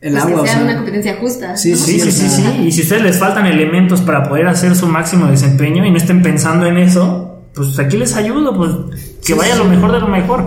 el 0.00 0.12
Pues 0.12 0.22
agua. 0.24 0.34
que 0.36 0.40
o 0.40 0.44
sea 0.46 0.54
sea. 0.54 0.64
una 0.64 0.76
competencia 0.76 1.16
justa. 1.20 1.56
Sí, 1.56 1.70
¿no? 1.72 1.76
Sí, 1.76 1.98
sí, 2.00 2.12
sí, 2.12 2.28
sea- 2.28 2.52
sí. 2.52 2.62
Y 2.66 2.72
si 2.72 2.80
a 2.80 2.84
ustedes 2.84 3.02
les 3.02 3.18
faltan 3.18 3.46
elementos 3.46 4.00
para 4.00 4.22
poder 4.28 4.46
hacer 4.46 4.74
su 4.76 4.86
máximo 4.86 5.26
desempeño 5.26 5.84
y 5.84 5.90
no 5.90 5.96
estén 5.96 6.22
pensando 6.22 6.66
en 6.66 6.76
eso, 6.78 7.42
pues 7.54 7.78
aquí 7.78 7.96
les 7.96 8.14
ayudo, 8.16 8.56
pues 8.56 8.70
que 9.24 9.34
vaya 9.34 9.56
lo 9.56 9.64
mejor 9.64 9.92
de 9.92 10.00
lo 10.00 10.08
mejor. 10.08 10.44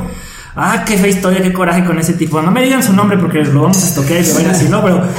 Ah, 0.60 0.84
qué 0.88 0.98
fea 0.98 1.08
historia, 1.10 1.42
qué 1.44 1.54
coraje 1.54 1.86
con 1.86 2.00
ese 2.00 2.14
tipo. 2.14 2.42
No 2.42 2.50
me 2.50 2.64
digan 2.64 2.82
su 2.82 2.92
nombre 2.92 3.18
porque 3.20 3.44
lo 3.44 3.62
vamos 3.62 3.84
a 3.84 3.88
estoquear 3.88 4.22
y 4.24 4.26
le 4.26 4.34
vayan 4.34 4.52
así, 4.52 4.68
¿no? 4.70 4.82
Pero. 4.84 5.04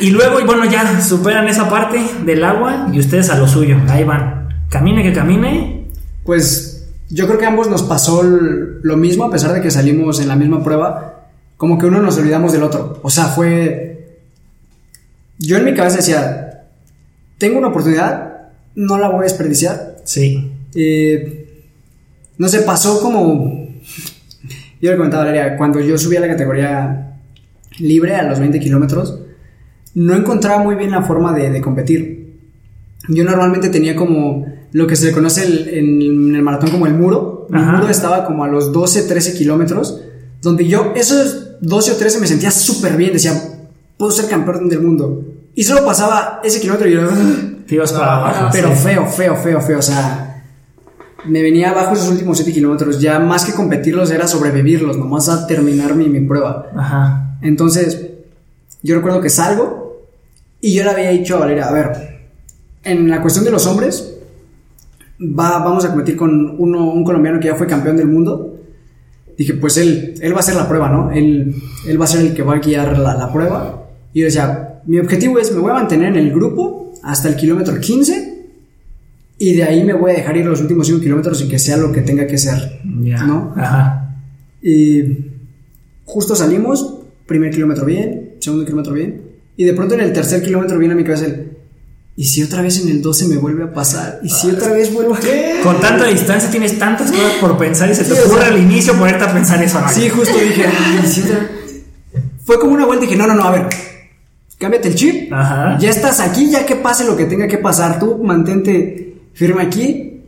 Y, 0.00 0.06
y 0.06 0.10
luego, 0.10 0.40
y 0.40 0.44
bueno, 0.44 0.64
ya 0.64 0.98
superan 1.02 1.46
esa 1.46 1.68
parte 1.68 2.00
del 2.24 2.42
agua 2.42 2.88
y 2.92 2.98
ustedes 3.00 3.28
a 3.28 3.36
lo 3.36 3.46
suyo. 3.46 3.76
Ahí 3.88 4.02
van. 4.02 4.48
Camine 4.70 5.02
que 5.02 5.12
camine. 5.12 5.88
Pues 6.24 6.73
yo 7.14 7.28
creo 7.28 7.38
que 7.38 7.44
a 7.44 7.48
ambos 7.48 7.70
nos 7.70 7.84
pasó 7.84 8.24
lo 8.24 8.96
mismo, 8.96 9.24
a 9.24 9.30
pesar 9.30 9.52
de 9.52 9.60
que 9.60 9.70
salimos 9.70 10.18
en 10.20 10.26
la 10.26 10.34
misma 10.34 10.64
prueba, 10.64 11.28
como 11.56 11.78
que 11.78 11.86
uno 11.86 12.02
nos 12.02 12.18
olvidamos 12.18 12.52
del 12.52 12.64
otro. 12.64 12.98
O 13.04 13.10
sea, 13.10 13.26
fue... 13.26 14.18
Yo 15.38 15.56
en 15.56 15.64
mi 15.64 15.74
cabeza 15.74 15.98
decía, 15.98 16.64
tengo 17.38 17.58
una 17.58 17.68
oportunidad, 17.68 18.48
no 18.74 18.98
la 18.98 19.10
voy 19.10 19.20
a 19.20 19.22
desperdiciar. 19.22 19.98
Sí. 20.02 20.54
Eh, 20.74 21.62
no 22.36 22.48
sé, 22.48 22.62
pasó 22.62 23.00
como... 23.00 23.68
Yo 24.80 24.90
le 24.90 24.96
comentaba 24.96 25.22
a 25.22 25.26
Valeria, 25.26 25.56
cuando 25.56 25.78
yo 25.80 25.96
subí 25.96 26.16
a 26.16 26.20
la 26.20 26.26
categoría 26.26 27.20
libre 27.78 28.16
a 28.16 28.24
los 28.24 28.40
20 28.40 28.58
kilómetros, 28.58 29.20
no 29.94 30.16
encontraba 30.16 30.64
muy 30.64 30.74
bien 30.74 30.90
la 30.90 31.02
forma 31.02 31.32
de, 31.32 31.48
de 31.50 31.60
competir. 31.60 32.40
Yo 33.08 33.22
normalmente 33.22 33.68
tenía 33.68 33.94
como 33.94 34.46
lo 34.74 34.86
que 34.88 34.96
se 34.96 35.06
le 35.06 35.12
conoce 35.12 35.44
el- 35.44 35.68
en 35.68 36.34
el 36.34 36.42
maratón 36.42 36.70
como 36.70 36.86
el 36.86 36.94
muro. 36.94 37.46
Mi 37.48 37.58
Ajá. 37.60 37.72
muro 37.78 37.88
estaba 37.88 38.24
como 38.26 38.42
a 38.44 38.48
los 38.48 38.72
12, 38.72 39.02
13 39.04 39.32
kilómetros, 39.34 40.00
donde 40.42 40.66
yo 40.66 40.92
esos 40.96 41.60
12 41.60 41.92
o 41.92 41.96
13 41.96 42.18
me 42.20 42.26
sentía 42.26 42.50
súper 42.50 42.96
bien, 42.96 43.12
decía, 43.12 43.32
puedo 43.96 44.10
ser 44.10 44.26
campeón 44.26 44.68
del 44.68 44.80
mundo. 44.82 45.22
Y 45.54 45.62
solo 45.62 45.84
pasaba 45.84 46.40
ese 46.42 46.60
kilómetro 46.60 46.88
y 46.88 46.92
yo... 46.94 47.00
Te 47.68 47.76
ibas 47.76 47.92
para 47.92 48.16
abajo. 48.16 48.48
Pero 48.52 48.70
sí. 48.74 48.82
feo, 48.82 49.06
feo, 49.06 49.36
feo, 49.36 49.60
feo. 49.60 49.78
O 49.78 49.82
sea, 49.82 50.44
me 51.24 51.40
venía 51.40 51.70
abajo 51.70 51.94
esos 51.94 52.08
últimos 52.08 52.36
7 52.36 52.52
kilómetros. 52.52 53.00
Ya 53.00 53.18
más 53.20 53.44
que 53.44 53.52
competirlos 53.52 54.10
era 54.10 54.26
sobrevivirlos, 54.26 54.98
nomás 54.98 55.28
a 55.28 55.46
terminar 55.46 55.94
mi, 55.94 56.08
mi 56.08 56.20
prueba. 56.26 56.66
Ajá. 56.76 57.38
Entonces, 57.42 58.00
yo 58.82 58.96
recuerdo 58.96 59.20
que 59.20 59.30
salgo 59.30 60.02
y 60.60 60.74
yo 60.74 60.82
le 60.82 60.90
había 60.90 61.10
dicho 61.10 61.36
a 61.36 61.40
Valeria, 61.40 61.68
a 61.68 61.72
ver, 61.72 62.18
en 62.82 63.08
la 63.08 63.22
cuestión 63.22 63.44
de 63.46 63.50
los 63.52 63.66
hombres, 63.66 64.13
va, 65.20 65.58
vamos 65.58 65.84
a 65.84 65.88
competir 65.88 66.16
con 66.16 66.56
uno, 66.58 66.92
un 66.92 67.04
colombiano 67.04 67.40
que 67.40 67.48
ya 67.48 67.54
fue 67.54 67.66
campeón 67.66 67.96
del 67.96 68.08
mundo. 68.08 68.60
Dije, 69.36 69.54
pues 69.54 69.76
él, 69.76 70.14
él 70.20 70.32
va 70.32 70.36
a 70.36 70.40
hacer 70.40 70.54
la 70.54 70.68
prueba, 70.68 70.88
¿no? 70.88 71.10
Él, 71.10 71.54
él 71.86 72.00
va 72.00 72.04
a 72.04 72.08
ser 72.08 72.20
el 72.20 72.34
que 72.34 72.42
va 72.42 72.54
a 72.54 72.58
guiar 72.58 72.98
la, 72.98 73.14
la 73.14 73.32
prueba. 73.32 73.88
Y 74.12 74.20
yo 74.20 74.26
decía, 74.26 74.80
mi 74.86 74.98
objetivo 74.98 75.38
es, 75.38 75.52
me 75.52 75.60
voy 75.60 75.70
a 75.70 75.74
mantener 75.74 76.08
en 76.08 76.16
el 76.16 76.32
grupo 76.32 76.92
hasta 77.02 77.28
el 77.28 77.36
kilómetro 77.36 77.78
15 77.78 78.34
y 79.38 79.54
de 79.54 79.64
ahí 79.64 79.84
me 79.84 79.94
voy 79.94 80.12
a 80.12 80.14
dejar 80.14 80.36
ir 80.36 80.46
los 80.46 80.60
últimos 80.60 80.86
5 80.86 81.00
kilómetros 81.00 81.38
sin 81.38 81.48
que 81.48 81.58
sea 81.58 81.76
lo 81.76 81.92
que 81.92 82.02
tenga 82.02 82.26
que 82.26 82.38
ser. 82.38 82.80
¿no? 82.84 83.52
Ajá. 83.56 84.16
Y 84.62 85.02
justo 86.04 86.36
salimos, 86.36 87.00
primer 87.26 87.50
kilómetro 87.50 87.84
bien, 87.84 88.36
segundo 88.40 88.64
kilómetro 88.64 88.92
bien, 88.94 89.22
Y 89.56 89.64
de 89.64 89.74
pronto 89.74 89.94
en 89.94 90.00
el 90.00 90.12
tercer 90.12 90.42
kilómetro 90.42 90.78
viene 90.78 90.94
a 90.94 90.96
mi 90.96 91.04
cabeza 91.04 91.26
el, 91.26 91.53
¿y 92.16 92.24
si 92.24 92.42
otra 92.42 92.62
vez 92.62 92.80
en 92.80 92.88
el 92.88 93.02
12 93.02 93.26
me 93.28 93.36
vuelve 93.36 93.64
a 93.64 93.72
pasar? 93.72 94.20
¿Y 94.22 94.28
si 94.28 94.50
otra 94.50 94.72
vez 94.72 94.92
vuelvo 94.92 95.14
a... 95.14 95.20
Con 95.62 95.80
tanta 95.80 96.04
distancia 96.06 96.50
tienes 96.50 96.78
tantas 96.78 97.10
cosas 97.10 97.32
por 97.40 97.58
pensar 97.58 97.90
y 97.90 97.94
se 97.94 98.04
te 98.04 98.14
Sí, 98.14 98.20
o 98.20 98.26
ocurre 98.26 98.40
sea- 98.42 98.50
al 98.50 98.58
inicio 98.62 98.94
ponerte 98.94 99.24
a 99.24 99.32
pensar 99.32 99.62
eso. 99.62 99.80
¿no? 99.80 99.88
Sí, 99.88 100.08
justo 100.08 100.36
dije, 100.38 100.64
"Ay, 100.66 101.00
¿y 101.04 101.06
si 101.06 101.22
otra-?" 101.22 101.48
Fue 102.44 102.58
como 102.60 102.74
una 102.74 102.84
vuelta 102.86 103.04
y 103.04 103.08
dije, 103.08 103.18
no, 103.18 103.26
no, 103.26 103.34
no, 103.34 103.44
a 103.44 103.50
ver, 103.52 103.66
cámbiate 104.58 104.88
el 104.88 104.94
chip. 104.94 105.32
Ajá. 105.32 105.78
Ya 105.80 105.90
estás 105.90 106.20
aquí, 106.20 106.50
ya 106.50 106.64
que 106.66 106.76
pase 106.76 107.04
lo 107.04 107.16
que 107.16 107.24
tenga 107.24 107.48
que 107.48 107.58
pasar, 107.58 107.98
tú 107.98 108.18
mantente 108.22 109.14
firme 109.32 109.62
aquí. 109.62 110.20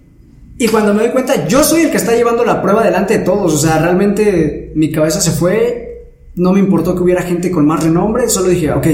Y 0.58 0.68
cuando 0.68 0.94
me 0.94 1.02
doy 1.02 1.12
cuenta, 1.12 1.46
yo 1.46 1.62
soy 1.62 1.82
el 1.82 1.90
que 1.90 1.98
está 1.98 2.14
llevando 2.16 2.42
la 2.44 2.62
prueba 2.62 2.82
delante 2.82 3.18
de 3.18 3.24
todos. 3.24 3.52
O 3.52 3.58
sea, 3.58 3.78
realmente 3.78 4.72
mi 4.74 4.90
cabeza 4.90 5.20
se 5.20 5.32
fue. 5.32 6.06
No 6.36 6.52
me 6.52 6.60
importó 6.60 6.94
que 6.96 7.02
hubiera 7.02 7.20
gente 7.22 7.50
con 7.50 7.66
más 7.66 7.84
renombre. 7.84 8.28
Solo 8.30 8.48
dije, 8.48 8.72
ok, 8.72 8.86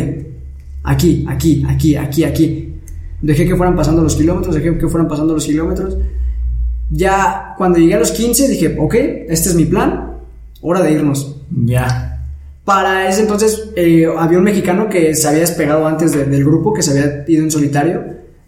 aquí, 0.82 1.24
aquí, 1.28 1.64
aquí, 1.68 1.96
aquí, 1.96 2.24
aquí. 2.24 2.71
Dejé 3.22 3.46
que 3.46 3.56
fueran 3.56 3.76
pasando 3.76 4.02
los 4.02 4.16
kilómetros, 4.16 4.54
dejé 4.54 4.76
que 4.76 4.88
fueran 4.88 5.08
pasando 5.08 5.32
los 5.34 5.46
kilómetros. 5.46 5.96
Ya 6.90 7.54
cuando 7.56 7.78
llegué 7.78 7.94
a 7.94 7.98
los 8.00 8.10
15 8.12 8.48
dije, 8.48 8.76
ok, 8.78 8.94
este 9.28 9.48
es 9.50 9.54
mi 9.54 9.64
plan, 9.64 10.18
hora 10.60 10.82
de 10.82 10.92
irnos. 10.92 11.36
Ya. 11.64 12.08
Para 12.64 13.08
ese 13.08 13.22
entonces 13.22 13.70
eh, 13.76 14.06
había 14.18 14.38
un 14.38 14.44
mexicano 14.44 14.88
que 14.88 15.14
se 15.14 15.26
había 15.28 15.40
despegado 15.40 15.86
antes 15.86 16.12
de- 16.12 16.24
del 16.26 16.44
grupo, 16.44 16.72
que 16.74 16.82
se 16.82 16.90
había 16.92 17.24
ido 17.26 17.42
en 17.44 17.50
solitario. 17.50 18.02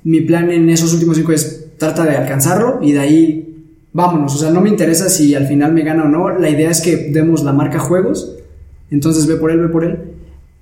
Mi 0.05 0.21
plan 0.21 0.51
en 0.51 0.69
esos 0.69 0.93
últimos 0.93 1.17
cinco 1.17 1.33
es 1.33 1.67
trata 1.79 2.05
de 2.05 2.17
alcanzarlo 2.17 2.79
y 2.83 2.93
de 2.93 3.01
ahí 3.01 3.65
vámonos. 3.93 4.35
O 4.35 4.39
sea, 4.39 4.51
no 4.51 4.61
me 4.61 4.69
interesa 4.69 5.09
si 5.09 5.35
al 5.35 5.47
final 5.47 5.73
me 5.73 5.83
gana 5.83 6.05
o 6.05 6.09
no. 6.09 6.29
La 6.39 6.49
idea 6.51 6.71
es 6.71 6.81
que 6.81 7.11
demos 7.13 7.43
la 7.43 7.53
marca 7.53 7.79
juegos. 7.79 8.37
Entonces 8.91 9.27
ve 9.27 9.37
por 9.37 9.51
él, 9.51 9.61
ve 9.61 9.69
por 9.69 9.85
él. 9.85 9.99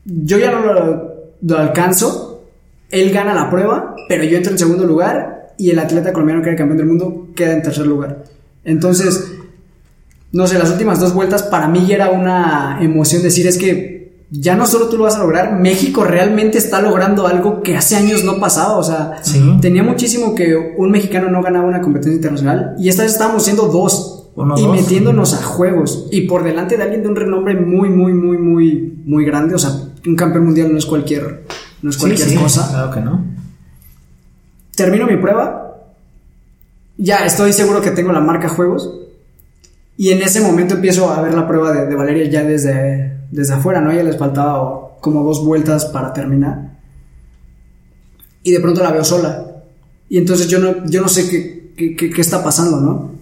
Yo 0.05 0.39
ya 0.39 0.51
no 0.53 0.73
lo, 0.73 1.15
lo 1.43 1.59
alcanzo. 1.59 2.32
Él 2.93 3.11
gana 3.11 3.35
la 3.35 3.51
prueba, 3.51 3.97
pero 4.09 4.23
yo 4.23 4.37
entro 4.37 4.53
en 4.53 4.59
segundo 4.59 4.85
lugar 4.87 5.55
y 5.59 5.71
el 5.71 5.79
atleta 5.81 6.13
colombiano 6.13 6.43
que 6.43 6.51
era 6.51 6.59
campeón 6.59 6.79
del 6.79 6.87
mundo 6.87 7.29
queda 7.35 7.53
en 7.55 7.63
tercer 7.63 7.87
lugar. 7.87 8.23
Entonces, 8.65 9.33
no 10.33 10.47
sé, 10.47 10.59
las 10.59 10.71
últimas 10.71 11.01
dos 11.01 11.13
vueltas 11.15 11.43
para 11.43 11.69
mí 11.69 11.87
ya 11.87 11.97
era 11.97 12.11
una 12.11 12.79
emoción 12.81 13.23
decir 13.23 13.47
es 13.47 13.59
que 13.59 14.27
ya 14.31 14.55
no 14.57 14.65
solo 14.67 14.89
tú 14.89 14.97
lo 14.97 15.05
vas 15.05 15.17
a 15.17 15.19
lograr, 15.19 15.61
México 15.61 16.05
realmente 16.05 16.57
está 16.57 16.81
logrando 16.81 17.27
algo 17.27 17.63
que 17.63 17.77
hace 17.77 17.97
años 17.97 18.25
no 18.25 18.41
pasaba, 18.41 18.79
o 18.79 18.83
sea, 18.83 19.19
Sí. 19.23 19.59
tenía 19.61 19.83
muchísimo 19.83 20.35
que 20.35 20.57
un 20.79 20.91
mexicano 20.91 21.29
no 21.31 21.43
ganaba 21.43 21.67
una 21.69 21.83
competencia 21.83 22.17
internacional 22.17 22.75
y 22.79 22.89
esta 22.89 23.03
vez 23.03 23.13
estábamos 23.13 23.45
siendo 23.45 23.65
dos 23.69 24.31
Uno, 24.35 24.55
y 24.59 24.63
dos. 24.63 24.71
metiéndonos 24.75 25.35
a 25.35 25.43
juegos 25.43 26.09
y 26.11 26.23
por 26.23 26.45
delante 26.45 26.79
de 26.79 26.83
alguien 26.83 27.03
de 27.03 27.09
un 27.09 27.17
renombre 27.17 27.55
muy, 27.55 27.91
muy, 27.91 28.15
muy, 28.15 28.39
muy, 28.39 28.95
muy 29.05 29.25
grande, 29.27 29.55
o 29.55 29.59
sea, 29.59 29.71
un 30.07 30.17
campeón 30.17 30.47
mundial 30.47 30.73
no 30.73 30.79
es 30.79 30.87
cualquier, 30.87 31.43
no 31.83 31.91
es 31.91 31.97
cualquier 31.97 32.29
Sí, 32.29 32.35
sí, 32.37 32.41
cosa 32.43 32.69
Claro 32.71 32.91
que 32.91 33.01
no. 33.01 33.25
termino 34.75 35.07
mi 35.07 35.17
prueba, 35.17 35.77
ya 36.97 37.25
estoy 37.27 37.53
seguro 37.53 37.81
que 37.81 37.91
tengo 37.91 38.13
la 38.13 38.21
marca 38.21 38.49
juegos 38.49 38.99
y 39.97 40.11
en 40.11 40.23
ese 40.23 40.41
momento 40.41 40.75
empiezo 40.75 41.11
a 41.11 41.21
ver 41.21 41.35
la 41.35 41.47
prueba 41.47 41.73
de, 41.73 41.87
de 41.87 41.95
Valeria 41.95 42.29
ya 42.31 42.45
desde, 42.45 43.19
desde 43.31 43.55
afuera, 43.55 43.81
¿no? 43.81 43.93
Ya 43.93 44.03
les 44.03 44.17
faltaba 44.17 44.97
como 45.01 45.23
dos 45.25 45.45
vueltas 45.45 45.87
para 45.87 46.13
terminar 46.13 46.73
y 48.43 48.51
de 48.53 48.61
pronto 48.61 48.83
la 48.83 48.93
veo 48.93 49.05
sola 49.05 49.47
y 50.09 50.19
entonces 50.19 50.49
yo 50.49 50.59
no, 50.59 50.85
yo 50.87 51.01
no 51.01 51.09
sé 51.09 51.29
qué, 51.29 51.73
qué, 51.77 51.97
qué- 51.97 52.11
qué 52.11 52.21
está 52.21 52.43
pasando, 52.43 52.81
¿no? 52.81 53.13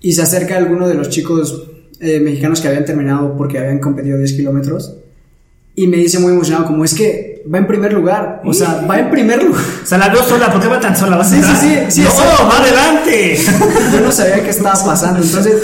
Y 0.00 0.12
se 0.12 0.22
acerca 0.22 0.56
alguno 0.56 0.88
de 0.88 0.94
los 0.94 1.08
chicos 1.10 1.68
eh, 2.00 2.20
mexicanos 2.20 2.60
que 2.60 2.68
habían 2.68 2.84
terminado 2.84 3.36
porque 3.36 3.58
habían 3.58 3.78
competido 3.80 4.16
10 4.18 4.32
kilómetros 4.32 4.96
y 5.74 5.86
me 5.86 5.98
dice 5.98 6.18
muy 6.18 6.32
emocionado 6.32 6.66
como 6.66 6.84
es 6.84 6.94
que 6.94 7.29
va 7.52 7.58
en 7.58 7.66
primer 7.66 7.92
lugar, 7.92 8.42
o 8.44 8.52
sea, 8.52 8.84
va 8.88 8.98
en 8.98 9.10
primer 9.10 9.42
lugar. 9.42 9.62
O 9.82 9.86
sea, 9.86 9.98
la 9.98 10.08
veo 10.08 10.22
sola. 10.22 10.50
¿Por 10.52 10.60
qué 10.60 10.68
va 10.68 10.80
tan 10.80 10.96
sola? 10.96 11.16
¿Vas 11.16 11.30
Sí, 11.30 11.42
sí, 11.42 11.56
sí, 11.60 11.78
sí, 11.88 12.02
¡No, 12.02 12.48
va 12.48 12.58
adelante! 12.58 13.36
Yo 13.92 14.00
no 14.00 14.12
sabía 14.12 14.42
qué 14.42 14.50
estaba 14.50 14.74
pasando. 14.84 15.20
Entonces, 15.22 15.62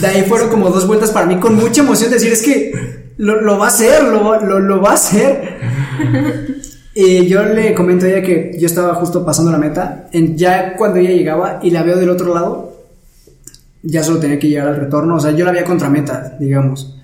de 0.00 0.06
ahí 0.06 0.24
fueron 0.28 0.48
como 0.48 0.70
dos 0.70 0.86
vueltas 0.86 1.10
para 1.10 1.26
mí 1.26 1.38
con 1.38 1.54
mucha 1.54 1.82
emoción 1.82 2.10
decir, 2.10 2.32
es 2.32 2.42
que 2.42 3.12
lo, 3.18 3.40
lo 3.40 3.58
va 3.58 3.66
a 3.66 3.68
hacer, 3.68 4.02
lo, 4.02 4.40
lo, 4.40 4.60
lo 4.60 4.80
va 4.80 4.90
a 4.90 4.94
hacer. 4.94 5.58
Y 6.94 7.26
yo 7.26 7.44
le 7.44 7.74
comento 7.74 8.06
a 8.06 8.08
ella 8.08 8.22
que 8.22 8.56
yo 8.58 8.66
estaba 8.66 8.94
justo 8.94 9.24
pasando 9.24 9.52
la 9.52 9.58
meta. 9.58 10.08
En, 10.12 10.36
ya 10.36 10.76
cuando 10.76 10.98
ella 10.98 11.10
llegaba 11.10 11.60
y 11.62 11.70
la 11.70 11.82
veo 11.82 11.96
del 11.98 12.08
otro 12.08 12.34
lado, 12.34 12.72
ya 13.82 14.02
solo 14.02 14.18
tenía 14.18 14.38
que 14.38 14.48
llegar 14.48 14.68
al 14.68 14.76
retorno. 14.76 15.16
O 15.16 15.20
sea, 15.20 15.32
yo 15.32 15.44
la 15.44 15.52
veía 15.52 15.64
contra 15.64 15.90
meta, 15.90 16.36
digamos. 16.40 16.96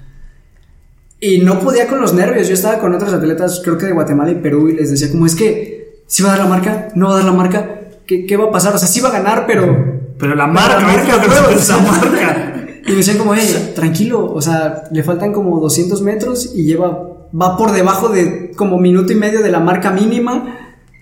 Y 1.23 1.39
no 1.39 1.61
podía 1.61 1.87
con 1.87 2.01
los 2.01 2.13
nervios. 2.13 2.49
Yo 2.49 2.55
estaba 2.55 2.79
con 2.81 2.93
otros 2.95 3.13
atletas, 3.13 3.61
creo 3.63 3.79
que 3.79 3.87
de 3.87 3.93
Guatemala 3.93 4.33
y 4.33 4.35
Perú, 4.35 4.69
y 4.69 4.75
les 4.75 4.91
decía, 4.91 5.09
como 5.11 5.25
es 5.25 5.37
que, 5.37 6.03
si 6.07 6.23
va 6.23 6.31
a 6.31 6.33
dar 6.33 6.41
la 6.45 6.51
marca? 6.51 6.89
¿No 6.97 7.07
va 7.07 7.13
a 7.13 7.17
dar 7.19 7.25
la 7.27 7.33
marca? 7.33 7.81
¿Qué, 8.07 8.27
qué 8.27 8.37
va 8.37 8.47
a 8.47 8.51
pasar? 8.51 8.75
O 8.75 8.79
sea, 8.79 8.89
sí 8.89 9.01
va 9.01 9.11
a 9.11 9.13
ganar, 9.13 9.45
pero 9.47 10.03
Pero 10.19 10.35
la 10.35 10.49
marca, 10.49 10.81
la 10.81 10.87
marca, 10.89 11.17
marca, 11.19 11.55
esa 11.55 11.79
marca. 11.81 12.67
y 12.85 12.91
me 12.91 12.97
decían 12.97 13.19
como, 13.19 13.35
hey, 13.37 13.73
tranquilo, 13.75 14.33
o 14.33 14.43
sea, 14.43 14.83
le 14.91 15.03
faltan 15.05 15.33
como 15.33 15.61
200 15.61 16.03
metros 16.03 16.53
y 16.57 16.65
lleva, 16.65 16.89
va 17.41 17.57
por 17.57 17.71
debajo 17.71 18.09
de 18.09 18.51
como 18.57 18.79
minuto 18.79 19.13
y 19.13 19.17
medio 19.17 19.43
de 19.43 19.51
la 19.53 19.61
marca 19.61 19.93
mínima. 19.93 20.59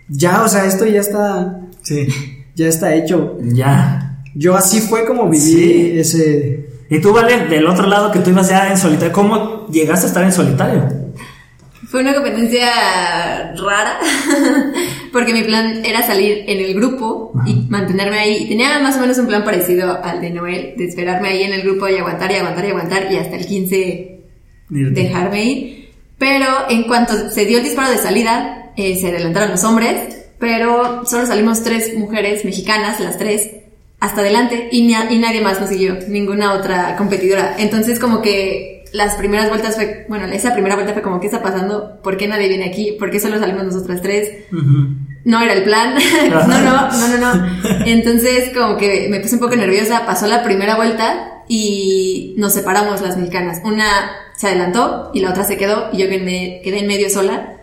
Ya, 0.09 0.43
o 0.43 0.49
sea, 0.49 0.67
esto 0.67 0.85
ya 0.87 1.01
está, 1.01 1.61
Sí. 1.83 2.07
ya 2.55 2.69
está 2.69 2.95
hecho. 2.95 3.39
Ya. 3.43 4.23
Yo 4.35 4.55
así 4.55 4.81
fue 4.81 5.07
como 5.07 5.25
viví 5.31 5.39
Sí. 5.41 5.93
ese... 5.99 6.70
Y 6.91 7.01
tú, 7.01 7.13
Vale, 7.13 7.47
del 7.47 7.67
otro 7.67 7.87
lado 7.87 8.11
que 8.11 8.19
tú 8.19 8.31
ibas 8.31 8.49
ya 8.49 8.69
en 8.69 8.77
solitario, 8.77 9.13
¿cómo 9.13 9.69
llegaste 9.69 10.07
a 10.07 10.09
estar 10.09 10.25
en 10.25 10.33
solitario? 10.33 10.89
Fue 11.89 12.01
una 12.01 12.15
competencia 12.15 13.55
rara, 13.55 13.99
porque 15.13 15.33
mi 15.33 15.43
plan 15.43 15.85
era 15.85 16.03
salir 16.03 16.45
en 16.49 16.59
el 16.59 16.75
grupo 16.75 17.33
y 17.47 17.67
mantenerme 17.69 18.19
ahí. 18.19 18.49
Tenía 18.49 18.81
más 18.81 18.97
o 18.97 19.01
menos 19.01 19.19
un 19.19 19.29
plan 19.29 19.45
parecido 19.45 20.03
al 20.03 20.21
de 20.21 20.31
Noel, 20.31 20.75
de 20.77 20.85
esperarme 20.85 21.29
ahí 21.29 21.45
en 21.45 21.53
el 21.53 21.63
grupo 21.63 21.89
y 21.89 21.97
aguantar 21.97 22.31
y 22.33 22.37
aguantar 22.37 22.65
y 22.65 22.69
aguantar 22.69 23.13
y 23.13 23.17
hasta 23.17 23.37
el 23.37 23.47
15 23.47 24.21
dejarme 24.69 25.45
ir. 25.45 25.91
Pero 26.19 26.47
en 26.69 26.85
cuanto 26.85 27.31
se 27.31 27.47
dio 27.47 27.59
el 27.59 27.65
disparo 27.65 27.91
de 27.91 27.99
salida, 27.99 28.73
eh, 28.77 28.99
se 28.99 29.09
adelantaron 29.09 29.53
los 29.53 29.65
hombres, 29.65 30.27
pero 30.39 31.07
solo 31.07 31.27
salimos 31.27 31.63
tres 31.63 31.97
mujeres 31.97 32.45
mexicanas, 32.45 33.01
las 33.01 33.17
tres, 33.17 33.49
hasta 34.01 34.23
adelante 34.23 34.69
y, 34.73 34.83
ni- 34.87 35.15
y 35.15 35.19
nadie 35.19 35.41
más 35.43 35.61
nos 35.61 35.69
siguió, 35.71 35.99
ninguna 36.09 36.55
otra 36.55 36.97
competidora. 36.97 37.55
Entonces 37.59 37.99
como 38.01 38.23
que 38.23 38.85
las 38.93 39.15
primeras 39.15 39.49
vueltas 39.51 39.77
fue, 39.77 40.07
bueno, 40.09 40.27
esa 40.27 40.53
primera 40.53 40.75
vuelta 40.75 40.95
fue 40.95 41.03
como, 41.03 41.21
¿qué 41.21 41.27
está 41.27 41.43
pasando? 41.43 42.01
¿Por 42.03 42.17
qué 42.17 42.27
nadie 42.27 42.49
viene 42.49 42.65
aquí? 42.65 42.97
¿Por 42.99 43.11
qué 43.11 43.21
solo 43.21 43.39
salimos 43.39 43.65
nosotras 43.65 44.03
tres? 44.03 44.31
no 45.25 45.41
era 45.43 45.53
el 45.53 45.63
plan. 45.65 45.95
no, 46.31 46.47
no, 46.49 46.59
no, 46.91 47.19
no, 47.19 47.35
no. 47.35 47.47
Entonces, 47.87 48.51
como 48.57 48.77
que 48.79 49.07
me 49.11 49.21
puse 49.21 49.35
un 49.35 49.41
poco 49.41 49.55
nerviosa. 49.55 50.07
Pasó 50.07 50.27
la 50.27 50.43
primera 50.43 50.77
vuelta 50.77 51.43
y 51.47 52.35
nos 52.39 52.55
separamos 52.55 53.01
las 53.03 53.17
mexicanas. 53.19 53.61
Una 53.65 53.87
se 54.35 54.47
adelantó 54.49 55.11
y 55.13 55.21
la 55.21 55.31
otra 55.31 55.45
se 55.45 55.57
quedó 55.59 55.91
y 55.93 55.99
yo 55.99 56.09
quedé, 56.09 56.61
quedé 56.65 56.79
en 56.81 56.87
medio 56.87 57.11
sola. 57.11 57.60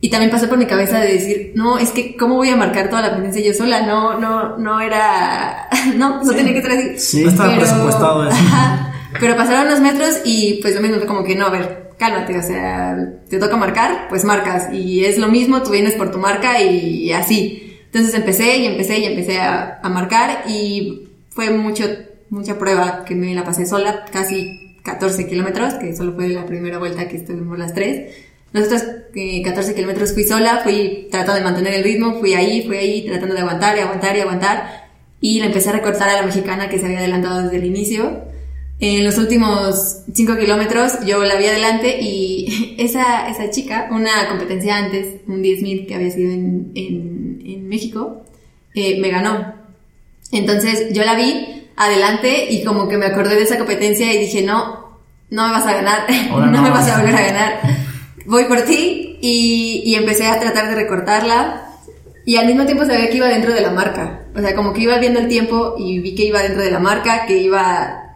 Y 0.00 0.10
también 0.10 0.30
pasó 0.30 0.48
por 0.48 0.58
mi 0.58 0.66
cabeza 0.66 1.00
de 1.00 1.14
decir, 1.14 1.52
no, 1.54 1.78
es 1.78 1.90
que, 1.90 2.16
¿cómo 2.16 2.36
voy 2.36 2.50
a 2.50 2.56
marcar 2.56 2.90
toda 2.90 3.02
la 3.02 3.10
competencia 3.10 3.42
yo 3.42 3.54
sola? 3.54 3.86
No, 3.86 4.20
no, 4.20 4.58
no 4.58 4.80
era, 4.80 5.68
no, 5.96 6.22
no 6.22 6.32
tenía 6.32 6.52
que 6.52 6.68
así. 6.68 6.98
Sí, 6.98 7.24
no 7.24 7.30
estaba 7.30 7.56
presupuestado 7.56 8.28
eso. 8.28 8.36
Ajá. 8.36 8.92
Pero 9.18 9.36
pasaron 9.36 9.70
los 9.70 9.80
metros 9.80 10.20
y 10.24 10.60
pues 10.60 10.74
lo 10.74 10.82
mismo, 10.82 11.04
como 11.06 11.24
que 11.24 11.34
no, 11.34 11.46
a 11.46 11.50
ver, 11.50 11.92
cálmate, 11.98 12.38
o 12.38 12.42
sea, 12.42 12.96
te 13.28 13.38
toca 13.38 13.56
marcar, 13.56 14.08
pues 14.08 14.24
marcas. 14.24 14.72
Y 14.72 15.04
es 15.04 15.18
lo 15.18 15.28
mismo, 15.28 15.62
tú 15.62 15.70
vienes 15.70 15.94
por 15.94 16.10
tu 16.10 16.18
marca 16.18 16.60
y, 16.60 17.12
así. 17.12 17.80
Entonces 17.86 18.14
empecé 18.14 18.58
y 18.58 18.66
empecé 18.66 18.98
y 18.98 19.04
empecé 19.04 19.38
a, 19.38 19.80
a 19.82 19.88
marcar 19.88 20.44
y 20.46 21.08
fue 21.30 21.50
mucho, 21.50 21.84
mucha 22.28 22.58
prueba 22.58 23.04
que 23.06 23.14
me 23.14 23.34
la 23.34 23.44
pasé 23.44 23.64
sola, 23.64 24.04
casi 24.12 24.76
14 24.82 25.26
kilómetros, 25.26 25.74
que 25.74 25.96
solo 25.96 26.14
fue 26.14 26.28
la 26.28 26.44
primera 26.44 26.78
vuelta 26.78 27.08
que 27.08 27.16
estuvimos 27.16 27.58
las 27.58 27.72
tres. 27.72 28.12
Nosotros 28.52 28.82
eh, 29.14 29.42
14 29.42 29.74
kilómetros 29.74 30.12
fui 30.12 30.24
sola, 30.24 30.60
fui 30.62 31.08
tratando 31.10 31.34
de 31.34 31.44
mantener 31.44 31.74
el 31.74 31.84
ritmo, 31.84 32.18
fui 32.20 32.34
ahí, 32.34 32.62
fui 32.66 32.76
ahí 32.76 33.06
tratando 33.06 33.34
de 33.34 33.40
aguantar 33.40 33.76
y 33.76 33.80
aguantar 33.80 34.16
y 34.16 34.20
aguantar. 34.20 34.86
Y 35.20 35.40
le 35.40 35.46
empecé 35.46 35.70
a 35.70 35.72
recortar 35.72 36.08
a 36.08 36.20
la 36.20 36.22
mexicana 36.22 36.68
que 36.68 36.78
se 36.78 36.86
había 36.86 36.98
adelantado 36.98 37.42
desde 37.42 37.56
el 37.56 37.64
inicio. 37.64 38.24
En 38.78 39.04
los 39.04 39.16
últimos 39.16 40.02
5 40.12 40.36
kilómetros 40.36 41.04
yo 41.06 41.24
la 41.24 41.36
vi 41.36 41.46
adelante 41.46 41.98
y 42.00 42.76
esa, 42.78 43.28
esa 43.28 43.50
chica, 43.50 43.88
una 43.90 44.28
competencia 44.28 44.76
antes, 44.76 45.22
un 45.26 45.42
10.000 45.42 45.86
que 45.86 45.94
había 45.94 46.10
sido 46.10 46.30
en, 46.30 46.72
en, 46.74 47.42
en 47.44 47.68
México, 47.68 48.22
eh, 48.74 49.00
me 49.00 49.10
ganó. 49.10 49.54
Entonces 50.32 50.92
yo 50.92 51.04
la 51.04 51.14
vi 51.14 51.64
adelante 51.76 52.52
y 52.52 52.64
como 52.64 52.88
que 52.88 52.96
me 52.96 53.06
acordé 53.06 53.36
de 53.36 53.42
esa 53.42 53.58
competencia 53.58 54.12
y 54.12 54.18
dije, 54.18 54.42
no, 54.42 54.98
no 55.30 55.46
me 55.46 55.52
vas 55.52 55.66
a 55.66 55.74
ganar, 55.74 56.06
no, 56.30 56.46
no. 56.46 56.62
me 56.62 56.70
vas 56.70 56.88
a 56.88 56.98
volver 56.98 57.14
a 57.14 57.26
ganar, 57.26 57.60
voy 58.26 58.44
por 58.44 58.62
ti 58.62 59.18
y, 59.20 59.82
y 59.84 59.94
empecé 59.94 60.26
a 60.26 60.38
tratar 60.38 60.68
de 60.68 60.74
recortarla 60.74 61.62
y 62.24 62.36
al 62.36 62.46
mismo 62.46 62.66
tiempo 62.66 62.84
sabía 62.84 63.08
que 63.08 63.16
iba 63.16 63.28
dentro 63.28 63.54
de 63.54 63.60
la 63.60 63.70
marca, 63.70 64.26
o 64.34 64.40
sea, 64.40 64.54
como 64.54 64.72
que 64.72 64.82
iba 64.82 64.98
viendo 64.98 65.20
el 65.20 65.28
tiempo 65.28 65.76
y 65.78 66.00
vi 66.00 66.14
que 66.14 66.24
iba 66.24 66.42
dentro 66.42 66.62
de 66.62 66.72
la 66.72 66.80
marca, 66.80 67.24
que 67.26 67.38
iba 67.38 68.06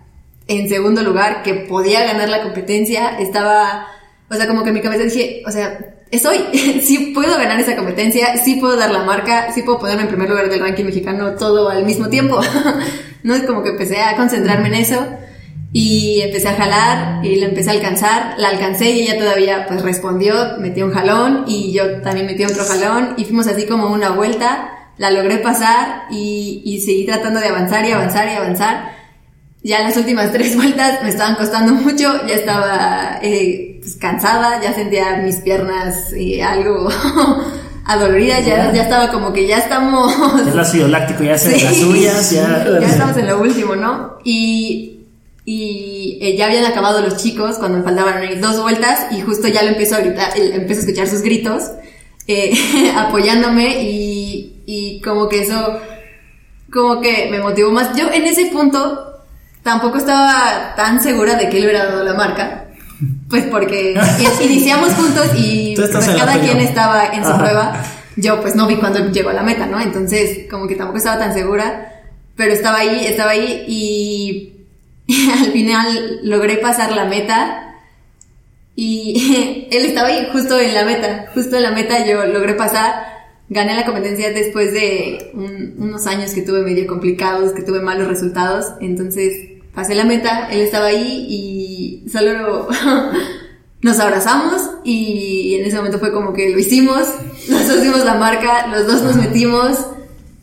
en 0.48 0.68
segundo 0.68 1.02
lugar, 1.02 1.42
que 1.44 1.54
podía 1.54 2.04
ganar 2.04 2.28
la 2.28 2.42
competencia, 2.42 3.18
estaba 3.20 3.86
O 4.28 4.34
sea, 4.34 4.48
como 4.48 4.62
que 4.64 4.70
en 4.70 4.74
mi 4.74 4.80
cabeza 4.80 5.04
dije, 5.04 5.42
o 5.46 5.50
sea, 5.50 5.78
es 6.10 6.26
hoy. 6.26 6.38
sí 6.82 7.12
puedo 7.14 7.36
ganar 7.36 7.58
esa 7.60 7.76
competencia, 7.76 8.36
sí 8.36 8.56
puedo 8.56 8.76
dar 8.76 8.90
la 8.90 9.04
marca, 9.04 9.52
sí 9.52 9.62
puedo 9.62 9.78
ponerme 9.78 10.02
en 10.02 10.08
primer 10.08 10.28
lugar 10.28 10.50
del 10.50 10.60
ranking 10.60 10.84
mexicano 10.84 11.34
todo 11.36 11.68
al 11.68 11.84
mismo 11.84 12.08
tiempo. 12.08 12.40
no 13.22 13.34
es 13.34 13.44
como 13.44 13.62
que 13.62 13.70
empecé 13.70 14.00
a 14.00 14.16
concentrarme 14.16 14.68
en 14.68 14.74
eso 14.74 15.06
y 15.72 16.20
empecé 16.22 16.48
a 16.48 16.54
jalar 16.54 17.24
y 17.24 17.36
la 17.36 17.46
empecé 17.46 17.70
a 17.70 17.74
alcanzar, 17.74 18.34
la 18.38 18.48
alcancé 18.48 18.90
y 18.90 19.02
ella 19.02 19.18
todavía 19.18 19.66
pues 19.68 19.82
respondió, 19.82 20.34
metió 20.58 20.84
un 20.84 20.92
jalón 20.92 21.44
y 21.46 21.72
yo 21.72 22.00
también 22.02 22.26
metí 22.26 22.44
otro 22.44 22.64
jalón 22.64 23.14
y 23.16 23.24
fuimos 23.24 23.46
así 23.46 23.66
como 23.66 23.88
una 23.88 24.10
vuelta, 24.10 24.92
la 24.98 25.10
logré 25.10 25.38
pasar 25.38 26.06
y, 26.10 26.62
y 26.64 26.80
seguí 26.80 27.06
tratando 27.06 27.40
de 27.40 27.48
avanzar 27.48 27.84
y 27.84 27.92
avanzar 27.92 28.28
y 28.28 28.34
avanzar. 28.34 29.00
Ya 29.62 29.80
las 29.82 29.96
últimas 29.96 30.32
tres 30.32 30.56
vueltas 30.56 31.02
me 31.04 31.10
estaban 31.10 31.36
costando 31.36 31.72
mucho, 31.72 32.26
ya 32.26 32.34
estaba 32.34 33.20
eh, 33.22 33.78
pues, 33.80 33.94
cansada, 33.96 34.60
ya 34.60 34.72
sentía 34.72 35.18
mis 35.18 35.36
piernas 35.36 36.12
eh, 36.14 36.42
algo 36.42 36.88
adoloridas, 37.86 38.44
ya, 38.44 38.72
ya 38.72 38.82
estaba 38.82 39.12
como 39.12 39.32
que 39.32 39.46
ya 39.46 39.58
estamos... 39.58 40.12
Es 40.48 40.56
ácido 40.56 40.88
láctico, 40.88 41.22
ya 41.22 41.38
se 41.38 41.60
las 41.64 41.76
suyas, 41.76 42.30
ya... 42.32 42.64
ya 42.80 42.86
estamos 42.88 43.16
en 43.16 43.28
lo 43.28 43.40
último, 43.40 43.76
¿no? 43.76 44.18
Y 44.24 44.99
y 45.44 46.18
eh, 46.20 46.36
ya 46.36 46.46
habían 46.46 46.64
acabado 46.64 47.00
los 47.00 47.16
chicos 47.16 47.56
cuando 47.58 47.78
me 47.78 47.84
faltaban 47.84 48.40
dos 48.40 48.60
vueltas 48.60 49.06
y 49.10 49.20
justo 49.20 49.48
ya 49.48 49.62
lo 49.62 49.70
empiezo 49.70 49.96
a 49.96 50.00
gritar, 50.00 50.36
eh, 50.36 50.52
empiezo 50.54 50.82
a 50.82 50.84
escuchar 50.84 51.08
sus 51.08 51.22
gritos 51.22 51.64
eh, 52.26 52.52
apoyándome 52.96 53.82
y, 53.82 54.62
y 54.66 55.00
como 55.00 55.28
que 55.28 55.42
eso 55.42 55.80
como 56.70 57.00
que 57.00 57.28
me 57.30 57.40
motivó 57.40 57.72
más. 57.72 57.96
Yo 57.96 58.10
en 58.12 58.24
ese 58.24 58.46
punto 58.46 59.24
tampoco 59.62 59.98
estaba 59.98 60.74
tan 60.76 61.00
segura 61.02 61.34
de 61.34 61.48
que 61.48 61.58
él 61.58 61.64
hubiera 61.64 61.86
dado 61.86 62.04
la 62.04 62.14
marca. 62.14 62.66
Pues 63.28 63.44
porque 63.44 63.98
iniciamos 64.44 64.92
juntos 64.94 65.30
y 65.36 65.74
pues 65.74 65.90
cada 65.90 66.40
quien 66.40 66.60
estaba 66.60 67.06
en 67.06 67.24
su 67.24 67.36
prueba. 67.36 67.82
Yo 68.16 68.40
pues 68.40 68.54
no 68.54 68.66
vi 68.66 68.76
cuando 68.76 69.10
llegó 69.10 69.30
a 69.30 69.34
la 69.34 69.42
meta, 69.42 69.66
¿no? 69.66 69.80
Entonces 69.80 70.46
como 70.50 70.68
que 70.68 70.76
tampoco 70.76 70.98
estaba 70.98 71.18
tan 71.18 71.34
segura. 71.34 72.02
Pero 72.36 72.52
estaba 72.52 72.78
ahí, 72.78 73.06
estaba 73.06 73.32
ahí 73.32 73.64
y 73.66 74.59
al 75.38 75.52
final 75.52 76.20
logré 76.22 76.58
pasar 76.58 76.92
la 76.92 77.04
meta 77.04 77.76
y 78.76 79.68
él 79.70 79.84
estaba 79.84 80.08
ahí 80.08 80.28
justo 80.32 80.58
en 80.58 80.74
la 80.74 80.84
meta, 80.84 81.30
justo 81.34 81.56
en 81.56 81.62
la 81.62 81.72
meta 81.72 82.06
yo 82.06 82.24
logré 82.26 82.54
pasar, 82.54 83.04
gané 83.48 83.74
la 83.74 83.84
competencia 83.84 84.32
después 84.32 84.72
de 84.72 85.32
unos 85.34 86.06
años 86.06 86.32
que 86.32 86.42
tuve 86.42 86.62
medio 86.62 86.86
complicados, 86.86 87.52
que 87.52 87.62
tuve 87.62 87.80
malos 87.80 88.08
resultados, 88.08 88.66
entonces 88.80 89.60
pasé 89.74 89.94
la 89.94 90.04
meta, 90.04 90.48
él 90.50 90.60
estaba 90.60 90.86
ahí 90.86 91.26
y 91.28 92.08
solo 92.10 92.68
nos 93.82 93.98
abrazamos 93.98 94.62
y 94.84 95.56
en 95.58 95.66
ese 95.66 95.76
momento 95.76 95.98
fue 95.98 96.12
como 96.12 96.32
que 96.32 96.50
lo 96.50 96.58
hicimos, 96.58 97.08
nos 97.48 97.62
hicimos 97.62 98.04
la 98.04 98.14
marca, 98.14 98.66
los 98.68 98.86
dos 98.86 99.02
nos 99.02 99.16
metimos 99.16 99.86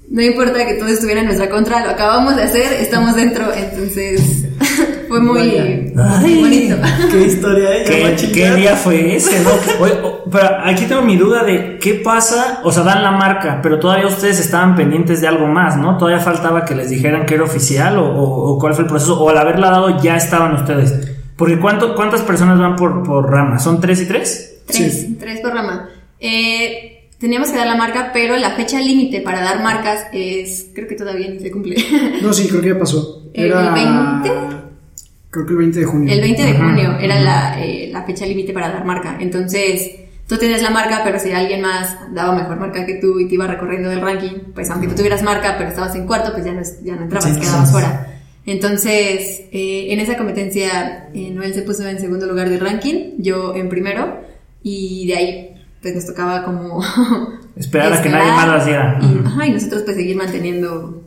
no 0.10 0.22
importa 0.22 0.66
que 0.66 0.76
todo 0.76 0.88
estuviera 0.88 1.20
en 1.20 1.28
nuestra 1.28 1.50
contra, 1.50 1.84
lo 1.84 1.92
acabamos 1.92 2.36
de 2.38 2.44
hacer, 2.44 2.74
estamos 2.80 3.16
dentro, 3.16 3.54
entonces 3.54 4.46
fue 5.10 5.20
muy, 5.20 5.92
bonito. 5.94 6.76
Qué 7.12 7.22
historia 7.26 7.84
¿Qué, 7.86 8.32
¿Qué, 8.34 8.52
día 8.52 8.76
fue 8.76 9.18
ese? 9.18 9.42
No? 9.42 9.50
pero 10.32 10.48
aquí 10.64 10.86
tengo 10.86 11.02
mi 11.02 11.18
duda 11.18 11.44
de 11.44 11.78
qué 11.80 11.96
pasa, 11.96 12.62
o 12.64 12.72
sea, 12.72 12.84
dan 12.84 13.04
la 13.04 13.12
marca, 13.12 13.60
pero 13.62 13.80
todavía 13.80 14.08
ustedes 14.08 14.40
estaban 14.40 14.76
pendientes 14.76 15.20
de 15.20 15.28
algo 15.28 15.46
más, 15.48 15.76
¿no? 15.76 15.98
Todavía 15.98 16.24
faltaba 16.24 16.64
que 16.64 16.76
les 16.76 16.90
dijeran 16.90 17.26
que 17.26 17.36
era 17.36 17.44
oficial 17.44 17.98
o, 18.00 18.58
cuál 18.60 18.74
fue 18.76 18.86
el 18.86 18.90
proceso, 18.90 19.22
o 19.22 19.30
al 19.30 19.38
haberla 19.38 19.70
dado 19.70 20.02
ya 20.02 20.16
estaban 20.16 20.54
ustedes. 20.54 21.16
Porque 21.36 21.60
¿cuánto, 21.60 21.96
¿cuántas 21.96 22.22
personas 22.22 22.58
van 22.58 22.78
por, 22.78 23.04
por 23.04 23.30
rama? 23.30 23.60
¿Son 23.60 23.82
tres 23.82 24.02
y 24.02 24.06
tres? 24.06 24.62
Tres, 24.68 25.06
tres 25.20 25.42
por 25.42 25.54
rama. 25.54 25.90
Eh, 26.20 26.97
teníamos 27.20 27.50
que 27.50 27.58
dar 27.58 27.68
la 27.68 27.76
marca, 27.76 28.12
pero 28.14 28.38
la 28.38 28.52
fecha 28.52 28.80
límite 28.80 29.22
para 29.22 29.42
dar 29.42 29.64
marcas 29.64 30.06
es, 30.12 30.68
creo 30.74 30.88
que 30.88 30.96
todavía 30.96 31.30
ni 31.30 31.40
se 31.40 31.52
cumple. 31.52 31.76
No, 32.22 32.34
sí, 32.34 32.48
creo 32.48 32.62
que 32.62 32.70
ya 32.70 32.80
pasó. 32.80 33.24
Era... 33.34 33.68
¿El 33.68 33.74
20? 33.74 34.68
Creo 35.30 35.46
que 35.46 35.52
el 35.52 35.58
20 35.58 35.80
de 35.80 35.86
junio. 35.86 36.14
El 36.14 36.22
20 36.22 36.44
de 36.44 36.54
junio 36.54 36.98
era 37.00 37.20
la, 37.20 37.64
eh, 37.64 37.90
la 37.92 38.04
fecha 38.04 38.26
límite 38.26 38.54
para 38.54 38.70
dar 38.70 38.86
marca. 38.86 39.18
Entonces, 39.20 39.92
tú 40.28 40.38
tenías 40.38 40.62
la 40.62 40.70
marca, 40.70 41.02
pero 41.04 41.20
si 41.20 41.32
alguien 41.32 41.62
más 41.62 41.96
daba 42.14 42.34
mejor 42.34 42.58
marca 42.58 42.86
que 42.86 42.96
tú 42.96 43.20
y 43.20 43.28
te 43.28 43.36
iba 43.36 43.46
recorriendo 43.46 43.90
del 43.90 44.02
ranking, 44.02 44.54
pues 44.54 44.70
aunque 44.70 44.88
tú 44.88 44.96
tuvieras 44.96 45.24
marca, 45.24 45.56
pero 45.58 45.70
estabas 45.70 45.96
en 45.96 46.08
cuarto, 46.08 46.32
pues 46.32 46.46
ya 46.46 46.54
no, 46.54 46.62
ya 46.84 46.96
no 46.96 47.04
entrabas, 47.04 47.38
quedabas 47.38 47.72
fuera. 47.72 48.14
Entonces, 48.46 49.44
eh, 49.52 49.88
en 49.90 50.00
esa 50.00 50.16
competencia, 50.18 51.10
eh, 51.14 51.30
Noel 51.32 51.54
se 51.54 51.64
puso 51.64 51.86
en 51.86 52.00
segundo 52.00 52.26
lugar 52.26 52.50
del 52.50 52.62
ranking, 52.62 53.16
yo 53.18 53.54
en 53.54 53.68
primero, 53.68 54.22
y 54.64 55.06
de 55.08 55.16
ahí 55.16 55.57
pues 55.94 56.06
nos 56.08 56.16
tocaba 56.16 56.44
como... 56.44 56.84
Esperar 57.56 57.94
a 57.94 58.02
que 58.02 58.10
nadie 58.10 58.32
más 58.32 58.48
las 58.48 58.66
diera. 58.66 59.00
Y, 59.02 59.52
nosotros 59.52 59.82
pues 59.84 59.98
seguir 59.98 60.16
manteniendo, 60.16 61.04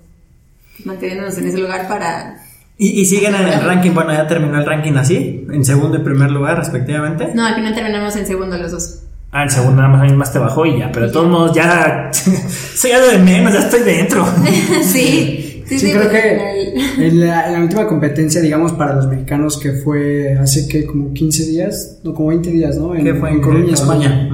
manteniéndonos 0.85 1.39
en 1.39 1.47
ese 1.47 1.59
lugar 1.59 1.87
para... 1.89 2.43
¿Y, 2.77 3.05
siguen 3.05 3.35
en 3.35 3.47
el 3.47 3.61
ranking? 3.61 3.91
Bueno, 3.93 4.13
ya 4.13 4.27
terminó 4.27 4.59
el 4.59 4.65
ranking 4.65 4.95
así, 4.95 5.47
en 5.53 5.65
segundo 5.65 5.99
y 5.99 6.01
primer 6.01 6.31
lugar 6.31 6.57
respectivamente. 6.57 7.31
No, 7.35 7.45
al 7.45 7.55
final 7.55 7.75
terminamos 7.75 8.17
en 8.17 8.27
segundo 8.27 8.57
los 8.57 8.73
dos. 8.73 9.03
Ah, 9.33 9.43
en 9.45 9.51
segundo 9.51 9.83
nada 9.83 9.89
más 9.89 10.01
a 10.01 10.05
mí 10.05 10.17
más 10.17 10.33
te 10.33 10.39
bajó 10.39 10.67
y 10.67 10.79
ya, 10.79 10.91
pero 10.91 11.07
de 11.07 11.13
todos 11.13 11.29
modos 11.29 11.55
ya 11.55 12.11
soy 12.75 12.93
algo 12.93 13.09
de 13.09 13.19
menos, 13.19 13.53
ya 13.53 13.61
estoy 13.61 13.81
dentro. 13.81 14.27
sí. 14.83 15.50
Sí, 15.79 15.93
creo 15.93 16.11
que 16.11 16.75
en 16.99 17.21
la, 17.21 17.61
última 17.61 17.87
competencia, 17.87 18.41
digamos, 18.41 18.73
para 18.73 18.95
los 18.95 19.07
mexicanos 19.07 19.57
que 19.59 19.73
fue 19.73 20.35
hace 20.35 20.67
que 20.67 20.85
como 20.85 21.13
15 21.13 21.47
días, 21.47 21.99
no, 22.03 22.15
como 22.15 22.29
20 22.29 22.51
días, 22.51 22.77
¿no? 22.77 22.95
En, 22.95 23.19
fue 23.19 23.31
en 23.31 23.41
Coruña, 23.41 23.75
España. 23.75 24.31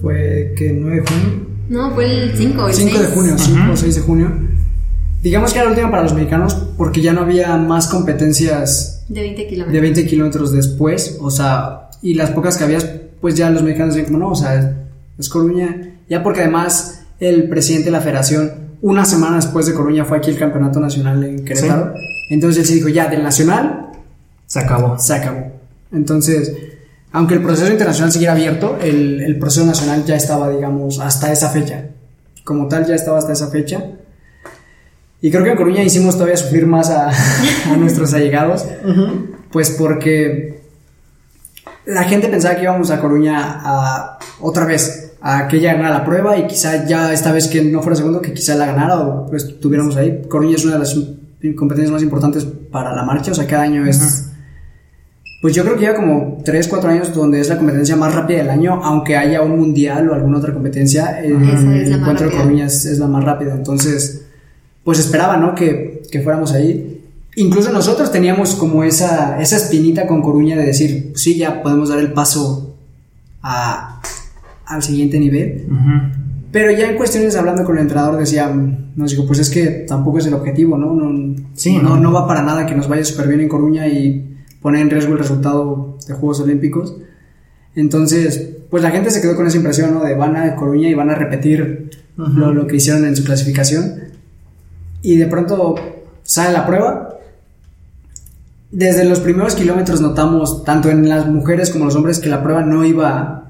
Fue 0.00 0.54
que 0.56 0.72
9 0.72 0.96
de 0.96 1.06
junio. 1.06 1.46
No, 1.68 1.90
fue 1.92 2.24
el 2.24 2.32
5, 2.34 2.68
el 2.68 2.74
5 2.74 2.98
de 2.98 3.06
junio, 3.06 3.34
5 3.38 3.58
o 3.72 3.76
6 3.76 3.94
de 3.94 4.00
junio. 4.00 4.32
Digamos 5.22 5.52
que 5.52 5.58
era 5.58 5.64
la 5.66 5.70
última 5.70 5.90
para 5.90 6.02
los 6.02 6.14
mexicanos 6.14 6.54
porque 6.76 7.00
ya 7.00 7.12
no 7.12 7.22
había 7.22 7.56
más 7.56 7.86
competencias 7.86 9.04
de 9.08 9.20
20 9.20 9.46
kilómetros. 9.46 9.72
De 9.72 9.80
20 9.80 10.06
kilómetros 10.06 10.52
después, 10.52 11.18
o 11.20 11.30
sea, 11.30 11.88
y 12.02 12.14
las 12.14 12.30
pocas 12.30 12.58
que 12.58 12.64
había, 12.64 12.78
pues 13.20 13.34
ya 13.34 13.50
los 13.50 13.62
mexicanos 13.62 13.94
decían 13.94 14.12
como 14.12 14.24
no, 14.24 14.32
o 14.32 14.36
sea, 14.36 14.86
es 15.18 15.28
Coruña, 15.28 15.98
ya 16.08 16.22
porque 16.22 16.42
además 16.42 17.02
el 17.20 17.48
presidente 17.48 17.86
de 17.86 17.92
la 17.92 18.00
federación 18.00 18.63
una 18.84 19.06
semana 19.06 19.36
después 19.36 19.64
de 19.64 19.72
Coruña 19.72 20.04
fue 20.04 20.18
aquí 20.18 20.30
el 20.30 20.38
campeonato 20.38 20.78
nacional 20.78 21.24
en 21.24 21.42
Querétaro. 21.42 21.94
Entonces 22.28 22.60
él 22.60 22.66
se 22.66 22.74
dijo, 22.74 22.88
ya, 22.90 23.06
del 23.06 23.22
nacional. 23.22 23.92
Se 24.46 24.58
acabó. 24.58 24.98
Se 24.98 25.14
acabó. 25.14 25.52
Entonces, 25.90 26.52
aunque 27.10 27.32
el 27.32 27.42
proceso 27.42 27.72
internacional 27.72 28.12
siguiera 28.12 28.34
abierto, 28.34 28.76
el, 28.82 29.38
proceso 29.40 29.64
nacional 29.64 30.04
ya 30.04 30.16
estaba, 30.16 30.50
digamos, 30.50 31.00
hasta 31.00 31.32
esa 31.32 31.48
fecha. 31.48 31.86
Como 32.44 32.68
tal, 32.68 32.84
ya 32.84 32.94
estaba 32.94 33.16
hasta 33.16 33.32
esa 33.32 33.48
fecha. 33.48 33.82
Y 35.22 35.30
creo 35.30 35.44
que 35.44 35.52
en 35.52 35.56
Coruña 35.56 35.82
hicimos 35.82 36.16
todavía 36.16 36.36
sufrir 36.36 36.66
más 36.66 36.90
a, 36.90 37.10
nuestros 37.78 38.12
allegados. 38.12 38.66
Pues 39.50 39.70
porque 39.70 40.60
la 41.86 42.04
gente 42.04 42.28
pensaba 42.28 42.56
que 42.56 42.64
íbamos 42.64 42.90
a 42.90 43.00
Coruña 43.00 43.60
a, 43.64 44.18
otra 44.42 44.66
vez 44.66 45.03
a 45.26 45.48
que 45.48 45.56
ella 45.56 45.72
ganara 45.72 46.00
la 46.00 46.04
prueba 46.04 46.36
y 46.36 46.46
quizá 46.46 46.86
ya 46.86 47.10
esta 47.10 47.32
vez 47.32 47.48
que 47.48 47.64
no 47.64 47.80
fuera 47.80 47.96
segundo, 47.96 48.20
que 48.20 48.34
quizá 48.34 48.54
la 48.56 48.66
ganara 48.66 49.00
o 49.00 49.26
pues 49.26 49.58
tuviéramos 49.58 49.96
ahí. 49.96 50.20
Coruña 50.28 50.56
es 50.56 50.64
una 50.66 50.74
de 50.74 50.80
las 50.80 50.94
competencias 51.56 51.90
más 51.90 52.02
importantes 52.02 52.46
para 52.70 52.94
la 52.94 53.04
marcha, 53.04 53.32
o 53.32 53.34
sea, 53.34 53.46
cada 53.46 53.62
año 53.62 53.86
es... 53.86 54.28
Pues 55.40 55.54
yo 55.54 55.62
creo 55.62 55.76
que 55.76 55.80
lleva 55.80 55.96
como 55.96 56.42
3, 56.44 56.68
4 56.68 56.90
años 56.90 57.14
donde 57.14 57.40
es 57.40 57.48
la 57.48 57.56
competencia 57.56 57.96
más 57.96 58.14
rápida 58.14 58.38
del 58.38 58.50
año, 58.50 58.80
aunque 58.84 59.16
haya 59.16 59.40
un 59.40 59.58
mundial 59.58 60.10
o 60.10 60.14
alguna 60.14 60.36
otra 60.38 60.52
competencia, 60.52 61.18
el, 61.22 61.32
encuentro 61.90 62.28
de 62.28 62.36
Coruña 62.36 62.66
es, 62.66 62.98
la 62.98 63.06
más 63.06 63.24
rápida. 63.24 63.54
Entonces, 63.54 64.26
pues 64.84 64.98
esperaba, 64.98 65.38
¿no? 65.38 65.54
Que, 65.54 66.02
que 66.10 66.20
fuéramos 66.20 66.52
ahí. 66.52 67.02
Incluso 67.36 67.72
nosotros 67.72 68.12
teníamos 68.12 68.54
como 68.56 68.84
esa, 68.84 69.40
esa 69.40 69.56
espinita 69.56 70.06
con 70.06 70.20
Coruña 70.20 70.54
de 70.54 70.66
decir, 70.66 71.12
sí, 71.14 71.36
ya 71.36 71.62
podemos 71.62 71.88
dar 71.88 71.98
el 71.98 72.12
paso 72.12 72.76
a, 73.42 74.02
al 74.66 74.82
siguiente 74.82 75.18
nivel. 75.18 75.66
Pero 76.54 76.70
ya 76.70 76.88
en 76.88 76.96
cuestiones 76.96 77.34
hablando 77.36 77.64
con 77.64 77.76
el 77.76 77.82
entrenador 77.82 78.18
decía, 78.18 78.48
nos 78.48 79.10
dijo, 79.10 79.26
pues 79.26 79.40
es 79.40 79.50
que 79.50 79.66
tampoco 79.88 80.18
es 80.18 80.26
el 80.26 80.34
objetivo, 80.34 80.78
¿no? 80.78 80.94
No, 80.94 81.34
sí, 81.54 81.78
no, 81.78 81.98
no 81.98 82.12
va 82.12 82.28
para 82.28 82.42
nada 82.42 82.64
que 82.64 82.76
nos 82.76 82.86
vaya 82.86 83.04
súper 83.04 83.26
bien 83.26 83.40
en 83.40 83.48
Coruña 83.48 83.88
y 83.88 84.36
pone 84.62 84.80
en 84.80 84.88
riesgo 84.88 85.14
el 85.14 85.18
resultado 85.18 85.98
de 86.06 86.14
Juegos 86.14 86.40
Olímpicos. 86.40 86.96
Entonces, 87.74 88.50
pues 88.70 88.82
la 88.82 88.92
gente 88.92 89.10
se 89.10 89.20
quedó 89.20 89.34
con 89.34 89.46
esa 89.46 89.56
impresión, 89.56 89.92
¿no? 89.94 90.04
De 90.04 90.14
van 90.14 90.36
a 90.36 90.54
Coruña 90.54 90.88
y 90.88 90.94
van 90.94 91.10
a 91.10 91.16
repetir 91.16 91.90
lo, 92.16 92.54
lo, 92.54 92.66
que 92.66 92.76
hicieron 92.76 93.04
en 93.04 93.16
su 93.16 93.24
clasificación. 93.24 93.94
Y 95.02 95.16
de 95.16 95.26
pronto 95.26 95.74
sale 96.22 96.52
la 96.52 96.66
prueba. 96.66 97.18
Desde 98.70 99.04
los 99.04 99.20
primeros 99.20 99.56
kilómetros 99.56 100.00
notamos, 100.00 100.64
tanto 100.64 100.88
en 100.88 101.08
las 101.08 101.26
mujeres 101.26 101.70
como 101.70 101.86
los 101.86 101.96
hombres, 101.96 102.20
que 102.20 102.28
la 102.28 102.42
prueba 102.42 102.62
no 102.62 102.84
iba 102.84 103.43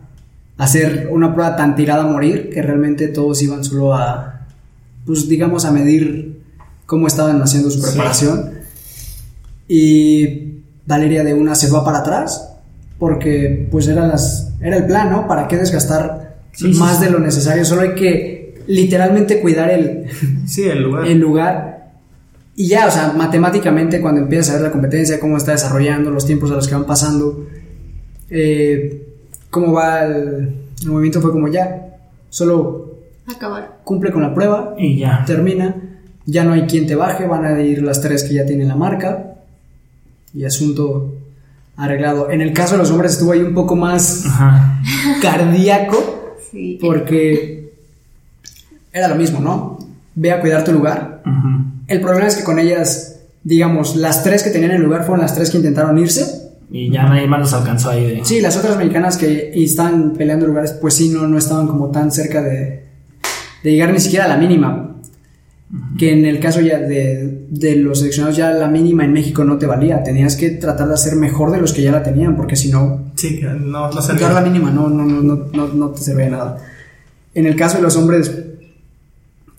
hacer 0.57 1.09
una 1.11 1.35
prueba 1.35 1.57
tan 1.57 1.75
tirada 1.77 2.05
a 2.05 2.07
morir 2.07 2.51
que 2.51 2.63
realmente 2.63 3.09
todos 3.09 3.43
iban 3.43 3.65
solo 3.65 3.95
a, 3.95 4.47
pues 5.07 5.29
digamos, 5.29 5.65
a 5.65 5.73
medir 5.73 6.41
cómo 6.87 7.07
estaban 7.07 7.41
haciendo 7.43 7.71
su 7.71 7.81
preparación. 7.83 8.51
Y 9.69 10.61
Valeria 10.87 11.25
de 11.25 11.35
una 11.35 11.55
se 11.55 11.71
va 11.71 11.85
para 11.85 11.99
atrás 11.99 12.51
porque 12.99 13.67
pues 13.71 13.89
era, 13.89 14.07
las, 14.07 14.53
era 14.61 14.77
el 14.77 14.87
plan, 14.87 15.11
¿no? 15.11 15.27
¿Para 15.27 15.49
qué 15.49 15.57
desgastar 15.57 16.37
Sí, 16.53 16.69
más 16.75 16.99
sí. 16.99 17.05
de 17.05 17.11
lo 17.11 17.19
necesario? 17.19 17.65
Solo 17.65 17.83
hay 17.83 17.95
que 17.95 18.63
literalmente 18.69 19.41
cuidar 19.41 19.71
el, 19.71 20.05
Sí, 20.47 20.63
el 20.63 20.83
lugar. 20.83 21.07
el 21.07 21.19
lugar. 21.19 21.93
Y 22.57 22.69
ya, 22.69 22.87
o 22.87 22.91
sea, 22.91 23.13
matemáticamente 23.17 24.01
cuando 24.01 24.21
empiezas 24.21 24.51
a 24.51 24.53
ver 24.55 24.63
la 24.63 24.71
competencia, 24.71 25.19
cómo 25.19 25.37
está 25.37 25.51
desarrollando, 25.53 26.11
los 26.13 26.25
tiempos 26.25 26.53
a 26.53 26.55
los 26.55 26.69
que 26.69 26.75
van 26.75 26.87
pasando, 26.87 27.49
eh, 28.31 29.09
cómo 29.55 29.73
va 29.73 30.03
el, 30.05 30.53
el 30.83 30.91
movimiento, 30.91 31.21
fue 31.21 31.31
como 31.31 31.47
ya, 31.49 31.97
solo 32.29 32.97
Acabar. 33.27 33.79
cumple 33.85 34.11
con 34.11 34.23
la 34.23 34.35
prueba, 34.35 34.75
Y 34.77 34.99
ya. 34.99 35.23
termina, 35.25 35.77
ya 36.27 36.43
no 36.45 36.53
hay 36.55 36.63
quien 36.63 36.87
te 36.89 36.97
baje, 36.97 37.27
van 37.27 37.45
a 37.45 37.61
ir 37.63 37.83
las 37.83 38.01
tres 38.01 38.25
que 38.25 38.35
ya 38.35 38.45
tienen 38.47 38.67
la 38.69 38.75
marca 38.77 39.35
y 40.35 40.45
asunto 40.45 41.15
arreglado. 41.77 42.31
En 42.31 42.41
el 42.41 42.53
caso 42.53 42.73
de 42.73 42.79
los 42.79 42.91
hombres 42.91 43.13
estuvo 43.13 43.33
ahí 43.33 43.43
un 43.43 43.55
poco 43.55 43.77
más 43.77 44.27
Ajá. 44.27 44.81
cardíaco 45.23 46.37
Sí. 46.51 46.79
porque 46.81 47.73
era 48.93 49.09
lo 49.09 49.15
mismo, 49.17 49.41
¿no? 49.41 49.79
Ve 50.15 50.31
a 50.33 50.41
cuidar 50.41 50.65
tu 50.65 50.73
lugar. 50.73 51.23
El 51.89 52.01
problema 52.01 52.27
es 52.29 52.37
que 52.37 52.45
con 52.45 52.59
ellas, 52.59 53.17
digamos, 53.43 53.97
las 53.97 54.23
tres 54.23 54.43
que 54.45 54.51
tenían 54.51 54.71
el 54.73 54.83
lugar 54.83 55.05
fueron 55.05 55.21
las 55.23 55.35
tres 55.35 55.51
que 55.51 55.57
intentaron 55.59 55.99
irse. 55.99 56.44
Y 56.71 56.91
ya 56.91 57.05
nadie 57.05 57.27
más 57.27 57.41
los 57.41 57.53
alcanzó 57.53 57.91
ahí 57.91 58.17
de. 58.17 58.25
Sí, 58.25 58.41
las 58.41 58.57
otras 58.57 58.77
mexicanas 58.77 59.17
que 59.17 59.53
están 59.55 60.13
peleando 60.15 60.47
lugares, 60.47 60.73
pues 60.73 60.95
sí, 60.95 61.11
no, 61.11 61.27
no 61.29 61.39
estaban 61.39 61.67
como 61.67 61.91
tan 61.91 62.11
cerca 62.11 62.43
de, 62.43 62.85
de 63.63 63.71
llegar 63.71 63.93
ni 63.93 64.01
siquiera 64.01 64.25
a 64.25 64.29
la 64.29 64.37
mínima. 64.37 64.91
Que 65.99 66.13
en 66.13 66.25
el 66.25 66.39
caso 66.39 66.61
ya 66.61 66.79
de, 66.79 67.47
de 67.51 67.77
los 67.77 67.99
seleccionados, 67.99 68.37
ya 68.37 68.51
la 68.51 68.69
mínima 68.69 69.05
en 69.05 69.13
México 69.13 69.43
no 69.43 69.59
te 69.59 69.67
valía. 69.67 70.03
Tenías 70.05 70.37
que 70.37 70.51
tratar 70.51 70.87
de 70.87 70.95
hacer 70.95 71.17
mejor 71.17 71.51
de 71.51 71.59
los 71.59 71.73
que 71.73 71.83
ya 71.83 71.91
la 71.91 72.03
tenían, 72.03 72.37
porque 72.37 72.55
si 72.55 72.71
no, 72.71 73.05
Sí, 73.17 73.41
no, 73.43 73.91
no 73.91 74.03
se 74.03 74.13
Sacar 74.13 74.35
la 74.35 74.41
mínima 74.41 74.71
no, 74.71 74.89
no, 74.89 75.05
no, 75.05 75.23
no, 75.23 75.47
no, 75.53 75.69
no 75.69 75.89
te 75.91 76.01
servía 76.01 76.27
de 76.27 76.31
nada. 76.33 76.59
En 77.35 77.47
el 77.47 77.57
caso 77.57 77.79
de 77.79 77.83
los 77.83 77.97
hombres, 77.97 78.33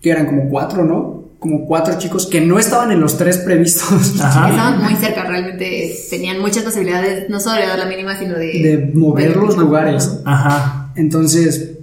que 0.01 0.09
eran 0.09 0.25
como 0.25 0.49
cuatro, 0.49 0.85
¿no? 0.85 1.14
Como 1.45 1.67
cuatro 1.67 1.95
chicos 1.99 2.25
que 2.25 2.41
no 2.41 2.57
estaban 2.57 2.89
en 2.91 2.99
los 2.99 3.19
tres 3.19 3.37
previstos 3.37 4.19
Ajá. 4.19 4.49
Estaban 4.49 4.81
muy 4.81 4.95
cerca, 4.95 5.25
realmente 5.25 5.95
tenían 6.09 6.41
muchas 6.41 6.63
posibilidades, 6.63 7.29
no 7.29 7.39
solo 7.39 7.61
de 7.61 7.67
dar 7.67 7.77
la 7.77 7.85
mínima, 7.85 8.17
sino 8.17 8.33
de... 8.33 8.47
de 8.47 8.91
mover 8.95 9.35
los 9.35 9.55
lugares. 9.55 10.21
Ajá. 10.25 10.91
Entonces, 10.95 11.73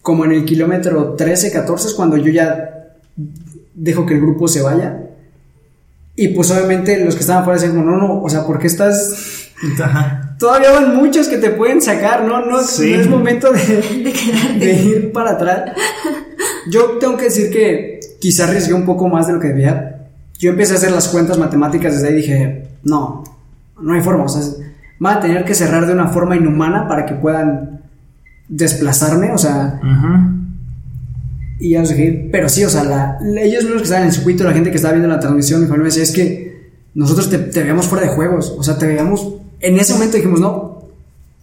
como 0.00 0.24
en 0.24 0.32
el 0.32 0.46
kilómetro 0.46 1.16
13, 1.18 1.52
14 1.52 1.88
es 1.88 1.92
cuando 1.92 2.16
yo 2.16 2.32
ya 2.32 2.86
dejo 3.74 4.06
que 4.06 4.14
el 4.14 4.22
grupo 4.22 4.48
se 4.48 4.62
vaya. 4.62 5.02
Y 6.14 6.28
pues 6.28 6.50
obviamente 6.50 7.04
los 7.04 7.14
que 7.14 7.20
estaban 7.20 7.44
fuera 7.44 7.60
decían 7.60 7.76
como, 7.76 7.90
no, 7.90 7.98
no, 7.98 8.22
o 8.22 8.30
sea, 8.30 8.46
¿por 8.46 8.58
qué 8.58 8.68
estás...? 8.68 9.50
Ajá. 9.82 10.34
Todavía 10.38 10.70
van 10.70 10.96
muchos 10.96 11.28
que 11.28 11.36
te 11.36 11.50
pueden 11.50 11.82
sacar, 11.82 12.24
¿no? 12.24 12.44
No, 12.46 12.62
Sí. 12.62 12.92
no 12.94 13.00
es 13.02 13.06
momento 13.06 13.52
de, 13.52 14.12
de 14.58 14.72
ir 14.82 15.12
para 15.12 15.32
atrás. 15.32 15.72
Yo 16.70 16.92
tengo 16.98 17.18
que 17.18 17.24
decir 17.24 17.50
que 17.50 17.95
quizá 18.20 18.44
arriesgué 18.44 18.74
un 18.74 18.84
poco 18.84 19.08
más 19.08 19.26
de 19.26 19.32
lo 19.34 19.40
que 19.40 19.48
debía. 19.48 20.08
Yo 20.38 20.50
empecé 20.50 20.74
a 20.74 20.76
hacer 20.76 20.92
las 20.92 21.08
cuentas 21.08 21.38
matemáticas 21.38 21.94
desde 21.94 22.08
ahí 22.08 22.14
y 22.14 22.16
dije, 22.18 22.68
no, 22.84 23.24
no 23.80 23.94
hay 23.94 24.00
forma. 24.02 24.24
O 24.24 24.28
sea, 24.28 24.42
van 24.98 25.18
a 25.18 25.20
tener 25.20 25.44
que 25.44 25.54
cerrar 25.54 25.86
de 25.86 25.92
una 25.92 26.08
forma 26.08 26.36
inhumana 26.36 26.86
para 26.88 27.06
que 27.06 27.14
puedan 27.14 27.80
desplazarme, 28.48 29.32
o 29.32 29.38
sea, 29.38 29.80
y 31.58 31.70
ya 31.70 31.80
los 31.80 31.88
dejé 31.88 32.04
ir. 32.04 32.28
Pero 32.30 32.48
sí, 32.48 32.64
o 32.64 32.68
sea, 32.70 32.84
la- 32.84 33.18
ellos 33.40 33.62
mismos 33.64 33.78
que 33.82 33.84
estaban 33.84 34.02
en 34.04 34.08
el 34.08 34.14
circuito, 34.14 34.44
la 34.44 34.52
gente 34.52 34.70
que 34.70 34.76
estaba 34.76 34.92
viendo 34.94 35.08
la 35.08 35.20
transmisión, 35.20 35.60
mi 35.62 35.66
familia 35.66 35.84
me 35.84 35.88
decía, 35.88 36.02
es 36.02 36.12
que 36.12 36.70
nosotros 36.94 37.28
te, 37.30 37.38
te 37.38 37.60
veíamos 37.60 37.86
fuera 37.86 38.06
de 38.06 38.12
juegos. 38.12 38.54
O 38.58 38.62
sea, 38.62 38.78
te 38.78 38.86
veíamos. 38.86 39.34
En 39.60 39.78
ese 39.78 39.94
momento 39.94 40.16
dijimos, 40.16 40.40
no, 40.40 40.82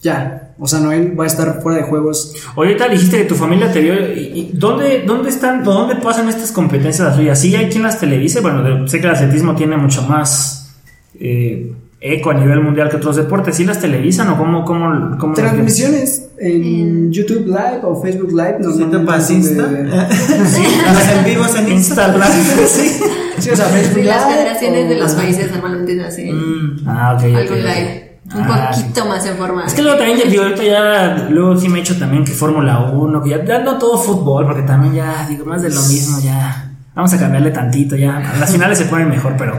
ya. 0.01 0.42
O 0.59 0.67
sea, 0.67 0.79
Noel 0.79 1.19
va 1.19 1.23
a 1.23 1.27
estar 1.27 1.61
fuera 1.61 1.79
de 1.79 1.83
juegos. 1.83 2.35
Ahorita 2.55 2.87
dijiste 2.87 3.17
que 3.17 3.25
tu 3.25 3.35
familia 3.35 3.71
te 3.71 3.81
vio. 3.81 3.93
¿y, 3.93 4.31
y 4.35 4.51
dónde, 4.53 5.03
¿Dónde 5.05 5.29
están, 5.29 5.63
dónde 5.63 5.95
pasan 5.95 6.29
estas 6.29 6.51
competencias 6.51 7.07
las 7.07 7.15
suyas? 7.17 7.39
¿Sí 7.39 7.55
hay 7.55 7.69
quien 7.69 7.83
las 7.83 7.99
televise? 7.99 8.39
Bueno, 8.41 8.61
de- 8.63 8.87
sé 8.87 8.99
que 9.01 9.07
el 9.07 9.13
atletismo 9.13 9.55
tiene 9.55 9.77
mucho 9.77 10.03
más 10.03 10.75
eh, 11.19 11.73
eco 11.99 12.31
a 12.31 12.33
nivel 12.35 12.61
mundial 12.61 12.89
que 12.89 12.97
otros 12.97 13.15
deportes. 13.15 13.55
¿Sí 13.55 13.65
las 13.65 13.79
televisan 13.79 14.29
o 14.29 14.37
cómo? 14.37 14.63
cómo, 14.63 15.17
cómo 15.17 15.33
Transmisiones 15.33 16.29
en 16.37 17.11
YouTube 17.11 17.45
Live 17.47 17.79
o 17.83 18.01
Facebook 18.01 18.31
Live. 18.31 18.57
¿Sí 18.61 18.77
te 18.77 18.79
normalmente 18.85 19.05
pasa 19.05 19.33
Insta? 19.33 19.67
de- 19.67 19.83
Los 19.83 21.09
en 21.17 21.25
vivos 21.25 21.55
en 21.55 21.71
Insta. 21.71 22.07
Instagram? 22.07 22.31
sí. 22.67 22.99
Sí, 23.39 23.49
o 23.49 23.55
sea, 23.55 23.65
Facebook 23.65 24.01
Sí, 24.01 24.03
las 24.03 24.25
Live 24.27 24.35
federaciones 24.37 24.89
de 24.89 24.95
o- 24.95 24.99
los 24.99 25.11
Ajá. 25.13 25.21
países 25.23 25.51
normalmente 25.51 25.95
hacen 26.03 26.35
Mm. 26.35 26.87
Ah, 26.87 27.13
ok. 27.17 27.23
ok, 27.29 27.35
algún 27.35 27.57
ok. 27.59 27.63
live. 27.65 28.12
Un 28.35 28.43
Ah, 28.43 28.71
sí. 28.73 28.81
poquito 28.83 29.05
más 29.05 29.25
en 29.25 29.37
forma. 29.37 29.65
Es 29.65 29.73
que 29.73 29.81
luego 29.81 29.97
también, 29.97 30.29
digo, 30.29 30.43
ahorita 30.43 30.63
ya, 30.63 31.27
luego 31.29 31.57
sí 31.57 31.69
me 31.69 31.79
he 31.79 31.81
hecho 31.81 31.97
también 31.97 32.23
que 32.23 32.31
Fórmula 32.31 32.79
1, 32.91 33.21
que 33.23 33.29
ya, 33.29 33.43
ya 33.45 33.59
no 33.59 33.77
todo 33.77 33.97
fútbol, 33.97 34.45
porque 34.45 34.63
también 34.63 34.93
ya, 34.95 35.27
digo, 35.29 35.45
más 35.45 35.61
de 35.61 35.69
lo 35.69 35.81
mismo, 35.83 36.19
ya. 36.19 36.71
Vamos 36.95 37.13
a 37.13 37.19
cambiarle 37.19 37.51
tantito, 37.51 37.95
ya. 37.95 38.33
Las 38.39 38.51
finales 38.51 38.77
se 38.77 38.85
ponen 38.85 39.09
mejor, 39.09 39.33
pero. 39.37 39.57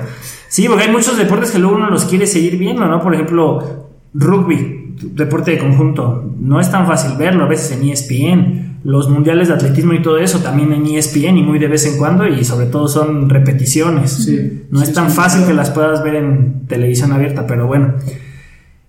Sí, 0.49 0.69
porque 0.69 0.85
hay 0.85 0.91
muchos 0.93 1.17
deportes 1.17 1.51
que 1.51 1.59
luego 1.59 1.77
uno 1.77 1.91
los 1.91 2.05
quiere 2.05 2.27
seguir 2.27 2.57
viendo, 2.59 2.85
¿no? 2.87 3.01
Por 3.03 3.13
ejemplo, 3.15 3.89
rugby, 4.15 4.95
deporte 5.03 5.51
de 5.53 5.59
conjunto. 5.59 6.33
No 6.39 6.61
es 6.61 6.71
tan 6.71 6.87
fácil 6.87 7.17
verlo 7.17 7.45
a 7.45 7.49
veces 7.49 7.73
en 7.73 7.89
ESPN. 7.89 8.65
Los 8.85 9.09
mundiales 9.09 9.49
de 9.49 9.55
atletismo 9.55 9.95
y 9.95 10.03
todo 10.03 10.19
eso 10.19 10.41
también 10.41 10.71
en 10.73 10.85
ESPN 10.87 11.39
y 11.39 11.43
muy 11.43 11.59
de 11.59 11.69
vez 11.69 11.87
en 11.87 11.97
cuando, 11.97 12.27
y 12.29 12.45
sobre 12.45 12.67
todo 12.67 12.87
son 12.87 13.29
repeticiones. 13.31 14.13
Sí. 14.13 14.65
No 14.71 14.81
Sí, 14.81 14.85
es 14.91 14.93
tan 14.93 15.11
sí, 15.11 15.17
fácil 15.17 15.47
que 15.47 15.55
las 15.55 15.71
puedas 15.71 16.05
ver 16.05 16.17
en 16.17 16.67
televisión 16.69 17.11
abierta, 17.13 17.47
pero 17.47 17.67
bueno. 17.67 17.95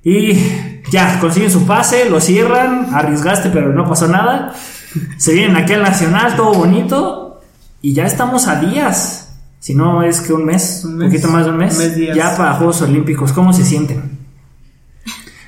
Y 0.06 0.34
ya, 0.92 1.20
consiguen 1.20 1.50
su 1.52 1.66
pase, 1.66 2.08
lo 2.10 2.22
cierran, 2.22 2.94
arriesgaste, 2.94 3.50
pero 3.50 3.74
no 3.74 3.90
pasó 3.90 4.08
nada. 4.08 4.54
Se 5.18 5.34
vienen 5.34 5.58
aquí 5.58 5.74
al 5.74 5.82
Nacional, 5.82 6.36
todo 6.36 6.54
bonito, 6.54 7.42
y 7.82 7.94
ya 7.94 8.06
estamos 8.06 8.48
a 8.48 8.62
días. 8.62 9.36
Si 9.60 9.74
no 9.74 10.04
es 10.04 10.22
que 10.22 10.32
un 10.32 10.46
mes, 10.46 10.84
Un 10.86 10.98
mes. 10.98 11.10
poquito 11.10 11.28
más 11.30 11.46
de 11.46 11.52
un 11.52 11.58
mes, 11.58 11.74
Un 11.74 11.80
mes, 11.80 11.96
días. 11.96 12.16
ya 12.16 12.38
para 12.38 12.54
Juegos 12.54 12.82
Olímpicos. 12.84 13.32
¿Cómo 13.34 13.52
se 13.52 13.66
sienten? 13.66 14.20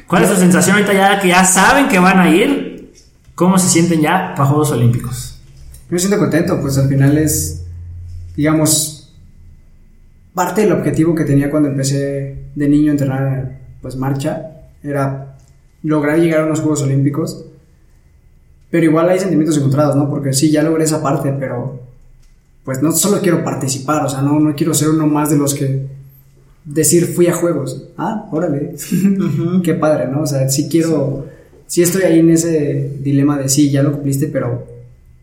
¿Cuál 0.07 0.23
es 0.23 0.29
su 0.29 0.37
sensación 0.37 0.77
ahorita 0.77 0.93
ya 0.93 1.19
que 1.19 1.27
ya 1.27 1.43
saben 1.45 1.87
que 1.87 1.99
van 1.99 2.17
a 2.19 2.29
ir? 2.29 2.93
¿Cómo 3.35 3.59
se 3.59 3.69
sienten 3.69 4.01
ya 4.01 4.33
para 4.35 4.49
Juegos 4.49 4.71
Olímpicos? 4.71 5.39
Yo 5.87 5.93
me 5.93 5.99
siento 5.99 6.17
contento, 6.17 6.59
pues 6.59 6.77
al 6.79 6.89
final 6.89 7.15
es, 7.19 7.63
digamos, 8.35 9.13
parte 10.33 10.61
del 10.61 10.71
objetivo 10.71 11.13
que 11.13 11.23
tenía 11.25 11.51
cuando 11.51 11.69
empecé 11.69 12.45
de 12.55 12.67
niño 12.67 12.89
a 12.89 12.93
entrenar, 12.93 13.59
pues 13.81 13.95
marcha, 13.95 14.61
era 14.83 15.37
lograr 15.83 16.19
llegar 16.19 16.41
a 16.41 16.45
unos 16.45 16.59
Juegos 16.59 16.83
Olímpicos. 16.83 17.45
Pero 18.69 18.85
igual 18.85 19.09
hay 19.09 19.19
sentimientos 19.19 19.57
encontrados, 19.57 19.95
¿no? 19.95 20.09
Porque 20.09 20.33
sí, 20.33 20.51
ya 20.51 20.63
logré 20.63 20.83
esa 20.83 21.01
parte, 21.01 21.33
pero 21.39 21.79
pues 22.63 22.81
no 22.81 22.91
solo 22.91 23.21
quiero 23.21 23.45
participar, 23.45 24.05
o 24.05 24.09
sea, 24.09 24.21
no, 24.21 24.39
no 24.41 24.53
quiero 24.53 24.73
ser 24.73 24.89
uno 24.89 25.07
más 25.07 25.29
de 25.29 25.37
los 25.37 25.53
que 25.53 25.87
decir 26.65 27.05
fui 27.05 27.27
a 27.27 27.33
juegos. 27.33 27.85
Ah, 27.97 28.27
órale. 28.31 28.75
Qué 29.63 29.73
padre, 29.73 30.07
¿no? 30.07 30.23
O 30.23 30.27
sea, 30.27 30.49
sí 30.49 30.67
quiero, 30.69 31.27
sí 31.65 31.81
estoy 31.81 32.03
ahí 32.03 32.19
en 32.19 32.29
ese 32.29 32.97
dilema 32.99 33.37
de 33.37 33.47
sí, 33.47 33.71
ya 33.71 33.83
lo 33.83 33.93
cumpliste, 33.93 34.27
pero 34.27 34.67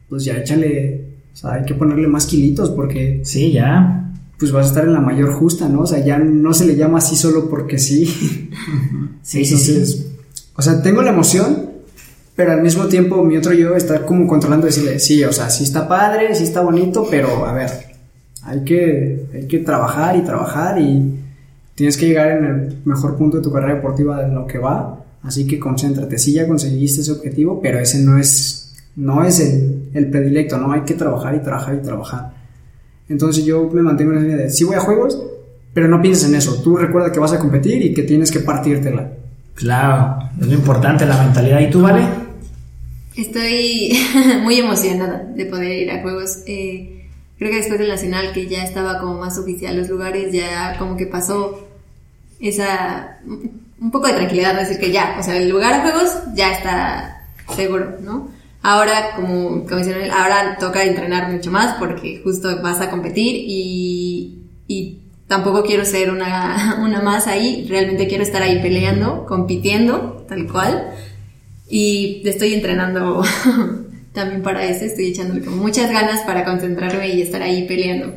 pues 0.09 0.25
ya 0.25 0.39
échale, 0.39 1.05
o 1.33 1.37
sea, 1.37 1.53
hay 1.55 1.65
que 1.65 1.75
ponerle 1.75 2.09
más 2.09 2.27
kilitos 2.27 2.71
porque 2.71 3.21
Sí, 3.25 3.53
ya. 3.53 4.04
Pues 4.39 4.53
vas 4.53 4.66
a 4.66 4.68
estar 4.68 4.85
en 4.85 4.93
la 4.93 5.01
mayor 5.01 5.32
justa, 5.32 5.68
¿no? 5.68 5.82
O 5.82 5.87
sea, 5.87 6.05
ya 6.05 6.18
no 6.18 6.53
se 6.55 6.66
le 6.66 6.76
llama 6.76 6.99
así 6.99 7.16
solo 7.16 7.49
porque 7.49 7.78
sí. 7.78 8.51
Sí, 9.22 9.45
sí, 9.45 9.57
sí. 9.57 10.07
O 10.55 10.62
sea, 10.62 10.82
tengo 10.82 11.01
la 11.01 11.11
emoción, 11.11 11.70
pero 12.37 12.53
al 12.53 12.62
mismo 12.62 12.87
tiempo 12.87 13.24
mi 13.24 13.37
otro 13.37 13.53
yo 13.53 13.74
está 13.74 14.05
como 14.05 14.26
controlando 14.26 14.66
decirle, 14.66 14.99
sí, 14.99 15.24
o 15.24 15.32
sea, 15.32 15.49
sí 15.51 15.64
está 15.64 15.89
padre, 15.89 16.35
sí 16.35 16.45
está 16.45 16.61
bonito, 16.61 17.07
pero 17.11 17.47
a 17.47 17.53
ver, 17.53 17.70
hay 18.43 18.64
que, 18.64 19.26
hay 19.32 19.47
que 19.47 19.61
trabajar 19.61 20.16
y 20.16 20.22
trabajar 20.22 20.78
y 20.78 21.14
tienes 21.74 21.97
que 21.97 22.07
llegar 22.07 22.32
en 22.32 22.45
el 22.45 22.78
mejor 22.85 23.16
punto 23.16 23.39
de 23.39 23.43
tu 23.43 23.53
carrera 23.53 23.76
deportiva 23.76 24.22
de 24.22 24.32
lo 24.32 24.47
que 24.47 24.59
va, 24.59 25.05
así 25.22 25.47
que 25.47 25.59
concéntrate, 25.59 26.18
sí 26.18 26.32
ya 26.32 26.47
conseguiste 26.47 27.01
ese 27.01 27.12
objetivo, 27.12 27.61
pero 27.62 27.78
ese 27.78 28.01
no 28.01 28.18
es, 28.18 28.74
no 28.97 29.24
es 29.24 29.41
el, 29.41 29.91
el 29.95 30.11
predilecto, 30.11 30.59
¿no? 30.59 30.72
Hay 30.72 30.82
que 30.82 30.95
trabajar 30.95 31.35
y 31.35 31.41
trabajar 31.41 31.74
y 31.76 31.82
trabajar. 31.82 32.43
Entonces 33.09 33.45
yo 33.45 33.69
me 33.73 33.83
mantengo 33.83 34.13
en 34.13 34.17
la 34.17 34.23
línea 34.23 34.37
de, 34.39 34.51
sí 34.51 34.65
voy 34.65 34.77
a 34.77 34.81
juegos, 34.81 35.21
pero 35.73 35.89
no 35.89 36.01
pienses 36.01 36.29
en 36.29 36.37
eso, 36.37 36.63
tú 36.63 36.77
recuerda 36.77 37.13
que 37.13 37.21
vas 37.21 37.33
a 37.33 37.39
competir 37.39 37.85
y 37.85 37.93
que 37.93 38.03
tienes 38.03 38.31
que 38.31 38.41
partírtela. 38.41 39.11
Claro, 39.55 40.19
es 40.41 40.47
lo 40.47 40.55
importante 40.55 41.07
la 41.07 41.23
mentalidad. 41.23 41.61
¿Y 41.61 41.71
tú, 41.71 41.83
vale? 41.83 42.03
Estoy 43.17 43.93
muy 44.43 44.59
emocionada 44.59 45.25
de 45.35 45.47
poder 45.47 45.83
ir 45.83 45.91
a 45.91 46.03
juegos. 46.03 46.39
Eh, 46.47 47.09
creo 47.39 47.51
que 47.51 47.59
después 47.59 47.79
del 47.79 47.89
Nacional, 47.89 48.33
que 48.33 48.49
ya 48.49 48.65
estaba 48.65 48.99
como 48.99 49.15
más 49.15 49.39
oficial 49.39 49.77
los 49.77 49.89
lugares, 49.89 50.33
ya 50.33 50.77
como 50.79 50.97
que 50.97 51.07
pasó 51.07 51.69
esa. 52.41 53.19
un 53.27 53.91
poco 53.91 54.09
de 54.09 54.15
tranquilidad, 54.15 54.59
decir 54.59 54.79
que 54.79 54.91
ya, 54.91 55.17
o 55.19 55.23
sea, 55.23 55.37
el 55.37 55.49
lugar 55.49 55.73
a 55.75 55.83
juegos 55.83 56.17
ya 56.35 56.53
está 56.53 57.29
seguro, 57.55 57.97
¿no? 58.03 58.29
Ahora, 58.67 59.11
como, 59.15 59.65
como 59.65 59.77
mencioné, 59.77 60.11
ahora 60.11 60.57
toca 60.59 60.83
entrenar 60.85 61.31
mucho 61.31 61.51
más 61.51 61.75
porque 61.79 62.23
justo 62.25 62.62
vas 62.62 62.81
a 62.81 62.89
competir 62.89 63.37
y, 63.47 64.39
y 64.67 65.03
tampoco 65.27 65.65
quiero 65.65 65.85
ser 65.85 66.11
una, 66.11 66.77
una 66.83 67.03
más 67.03 67.27
ahí, 67.27 67.67
realmente 67.69 68.09
quiero 68.09 68.23
estar 68.23 68.41
ahí 68.41 68.62
peleando, 68.62 69.27
compitiendo, 69.27 70.25
tal 70.27 70.51
cual. 70.51 70.93
Y 71.69 72.23
estoy 72.25 72.55
entrenando 72.55 73.23
también 74.15 74.43
para 74.43 74.65
eso, 74.65 74.87
estoy 74.87 75.09
echándole 75.09 75.43
muchas 75.43 75.93
ganas 75.93 76.23
para 76.23 76.47
concentrarme 76.47 77.09
y 77.09 77.21
estar 77.21 77.43
ahí 77.43 77.69
peleando. 77.69 78.15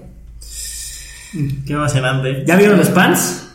Qué 1.65 1.73
emocionante. 1.73 2.45
¿Ya 2.45 2.55
vieron 2.55 2.77
los 2.77 2.87
pants? 2.87 3.46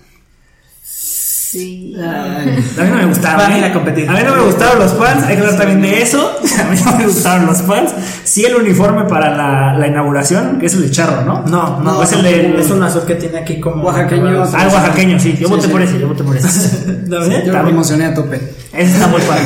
Sí. 1.53 1.95
A 2.03 2.83
mí 2.83 2.89
no 2.91 2.97
me 2.97 3.05
gustaron. 3.13 3.37
Van 3.39 3.53
a 3.53 3.57
¿eh? 3.57 3.59
ir 3.59 3.65
a 3.67 3.73
competir. 3.75 4.09
A 4.09 4.13
mí 4.15 4.21
no 4.25 4.37
me 4.37 4.43
gustaron 4.45 4.79
los 4.79 4.95
fans. 4.95 5.23
Hay 5.25 5.37
que 5.37 5.43
hablar 5.43 5.59
también 5.59 5.83
de 5.83 6.01
eso. 6.03 6.33
A 6.61 6.71
mí 6.71 6.79
no 6.83 6.97
me 6.97 7.05
gustaron 7.05 7.45
los 7.45 7.61
fans. 7.61 7.91
Sí, 8.25 8.47
el 8.47 8.57
uniforme 8.57 9.05
para 9.05 9.37
la, 9.37 9.77
la 9.77 9.87
inauguración, 9.87 10.59
que 10.59 10.65
es 10.67 10.73
el 10.75 10.83
de 10.83 10.91
charro, 10.91 11.23
¿no? 11.27 11.43
No, 11.43 11.81
no, 11.81 11.93
No, 11.93 12.03
es 12.03 12.13
el 12.13 12.23
de. 12.23 12.59
Es 12.59 12.71
un 12.71 12.83
azul 12.83 13.03
que 13.07 13.17
tiene 13.17 13.39
aquí 13.41 13.61
como. 13.61 13.85
Oaxaqueño. 13.85 14.45
Ah, 14.55 14.69
oaxaqueño, 14.73 15.21
sí. 15.21 15.37
Yo 15.39 15.49
Sí, 15.49 15.53
voté 15.55 15.67
sí. 15.67 15.73
por 15.73 15.83
ese. 15.83 16.01
Yo 16.01 16.09
voté 16.09 16.25
por 16.25 16.35
ese. 16.37 17.03
¿Lo 17.07 17.21
ves? 17.21 17.45
Yo 17.45 17.63
me 17.63 17.71
emocioné 17.71 18.07
a 18.07 18.15
tope. 18.15 18.37
Ese 18.73 18.93
está 18.95 19.07
muy 19.09 19.21
padre. 19.21 19.43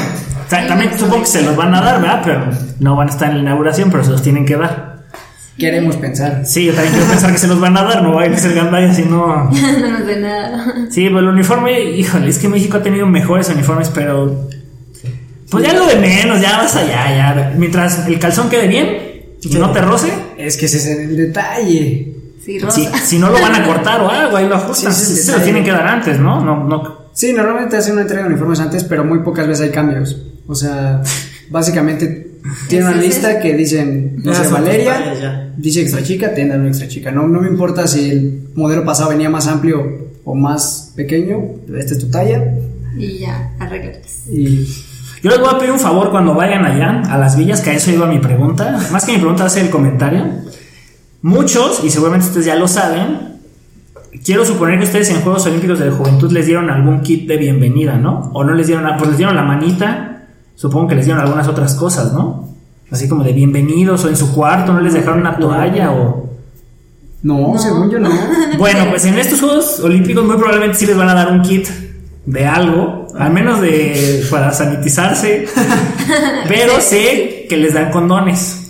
O 0.46 0.48
sea, 0.48 0.64
también 0.68 0.96
supongo 0.96 1.22
que 1.22 1.26
se 1.26 1.42
los 1.42 1.56
van 1.56 1.74
a 1.74 1.80
dar, 1.80 2.00
¿verdad? 2.00 2.22
Pero 2.24 2.44
no 2.78 2.94
van 2.94 3.08
a 3.08 3.10
estar 3.10 3.30
en 3.30 3.38
la 3.38 3.42
inauguración, 3.42 3.90
pero 3.90 4.04
se 4.04 4.10
los 4.12 4.22
tienen 4.22 4.46
que 4.46 4.54
dar. 4.56 4.95
Queremos 5.58 5.96
pensar. 5.96 6.42
Sí, 6.44 6.66
yo 6.66 6.74
también 6.74 6.92
quiero 6.94 7.08
pensar 7.08 7.32
que 7.32 7.38
se 7.38 7.46
los 7.46 7.58
van 7.58 7.76
a 7.78 7.82
dar, 7.82 8.02
no 8.02 8.14
vayan 8.14 8.34
a 8.34 8.38
ser 8.38 8.54
gandallas 8.54 8.96
si 8.96 9.02
no. 9.04 9.44
no 9.50 9.88
nos 9.90 10.06
de 10.06 10.20
nada. 10.20 10.86
Sí, 10.90 11.04
pero 11.06 11.20
el 11.20 11.28
uniforme, 11.28 11.80
híjole, 11.80 12.28
es 12.28 12.38
que 12.38 12.48
México 12.48 12.76
ha 12.76 12.82
tenido 12.82 13.06
mejores 13.06 13.48
uniformes, 13.48 13.90
pero. 13.94 14.48
Pues 15.50 15.64
ya 15.64 15.72
lo 15.72 15.86
de 15.86 15.96
menos, 15.96 16.40
ya 16.40 16.58
vas 16.58 16.76
allá, 16.76 17.08
ya. 17.08 17.54
Mientras 17.56 18.06
el 18.06 18.18
calzón 18.18 18.50
quede 18.50 18.66
bien 18.66 18.98
y 19.40 19.54
no 19.54 19.70
te 19.72 19.80
roce, 19.80 20.12
Es 20.36 20.56
que 20.56 20.66
ese 20.66 20.76
es 20.76 20.86
el 20.86 21.16
detalle. 21.16 22.12
Sí, 22.44 22.58
rosa. 22.58 22.76
si, 22.76 22.86
si 23.06 23.18
no 23.18 23.30
lo 23.30 23.40
van 23.40 23.54
a 23.54 23.64
cortar 23.64 24.00
o 24.02 24.10
algo, 24.10 24.36
ahí 24.36 24.46
lo 24.46 24.56
ajustan. 24.56 24.92
Sí, 24.92 25.12
el 25.12 25.18
se 25.18 25.32
lo 25.32 25.38
tienen 25.38 25.64
que 25.64 25.70
dar 25.70 25.86
antes, 25.86 26.20
¿no? 26.20 26.44
No, 26.44 26.64
no. 26.64 27.06
Sí, 27.12 27.32
normalmente 27.32 27.78
hacen 27.78 27.94
una 27.94 28.02
entrega 28.02 28.24
de 28.24 28.28
uniformes 28.28 28.60
antes, 28.60 28.84
pero 28.84 29.04
muy 29.04 29.20
pocas 29.20 29.46
veces 29.46 29.66
hay 29.66 29.70
cambios. 29.70 30.20
O 30.46 30.54
sea, 30.54 31.00
básicamente 31.48 32.25
tiene 32.68 32.84
una 32.86 32.96
lista 32.96 33.40
que 33.40 33.54
dicen, 33.54 34.16
no 34.22 34.34
sé, 34.34 34.48
Valeria, 34.48 35.52
dice 35.56 35.82
extra 35.82 36.02
chica, 36.02 36.34
te 36.34 36.46
dan 36.46 36.60
una 36.60 36.68
extra 36.68 36.88
chica. 36.88 37.10
No, 37.10 37.26
no 37.26 37.40
me 37.40 37.48
importa 37.48 37.86
si 37.86 38.10
el 38.10 38.48
modelo 38.54 38.84
pasado 38.84 39.10
venía 39.10 39.30
más 39.30 39.46
amplio 39.46 40.10
o 40.24 40.34
más 40.34 40.92
pequeño, 40.96 41.42
esta 41.76 41.94
es 41.94 41.98
tu 42.00 42.10
talla. 42.10 42.42
Y 42.96 43.18
ya, 43.18 43.54
arreglas. 43.58 44.26
Y 44.30 44.64
Yo 45.22 45.30
les 45.30 45.38
voy 45.38 45.48
a 45.52 45.58
pedir 45.58 45.72
un 45.72 45.80
favor 45.80 46.10
cuando 46.10 46.34
vayan 46.34 46.64
allá 46.64 47.02
a 47.02 47.18
las 47.18 47.36
villas, 47.36 47.60
que 47.60 47.70
a 47.70 47.74
eso 47.74 47.90
iba 47.90 48.06
mi 48.06 48.18
pregunta. 48.18 48.78
Más 48.90 49.04
que 49.04 49.12
mi 49.12 49.18
pregunta, 49.18 49.44
va 49.44 49.46
a 49.48 49.50
ser 49.50 49.64
el 49.64 49.70
comentario. 49.70 50.24
Muchos, 51.22 51.82
y 51.84 51.90
seguramente 51.90 52.26
ustedes 52.26 52.46
ya 52.46 52.56
lo 52.56 52.68
saben, 52.68 53.36
quiero 54.24 54.44
suponer 54.44 54.78
que 54.78 54.84
ustedes 54.84 55.10
en 55.10 55.20
Juegos 55.20 55.46
Olímpicos 55.46 55.78
de 55.78 55.86
la 55.86 55.92
Juventud 55.92 56.30
les 56.32 56.46
dieron 56.46 56.70
algún 56.70 57.00
kit 57.00 57.28
de 57.28 57.36
bienvenida, 57.36 57.96
¿no? 57.96 58.30
O 58.32 58.44
no 58.44 58.54
les 58.54 58.66
dieron, 58.66 58.86
pues 58.96 59.10
les 59.10 59.18
dieron 59.18 59.36
la 59.36 59.42
manita, 59.42 60.15
supongo 60.56 60.88
que 60.88 60.96
les 60.96 61.04
dieron 61.04 61.22
algunas 61.22 61.46
otras 61.46 61.74
cosas, 61.74 62.12
¿no? 62.12 62.48
Así 62.90 63.08
como 63.08 63.22
de 63.22 63.32
bienvenidos 63.32 64.04
o 64.04 64.08
en 64.08 64.16
su 64.16 64.34
cuarto, 64.34 64.72
no 64.72 64.80
les 64.80 64.94
dejaron 64.94 65.20
una 65.20 65.36
toalla 65.36 65.92
o... 65.92 66.28
no, 67.22 67.58
según 67.58 67.90
yo 67.90 68.00
no. 68.00 68.10
Bueno, 68.58 68.86
pues 68.90 69.04
en 69.04 69.18
estos 69.18 69.40
Juegos 69.40 69.80
Olímpicos 69.80 70.24
muy 70.24 70.36
probablemente 70.36 70.78
sí 70.78 70.86
les 70.86 70.96
van 70.96 71.08
a 71.08 71.14
dar 71.14 71.30
un 71.30 71.42
kit 71.42 71.68
de 72.24 72.44
algo, 72.44 73.06
al 73.16 73.32
menos 73.32 73.60
de 73.60 74.26
para 74.30 74.52
sanitizarse, 74.52 75.46
pero 76.48 76.80
sé 76.80 77.46
que 77.48 77.56
les 77.56 77.74
dan 77.74 77.90
condones. 77.90 78.65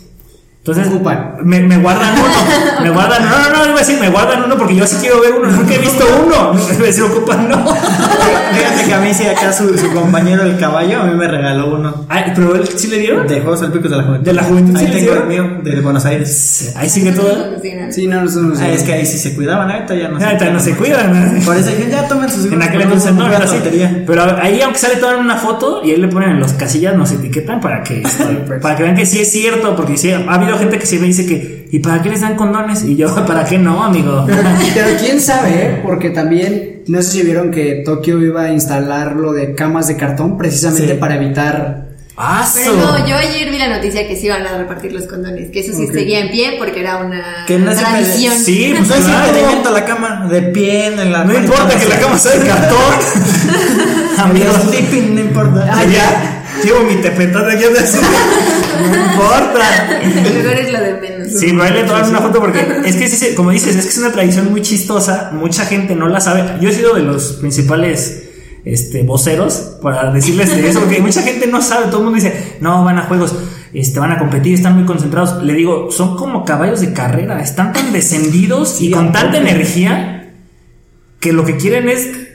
Entonces, 0.66 0.92
Ocupan. 0.92 1.36
me, 1.44 1.60
me 1.60 1.76
guardan 1.78 2.12
uno, 2.18 2.82
me 2.82 2.90
guardan, 2.90 3.22
no, 3.24 3.38
no, 3.38 3.58
no, 3.58 3.64
iba 3.66 3.76
a 3.76 3.78
decir, 3.78 4.00
me 4.00 4.08
guardan 4.08 4.42
uno 4.46 4.56
porque 4.58 4.74
yo 4.74 4.84
sí 4.84 4.96
quiero 5.00 5.20
ver 5.20 5.32
uno, 5.34 5.48
nunca 5.48 5.74
he 5.74 5.78
visto 5.78 6.04
uno, 6.26 6.58
iba 6.58 6.82
a 6.82 6.86
decir, 6.86 7.04
ocupan, 7.04 7.48
no. 7.48 7.64
Fíjate 7.66 8.84
que 8.86 8.94
a 8.94 8.98
mí 9.00 9.14
sí, 9.14 9.26
acá 9.26 9.52
su, 9.52 9.78
su 9.78 9.92
compañero 9.92 10.42
el 10.42 10.58
caballo, 10.58 11.02
a 11.02 11.04
mí 11.04 11.14
me 11.14 11.28
regaló 11.28 11.76
uno. 11.76 12.06
Ay, 12.08 12.32
pero 12.34 12.56
él 12.56 12.66
sí 12.74 12.88
le 12.88 12.98
dieron. 12.98 13.28
De 13.28 13.40
Juegos 13.40 13.60
Olímpicos 13.60 13.90
de 13.90 13.96
la 13.96 14.02
Juventud. 14.02 14.24
¿De 14.24 14.32
la 14.32 14.42
Juventud 14.42 14.76
Ahí 14.76 14.86
sí 14.86 14.92
tengo 14.92 15.12
el 15.12 15.26
mío, 15.26 15.58
de 15.62 15.80
Buenos 15.80 16.04
Aires. 16.04 16.72
Ahí 16.76 16.88
sigue 16.88 17.12
todo. 17.12 17.36
No. 17.36 17.92
Sí, 17.92 18.06
no, 18.06 18.22
nosotros 18.22 18.58
no 18.58 18.64
Ah, 18.64 18.68
es 18.70 18.82
que 18.82 18.92
ahí 18.92 19.06
sí 19.06 19.18
se 19.18 19.34
cuidaban, 19.36 19.70
ahorita 19.70 19.94
ya 19.94 20.08
no 20.08 20.24
Ahorita 20.24 20.50
no 20.50 20.58
se 20.58 20.74
cuidan. 20.74 21.40
Por 21.44 21.56
eso 21.56 21.70
ya 21.88 22.08
tomen 22.08 22.28
sus 22.30 22.46
En 22.46 22.60
aquel 22.60 22.82
entonces 22.82 23.14
no, 23.14 23.26
así. 23.26 23.54
tontería. 23.56 24.02
Pero 24.06 24.22
ahí, 24.42 24.60
aunque 24.62 24.78
sale 24.78 24.96
toda 24.96 25.16
una 25.16 25.36
foto 25.36 25.82
y 25.84 25.90
ahí 25.90 25.96
le 25.96 26.08
ponen 26.08 26.30
en 26.30 26.40
los 26.40 26.52
casillas, 26.54 26.96
nos 26.96 27.12
etiquetan 27.12 27.60
para 27.60 27.82
que, 27.82 28.00
este, 28.04 28.24
para 28.60 28.76
que 28.76 28.82
vean 28.82 28.96
que 28.96 29.06
sí 29.06 29.20
es 29.20 29.30
cierto. 29.30 29.76
Porque 29.76 29.96
sí, 29.96 30.10
ha 30.12 30.34
habido 30.34 30.55
gente 30.58 30.78
que 30.78 30.86
sí 30.86 30.98
me 30.98 31.06
dice 31.06 31.26
que, 31.26 31.68
¿y 31.70 31.78
para 31.80 32.02
qué 32.02 32.08
les 32.10 32.20
dan 32.20 32.36
condones? 32.36 32.84
Y 32.84 32.96
yo, 32.96 33.14
¿para 33.26 33.44
qué 33.44 33.58
no, 33.58 33.82
amigo? 33.84 34.24
Pero, 34.26 34.42
pero 34.74 34.88
quién 34.98 35.20
sabe, 35.20 35.50
¿eh? 35.50 35.80
porque 35.84 36.10
también, 36.10 36.82
no 36.86 37.02
sé 37.02 37.10
si 37.10 37.22
vieron 37.22 37.50
que 37.50 37.82
Tokio 37.84 38.20
iba 38.22 38.42
a 38.42 38.52
instalar 38.52 39.16
lo 39.16 39.32
de 39.32 39.54
camas 39.54 39.88
de 39.88 39.96
cartón 39.96 40.36
precisamente 40.38 40.94
Sí. 40.94 40.98
para 40.98 41.16
evitar... 41.16 41.86
¡Ah, 42.18 42.48
Pero 42.54 42.72
no, 42.76 43.06
yo 43.06 43.14
ayer 43.14 43.50
vi 43.50 43.58
la 43.58 43.68
noticia 43.68 44.08
que 44.08 44.16
sí 44.16 44.24
iban 44.24 44.46
a 44.46 44.56
repartir 44.56 44.90
los 44.90 45.02
condones, 45.06 45.50
que 45.50 45.60
eso 45.60 45.74
sí 45.74 45.84
Ok. 45.84 45.92
seguía 45.92 46.20
en 46.20 46.30
pie 46.30 46.54
porque 46.58 46.80
era 46.80 46.96
una 46.96 47.44
Que 47.46 47.58
no 47.58 47.70
tradición. 47.74 48.32
impede- 48.32 48.42
Sí, 48.44 48.74
pues 48.74 48.88
No 48.88 48.94
es 48.94 49.04
claro. 49.04 49.26
impedimento 49.28 49.70
la 49.70 49.84
cama, 49.84 50.26
de 50.30 50.42
pie 50.44 50.86
en 50.86 51.12
la 51.12 51.24
No 51.24 51.34
importa 51.38 51.78
que 51.78 51.84
la 51.86 51.98
cama 52.00 52.16
sea 52.18 52.38
de 52.38 52.46
cartón. 52.46 52.78
Amigo, 54.18 54.50
Amigos, 54.50 55.10
no 55.12 55.20
importa. 55.20 55.68
ah, 55.70 55.84
ya. 55.84 56.42
Llevo 56.64 56.84
mi 56.84 56.94
tepetada 57.02 57.52
aquí 57.52 57.64
atrás. 57.64 57.98
No 58.80 59.12
importa. 59.12 60.00
Mejor 60.22 60.52
es 60.52 60.72
lo 60.72 60.80
de 60.80 60.94
menos. 60.94 61.32
Sí, 61.32 61.46
pero 61.50 61.62
ahí 61.62 61.72
le 61.72 61.84
toman 61.84 62.08
una 62.08 62.20
foto 62.20 62.40
porque 62.40 62.60
es 62.84 62.96
que, 62.96 63.08
sí 63.08 63.34
como 63.34 63.50
dices, 63.50 63.76
es 63.76 63.84
que 63.84 63.90
es 63.90 63.98
una 63.98 64.12
tradición 64.12 64.50
muy 64.50 64.62
chistosa. 64.62 65.30
Mucha 65.32 65.64
gente 65.64 65.94
no 65.94 66.08
la 66.08 66.20
sabe. 66.20 66.58
Yo 66.60 66.68
he 66.68 66.72
sido 66.72 66.94
de 66.94 67.02
los 67.02 67.34
principales 67.34 68.24
este, 68.66 69.04
voceros 69.04 69.78
para 69.80 70.10
decirles 70.10 70.50
de 70.50 70.68
eso, 70.68 70.80
porque 70.80 71.00
mucha 71.00 71.22
gente 71.22 71.46
no 71.46 71.62
sabe. 71.62 71.86
Todo 71.86 71.98
el 71.98 72.04
mundo 72.04 72.16
dice, 72.16 72.56
no, 72.60 72.84
van 72.84 72.98
a 72.98 73.02
juegos, 73.02 73.34
este, 73.72 74.00
van 74.00 74.12
a 74.12 74.18
competir, 74.18 74.54
están 74.54 74.74
muy 74.74 74.84
concentrados. 74.84 75.42
Le 75.42 75.54
digo, 75.54 75.90
son 75.90 76.16
como 76.16 76.44
caballos 76.44 76.80
de 76.80 76.92
carrera, 76.92 77.40
están 77.40 77.72
tan 77.72 77.92
descendidos 77.92 78.80
y 78.80 78.90
con 78.90 79.12
tanta 79.12 79.38
energía 79.38 80.34
que 81.20 81.32
lo 81.32 81.44
que 81.44 81.56
quieren 81.56 81.88
es. 81.88 82.25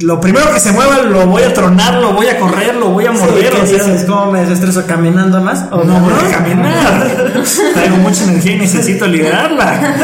Lo 0.00 0.20
primero 0.20 0.52
que 0.52 0.60
se 0.60 0.70
mueva 0.70 0.98
lo 1.02 1.26
voy 1.26 1.42
a 1.42 1.52
tronar, 1.52 1.94
lo 1.94 2.12
voy 2.12 2.28
a 2.28 2.38
correr, 2.38 2.76
lo 2.76 2.90
voy 2.90 3.06
a 3.06 3.12
Sí, 3.12 3.18
morder. 3.18 3.50
¿qué 3.50 3.60
o 3.62 3.66
sea? 3.66 4.06
¿Cómo 4.06 4.30
me 4.30 4.40
desestreso 4.42 4.86
caminando 4.86 5.40
más? 5.40 5.66
¿O 5.72 5.82
no 5.82 5.98
voy 6.00 6.12
a 6.12 6.30
caminar. 6.30 7.26
Traigo 7.74 7.96
mucha 7.96 8.24
energía 8.24 8.52
y 8.52 8.58
necesito 8.58 9.06
liberarla. 9.08 9.96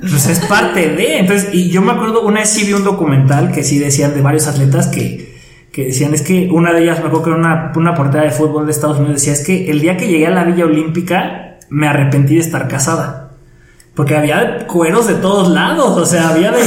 Pues 0.00 0.26
es 0.28 0.38
parte 0.40 0.88
de. 0.90 1.18
Entonces, 1.18 1.48
y 1.52 1.68
yo 1.70 1.82
me 1.82 1.92
acuerdo, 1.92 2.22
una 2.22 2.40
vez 2.40 2.50
sí 2.50 2.64
vi 2.64 2.74
un 2.74 2.84
documental 2.84 3.50
que 3.50 3.64
sí 3.64 3.78
decían 3.80 4.14
de 4.14 4.20
varios 4.20 4.46
atletas 4.46 4.86
que, 4.86 5.34
que 5.72 5.86
decían, 5.86 6.14
es 6.14 6.22
que 6.22 6.48
una 6.52 6.72
de 6.72 6.84
ellas, 6.84 7.00
me 7.00 7.06
acuerdo 7.06 7.24
que 7.24 7.30
era 7.30 7.38
una, 7.38 7.72
una 7.74 7.94
portera 7.94 8.22
de 8.22 8.30
fútbol 8.30 8.66
de 8.66 8.72
Estados 8.72 8.98
Unidos, 8.98 9.16
decía, 9.16 9.32
es 9.32 9.44
que 9.44 9.68
el 9.68 9.80
día 9.80 9.96
que 9.96 10.06
llegué 10.06 10.28
a 10.28 10.30
la 10.30 10.44
Villa 10.44 10.66
Olímpica 10.66 11.58
me 11.70 11.88
arrepentí 11.88 12.34
de 12.34 12.40
estar 12.40 12.68
casada. 12.68 13.30
Porque 13.96 14.16
había 14.16 14.66
cueros 14.66 15.08
de 15.08 15.14
todos 15.14 15.48
lados, 15.48 15.96
o 15.96 16.06
sea, 16.06 16.28
había 16.28 16.52
de... 16.52 16.58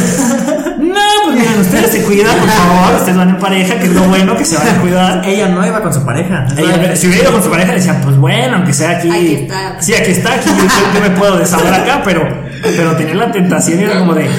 Pues 1.28 1.40
miren, 1.40 1.60
ustedes 1.60 1.92
se 1.92 2.04
cuidan, 2.04 2.40
por 2.40 2.50
favor, 2.50 2.96
ustedes 2.96 3.18
van 3.18 3.30
en 3.30 3.38
pareja, 3.38 3.78
que 3.80 3.86
es 3.86 3.92
lo 3.94 4.04
bueno, 4.04 4.38
que 4.38 4.46
se 4.46 4.56
van 4.58 4.68
a 4.70 4.78
cuidar. 4.82 5.28
Ella 5.28 5.50
no 5.50 5.66
iba 5.68 5.82
con 5.82 5.94
su 5.94 6.06
pareja. 6.06 6.48
Ella, 6.58 6.96
si 6.96 7.08
hubiera 7.08 7.24
ido 7.24 7.34
con 7.34 7.44
su 7.44 7.50
pareja, 7.50 7.74
decía, 7.74 8.00
pues 8.02 8.16
bueno, 8.18 8.56
aunque 8.56 8.72
sea 8.72 8.92
aquí. 8.92 9.12
Aquí 9.12 9.34
está. 9.36 9.82
Sí, 9.82 9.94
aquí 9.94 10.12
está, 10.12 10.36
aquí 10.36 10.50
yo, 10.50 10.94
yo 10.96 11.02
me 11.02 11.10
puedo 11.18 11.38
desahogar 11.38 11.74
acá, 11.74 12.02
pero, 12.06 12.26
pero 12.64 12.96
tenía 12.96 13.16
la 13.16 13.32
tentación 13.32 13.80
y 13.82 13.84
era 13.84 14.00
como 14.00 14.14
de, 14.14 14.30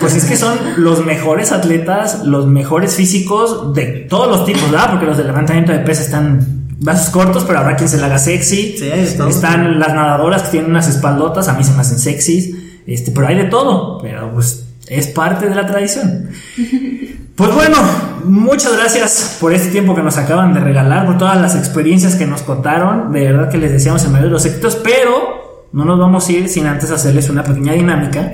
pues 0.00 0.14
es 0.16 0.26
que 0.26 0.36
son 0.36 0.58
los 0.76 1.04
mejores 1.04 1.50
atletas, 1.50 2.24
los 2.24 2.46
mejores 2.46 2.94
físicos 2.94 3.74
de 3.74 4.06
todos 4.10 4.28
los 4.28 4.44
tipos, 4.44 4.70
¿verdad? 4.70 4.90
Porque 4.90 5.06
los 5.06 5.16
de 5.16 5.24
levantamiento 5.24 5.72
de 5.72 5.78
peso 5.78 6.02
están 6.02 6.46
brazos 6.78 7.08
cortos, 7.08 7.44
pero 7.46 7.60
habrá 7.60 7.76
quien 7.76 7.88
se 7.88 7.96
la 7.96 8.06
haga 8.06 8.18
sexy. 8.18 8.76
Sí. 8.78 8.90
Están 8.90 9.78
las 9.78 9.94
nadadoras 9.94 10.42
que 10.42 10.50
tienen 10.50 10.70
unas 10.70 10.88
espaldotas, 10.88 11.48
a 11.48 11.54
mí 11.54 11.64
se 11.64 11.72
me 11.72 11.80
hacen 11.80 11.98
sexys. 11.98 12.54
Este, 12.86 13.12
pero 13.12 13.28
hay 13.28 13.36
de 13.36 13.44
todo, 13.44 13.98
pero 14.02 14.30
pues 14.34 14.66
es 14.88 15.06
parte 15.08 15.48
de 15.48 15.54
la 15.54 15.66
tradición. 15.66 16.30
Pues 17.36 17.52
bueno, 17.52 17.76
muchas 18.24 18.76
gracias 18.76 19.38
por 19.40 19.52
este 19.52 19.70
tiempo 19.70 19.94
que 19.94 20.02
nos 20.02 20.16
acaban 20.18 20.54
de 20.54 20.60
regalar, 20.60 21.06
por 21.06 21.18
todas 21.18 21.40
las 21.40 21.56
experiencias 21.56 22.14
que 22.14 22.26
nos 22.26 22.42
contaron. 22.42 23.12
De 23.12 23.24
verdad 23.24 23.50
que 23.50 23.58
les 23.58 23.72
deseamos 23.72 24.04
el 24.04 24.10
mayor 24.10 24.26
de 24.26 24.32
los 24.32 24.44
éxitos, 24.44 24.76
pero 24.76 25.68
no 25.72 25.84
nos 25.84 25.98
vamos 25.98 26.28
a 26.28 26.32
ir 26.32 26.48
sin 26.48 26.66
antes 26.66 26.92
hacerles 26.92 27.28
una 27.28 27.42
pequeña 27.42 27.72
dinámica. 27.72 28.32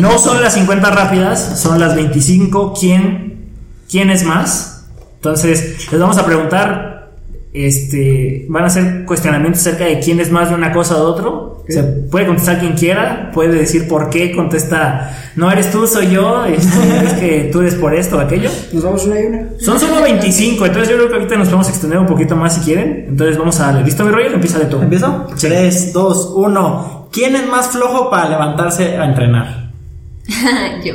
No 0.00 0.18
son 0.18 0.42
las 0.42 0.54
50 0.54 0.90
rápidas, 0.90 1.60
son 1.60 1.78
las 1.78 1.94
25. 1.94 2.74
¿Quién, 2.78 3.52
quién 3.88 4.10
es 4.10 4.24
más? 4.24 4.86
Entonces, 5.14 5.90
les 5.92 6.00
vamos 6.00 6.18
a 6.18 6.26
preguntar. 6.26 6.97
Este, 7.52 8.44
van 8.48 8.64
a 8.64 8.66
hacer 8.66 9.04
cuestionamientos 9.06 9.62
acerca 9.62 9.86
de 9.86 10.00
quién 10.00 10.20
es 10.20 10.30
más 10.30 10.50
de 10.50 10.54
una 10.54 10.72
cosa 10.72 10.96
o 10.96 10.98
de 10.98 11.04
otro. 11.04 11.64
Se 11.68 11.82
puede 11.82 12.26
contestar 12.26 12.60
quien 12.60 12.72
quiera, 12.72 13.30
puede 13.32 13.58
decir 13.58 13.88
por 13.88 14.08
qué, 14.08 14.34
contesta, 14.34 15.32
no 15.36 15.50
eres 15.50 15.70
tú, 15.70 15.86
soy 15.86 16.10
yo, 16.10 16.44
este, 16.46 17.04
es 17.04 17.12
que 17.14 17.50
tú 17.52 17.60
eres 17.60 17.74
por 17.74 17.94
esto 17.94 18.16
o 18.16 18.20
aquello. 18.20 18.50
Nos 18.72 18.82
vamos 18.82 19.04
una 19.06 19.20
y 19.20 19.24
una. 19.24 19.48
Son 19.58 19.78
solo 19.78 20.00
25, 20.02 20.64
entonces 20.64 20.90
yo 20.90 20.96
creo 20.96 21.08
que 21.08 21.14
ahorita 21.14 21.36
nos 21.36 21.48
podemos 21.48 21.68
extender 21.68 21.98
un 21.98 22.06
poquito 22.06 22.36
más 22.36 22.54
si 22.54 22.60
quieren. 22.60 23.06
Entonces 23.08 23.36
vamos 23.38 23.58
a 23.60 23.66
darle. 23.66 23.84
¿Listo, 23.84 24.04
mi 24.04 24.12
rollo? 24.12 24.32
Empieza 24.32 24.58
de 24.58 24.66
tú. 24.66 24.80
¿Empiezo? 24.80 25.26
3, 25.38 25.92
2, 25.92 26.32
1. 26.36 27.08
¿Quién 27.12 27.36
es 27.36 27.46
más 27.46 27.68
flojo 27.68 28.10
para 28.10 28.28
levantarse 28.28 28.96
a 28.96 29.04
entrenar? 29.04 29.68
Yo. 30.84 30.94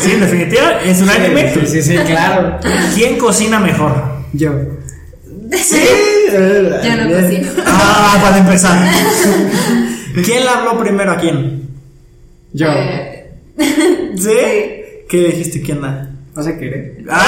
Sí, 0.00 0.12
en 0.12 0.20
definitiva, 0.20 0.80
es 0.84 1.00
un 1.00 1.08
anime. 1.08 1.52
Sí, 1.54 1.66
sí, 1.66 1.82
sí, 1.82 1.96
claro. 1.96 2.58
¿Quién 2.94 3.18
cocina 3.18 3.58
mejor? 3.58 3.92
Yo. 4.32 4.50
Yo 6.84 6.96
no 6.96 7.10
cocino. 7.10 7.48
Ah, 7.66 8.18
para 8.22 8.38
empezar. 8.38 8.88
¿Quién 10.24 10.44
le 10.44 10.48
habló 10.48 10.78
primero 10.80 11.12
a 11.12 11.16
quién? 11.16 11.68
Yo. 12.52 12.68
Eh, 12.68 13.32
¿Sí? 14.16 14.30
¿Qué 15.08 15.16
dijiste? 15.16 15.62
¿Quién 15.62 15.80
la? 15.82 16.08
¿Vas 16.34 16.46
a 16.46 16.56
querer? 16.58 17.04
Ah, 17.08 17.24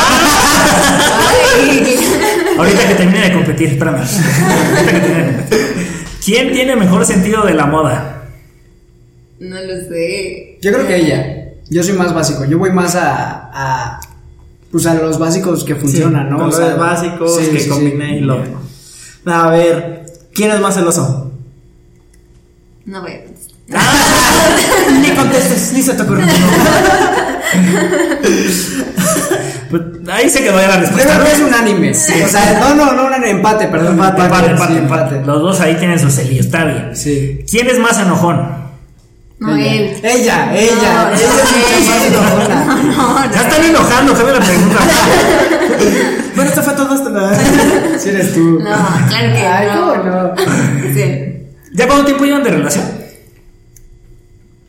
ahorita 2.58 2.88
que 2.88 2.94
termine 2.94 3.28
de 3.28 3.32
competir, 3.32 3.68
espérame. 3.68 3.96
Ahorita 3.98 4.92
que 4.92 4.98
termine. 5.00 5.36
¿Quién 6.24 6.52
tiene 6.52 6.74
mejor 6.74 7.04
sentido 7.04 7.44
de 7.44 7.54
la 7.54 7.66
moda? 7.66 8.12
no 9.38 9.60
lo 9.60 9.76
sé. 9.88 10.58
Yo 10.62 10.72
creo 10.72 10.86
que 10.86 10.96
ella. 10.96 11.52
Yo 11.68 11.82
soy 11.82 11.94
más 11.94 12.14
básico. 12.14 12.44
Yo 12.44 12.58
voy 12.58 12.70
más 12.72 12.94
a. 12.96 13.50
a 13.52 14.00
pues 14.70 14.86
a 14.86 14.94
los 14.94 15.18
básicos 15.18 15.64
que 15.64 15.74
funcionan, 15.74 16.30
¿no? 16.30 16.46
O 16.46 16.52
sea, 16.52 16.74
básicos 16.76 17.36
sí, 17.36 17.50
que 17.50 17.58
sí, 17.58 17.64
sí. 17.64 17.70
combiné 17.70 18.18
y 18.18 18.20
lo. 18.20 18.38
A 19.26 19.50
ver, 19.50 20.06
¿quién 20.34 20.50
es 20.50 20.60
más 20.60 20.74
celoso? 20.74 21.32
No 22.84 23.02
voy 23.02 23.12
a 23.12 23.24
contestar. 23.24 23.56
ni 25.00 25.10
contestes, 25.10 25.72
ni 25.72 25.82
se 25.82 25.94
te 25.94 26.02
ocurre. 26.02 26.22
Pues, 29.68 29.82
ahí 30.12 30.30
se 30.30 30.44
quedó 30.44 30.60
ya 30.60 30.68
la 30.68 30.76
respuesta. 30.76 31.14
creo 31.14 31.24
que 31.24 31.32
es 31.32 31.40
un 31.40 31.52
anime. 31.54 31.90
O 31.90 31.94
sea, 32.28 32.60
no, 32.60 32.74
no, 32.76 32.92
no 32.92 33.06
un 33.06 33.12
anime, 33.12 33.30
empate, 33.30 33.66
perdón. 33.66 33.94
Empate, 33.94 34.22
Empate, 34.22 34.50
empate, 34.50 34.72
sí, 34.72 34.78
empate. 34.78 35.22
Los 35.24 35.42
dos 35.42 35.60
ahí 35.60 35.74
tienen 35.74 35.98
su 35.98 36.08
celillo, 36.08 36.40
está 36.40 36.64
bien. 36.64 36.90
Sí. 36.94 37.44
¿Quién 37.50 37.68
es 37.68 37.78
más 37.80 37.98
enojón? 37.98 38.65
No, 39.38 39.54
él. 39.54 39.94
Ella, 40.02 40.50
ella, 40.56 41.10
No, 41.10 41.16
ella 41.16 42.06
enojona. 42.06 42.64
No, 42.64 43.24
no. 43.24 43.32
Ya 43.34 43.42
están 43.42 43.64
enojando, 43.64 44.14
cambia 44.14 44.34
la 44.34 44.40
pregunta. 44.40 44.78
bueno, 46.34 46.50
esto 46.50 46.62
fue 46.62 46.72
todo 46.74 46.90
hasta 46.94 47.10
la. 47.10 47.98
Si 47.98 48.08
eres 48.08 48.32
tú. 48.32 48.58
No, 48.60 48.64
claro 49.08 49.32
que 49.34 49.38
Ay, 49.46 49.66
no. 49.66 49.88
¿cómo 49.92 50.04
no? 50.04 50.34
Sí. 50.94 51.04
¿Ya 51.74 51.86
cuánto 51.86 52.06
tiempo 52.06 52.24
llevan 52.24 52.44
de 52.44 52.50
relación? 52.50 52.84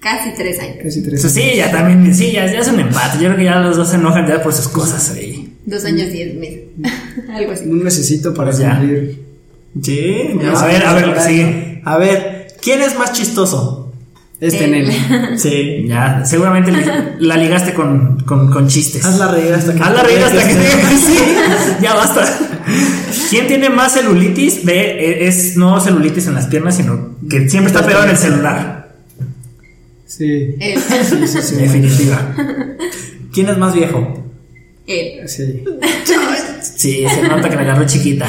Casi 0.02 0.32
tres 0.36 0.60
años. 0.60 0.78
Casi 0.84 1.02
tres. 1.02 1.22
Pues 1.22 1.34
sí, 1.34 1.52
ya 1.56 1.72
también, 1.72 2.14
sí, 2.14 2.32
ya, 2.32 2.46
ya 2.46 2.60
es 2.60 2.68
un 2.68 2.80
empate. 2.80 3.18
Yo 3.20 3.26
creo 3.26 3.38
que 3.38 3.44
ya 3.46 3.56
los 3.60 3.78
dos 3.78 3.90
se 3.90 3.96
enojan 3.96 4.28
ya 4.28 4.42
por 4.44 4.54
sus 4.54 4.68
cosas 4.68 5.12
ahí. 5.12 5.58
Dos 5.66 5.84
años, 5.86 6.12
diez 6.12 6.36
meses. 6.36 6.60
Algo 7.34 7.52
así. 7.54 7.64
Un 7.66 7.84
necesito 7.84 8.34
para 8.34 8.52
Pues 8.52 8.60
ya. 8.62 8.78
cumplir. 8.78 9.26
Sí, 9.82 10.40
A 10.56 10.66
ver, 10.66 10.86
a 10.86 10.94
ver, 10.94 11.22
sí. 11.22 11.82
A 11.86 11.98
ver, 11.98 12.48
¿quién 12.62 12.82
es 12.82 12.98
más 12.98 13.12
chistoso? 13.14 13.87
Este 14.40 14.66
Él. 14.66 14.72
nene. 14.72 15.38
Sí. 15.38 15.86
Ya, 15.88 16.24
seguramente 16.26 16.72
li- 16.72 16.84
la 17.20 17.38
ligaste 17.38 17.74
con, 17.74 18.20
con, 18.26 18.52
con 18.52 18.68
chistes. 18.68 19.04
Haz 19.06 19.18
la 19.18 19.30
reír 19.32 19.54
hasta 19.54 19.74
que. 19.74 19.82
Haz 19.82 19.94
la 19.94 20.04
reír 20.04 20.20
hasta 20.24 20.48
que 20.48 20.54
te- 20.54 20.60
te 20.62 20.98
sí, 21.06 21.18
ya 21.82 21.94
basta. 21.96 22.24
¿Quién 23.30 23.48
tiene 23.48 23.70
más 23.70 23.94
celulitis? 23.94 24.66
De, 24.66 24.74
eh, 25.24 25.28
es 25.28 25.56
no 25.58 25.80
celulitis 25.80 26.28
en 26.28 26.36
las 26.36 26.46
piernas, 26.48 26.76
sino 26.78 27.16
que 27.30 27.50
siempre 27.50 27.72
está 27.74 27.86
pegado 27.86 28.04
en 28.06 28.12
el 28.12 28.18
celular. 28.18 28.96
Sí. 30.06 30.56
Él. 30.60 30.80
Sí, 30.80 31.28
sí, 31.28 31.42
sí. 31.42 31.56
En 31.56 31.62
definitiva. 31.62 32.36
¿Quién 33.34 33.50
es 33.50 33.58
más 33.58 33.74
viejo? 33.74 34.24
Él. 34.86 35.28
Sí. 35.28 35.64
Sí, 36.78 37.06
se 37.10 37.22
nota 37.24 37.50
que 37.50 37.56
la 37.56 37.62
agarró 37.62 37.86
chiquita. 37.88 38.28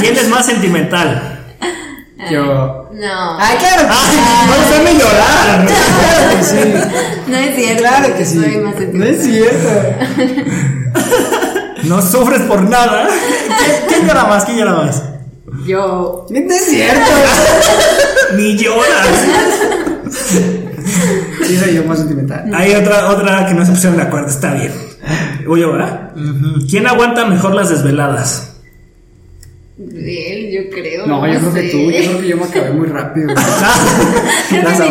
¿Quién 0.00 0.14
es 0.16 0.28
más 0.28 0.46
sentimental? 0.46 1.40
Yo. 2.30 2.88
No. 2.92 3.38
¡Ay, 3.38 3.56
claro! 3.58 3.88
que 3.88 3.94
sí! 3.94 4.18
¡Ay, 4.18 4.46
no 4.46 4.54
hacerme 4.54 4.94
llorar! 4.94 5.66
¡Claro 5.66 6.38
que 6.38 6.44
sí! 6.44 6.60
No 7.28 7.36
es 7.36 7.56
cierto. 7.56 7.82
¡Claro 7.82 8.14
que 8.16 8.24
sí! 8.24 8.38
No 8.92 9.04
es 9.04 9.22
cierto. 9.22 9.68
No 11.84 12.00
sufres 12.02 12.42
por 12.42 12.62
nada. 12.62 13.08
¿Quién, 13.08 13.72
quién 13.88 14.06
llora 14.06 14.24
más? 14.24 14.44
¿Quién 14.44 14.58
llora 14.58 14.72
más? 14.72 15.02
Yo. 15.66 16.26
No 16.30 16.38
es 16.38 16.64
cierto. 16.66 17.10
Ni 18.36 18.56
lloras. 18.56 19.08
Sí, 21.46 21.56
soy 21.56 21.74
yo 21.74 21.84
más 21.84 21.98
sentimental. 21.98 22.50
Hay 22.54 22.74
otra, 22.74 23.10
otra 23.10 23.46
que 23.46 23.54
no 23.54 23.64
se 23.64 23.72
pusieron 23.72 23.96
de 23.96 24.04
acuerdo, 24.04 24.28
está 24.28 24.54
bien. 24.54 24.72
Voy 25.46 25.60
yo, 25.60 25.72
¿verdad? 25.72 26.12
¿Quién 26.70 26.86
aguanta 26.86 27.24
mejor 27.26 27.54
las 27.54 27.68
desveladas? 27.70 28.51
Él, 29.90 30.50
yo 30.52 30.70
creo. 30.70 31.06
No, 31.06 31.26
yo 31.26 31.38
creo 31.40 31.52
que 31.52 31.62
tú. 31.70 31.90
Yo 31.90 31.98
creo 31.98 32.20
que 32.20 32.28
yo 32.28 32.36
me 32.36 32.44
acabé 32.44 32.70
muy 32.72 32.88
rápido. 32.88 33.28
Creo 34.48 34.62
Las 34.62 34.78
que. 34.78 34.86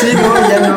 Sí, 0.00 0.06
no, 0.14 0.48
ya 0.48 0.68
no. 0.68 0.76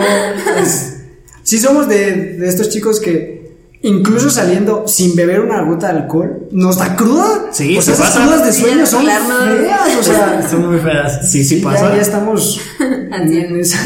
Pues, 0.58 0.98
sí 1.44 1.60
somos 1.60 1.88
de, 1.88 2.38
de 2.38 2.48
estos 2.48 2.70
chicos 2.70 3.00
que 3.00 3.44
incluso 3.84 4.30
saliendo 4.30 4.88
sin 4.88 5.16
beber 5.16 5.42
una 5.42 5.62
gota 5.64 5.92
de 5.92 6.00
alcohol, 6.00 6.48
nos 6.52 6.78
da 6.78 6.96
cruda. 6.96 7.50
Sí, 7.52 7.78
o 7.78 7.82
sea, 7.82 7.94
esas 7.94 8.08
pasa. 8.08 8.22
crudas 8.24 8.46
de 8.46 8.54
sueño 8.54 8.86
son 8.86 9.06
feas, 9.06 9.98
o 10.00 10.04
sea, 10.04 10.48
Son 10.50 10.72
muy 10.72 10.80
feas. 10.80 11.30
Sí, 11.30 11.44
sí 11.44 11.60
ya, 11.60 11.70
pasa. 11.70 11.96
ya 11.96 12.02
estamos 12.02 12.62
en 12.80 13.60
esa, 13.60 13.80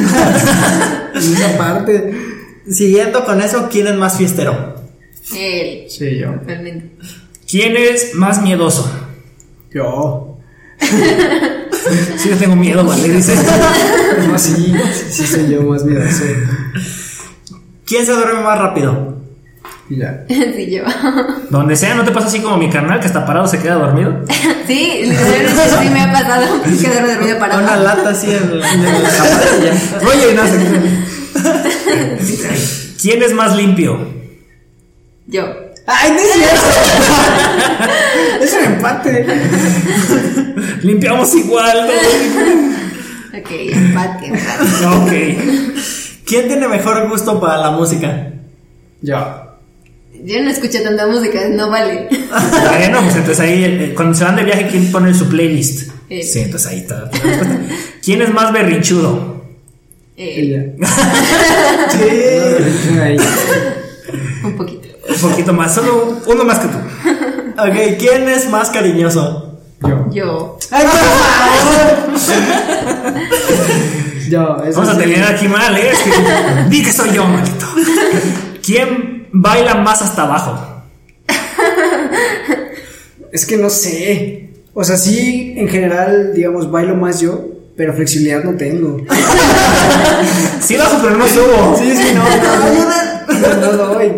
en 1.16 1.34
esa 1.34 1.58
parte. 1.58 2.14
Siguiendo 2.70 3.26
con 3.26 3.42
eso, 3.42 3.70
¿quién 3.72 3.88
es 3.88 3.96
más 3.96 4.18
fiestero? 4.18 4.76
Él. 5.36 5.86
Sí, 5.90 6.18
yo. 6.18 6.32
Totalmente. 6.34 6.92
¿Quién 7.50 7.76
es 7.78 8.14
más 8.14 8.42
miedoso? 8.42 8.92
Yo. 9.78 10.38
Sí, 12.18 12.30
yo 12.30 12.36
tengo 12.36 12.56
miedo, 12.56 12.84
¿vale? 12.84 13.08
Dice. 13.14 13.34
No, 14.28 14.38
sí, 14.38 14.74
sí 15.10 15.26
soy 15.26 15.50
yo 15.50 15.62
más 15.62 15.86
miedoso. 15.86 16.24
¿Quién 17.86 18.06
se 18.06 18.12
duerme 18.12 18.42
más 18.42 18.60
rápido? 18.60 19.16
Y 19.90 19.98
ya. 20.00 20.26
Sí, 20.28 20.70
yo. 20.70 20.84
Donde 21.50 21.78
sea, 21.78 21.96
¿no 21.96 22.04
te 22.04 22.12
pasa 22.12 22.28
así 22.28 22.42
como 22.42 22.58
mi 22.58 22.70
carnal 22.70 23.00
que 23.00 23.08
está 23.08 23.26
parado 23.26 23.48
se 23.48 23.60
queda 23.60 23.76
dormido? 23.76 24.26
Sí, 24.68 25.04
literalmente 25.06 25.62
sí 25.82 25.90
me 25.90 26.02
ha 26.02 26.12
pasado 26.12 26.62
quedarme 26.82 27.14
dormido 27.14 27.40
parado. 27.40 27.64
Una 27.64 27.78
lata 27.78 28.10
así 28.10 28.32
en, 28.32 28.52
en 28.52 28.60
la 28.60 28.60
pared 28.60 29.74
Oye, 30.06 30.34
no 30.34 30.42
¿Quién 33.02 33.24
es 33.24 33.34
más 33.34 33.56
limpio? 33.56 33.98
Yo. 35.28 35.67
¡Ay, 35.88 36.12
no 36.12 36.20
es 36.20 36.34
cierto! 36.34 36.68
es 38.44 38.54
un 38.54 38.74
empate. 38.74 39.26
Limpiamos 40.84 41.34
igual. 41.34 41.90
Ok, 43.40 43.52
empate, 43.52 44.26
empate. 44.28 44.66
¿no? 44.82 45.04
Ok. 45.06 45.12
¿Quién 46.26 46.48
tiene 46.48 46.68
mejor 46.68 47.08
gusto 47.10 47.40
para 47.40 47.58
la 47.58 47.72
música? 47.72 48.34
Yo. 49.02 49.48
Yo 50.26 50.44
no 50.44 50.50
escucho 50.50 50.84
tanta 50.84 51.08
música, 51.08 51.48
no 51.50 51.70
vale. 51.70 52.10
Bueno, 52.10 53.00
pues 53.04 53.16
entonces 53.16 53.40
ahí, 53.40 53.64
eh, 53.64 53.94
cuando 53.96 54.14
se 54.18 54.26
van 54.26 54.36
de 54.36 54.44
viaje, 54.44 54.68
¿quién 54.68 54.92
pone 54.92 55.14
su 55.14 55.30
playlist? 55.30 55.92
Él. 56.10 56.24
Sí, 56.24 56.40
entonces 56.40 56.70
ahí 56.70 56.80
está. 56.80 57.10
¿Quién 58.04 58.22
es 58.22 58.34
más 58.34 58.52
berrinchudo? 58.52 59.46
Él. 60.18 60.74
Ella. 60.80 60.88
Sí. 61.92 63.18
Un 64.44 64.58
poquito. 64.58 64.87
Un 65.24 65.30
poquito 65.32 65.54
más, 65.54 65.74
solo 65.74 66.18
uno 66.26 66.44
más 66.44 66.60
que 66.60 66.68
tú. 66.68 66.78
Ok, 67.60 67.98
¿quién 67.98 68.30
es 68.30 68.48
más 68.52 68.70
cariñoso? 68.70 69.58
Yo. 69.82 70.06
Yo. 70.12 70.60
¡Ay, 70.70 70.86
por 70.86 71.00
favor! 71.00 72.18
Yo, 74.30 74.58
eso 74.64 74.80
Vamos 74.80 74.90
a 74.90 74.94
sí. 74.94 74.98
terminar 75.00 75.34
aquí 75.34 75.48
mal, 75.48 75.76
¿eh? 75.76 75.90
Es 75.92 75.98
que, 76.00 76.12
di 76.70 76.84
que 76.84 76.94
soy 76.94 77.12
yo, 77.14 77.26
maldito. 77.26 77.66
¿Quién 78.64 79.28
baila 79.32 79.74
más 79.76 80.02
hasta 80.04 80.22
abajo? 80.24 80.84
Es 83.32 83.46
que 83.46 83.56
no 83.58 83.70
sé. 83.70 84.50
O 84.74 84.84
sea, 84.84 84.98
sí, 84.98 85.54
en 85.58 85.68
general, 85.70 86.34
digamos, 86.36 86.70
bailo 86.70 86.96
más 86.96 87.20
yo, 87.22 87.46
pero 87.76 87.94
flexibilidad 87.94 88.44
no 88.44 88.56
tengo. 88.56 88.98
Sí 90.62 90.76
bajo, 90.78 90.98
pero 91.02 91.18
no 91.18 91.28
subo. 91.28 91.76
Sí, 91.80 91.96
sí, 91.96 92.14
no, 92.14 93.40
no, 93.40 93.40
no, 93.40 93.56
no 93.72 93.78
doy. 93.94 94.12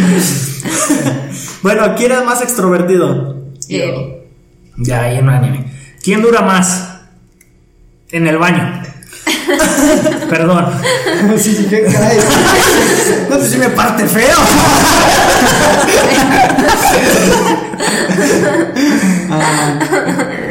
Bueno, 1.62 1.94
¿quién 1.94 2.12
es 2.12 2.24
más 2.24 2.40
extrovertido? 2.40 3.36
Él. 3.68 4.22
Ya, 4.78 5.02
ahí 5.02 5.18
en 5.18 5.28
anime. 5.28 5.66
¿Quién 6.02 6.22
dura 6.22 6.40
más? 6.40 6.88
En 8.10 8.26
el 8.26 8.38
baño. 8.38 8.82
Perdón. 10.30 10.72
Sí, 11.38 11.54
sí, 11.54 11.66
qué 11.68 11.82
caray. 11.84 12.16
No, 13.28 13.36
pues 13.36 13.50
sí 13.50 13.58
me 13.58 13.68
parte 13.68 14.06
feo. 14.06 14.36
Eh, 19.30 20.49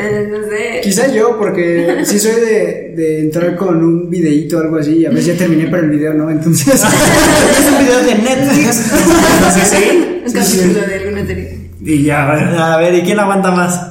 No 0.90 0.96
sé. 0.96 1.02
Quizá 1.02 1.14
yo, 1.16 1.38
porque 1.38 2.02
sí 2.06 2.20
soy 2.20 2.36
de, 2.42 2.94
de 2.96 3.20
entrar 3.22 3.56
con 3.56 3.84
un 3.84 4.10
videíto 4.10 4.58
o 4.58 4.62
algo 4.62 4.78
así, 4.78 4.98
y 5.00 5.06
a 5.06 5.10
veces 5.10 5.28
ya 5.28 5.38
terminé 5.38 5.68
para 5.68 5.84
el 5.84 5.90
video, 5.90 6.14
¿no? 6.14 6.30
Entonces, 6.30 6.68
es 6.74 7.72
un 7.72 7.80
video 7.86 8.00
de 8.04 8.16
Netflix. 8.16 8.92
Entonces 9.36 9.68
sí. 9.68 10.22
Un 10.26 10.32
capítulo 10.34 10.88
de 10.88 10.96
alguna 10.96 11.26
serie. 11.26 11.70
Y 11.82 12.04
ya, 12.04 12.28
a 12.30 12.36
ver. 12.36 12.44
A 12.60 12.78
ver, 12.78 12.94
¿y 12.96 13.02
quién 13.04 13.20
aguanta 13.20 13.52
más? 13.52 13.82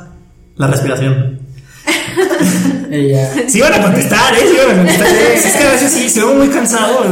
La 0.57 0.67
respiración. 0.67 1.39
Ella. 2.91 3.31
Sí 3.47 3.59
iban 3.59 3.75
a 3.75 3.83
contestar, 3.83 4.35
¿eh? 4.35 4.39
Sí 4.47 4.55
iban 4.55 4.71
a 4.71 4.77
contestar. 4.79 5.09
Es 5.35 5.57
que 5.57 5.65
a 5.65 5.71
veces 5.73 5.91
sí, 5.93 6.09
se 6.09 6.25
ve 6.25 6.35
muy 6.35 6.49
cansado. 6.49 7.05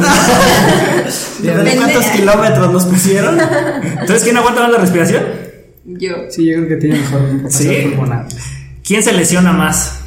¿De 1.42 1.76
cuántos 1.76 2.04
kilómetros 2.06 2.72
nos 2.72 2.84
pusieron? 2.86 3.38
Entonces, 4.00 4.22
¿quién 4.24 4.36
aguanta 4.36 4.62
más 4.62 4.72
la 4.72 4.78
respiración? 4.78 5.22
Yo. 5.84 6.14
Sí, 6.30 6.46
yo 6.46 6.56
creo 6.56 6.68
que 6.68 6.76
tiene 6.76 6.98
mejor 6.98 7.20
Sí. 7.50 7.68
pulmonar. 7.90 8.26
¿Quién 8.86 9.02
se 9.02 9.12
lesiona 9.12 9.52
más? 9.52 10.00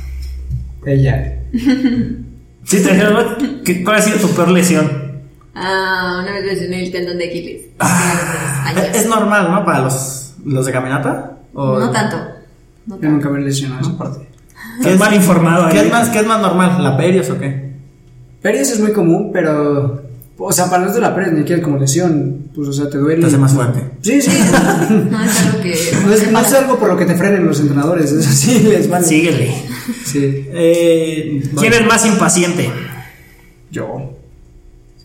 Ella. 0.86 1.36
¿Sí 1.52 2.78
te 2.78 2.94
lesionas 2.94 3.14
más? 3.14 3.26
¿Qué- 3.66 3.84
¿Cuál 3.84 3.98
ha 3.98 4.02
sido 4.02 4.18
tu 4.18 4.30
peor 4.36 4.50
lesión? 4.50 5.10
Ah, 5.54 6.22
una 6.24 6.32
vez 6.34 6.46
lesioné 6.46 6.86
el 6.86 6.92
tendón 6.92 7.18
de 7.18 7.28
Aquiles. 7.28 7.62
Ah. 7.80 8.74
Es 8.94 9.08
normal, 9.08 9.52
¿no? 9.52 9.66
Para 9.66 9.80
los, 9.82 10.34
los 10.46 10.66
de 10.66 10.72
caminata. 10.72 11.38
¿O- 11.54 11.80
No 11.80 11.90
tanto. 11.92 12.18
No 12.86 12.96
Yo 12.96 13.02
tanto. 13.02 13.08
nunca 13.10 13.30
me 13.30 13.40
he 13.40 13.44
lesionado 13.44 13.82
esa 13.82 13.98
parte. 13.98 14.28
Estás 14.80 14.98
mal 14.98 15.14
informado 15.14 15.66
ahí. 15.66 15.74
¿Qué 15.74 15.82
es, 15.82 15.92
más, 15.92 16.10
¿Qué 16.10 16.20
es 16.20 16.26
más 16.26 16.42
normal? 16.42 16.82
¿La 16.82 16.96
perios 16.96 17.30
o 17.30 17.38
qué? 17.40 17.74
Perios 18.42 18.70
es 18.72 18.80
muy 18.80 18.94
común, 18.94 19.32
pero. 19.34 20.02
O 20.42 20.54
sea, 20.54 20.70
para 20.70 20.84
nosotros 20.84 21.02
la 21.04 21.14
perios 21.14 21.34
ni 21.34 21.40
siquiera 21.40 21.62
como 21.62 21.78
lesión. 21.78 22.50
Pues, 22.56 22.70
o 22.70 22.74
sea, 22.74 22.90
te 22.90 22.98
duele. 22.98 23.22
Te 23.22 23.28
hace 23.28 23.38
más 23.38 23.54
fuerte. 23.54 23.84
Sí, 24.02 24.22
sí. 24.22 24.32
No 24.90 25.24
es 25.24 25.42
algo 25.42 25.60
que. 25.62 25.92
No 26.06 26.14
es, 26.14 26.32
no 26.32 26.40
es 26.40 26.54
algo 26.54 26.80
por 26.80 26.88
lo 26.88 26.98
que 26.98 27.06
te 27.06 27.16
frenen 27.16 27.46
los 27.46 27.60
entrenadores. 27.60 28.12
Eso 28.12 28.32
sí, 28.32 28.60
les 28.64 28.90
vale. 28.90 29.06
Síguele. 29.06 29.54
Sí. 30.06 30.48
Eh, 30.52 31.44
¿Quién 31.60 31.74
es 31.74 31.86
más 31.86 32.06
impaciente? 32.06 32.70
Yo. 33.70 34.14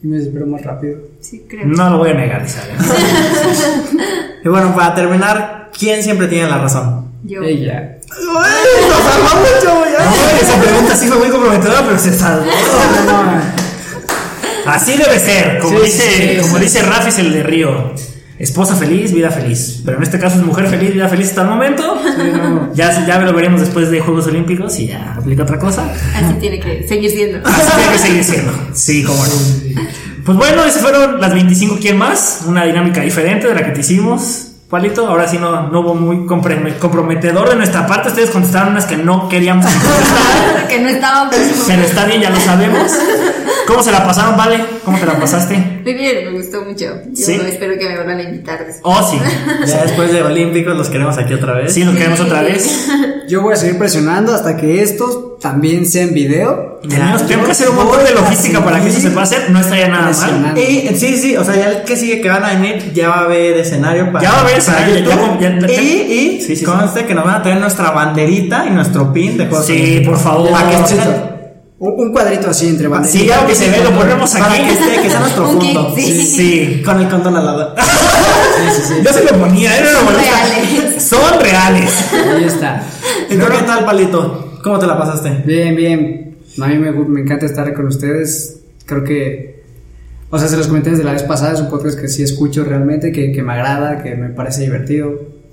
Sí, 0.01 0.07
me 0.07 0.18
desespero 0.18 0.47
más 0.47 0.62
rápido. 0.62 0.99
Sí, 1.20 1.45
creo. 1.49 1.66
No 1.66 1.91
lo 1.91 1.99
voy 1.99 2.11
a 2.11 2.14
negar, 2.14 2.45
Isabel. 2.47 2.76
Y 4.45 4.49
bueno, 4.49 4.74
para 4.74 4.95
terminar, 4.95 5.70
¿quién 5.76 6.03
siempre 6.03 6.28
tiene 6.28 6.49
la 6.49 6.59
razón? 6.59 7.09
Yo. 7.24 7.43
Ella. 7.43 7.99
¡Uy! 8.20 8.89
¡Nos 8.89 9.03
salvamos, 9.03 9.49
chavo! 9.62 9.85
ya! 9.87 10.05
No, 10.05 10.39
esa 10.41 10.61
pregunta 10.61 10.95
sí 10.97 11.09
fue 11.09 11.18
muy 11.18 11.28
comprometedora, 11.28 11.82
pero 11.85 11.99
se 11.99 12.12
salvó. 12.12 12.45
No, 14.64 14.70
no, 14.70 14.72
Así 14.72 14.96
debe 14.96 15.18
ser, 15.18 15.58
como 15.58 15.78
Sí, 15.78 15.84
dice, 15.84 16.02
sí, 16.34 16.40
como 16.40 16.58
dice 16.58 16.82
Rafis 16.82 17.18
el 17.18 17.32
de 17.32 17.42
Río. 17.42 17.92
Esposa 18.38 18.74
feliz, 18.74 19.12
vida 19.12 19.30
feliz. 19.30 19.82
Pero 19.84 19.96
en 19.98 20.02
este 20.02 20.18
caso 20.18 20.36
es 20.36 20.42
mujer 20.44 20.66
feliz, 20.66 20.92
vida 20.92 21.08
feliz 21.08 21.28
hasta 21.28 21.42
el 21.42 21.48
momento. 21.48 22.00
Ya, 22.74 23.06
ya 23.06 23.18
lo 23.20 23.32
veremos 23.32 23.60
después 23.60 23.90
de 23.90 24.00
Juegos 24.00 24.26
Olímpicos 24.26 24.78
y 24.80 24.88
ya 24.88 25.14
aplica 25.16 25.44
otra 25.44 25.58
cosa. 25.58 25.84
Así 26.14 26.34
tiene 26.40 26.58
que 26.58 26.86
seguir 26.86 27.10
siendo. 27.10 27.46
Así 27.46 27.70
tiene 27.76 27.92
que 27.92 27.98
seguir 27.98 28.24
siendo. 28.24 28.52
Sí, 28.72 29.04
como 29.04 29.24
no. 29.24 29.32
Pues 30.24 30.38
bueno, 30.38 30.64
esas 30.64 30.80
fueron 30.80 31.20
las 31.20 31.34
25 31.34 31.78
¿Quién 31.80 31.98
más? 31.98 32.42
Una 32.46 32.64
dinámica 32.64 33.02
diferente 33.02 33.46
de 33.46 33.54
la 33.54 33.64
que 33.64 33.72
te 33.72 33.80
hicimos. 33.80 34.48
Palito, 34.70 35.06
ahora 35.06 35.28
sí 35.28 35.38
no, 35.38 35.68
no 35.68 35.80
hubo 35.80 35.94
muy 35.94 36.26
comprometedor 36.26 37.50
de 37.50 37.56
nuestra 37.56 37.86
parte. 37.86 38.08
Ustedes 38.08 38.30
contestaron 38.30 38.70
unas 38.70 38.86
que 38.86 38.96
no 38.96 39.28
queríamos 39.28 39.66
contestar. 39.66 40.68
que 40.75 40.81
no 40.83 40.89
estaban. 40.89 41.31
Pero 41.66 41.83
está 41.83 42.05
bien, 42.07 42.20
ya 42.22 42.31
lo 42.31 42.41
sabemos. 42.41 42.93
¿Cómo 43.66 43.83
se 43.83 43.91
la 43.93 44.05
pasaron, 44.05 44.37
Vale? 44.37 44.62
¿Cómo 44.85 44.99
te 44.99 45.07
la 45.07 45.18
pasaste? 45.18 45.57
Muy 45.85 45.95
bien, 45.95 46.33
me 46.33 46.39
gustó 46.39 46.62
mucho. 46.62 46.85
Yo 47.12 47.25
Sí. 47.27 47.41
espero 47.49 47.75
que 47.79 47.89
me 47.89 47.95
vuelvan 47.97 48.18
a 48.18 48.22
invitar 48.22 48.59
después. 48.66 48.81
Oh, 48.83 49.11
sí. 49.11 49.18
Ya 49.66 49.83
después 49.85 50.12
de 50.12 50.22
Olímpicos 50.22 50.77
los 50.77 50.89
queremos 50.91 51.16
aquí 51.16 51.33
otra 51.35 51.55
vez. 51.55 51.72
Sí, 51.72 51.83
lo 51.85 51.93
queremos 51.95 52.20
otra 52.20 52.43
vez. 52.43 52.87
Yo 53.29 53.41
voy 53.43 53.55
a 53.55 53.57
seguir 53.57 53.79
presionando 53.79 54.35
hasta 54.35 54.57
que 54.59 54.83
estos 54.83 55.39
también 55.41 55.87
sean 55.87 56.12
video. 56.12 56.81
Tenemos, 56.89 57.22
tenemos 57.27 57.47
que 57.47 57.53
hacer 57.53 57.70
un 57.70 57.77
montón 57.77 58.05
de 58.05 58.12
logística 58.12 58.62
para 58.62 58.81
que 58.83 58.89
eso 58.89 59.01
se 59.01 59.11
pueda 59.11 59.22
hacer. 59.22 59.51
No 59.51 59.61
estaría 59.61 59.89
nada 59.89 60.11
mal. 60.11 60.59
Y 60.59 60.89
sí, 60.97 61.16
sí, 61.16 61.37
o 61.37 61.45
sea, 61.45 61.57
ya 61.57 61.70
el 61.70 61.83
que 61.85 61.97
sigue 61.97 62.20
que 62.20 62.29
van 62.29 62.45
a 62.45 62.51
venir 62.55 62.93
ya 62.93 63.09
va 63.09 63.14
a 63.16 63.25
haber 63.25 63.57
escenario 63.59 64.12
para. 64.12 64.22
Ya 64.25 64.31
va 64.33 64.39
a 64.39 64.41
haber 64.43 64.59
escenario, 64.59 64.95
ya- 64.97 65.05
YouTube. 65.05 65.41
ya- 65.41 65.59
ya- 65.66 65.72
y 65.83 65.87
y 65.87 66.41
Sí, 66.41 66.47
sí, 66.49 66.57
sí. 66.57 66.64
conste 66.64 67.07
que 67.07 67.14
nos 67.14 67.25
van 67.25 67.37
a 67.37 67.43
traer 67.43 67.59
nuestra 67.61 67.91
banderita 67.91 68.66
y 68.66 68.70
nuestro 68.70 69.11
pin 69.12 69.39
de 69.39 69.47
juegos. 69.47 69.66
Sí, 69.66 70.03
por 70.05 70.18
favor. 70.18 70.51
Para 70.64 70.82
que 70.82 70.88
Sí, 70.88 70.94
esté- 70.98 71.34
Un, 71.78 71.92
un 72.06 72.12
cuadrito 72.12 72.48
así 72.50 72.68
entre 72.68 72.88
banderas. 72.88 73.12
Sí, 73.12 73.26
ya 73.26 73.42
lo 73.42 73.46
que 73.48 73.54
se 73.54 73.68
ve, 73.70 73.82
lo 73.82 73.90
ponemos 73.90 74.30
Para 74.30 74.52
aquí. 74.52 74.62
que 74.64 74.72
esté, 74.72 75.02
que 75.02 75.10
sea 75.10 75.20
nuestro 75.20 75.46
fondo. 75.46 75.92
sí. 75.96 76.26
Sí. 76.26 76.82
Con 76.84 77.00
el 77.00 77.08
condón 77.08 77.36
al 77.36 77.44
lado. 77.44 77.74
Yo 79.04 79.12
se 79.12 79.24
lo 79.24 79.32
ponía, 79.38 79.76
era 79.76 79.90
Son 79.90 80.06
reales. 80.14 81.02
Son 81.02 81.40
reales. 81.40 81.90
Ahí 82.36 82.44
está. 82.44 82.82
¿Y 83.28 83.36
tú 83.36 83.44
qué 83.50 83.62
tal, 83.66 83.84
Palito? 83.84 84.58
¿Cómo 84.62 84.78
te 84.78 84.86
la 84.86 84.96
pasaste? 84.98 85.42
Bien, 85.44 85.74
bien. 85.76 86.38
A 86.62 86.68
mí 86.68 86.78
me, 86.78 86.92
me 86.92 87.20
encanta 87.20 87.44
estar 87.46 87.72
con 87.74 87.86
ustedes. 87.88 88.60
Creo 88.86 89.04
que. 89.04 89.62
O 90.30 90.38
sea, 90.38 90.48
se 90.48 90.56
los 90.56 90.66
comenté 90.68 90.90
desde 90.90 91.04
la 91.04 91.12
vez 91.12 91.24
pasada. 91.24 91.52
Es 91.52 91.60
un 91.60 91.68
podcast 91.68 91.98
que 92.00 92.08
sí 92.08 92.22
escucho 92.22 92.64
realmente, 92.64 93.12
que, 93.12 93.32
que 93.32 93.42
me 93.42 93.52
agrada, 93.52 94.02
que 94.02 94.14
me 94.14 94.28
parece 94.30 94.62
divertido. 94.62 95.12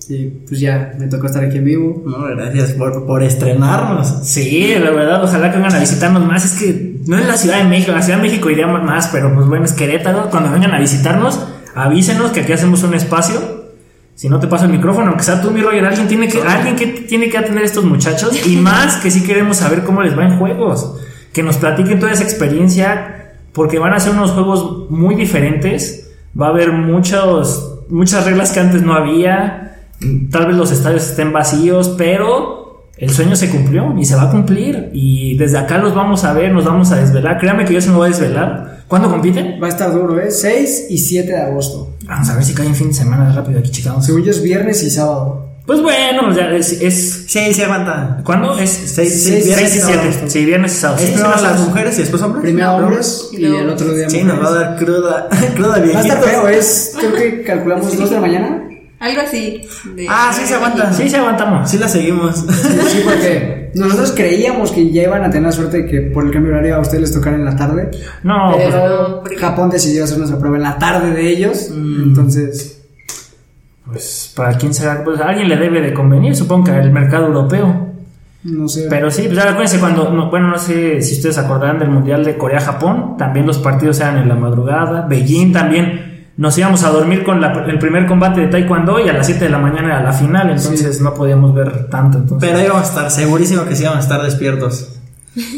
Y 0.10 0.26
pues 0.48 0.60
ya, 0.60 0.94
me 0.98 1.08
tocó 1.08 1.28
estar 1.28 1.44
aquí 1.44 1.58
en 1.58 1.66
vivo. 1.66 2.04
No, 2.06 2.24
gracias 2.36 2.72
por, 2.72 3.06
por 3.06 3.24
estrenarnos. 3.24 4.20
Sí, 4.24 4.74
la 4.82 4.90
verdad, 4.92 5.24
ojalá 5.24 5.52
que 5.52 5.58
vengan 5.58 5.76
a 5.76 5.80
visitarnos 5.80 6.26
más. 6.26 6.46
Es 6.46 6.60
que 6.60 6.92
no 7.06 7.18
es 7.18 7.28
la 7.28 7.38
Ciudad 7.38 7.58
de 7.60 7.66
México, 7.66 7.92
la 7.92 8.02
Ciudad 8.02 8.18
de 8.18 8.24
México 8.24 8.50
iríamos 8.50 8.84
más, 8.84 9.08
pero 9.08 9.34
pues 9.34 9.48
bueno, 9.48 9.66
es 9.66 9.74
Querétaro. 9.74 10.30
Cuando 10.30 10.52
vengan 10.52 10.74
a 10.74 10.80
visitarnos, 10.80 11.40
avísenos 11.76 12.32
que 12.32 12.42
aquí 12.42 12.52
hacemos 12.52 12.84
un 12.84 12.94
espacio. 12.94 13.62
Si 14.16 14.30
no 14.30 14.40
te 14.40 14.48
paso 14.48 14.66
el 14.66 14.72
micrófono, 14.72 15.08
aunque 15.08 15.24
sea 15.24 15.42
tú, 15.42 15.52
mi 15.52 15.62
Roger, 15.62 15.86
alguien 15.86 16.08
tiene 16.08 16.28
que, 16.28 16.42
alguien 16.42 16.76
que 16.76 16.88
tiene 16.88 17.30
que 17.30 17.38
atender 17.38 17.64
a 17.64 17.66
estos 17.66 17.86
muchachos. 17.86 18.46
Y 18.46 18.56
más 18.58 18.98
que 18.98 19.10
sí 19.10 19.24
queremos 19.24 19.58
saber 19.58 19.84
cómo 19.84 20.02
les 20.02 20.18
va 20.18 20.26
en 20.26 20.38
juegos. 20.38 20.96
Que 21.34 21.44
nos 21.44 21.58
platiquen 21.58 22.00
toda 22.00 22.12
esa 22.12 22.24
experiencia, 22.24 23.34
porque 23.54 23.80
van 23.80 23.94
a 23.94 24.00
ser 24.00 24.14
unos 24.14 24.32
juegos 24.32 24.90
muy 24.90 25.16
diferentes. 25.16 26.12
Va 26.40 26.48
a 26.48 26.50
haber 26.50 26.72
muchos, 26.72 27.86
muchas 27.90 28.26
reglas 28.26 28.52
que 28.52 28.60
antes 28.60 28.82
no 28.82 28.94
había. 28.94 29.71
Tal 30.32 30.48
vez 30.48 30.56
los 30.56 30.72
estadios 30.72 31.04
estén 31.10 31.32
vacíos, 31.32 31.94
pero 31.98 32.88
el 32.98 33.10
sueño 33.10 33.36
se 33.36 33.50
cumplió 33.50 33.94
y 33.98 34.06
se 34.06 34.16
va 34.16 34.24
a 34.24 34.32
cumplir. 34.32 34.90
Y 34.94 35.38
desde 35.38 35.58
acá 35.58 35.78
los 35.78 35.94
vamos 35.94 36.24
a 36.24 36.34
ver, 36.34 36.52
nos 36.52 36.66
vamos 36.66 36.92
a 36.92 36.96
desvelar. 36.98 37.38
Créame 37.40 37.66
que 37.66 37.74
yo 37.74 37.82
se 37.82 37.90
me 37.90 37.96
voy 37.98 38.08
a 38.08 38.10
desvelar. 38.12 38.82
¿Cuándo 38.88 39.10
compiten? 39.10 39.60
Va 39.62 39.68
a 39.68 39.70
estar 39.70 39.92
duro, 39.94 40.20
¿eh? 40.20 40.32
6 40.32 40.88
y 40.90 40.98
7 40.98 41.32
de 41.32 41.38
agosto. 41.42 41.94
Vamos 42.06 42.30
a 42.30 42.36
ver 42.36 42.44
si 42.44 42.54
cae 42.54 42.66
en 42.68 42.76
fin 42.76 42.90
de 42.90 42.94
semana 42.94 43.32
rápido 43.32 43.60
aquí, 43.60 43.70
chicos. 43.72 44.06
Según 44.06 44.24
yo 44.24 44.32
es 44.32 44.42
viernes 44.44 44.84
y 44.84 44.90
sábado. 44.90 45.48
Pues 45.66 45.82
bueno, 45.82 46.34
ya 46.36 46.50
es. 46.50 46.74
es- 46.82 47.26
Sí, 47.28 47.54
sí 47.54 47.62
aguanta. 47.62 48.20
¿Cuándo? 48.26 48.58
Es 48.58 48.70
Seis- 48.72 49.24
seis- 49.24 49.46
viernes 49.46 49.70
seis 49.72 49.76
y 49.76 49.78
y 49.78 49.82
sábado. 49.82 50.02
siete. 50.12 50.30
Sí, 50.30 50.46
viernes 50.46 50.74
y 50.74 50.78
sábado. 50.78 51.00
Es 51.00 51.06
Sí, 51.08 51.14
primero 51.14 51.38
sí, 51.38 51.44
las 51.44 51.60
sí. 51.60 51.66
mujeres 51.68 51.96
y 51.98 52.02
después 52.02 52.22
hombres. 52.24 52.42
Primero 52.44 52.72
hombres 52.76 53.30
Y 53.32 53.46
el 53.46 53.70
otro 53.70 53.94
día 53.94 54.10
Sí, 54.10 54.24
nos 54.24 54.36
va 54.38 54.40
a 54.40 54.50
mujeres. 54.50 54.68
dar 54.70 54.78
cruda, 54.78 55.30
cruda 55.56 55.70
Va 55.70 56.00
a 56.00 56.02
estar 56.02 56.22
feo, 56.24 56.48
es. 56.50 56.94
Creo 57.00 57.14
que 57.14 57.44
calculamos 57.44 57.96
2 57.98 58.10
de 58.10 58.16
la 58.16 58.22
mañana. 58.22 58.64
Algo 59.02 59.22
así. 59.22 59.62
de- 59.96 60.06
Ah, 60.08 60.32
sí 60.32 60.46
se 60.46 60.54
aguanta. 60.54 60.94
Sí, 60.94 61.10
sí, 61.10 61.16
aguantamos. 61.16 61.70
Sí 61.70 61.78
la 61.78 61.88
seguimos. 61.90 62.38
Sí, 62.38 63.02
porque 63.04 63.72
nosotros 63.76 64.14
creíamos 64.16 64.72
que 64.72 64.92
ya 64.92 65.04
iban 65.04 65.24
a 65.24 65.30
tener 65.30 65.44
la 65.48 65.52
suerte 65.52 65.82
de 65.84 65.86
que 65.90 66.02
por 66.02 66.24
el 66.26 66.32
cambio 66.32 66.52
de 66.52 66.58
horario 66.60 66.76
a 66.76 66.80
ustedes 66.82 67.02
les 67.02 67.12
tocara 67.12 67.36
en 67.36 67.44
la 67.46 67.56
tarde. 67.56 67.90
No, 68.24 68.52
pues, 68.54 68.68
Pero 68.72 69.20
porque- 69.22 69.38
Japón 69.38 69.70
decidió 69.72 70.04
hacernos 70.04 70.30
la 70.30 70.38
prueba 70.38 70.58
en 70.58 70.64
la 70.64 70.78
tarde 70.78 71.12
de 71.14 71.28
ellos. 71.30 71.70
Entonces, 71.72 72.84
pues 73.86 74.32
para 74.36 74.54
quién 74.58 74.74
será. 74.74 75.04
Pues 75.04 75.20
a 75.20 75.30
alguien 75.30 75.50
le 75.50 75.58
debe 75.58 75.82
de 75.82 75.94
convenir, 75.94 76.36
supongo 76.36 76.66
que 76.66 76.72
al 76.72 76.92
mercado 76.92 77.26
europeo. 77.28 77.88
no 78.44 78.68
sé. 78.68 78.88
Pero 78.90 79.10
sí, 79.12 79.24
pues 79.24 79.36
ya 79.36 79.44
acuérdense 79.50 79.80
cuando, 79.80 80.12
no, 80.12 80.30
bueno, 80.30 80.48
no 80.50 80.58
sé 80.58 81.02
si 81.02 81.16
ustedes 81.16 81.36
se 81.36 81.42
acordarán 81.42 81.78
del 81.80 81.90
Mundial 81.90 82.24
de 82.24 82.38
Corea-Japón, 82.38 83.16
también 83.18 83.46
los 83.46 83.58
partidos 83.60 84.00
eran 84.00 84.18
en 84.18 84.28
la 84.30 84.36
madrugada, 84.36 85.06
Beijing 85.08 85.52
también, 85.54 86.11
nos 86.38 86.58
íbamos 86.58 86.84
a 86.84 86.90
dormir 86.90 87.24
con 87.24 87.42
la- 87.42 87.66
el 87.68 87.78
primer 87.80 88.06
combate 88.08 88.42
de 88.42 88.48
Taekwondo 88.48 89.00
y 89.00 89.10
a 89.10 89.14
las 89.14 89.26
7 89.26 89.46
de 89.46 89.52
la 89.52 89.58
mañana 89.60 89.88
era 89.88 90.04
la 90.04 90.14
final, 90.14 90.50
entonces 90.50 91.02
no 91.02 91.14
podíamos 91.14 91.54
ver 91.54 91.88
tanto. 91.90 92.18
Entonces. 92.20 92.50
Pero 92.50 92.62
ahí 92.62 92.68
vamos 92.68 92.84
a 92.86 92.90
estar, 92.90 93.12
segurísimo 93.12 93.66
que 93.66 93.76
sí 93.76 93.84
vamos 93.84 93.98
a 94.00 94.02
estar 94.02 94.22
despiertos. 94.24 94.90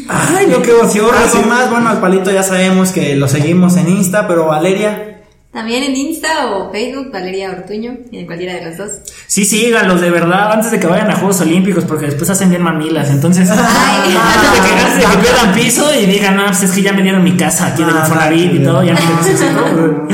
Ay, 0.08 0.46
no, 0.48 0.62
qué 0.62 0.70
emoción. 0.70 1.06
Algo 1.06 1.48
más, 1.48 1.70
bueno, 1.70 1.88
al 1.90 1.98
palito 1.98 2.30
ya 2.30 2.42
sabemos 2.42 2.90
que 2.92 3.16
lo 3.16 3.26
seguimos 3.28 3.76
en 3.76 3.88
Insta, 3.88 4.28
pero 4.28 4.46
Valeria, 4.46 5.13
También 5.54 5.84
en 5.84 5.94
Insta 5.94 6.46
o 6.46 6.72
Facebook, 6.72 7.12
Valeria 7.12 7.52
Ortuño, 7.52 7.96
en 8.10 8.26
cualquiera 8.26 8.54
de 8.54 8.64
los 8.64 8.76
dos. 8.76 8.90
Sí, 9.28 9.44
síganlos 9.44 10.00
de 10.00 10.10
verdad 10.10 10.50
antes 10.50 10.72
de 10.72 10.80
que 10.80 10.88
vayan 10.88 11.08
a 11.08 11.14
Juegos 11.14 11.40
Olímpicos 11.42 11.84
porque 11.84 12.06
después 12.06 12.28
hacen 12.28 12.50
bien 12.50 12.60
mamilas. 12.60 13.08
Entonces, 13.08 13.48
Ay. 13.48 14.16
antes 14.16 14.96
de 14.96 15.02
que, 15.04 15.18
pierdan 15.18 15.54
piso 15.54 15.94
y 15.94 16.06
digan, 16.06 16.36
no, 16.36 16.46
pues 16.46 16.64
es 16.64 16.72
que 16.72 16.82
ya 16.82 16.92
me 16.92 17.02
dieron 17.02 17.22
mi 17.22 17.36
casa 17.36 17.68
aquí 17.68 17.84
del 17.84 17.96
Ah, 17.96 18.00
Infonavit 18.04 18.52
y 18.52 18.64
todo, 18.64 18.82
ya 18.82 18.94
no 18.94 19.00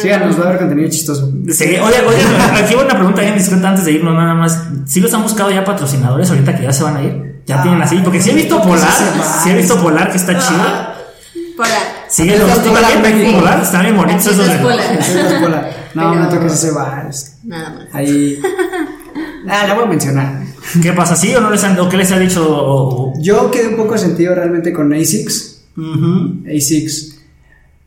Síganos, 0.00 0.40
va 0.40 0.44
a 0.44 0.46
haber 0.46 0.58
contenido 0.60 0.88
chistoso. 0.88 1.30
Sí, 1.50 1.64
oye, 1.64 2.00
oye, 2.06 2.22
aquí 2.56 2.74
una 2.74 2.94
pregunta 2.94 3.20
bien 3.20 3.36
discreta 3.36 3.68
antes 3.68 3.84
de 3.84 3.92
irnos 3.92 4.14
nada 4.14 4.32
más. 4.34 4.62
¿Sí 4.86 5.00
los 5.00 5.12
han 5.12 5.22
buscado 5.22 5.50
ya 5.50 5.62
patrocinadores 5.62 6.30
ahorita 6.30 6.56
que 6.56 6.62
ya 6.62 6.72
se 6.72 6.84
van 6.84 6.96
a 6.96 7.02
ir? 7.02 7.42
Ya 7.44 7.60
tienen 7.60 7.82
así, 7.82 8.00
porque 8.02 8.18
sí 8.18 8.30
he 8.30 8.34
visto 8.34 8.62
Polar, 8.62 8.88
sí 9.42 9.50
he 9.50 9.56
visto 9.56 9.76
Polar 9.82 10.10
que 10.10 10.16
está 10.16 10.38
chido. 10.38 10.64
Polar. 11.54 12.03
Sí, 12.14 12.24
los 12.28 12.48
México. 13.02 13.38
Polar, 13.40 13.60
están 13.62 13.82
bien 13.82 13.96
bonitos 13.96 14.26
esos. 14.26 14.46
De- 14.46 14.54
escuela. 14.54 15.70
No, 15.94 16.10
Pero- 16.10 16.22
me 16.22 16.26
toques 16.26 16.52
ese 16.52 16.70
bar. 16.70 17.10
Nada 17.44 17.70
más. 17.70 17.84
Ahí. 17.92 18.38
Ah, 19.48 19.66
la 19.66 19.74
voy 19.74 19.84
a 19.84 19.86
mencionar. 19.88 20.42
¿Qué 20.80 20.92
pasa? 20.92 21.16
¿Sí 21.16 21.34
o 21.34 21.40
no 21.40 21.50
les 21.50 21.62
han, 21.64 21.78
o 21.78 21.88
qué 21.88 21.96
les 21.96 22.10
ha 22.12 22.18
dicho? 22.18 23.12
Yo 23.20 23.50
quedé 23.50 23.68
un 23.68 23.76
poco 23.76 23.98
sentido 23.98 24.34
realmente 24.34 24.72
con 24.72 24.92
ASICS. 24.92 25.64
ujú, 25.76 26.44
ASICS. 26.48 27.18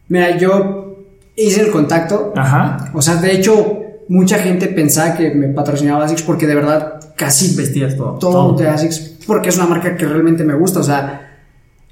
Mira, 0.10 0.38
yo 0.38 0.98
hice 1.36 1.62
el 1.62 1.72
contacto. 1.72 2.34
Ajá. 2.36 2.92
O 2.94 3.02
sea, 3.02 3.16
de 3.16 3.32
hecho, 3.34 3.80
mucha 4.10 4.40
gente 4.40 4.68
pensaba 4.68 5.16
que 5.16 5.32
me 5.34 5.48
patrocinaba 5.50 6.04
ASICS 6.06 6.22
porque 6.24 6.48
de 6.48 6.56
verdad 6.56 7.00
casi 7.16 7.56
Vestías 7.56 7.96
todo. 7.96 8.20
todo, 8.20 8.32
Todo. 8.50 8.58
de 8.58 8.68
ASICS 8.70 9.14
porque 9.26 9.50
es 9.50 9.58
una 9.58 9.68
marca 9.68 9.96
que 9.96 10.06
realmente 10.06 10.44
me 10.44 10.54
gusta. 10.54 10.80
O 10.80 10.84
sea, 10.84 11.27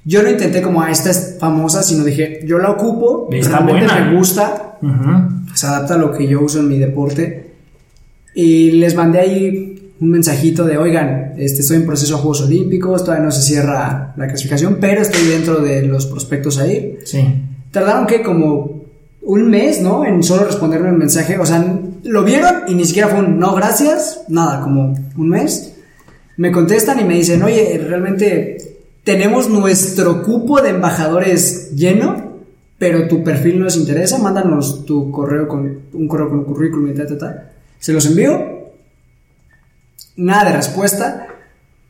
yo 0.06 0.22
no 0.22 0.30
intenté 0.30 0.62
como 0.62 0.80
a 0.80 0.90
esta 0.90 1.10
es 1.10 1.36
famosa, 1.38 1.82
sino 1.82 2.04
dije, 2.04 2.40
yo 2.46 2.58
la 2.58 2.70
ocupo, 2.70 3.28
Está 3.32 3.58
realmente 3.58 3.86
buena. 3.86 4.06
me 4.10 4.16
gusta, 4.16 4.78
Ujú. 4.80 5.52
se 5.54 5.66
adapta 5.66 5.94
a 5.94 5.98
lo 5.98 6.12
que 6.16 6.26
yo 6.28 6.40
uso 6.40 6.60
en 6.60 6.68
mi 6.68 6.78
deporte. 6.78 7.50
Y 8.34 8.70
les 8.72 8.94
mandé 8.94 9.18
ahí 9.20 9.92
un 10.00 10.10
mensajito 10.10 10.64
de, 10.64 10.78
oigan, 10.78 11.32
este, 11.38 11.62
estoy 11.62 11.78
en 11.78 11.86
proceso 11.86 12.14
de 12.16 12.20
Juegos 12.20 12.42
Olímpicos, 12.42 13.02
todavía 13.04 13.24
no 13.24 13.30
se 13.32 13.42
cierra 13.42 14.14
la 14.16 14.26
clasificación, 14.28 14.78
pero 14.80 15.02
estoy 15.02 15.26
dentro 15.26 15.60
de 15.60 15.82
los 15.82 16.06
prospectos 16.06 16.58
ahí. 16.58 16.98
Sí. 17.04 17.24
Tardaron 17.72 18.06
que 18.06 18.22
como 18.22 18.82
un 19.22 19.48
mes, 19.50 19.80
¿no? 19.82 20.04
En 20.04 20.22
solo 20.22 20.44
responderme 20.44 20.88
el 20.90 20.94
mensaje. 20.96 21.36
O 21.38 21.44
sea, 21.46 21.64
lo 22.04 22.22
vieron 22.24 22.54
y 22.68 22.74
ni 22.74 22.84
siquiera 22.84 23.08
fue 23.08 23.18
un 23.20 23.38
no, 23.40 23.54
gracias. 23.54 24.20
Nada, 24.28 24.60
como 24.60 24.94
un 25.16 25.28
mes. 25.28 25.72
Me 26.36 26.52
contestan 26.52 27.00
y 27.00 27.04
me 27.04 27.14
dicen, 27.14 27.42
oye, 27.42 27.82
realmente 27.88 28.65
tenemos 29.06 29.48
nuestro 29.48 30.24
cupo 30.24 30.60
de 30.60 30.70
embajadores 30.70 31.70
lleno, 31.70 32.40
pero 32.76 33.06
tu 33.06 33.22
perfil 33.22 33.60
nos 33.60 33.76
interesa. 33.76 34.18
Mándanos 34.18 34.84
tu 34.84 35.12
correo 35.12 35.46
con 35.46 35.78
un 35.92 36.08
correo 36.08 36.28
con 36.28 36.42
currículum 36.42 36.90
y 36.90 36.94
tal, 36.94 37.06
tal, 37.06 37.18
tal. 37.18 37.50
Se 37.78 37.92
los 37.92 38.04
envío. 38.06 38.72
Nada 40.16 40.50
de 40.50 40.56
respuesta. 40.56 41.28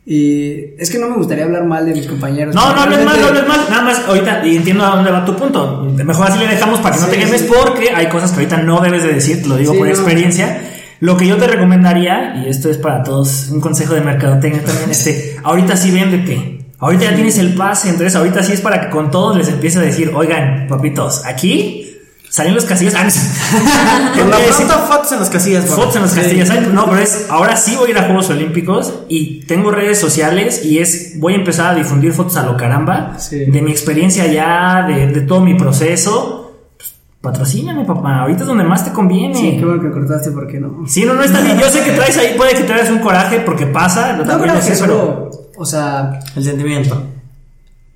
Y 0.04 0.74
es 0.78 0.90
que 0.90 0.98
no 0.98 1.08
me 1.08 1.16
gustaría 1.16 1.44
hablar 1.44 1.64
mal 1.64 1.86
de 1.86 1.94
mis 1.94 2.06
compañeros. 2.06 2.54
No, 2.54 2.74
no 2.74 2.82
hables 2.82 3.02
mal, 3.02 3.18
no 3.18 3.28
hables 3.28 3.48
mal. 3.48 3.60
Nada 3.70 3.82
más, 3.82 3.98
ahorita, 4.06 4.46
y 4.46 4.56
entiendo 4.56 4.84
a 4.84 4.96
dónde 4.96 5.10
va 5.10 5.24
tu 5.24 5.34
punto. 5.34 5.84
Mejor 5.84 6.26
así 6.26 6.38
le 6.38 6.48
dejamos 6.48 6.80
para 6.80 6.96
que 6.96 7.00
no 7.00 7.08
te 7.08 7.16
quemes 7.16 7.40
sí. 7.40 7.48
porque 7.48 7.92
hay 7.94 8.10
cosas 8.10 8.30
que 8.32 8.40
ahorita 8.40 8.58
no 8.58 8.82
debes 8.82 9.02
de 9.04 9.14
decir, 9.14 9.42
te 9.42 9.48
lo 9.48 9.56
digo 9.56 9.72
Sí, 9.72 9.78
por 9.78 9.86
no. 9.88 9.94
experiencia. 9.94 10.60
Lo 11.00 11.16
que 11.16 11.26
yo 11.26 11.38
te 11.38 11.46
recomendaría, 11.46 12.42
y 12.44 12.50
esto 12.50 12.68
es 12.68 12.76
para 12.76 13.02
todos, 13.02 13.48
un 13.50 13.60
consejo 13.62 13.94
de 13.94 14.02
mercadotecnia 14.02 14.62
también, 14.62 14.90
este, 14.90 15.36
ahorita 15.42 15.76
sí 15.76 15.90
véndete. 15.90 16.55
Ahorita 16.86 17.04
ya 17.04 17.14
tienes 17.14 17.36
el 17.38 17.54
pase, 17.54 17.88
entonces 17.88 18.14
ahorita 18.16 18.42
sí 18.42 18.52
es 18.52 18.60
para 18.60 18.80
que 18.80 18.90
con 18.90 19.10
todos 19.10 19.36
les 19.36 19.48
empiece 19.48 19.78
a 19.78 19.82
decir, 19.82 20.12
oigan, 20.14 20.66
papitos, 20.68 21.24
aquí 21.26 21.82
salen 22.30 22.54
los 22.54 22.64
casillos. 22.64 22.94
Ah, 22.96 23.04
no. 23.04 24.22
Por 24.22 24.26
lo 24.30 24.36
sí, 24.56 24.62
fotos 24.88 25.12
en 25.12 25.20
las 25.20 25.30
casillas. 25.30 25.64
papá. 25.64 25.76
Fotos 25.76 25.96
en 25.96 26.02
los 26.02 26.10
Sí. 26.12 26.20
castillos. 26.20 26.50
Ay, 26.50 26.68
No, 26.72 26.84
pero 26.86 26.98
es, 26.98 27.26
ahora 27.30 27.56
sí 27.56 27.74
voy 27.76 27.88
a 27.88 27.90
ir 27.90 27.98
a 27.98 28.02
Juegos 28.04 28.30
Olímpicos 28.30 28.92
y 29.08 29.40
tengo 29.46 29.70
redes 29.70 29.98
sociales 29.98 30.64
y 30.64 30.78
es, 30.78 31.18
voy 31.18 31.32
a 31.34 31.36
empezar 31.36 31.72
a 31.72 31.74
difundir 31.74 32.12
fotos 32.12 32.36
a 32.36 32.44
lo 32.44 32.56
caramba 32.56 33.18
Sí. 33.18 33.46
de 33.46 33.62
mi 33.62 33.70
experiencia 33.72 34.26
ya, 34.26 34.84
de, 34.86 35.06
de 35.08 35.20
todo 35.22 35.40
mi 35.40 35.54
proceso. 35.54 36.58
Pues, 36.76 36.94
patrocíname, 37.20 37.84
papá. 37.84 38.20
Ahorita 38.20 38.42
es 38.42 38.46
donde 38.46 38.64
más 38.64 38.84
te 38.84 38.92
conviene. 38.92 39.34
Sí, 39.34 39.50
Sí, 39.52 39.56
qué 39.58 39.64
bueno 39.64 39.82
que 39.82 39.90
cortaste 39.90 40.30
porque 40.30 40.60
no. 40.60 40.68
no, 40.68 41.14
no 41.14 41.22
está 41.22 41.40
bien. 41.40 41.58
Yo 41.58 41.68
sé 41.70 41.82
que 41.82 41.92
traes 41.92 42.16
ahí, 42.18 42.34
puede 42.36 42.54
que 42.54 42.64
traigas 42.64 42.90
un 42.90 42.98
coraje 42.98 43.40
porque 43.40 43.66
pasa. 43.66 44.12
Yo 44.18 44.24
No 44.24 44.30
también 44.30 44.54
lo 44.54 44.60
sé, 44.62 44.76
pero. 44.80 45.30
O 45.56 45.64
sea, 45.66 46.20
El 46.34 46.44
sentimiento. 46.44 47.02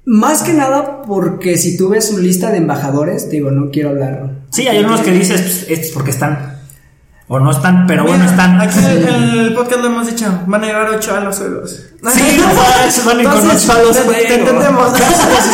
más 0.05 0.43
que 0.43 0.53
nada 0.53 1.03
porque 1.03 1.57
si 1.57 1.77
tú 1.77 1.89
ves 1.91 2.09
su 2.09 2.19
lista 2.19 2.51
de 2.51 2.59
embajadores, 2.59 3.31
digo, 3.31 3.51
no 3.51 3.71
quiero 3.71 3.91
hablar. 3.91 4.31
Sí, 4.51 4.67
hay 4.67 4.83
unos 4.83 5.01
que 5.01 5.13
dices, 5.13 5.41
pues, 5.41 5.67
estos 5.71 5.91
porque 5.93 6.11
están. 6.11 6.50
O 7.33 7.39
no 7.39 7.53
están, 7.53 7.87
pero 7.87 8.03
bueno, 8.03 8.19
Mira, 8.25 8.31
están. 8.33 8.61
Aquí 8.61 8.77
en 8.81 9.07
el, 9.09 9.39
el 9.39 9.55
podcast 9.55 9.81
lo 9.83 9.87
hemos 9.87 10.05
dicho. 10.09 10.27
Van 10.47 10.65
a 10.65 10.67
llevar 10.67 10.91
ocho 10.91 11.15
a 11.15 11.21
los 11.21 11.39
juegos. 11.39 11.71
Sí, 12.13 12.39
no 12.41 13.05
van 13.07 13.19
a 13.19 13.23
ir 13.23 13.29
con 13.29 13.37
Entonces, 13.39 13.69
ocho 13.69 13.79
a 13.79 13.83
los 13.83 13.97
te- 13.97 14.35
entendemos. 14.35 14.93
Sí, 14.97 15.03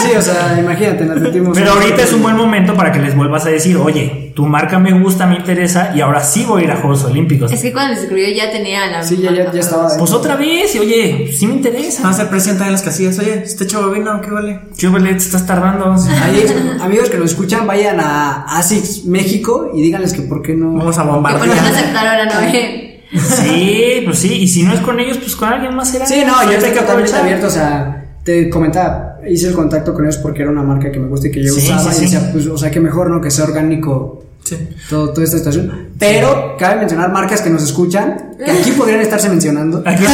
sí, 0.05 0.09
sí, 0.11 0.17
o 0.17 0.23
sea, 0.23 0.57
imagínate, 0.59 1.05
nos 1.05 1.21
metimos. 1.21 1.57
Pero 1.57 1.73
ahorita 1.73 2.03
es 2.03 2.13
un 2.15 2.23
buen 2.23 2.37
momento 2.37 2.75
para 2.75 2.93
que 2.93 2.99
les 3.01 3.15
vuelvas 3.15 3.45
a 3.47 3.51
decir, 3.51 3.77
oye, 3.77 4.33
tu 4.35 4.47
marca 4.47 4.79
me 4.79 4.99
gusta, 4.99 5.27
me 5.27 5.37
interesa 5.37 5.93
y 5.95 6.01
ahora 6.01 6.23
sí 6.23 6.45
voy 6.47 6.63
a 6.63 6.65
ir 6.65 6.71
a 6.73 6.77
Juegos 6.77 7.05
Olímpicos. 7.05 7.53
Es 7.53 7.61
que 7.61 7.73
cuando 7.73 7.95
se 7.95 8.03
escribió 8.05 8.35
ya 8.35 8.51
tenía 8.51 8.87
la. 8.87 9.03
Sí, 9.03 9.19
ya- 9.19 9.33
ya- 9.33 9.53
ya 9.53 9.61
estaba. 9.61 9.89
Pues 9.99 10.13
otra 10.13 10.37
vez, 10.37 10.75
y 10.75 10.79
oye, 10.79 11.31
sí 11.37 11.47
me 11.47 11.55
interesa. 11.55 12.03
Vamos 12.03 12.19
a 12.19 12.23
ser 12.23 12.31
presente 12.31 12.65
en 12.65 12.73
las 12.73 12.83
casillas. 12.83 13.19
Oye, 13.19 13.43
este 13.45 13.67
chavo 13.67 13.91
vino, 13.91 14.19
¿qué 14.23 14.31
vale? 14.31 14.61
¿Qué 14.79 14.89
vale? 14.89 15.11
Te 15.11 15.17
estás 15.19 15.45
tardando. 15.47 15.95
Ahí, 16.23 16.47
amigos 16.81 17.11
que 17.11 17.19
nos 17.19 17.33
escuchan, 17.33 17.67
vayan 17.67 18.01
a 18.01 18.45
ASICS 18.57 19.05
México 19.05 19.71
y 19.75 19.83
díganles 19.83 20.15
que 20.15 20.23
por 20.23 20.41
qué 20.43 20.55
no. 20.55 20.73
Vamos 20.73 20.97
a 20.97 21.03
Que 21.03 21.66
por 21.69 21.77
qué 21.77 21.83
no 21.83 21.93
bombardear. 21.93 22.27
aceptaron 22.27 22.29
a 22.29 22.41
Noé. 22.49 23.03
Sí, 23.13 24.03
pues 24.05 24.19
sí, 24.19 24.33
y 24.35 24.49
si 24.49 24.63
no 24.65 24.75
es 24.75 24.81
con 24.81 24.99
ellos, 25.01 25.19
pues 25.19 25.37
con 25.37 25.49
alguien 25.53 25.75
más 25.75 25.91
será. 25.91 26.07
Sí, 26.07 26.23
no, 26.27 26.43
yo 26.45 26.53
estoy 26.59 26.73
totalmente 26.73 27.15
abierto, 27.15 27.47
o 27.47 27.51
sea, 27.51 28.05
te 28.25 28.51
comentaba, 28.51 29.19
hice 29.29 29.47
el 29.49 29.55
contacto 29.55 29.95
con 29.95 30.05
ellos 30.05 30.17
porque 30.19 30.43
era 30.43 30.51
una 30.51 30.63
marca 30.63 30.91
que 30.91 30.99
me 30.99 31.09
gusta 31.09 31.29
y 31.29 31.31
que 31.31 31.43
yo 31.45 31.53
Sí, 31.53 31.71
usaba 31.71 31.93
sí, 31.93 32.05
y 32.05 32.09
sí. 32.09 32.15
decía, 32.15 32.33
pues, 32.33 32.47
o 32.49 32.59
sea, 32.59 32.71
que 32.71 32.81
mejor, 32.81 33.09
¿no? 33.11 33.21
Que 33.21 33.31
sea 33.31 33.45
orgánico 33.45 34.23
Sí. 34.45 34.57
todo, 34.91 35.11
toda 35.11 35.25
esta 35.25 35.39
situación. 35.39 35.89
Pero 35.99 36.57
cabe 36.59 36.77
mencionar 36.81 37.11
marcas 37.11 37.41
que 37.43 37.51
nos 37.51 37.63
escuchan, 37.65 38.35
que 38.45 38.51
aquí 38.51 38.71
podrían 38.73 39.01
estarse 39.01 39.29
mencionando. 39.29 39.83
Aquí 39.85 40.05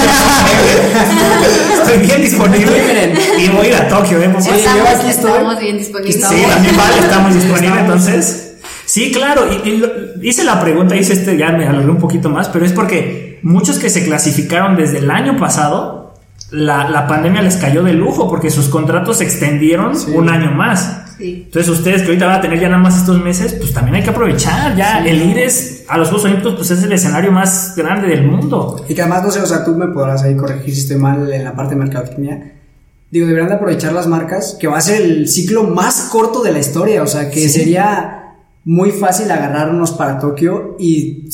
estoy 1.83 1.99
bien 2.07 2.23
disponible. 2.23 3.13
Y 3.39 3.49
voy 3.49 3.67
a 3.67 3.69
ir 3.69 3.75
a 3.75 3.89
Tokio, 3.89 4.23
¿eh? 4.23 4.31
Sí, 4.41 4.51
estamos, 4.55 4.79
yo 4.83 4.89
aquí 4.97 5.09
estoy. 5.11 5.31
estamos 5.33 5.61
bien 5.61 5.79
disponibles. 5.79 6.15
Sí, 6.15 6.43
también 6.49 6.77
vale, 6.77 6.99
estamos 7.01 7.35
disponibles 7.35 7.71
Estamos. 7.81 8.07
entonces. 8.09 8.49
Sí, 8.93 9.11
claro, 9.11 9.45
y, 9.51 9.69
y 9.71 9.77
lo- 9.79 9.89
hice 10.23 10.45
la 10.45 10.61
pregunta, 10.61 10.95
hice 10.97 11.15
este, 11.15 11.39
ya 11.39 11.51
me 11.53 11.67
alargué 11.67 11.91
un 11.91 11.97
poquito 11.97 12.29
más, 12.29 12.51
pero 12.51 12.67
es 12.67 12.73
porque 12.73 13.39
muchos 13.43 13.79
que 13.79 13.89
se 13.89 14.05
clasificaron 14.05 14.77
desde 14.77 14.99
el 14.99 15.11
año 15.11 15.39
pasado, 15.39 16.13
la, 16.51 16.91
la 16.91 17.07
pandemia 17.07 17.41
les 17.41 17.57
cayó 17.57 17.83
de 17.83 17.95
lujo 17.95 18.29
porque 18.29 18.51
sus 18.51 18.69
contratos 18.69 19.17
se 19.19 19.25
extendieron 19.25 19.97
Sí. 19.97 20.11
un 20.15 20.29
año 20.29 20.51
más. 20.51 20.99
Sí. 21.17 21.45
Entonces 21.47 21.71
ustedes 21.73 22.03
que 22.03 22.09
ahorita 22.09 22.27
van 22.27 22.37
a 22.37 22.41
tener 22.43 22.61
ya 22.61 22.69
nada 22.69 22.83
más 22.83 22.99
estos 22.99 23.19
meses, 23.25 23.55
pues 23.55 23.73
también 23.73 23.95
hay 23.95 24.03
que 24.03 24.11
aprovechar, 24.11 24.77
ya 24.77 25.03
el 25.07 25.23
ir 25.31 25.39
es, 25.39 25.87
a 25.89 25.97
los 25.97 26.09
Juegos 26.09 26.27
Olímpicos 26.27 26.55
pues 26.57 26.71
es 26.73 26.83
el 26.83 26.93
escenario 26.93 27.33
más 27.33 27.73
grande 27.75 28.09
del 28.09 28.27
mundo. 28.27 28.85
Y 28.87 28.95
que 28.95 29.01
además, 29.01 29.23
no 29.23 29.31
sé, 29.31 29.41
o 29.41 29.47
sea, 29.47 29.65
tú 29.65 29.75
me 29.75 29.87
podrás 29.89 30.23
ahí 30.23 30.37
corregir 30.37 30.75
si 30.75 30.83
estoy 30.83 30.97
mal 30.97 31.33
en 31.33 31.45
la 31.45 31.55
parte 31.55 31.75
de 31.75 31.81
mercadotecnia. 31.81 32.53
Digo, 33.11 33.27
deberían 33.27 33.49
de 33.49 33.55
aprovechar 33.57 33.93
las 33.95 34.07
marcas, 34.07 34.57
que 34.61 34.67
va 34.67 34.77
a 34.77 34.81
ser 34.83 35.01
el 35.01 35.29
ciclo 35.29 35.65
más 35.65 36.09
corto 36.13 36.43
de 36.43 36.53
la 36.53 36.59
historia, 36.59 37.03
o 37.03 37.07
sea, 37.07 37.31
que 37.31 37.41
Sí. 37.41 37.49
sería 37.49 38.19
muy 38.65 38.91
fácil 38.91 39.31
agarrarnos 39.31 39.93
para 39.93 40.19
Tokio 40.19 40.77
y 40.79 41.25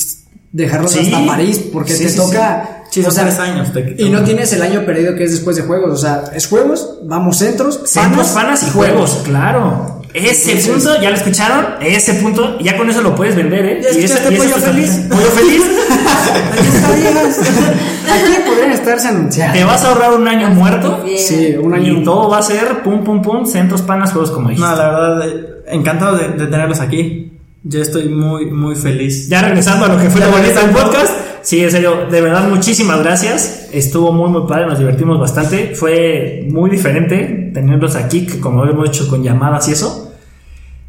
dejarlos 0.52 0.92
Sí. 0.92 1.00
hasta 1.00 1.26
París, 1.26 1.60
porque 1.72 1.92
Sí, 1.92 2.04
te 2.04 2.10
sí, 2.10 2.16
toca... 2.16 2.74
O 3.06 3.10
sea, 3.10 3.24
tres 3.24 3.38
años. 3.38 3.70
te- 3.72 3.94
Y 3.98 4.08
no 4.08 4.24
tienes 4.24 4.50
el 4.54 4.62
año 4.62 4.86
perdido 4.86 5.14
que 5.14 5.24
es 5.24 5.32
después 5.32 5.56
de 5.56 5.62
juegos, 5.62 5.92
o 5.92 5.96
sea, 5.98 6.24
es 6.34 6.46
juegos, 6.46 7.00
vamos 7.04 7.36
centros, 7.36 7.80
Centros, 7.84 8.28
panas 8.28 8.62
y 8.66 8.70
juegos, 8.70 9.20
claro. 9.24 10.00
Ese 10.14 10.52
Entonces- 10.52 10.72
punto, 10.86 11.02
¿ya 11.02 11.10
lo 11.10 11.16
escucharon? 11.16 11.66
Ese 11.82 12.14
punto, 12.14 12.58
ya 12.60 12.78
con 12.78 12.88
eso 12.88 13.02
lo 13.02 13.14
puedes 13.14 13.36
vender, 13.36 13.64
¿eh? 13.66 13.80
¿Ya 13.82 13.90
Y 13.90 14.04
ese- 14.04 14.14
escuchaste 14.14 14.32
y 14.32 14.36
ese 14.36 14.48
Pollo 14.48 14.56
Feliz? 14.66 14.90
Pollo 15.10 15.30
feliz. 15.32 15.62
Aquí 18.12 18.32
podrían 18.46 18.72
estarse 18.72 19.08
anunciando. 19.08 19.58
Te 19.58 19.64
vas 19.64 19.84
a 19.84 19.88
ahorrar 19.88 20.14
un 20.14 20.26
año 20.26 20.50
muerto. 20.50 21.02
Bien. 21.04 21.18
Sí, 21.18 21.56
un 21.60 21.74
año. 21.74 22.00
Y 22.00 22.04
todo 22.04 22.28
va 22.30 22.38
a 22.38 22.42
ser 22.42 22.82
pum, 22.82 23.04
pum, 23.04 23.22
pum, 23.22 23.46
centros, 23.46 23.82
panas, 23.82 24.12
juegos 24.12 24.30
como 24.30 24.48
dijiste. 24.48 24.68
No, 24.68 24.76
la 24.76 24.90
verdad, 24.90 25.28
eh, 25.28 25.62
encantado 25.68 26.16
de, 26.16 26.28
de 26.28 26.46
tenerlos 26.46 26.80
aquí. 26.80 27.32
Yo 27.64 27.82
estoy 27.82 28.08
muy, 28.08 28.50
muy 28.50 28.74
feliz. 28.76 29.28
Ya 29.28 29.42
regresando 29.42 29.84
a 29.84 29.88
lo 29.88 29.98
que 29.98 30.08
fue 30.08 30.20
la 30.20 30.28
bonita 30.28 30.60
del 30.60 30.70
podcast. 30.70 31.12
Sí, 31.42 31.62
en 31.62 31.70
serio, 31.70 32.06
de 32.10 32.20
verdad, 32.20 32.48
muchísimas 32.48 33.00
gracias. 33.00 33.68
Estuvo 33.72 34.12
muy, 34.12 34.30
muy 34.30 34.46
padre, 34.46 34.66
nos 34.66 34.78
divertimos 34.78 35.18
bastante. 35.18 35.74
Fue 35.74 36.46
muy 36.50 36.70
diferente 36.70 37.50
tenerlos 37.54 37.94
aquí, 37.96 38.26
que 38.26 38.40
como 38.40 38.64
lo 38.64 38.72
hemos 38.72 38.88
hecho 38.88 39.08
con 39.08 39.22
llamadas 39.22 39.68
y 39.68 39.72
eso. 39.72 40.12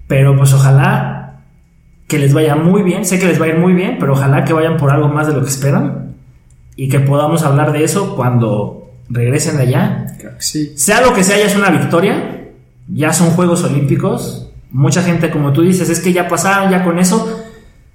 Pero 0.07 0.36
pues 0.36 0.53
ojalá 0.53 1.19
que 2.10 2.18
les 2.19 2.34
vaya 2.34 2.56
muy 2.56 2.81
bien. 2.81 3.06
Sé 3.06 3.19
que 3.19 3.27
les 3.27 3.40
va 3.40 3.45
a 3.45 3.49
ir 3.49 3.57
muy 3.57 3.72
bien, 3.72 3.98
pero 3.99 4.14
ojalá 4.14 4.44
que 4.44 4.52
vayan 4.52 4.76
por 4.76 4.91
algo 4.91 5.07
más 5.07 5.27
de 5.27 5.34
lo 5.34 5.44
que 5.44 5.49
esperan. 5.49 6.15
Y 6.76 6.90
que 6.90 6.99
podamos 6.99 7.44
hablar 7.44 7.72
de 7.72 7.84
eso 7.84 8.15
cuando 8.15 8.91
regresen 9.10 9.57
de 9.57 9.64
allá. 9.64 10.07
Sí. 10.40 10.73
Sea 10.76 11.02
lo 11.02 11.14
que 11.14 11.23
sea, 11.23 11.38
ya 11.38 11.45
es 11.45 11.56
una 11.56 11.69
victoria. 11.69 12.48
Ya 12.88 13.14
son 13.14 13.30
Juegos 13.31 13.64
Olímpicos. 13.64 14.52
Mucha 14.72 15.03
gente, 15.03 15.30
como 15.30 15.53
tú 15.53 15.61
dices, 15.61 15.90
es 15.90 15.99
que 15.99 16.11
ya 16.11 16.27
pasaron, 16.27 16.72
ya 16.72 16.84
con 16.84 16.98
eso. 16.98 17.45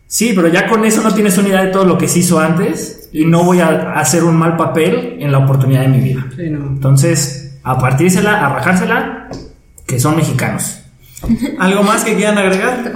Sí, 0.06 0.32
pero 0.34 0.46
ya 0.46 0.68
con 0.68 0.84
eso 0.84 1.02
no 1.02 1.12
tienes 1.12 1.36
una 1.36 1.48
idea 1.48 1.64
de 1.64 1.72
todo 1.72 1.84
lo 1.84 1.98
que 1.98 2.06
se 2.06 2.20
hizo 2.20 2.38
antes. 2.38 3.08
Y 3.12 3.24
no 3.24 3.42
voy 3.42 3.60
a 3.60 3.94
hacer 3.94 4.22
un 4.22 4.36
mal 4.36 4.56
papel 4.56 5.16
en 5.18 5.32
la 5.32 5.38
oportunidad 5.38 5.80
de 5.80 5.88
mi 5.88 5.98
vida. 5.98 6.24
Sí, 6.36 6.50
no. 6.50 6.66
Entonces, 6.66 7.58
a 7.64 7.78
partírsela, 7.78 8.46
a 8.46 8.54
rajársela, 8.54 9.28
que 9.86 9.98
son 9.98 10.16
mexicanos. 10.16 10.83
¿Algo 11.58 11.82
más 11.82 12.04
que 12.04 12.14
quieran 12.16 12.38
agregar? 12.38 12.82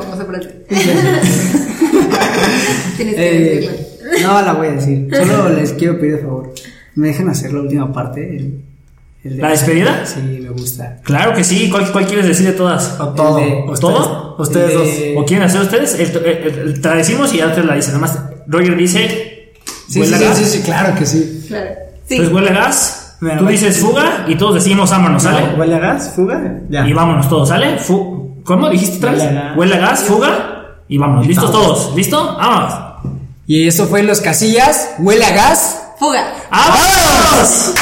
Tienes 2.97 3.15
que 3.15 3.59
Eh, 3.65 3.89
no 4.23 4.41
la 4.43 4.53
voy 4.53 4.69
a 4.69 4.73
decir. 4.73 5.09
Solo 5.13 5.49
les 5.51 5.73
quiero 5.73 5.99
pedir 5.99 6.17
de 6.17 6.23
favor. 6.23 6.53
Me 6.95 7.09
dejan 7.09 7.29
hacer 7.29 7.53
la 7.53 7.61
última 7.61 7.93
parte. 7.93 8.37
el- 8.37 8.63
el 9.25 9.37
de- 9.37 9.43
¿La 9.43 9.49
despedida? 9.51 10.07
Sí, 10.07 10.21
me 10.43 10.49
gusta. 10.51 10.99
Claro 11.05 11.35
que 11.35 11.43
sí. 11.45 11.69
¿Cuál, 11.71 11.91
cuál 11.93 12.07
quieres 12.07 12.27
decir 12.27 12.47
de 12.47 12.53
todas? 12.53 12.97
O 13.01 13.09
todo. 13.09 13.37
De- 13.39 13.45
ustedes, 13.67 13.81
¿todo? 13.81 14.37
Ustedes 14.39 14.71
El 14.71 14.77
dos. 14.79 14.87
de- 14.87 15.15
¿O 15.19 15.25
quieren 15.25 15.47
hacer 15.47 15.61
ustedes? 15.61 15.95
El, 15.95 16.17
el- 16.25 16.59
el- 16.69 16.81
te 16.81 16.89
la 16.89 16.95
decimos 16.97 17.35
y 17.35 17.39
ya 17.39 17.47
ustedes 17.49 17.67
la 17.67 17.75
dicen. 17.75 17.95
Nada 17.95 18.07
más, 18.07 18.19
Roger 18.47 18.77
dice. 18.77 19.53
Sí, 19.89 20.05
sí, 20.05 20.15
sí, 20.35 20.45
sí, 20.45 20.61
claro 20.63 20.95
que 20.99 21.05
sí. 21.07 21.45
Claro. 21.49 21.71
Sí. 22.07 22.15
Entonces 22.15 22.35
huele 22.35 22.51
gas. 22.53 22.98
Tú 23.21 23.47
dices 23.47 23.79
fuga 23.81 24.25
y 24.29 24.37
todos 24.37 24.55
decimos 24.55 24.91
vámonos, 24.91 25.23
¿sale? 25.23 25.55
¿Huele 25.59 25.75
a 25.75 25.79
gas? 25.81 26.13
¿Fuga? 26.15 26.61
Ya. 26.69 26.87
Y 26.87 26.93
vámonos 26.93 27.29
todos, 27.29 27.49
¿sale? 27.49 27.79
Fu- 27.79 28.43
¿Cómo 28.45 28.69
dijiste 28.71 28.99
otra 28.99 29.13
vez? 29.13 29.25
Huele 29.57 29.75
a 29.75 29.79
gas. 29.79 30.05
Fuga 30.05 30.79
y 30.89 30.99
vámonos. 30.99 31.27
¿Listos 31.27 31.51
todos? 31.51 31.93
¿Listo? 31.97 32.37
Vámonos. 32.37 32.73
Y 33.47 33.67
eso 33.67 33.87
fue 33.87 34.03
Los 34.03 34.21
Casillas, 34.21 34.95
huele 34.99 35.25
a 35.25 35.33
gas. 35.35 35.83
Fuga. 35.99 36.33
¡Vámonos! 36.51 37.75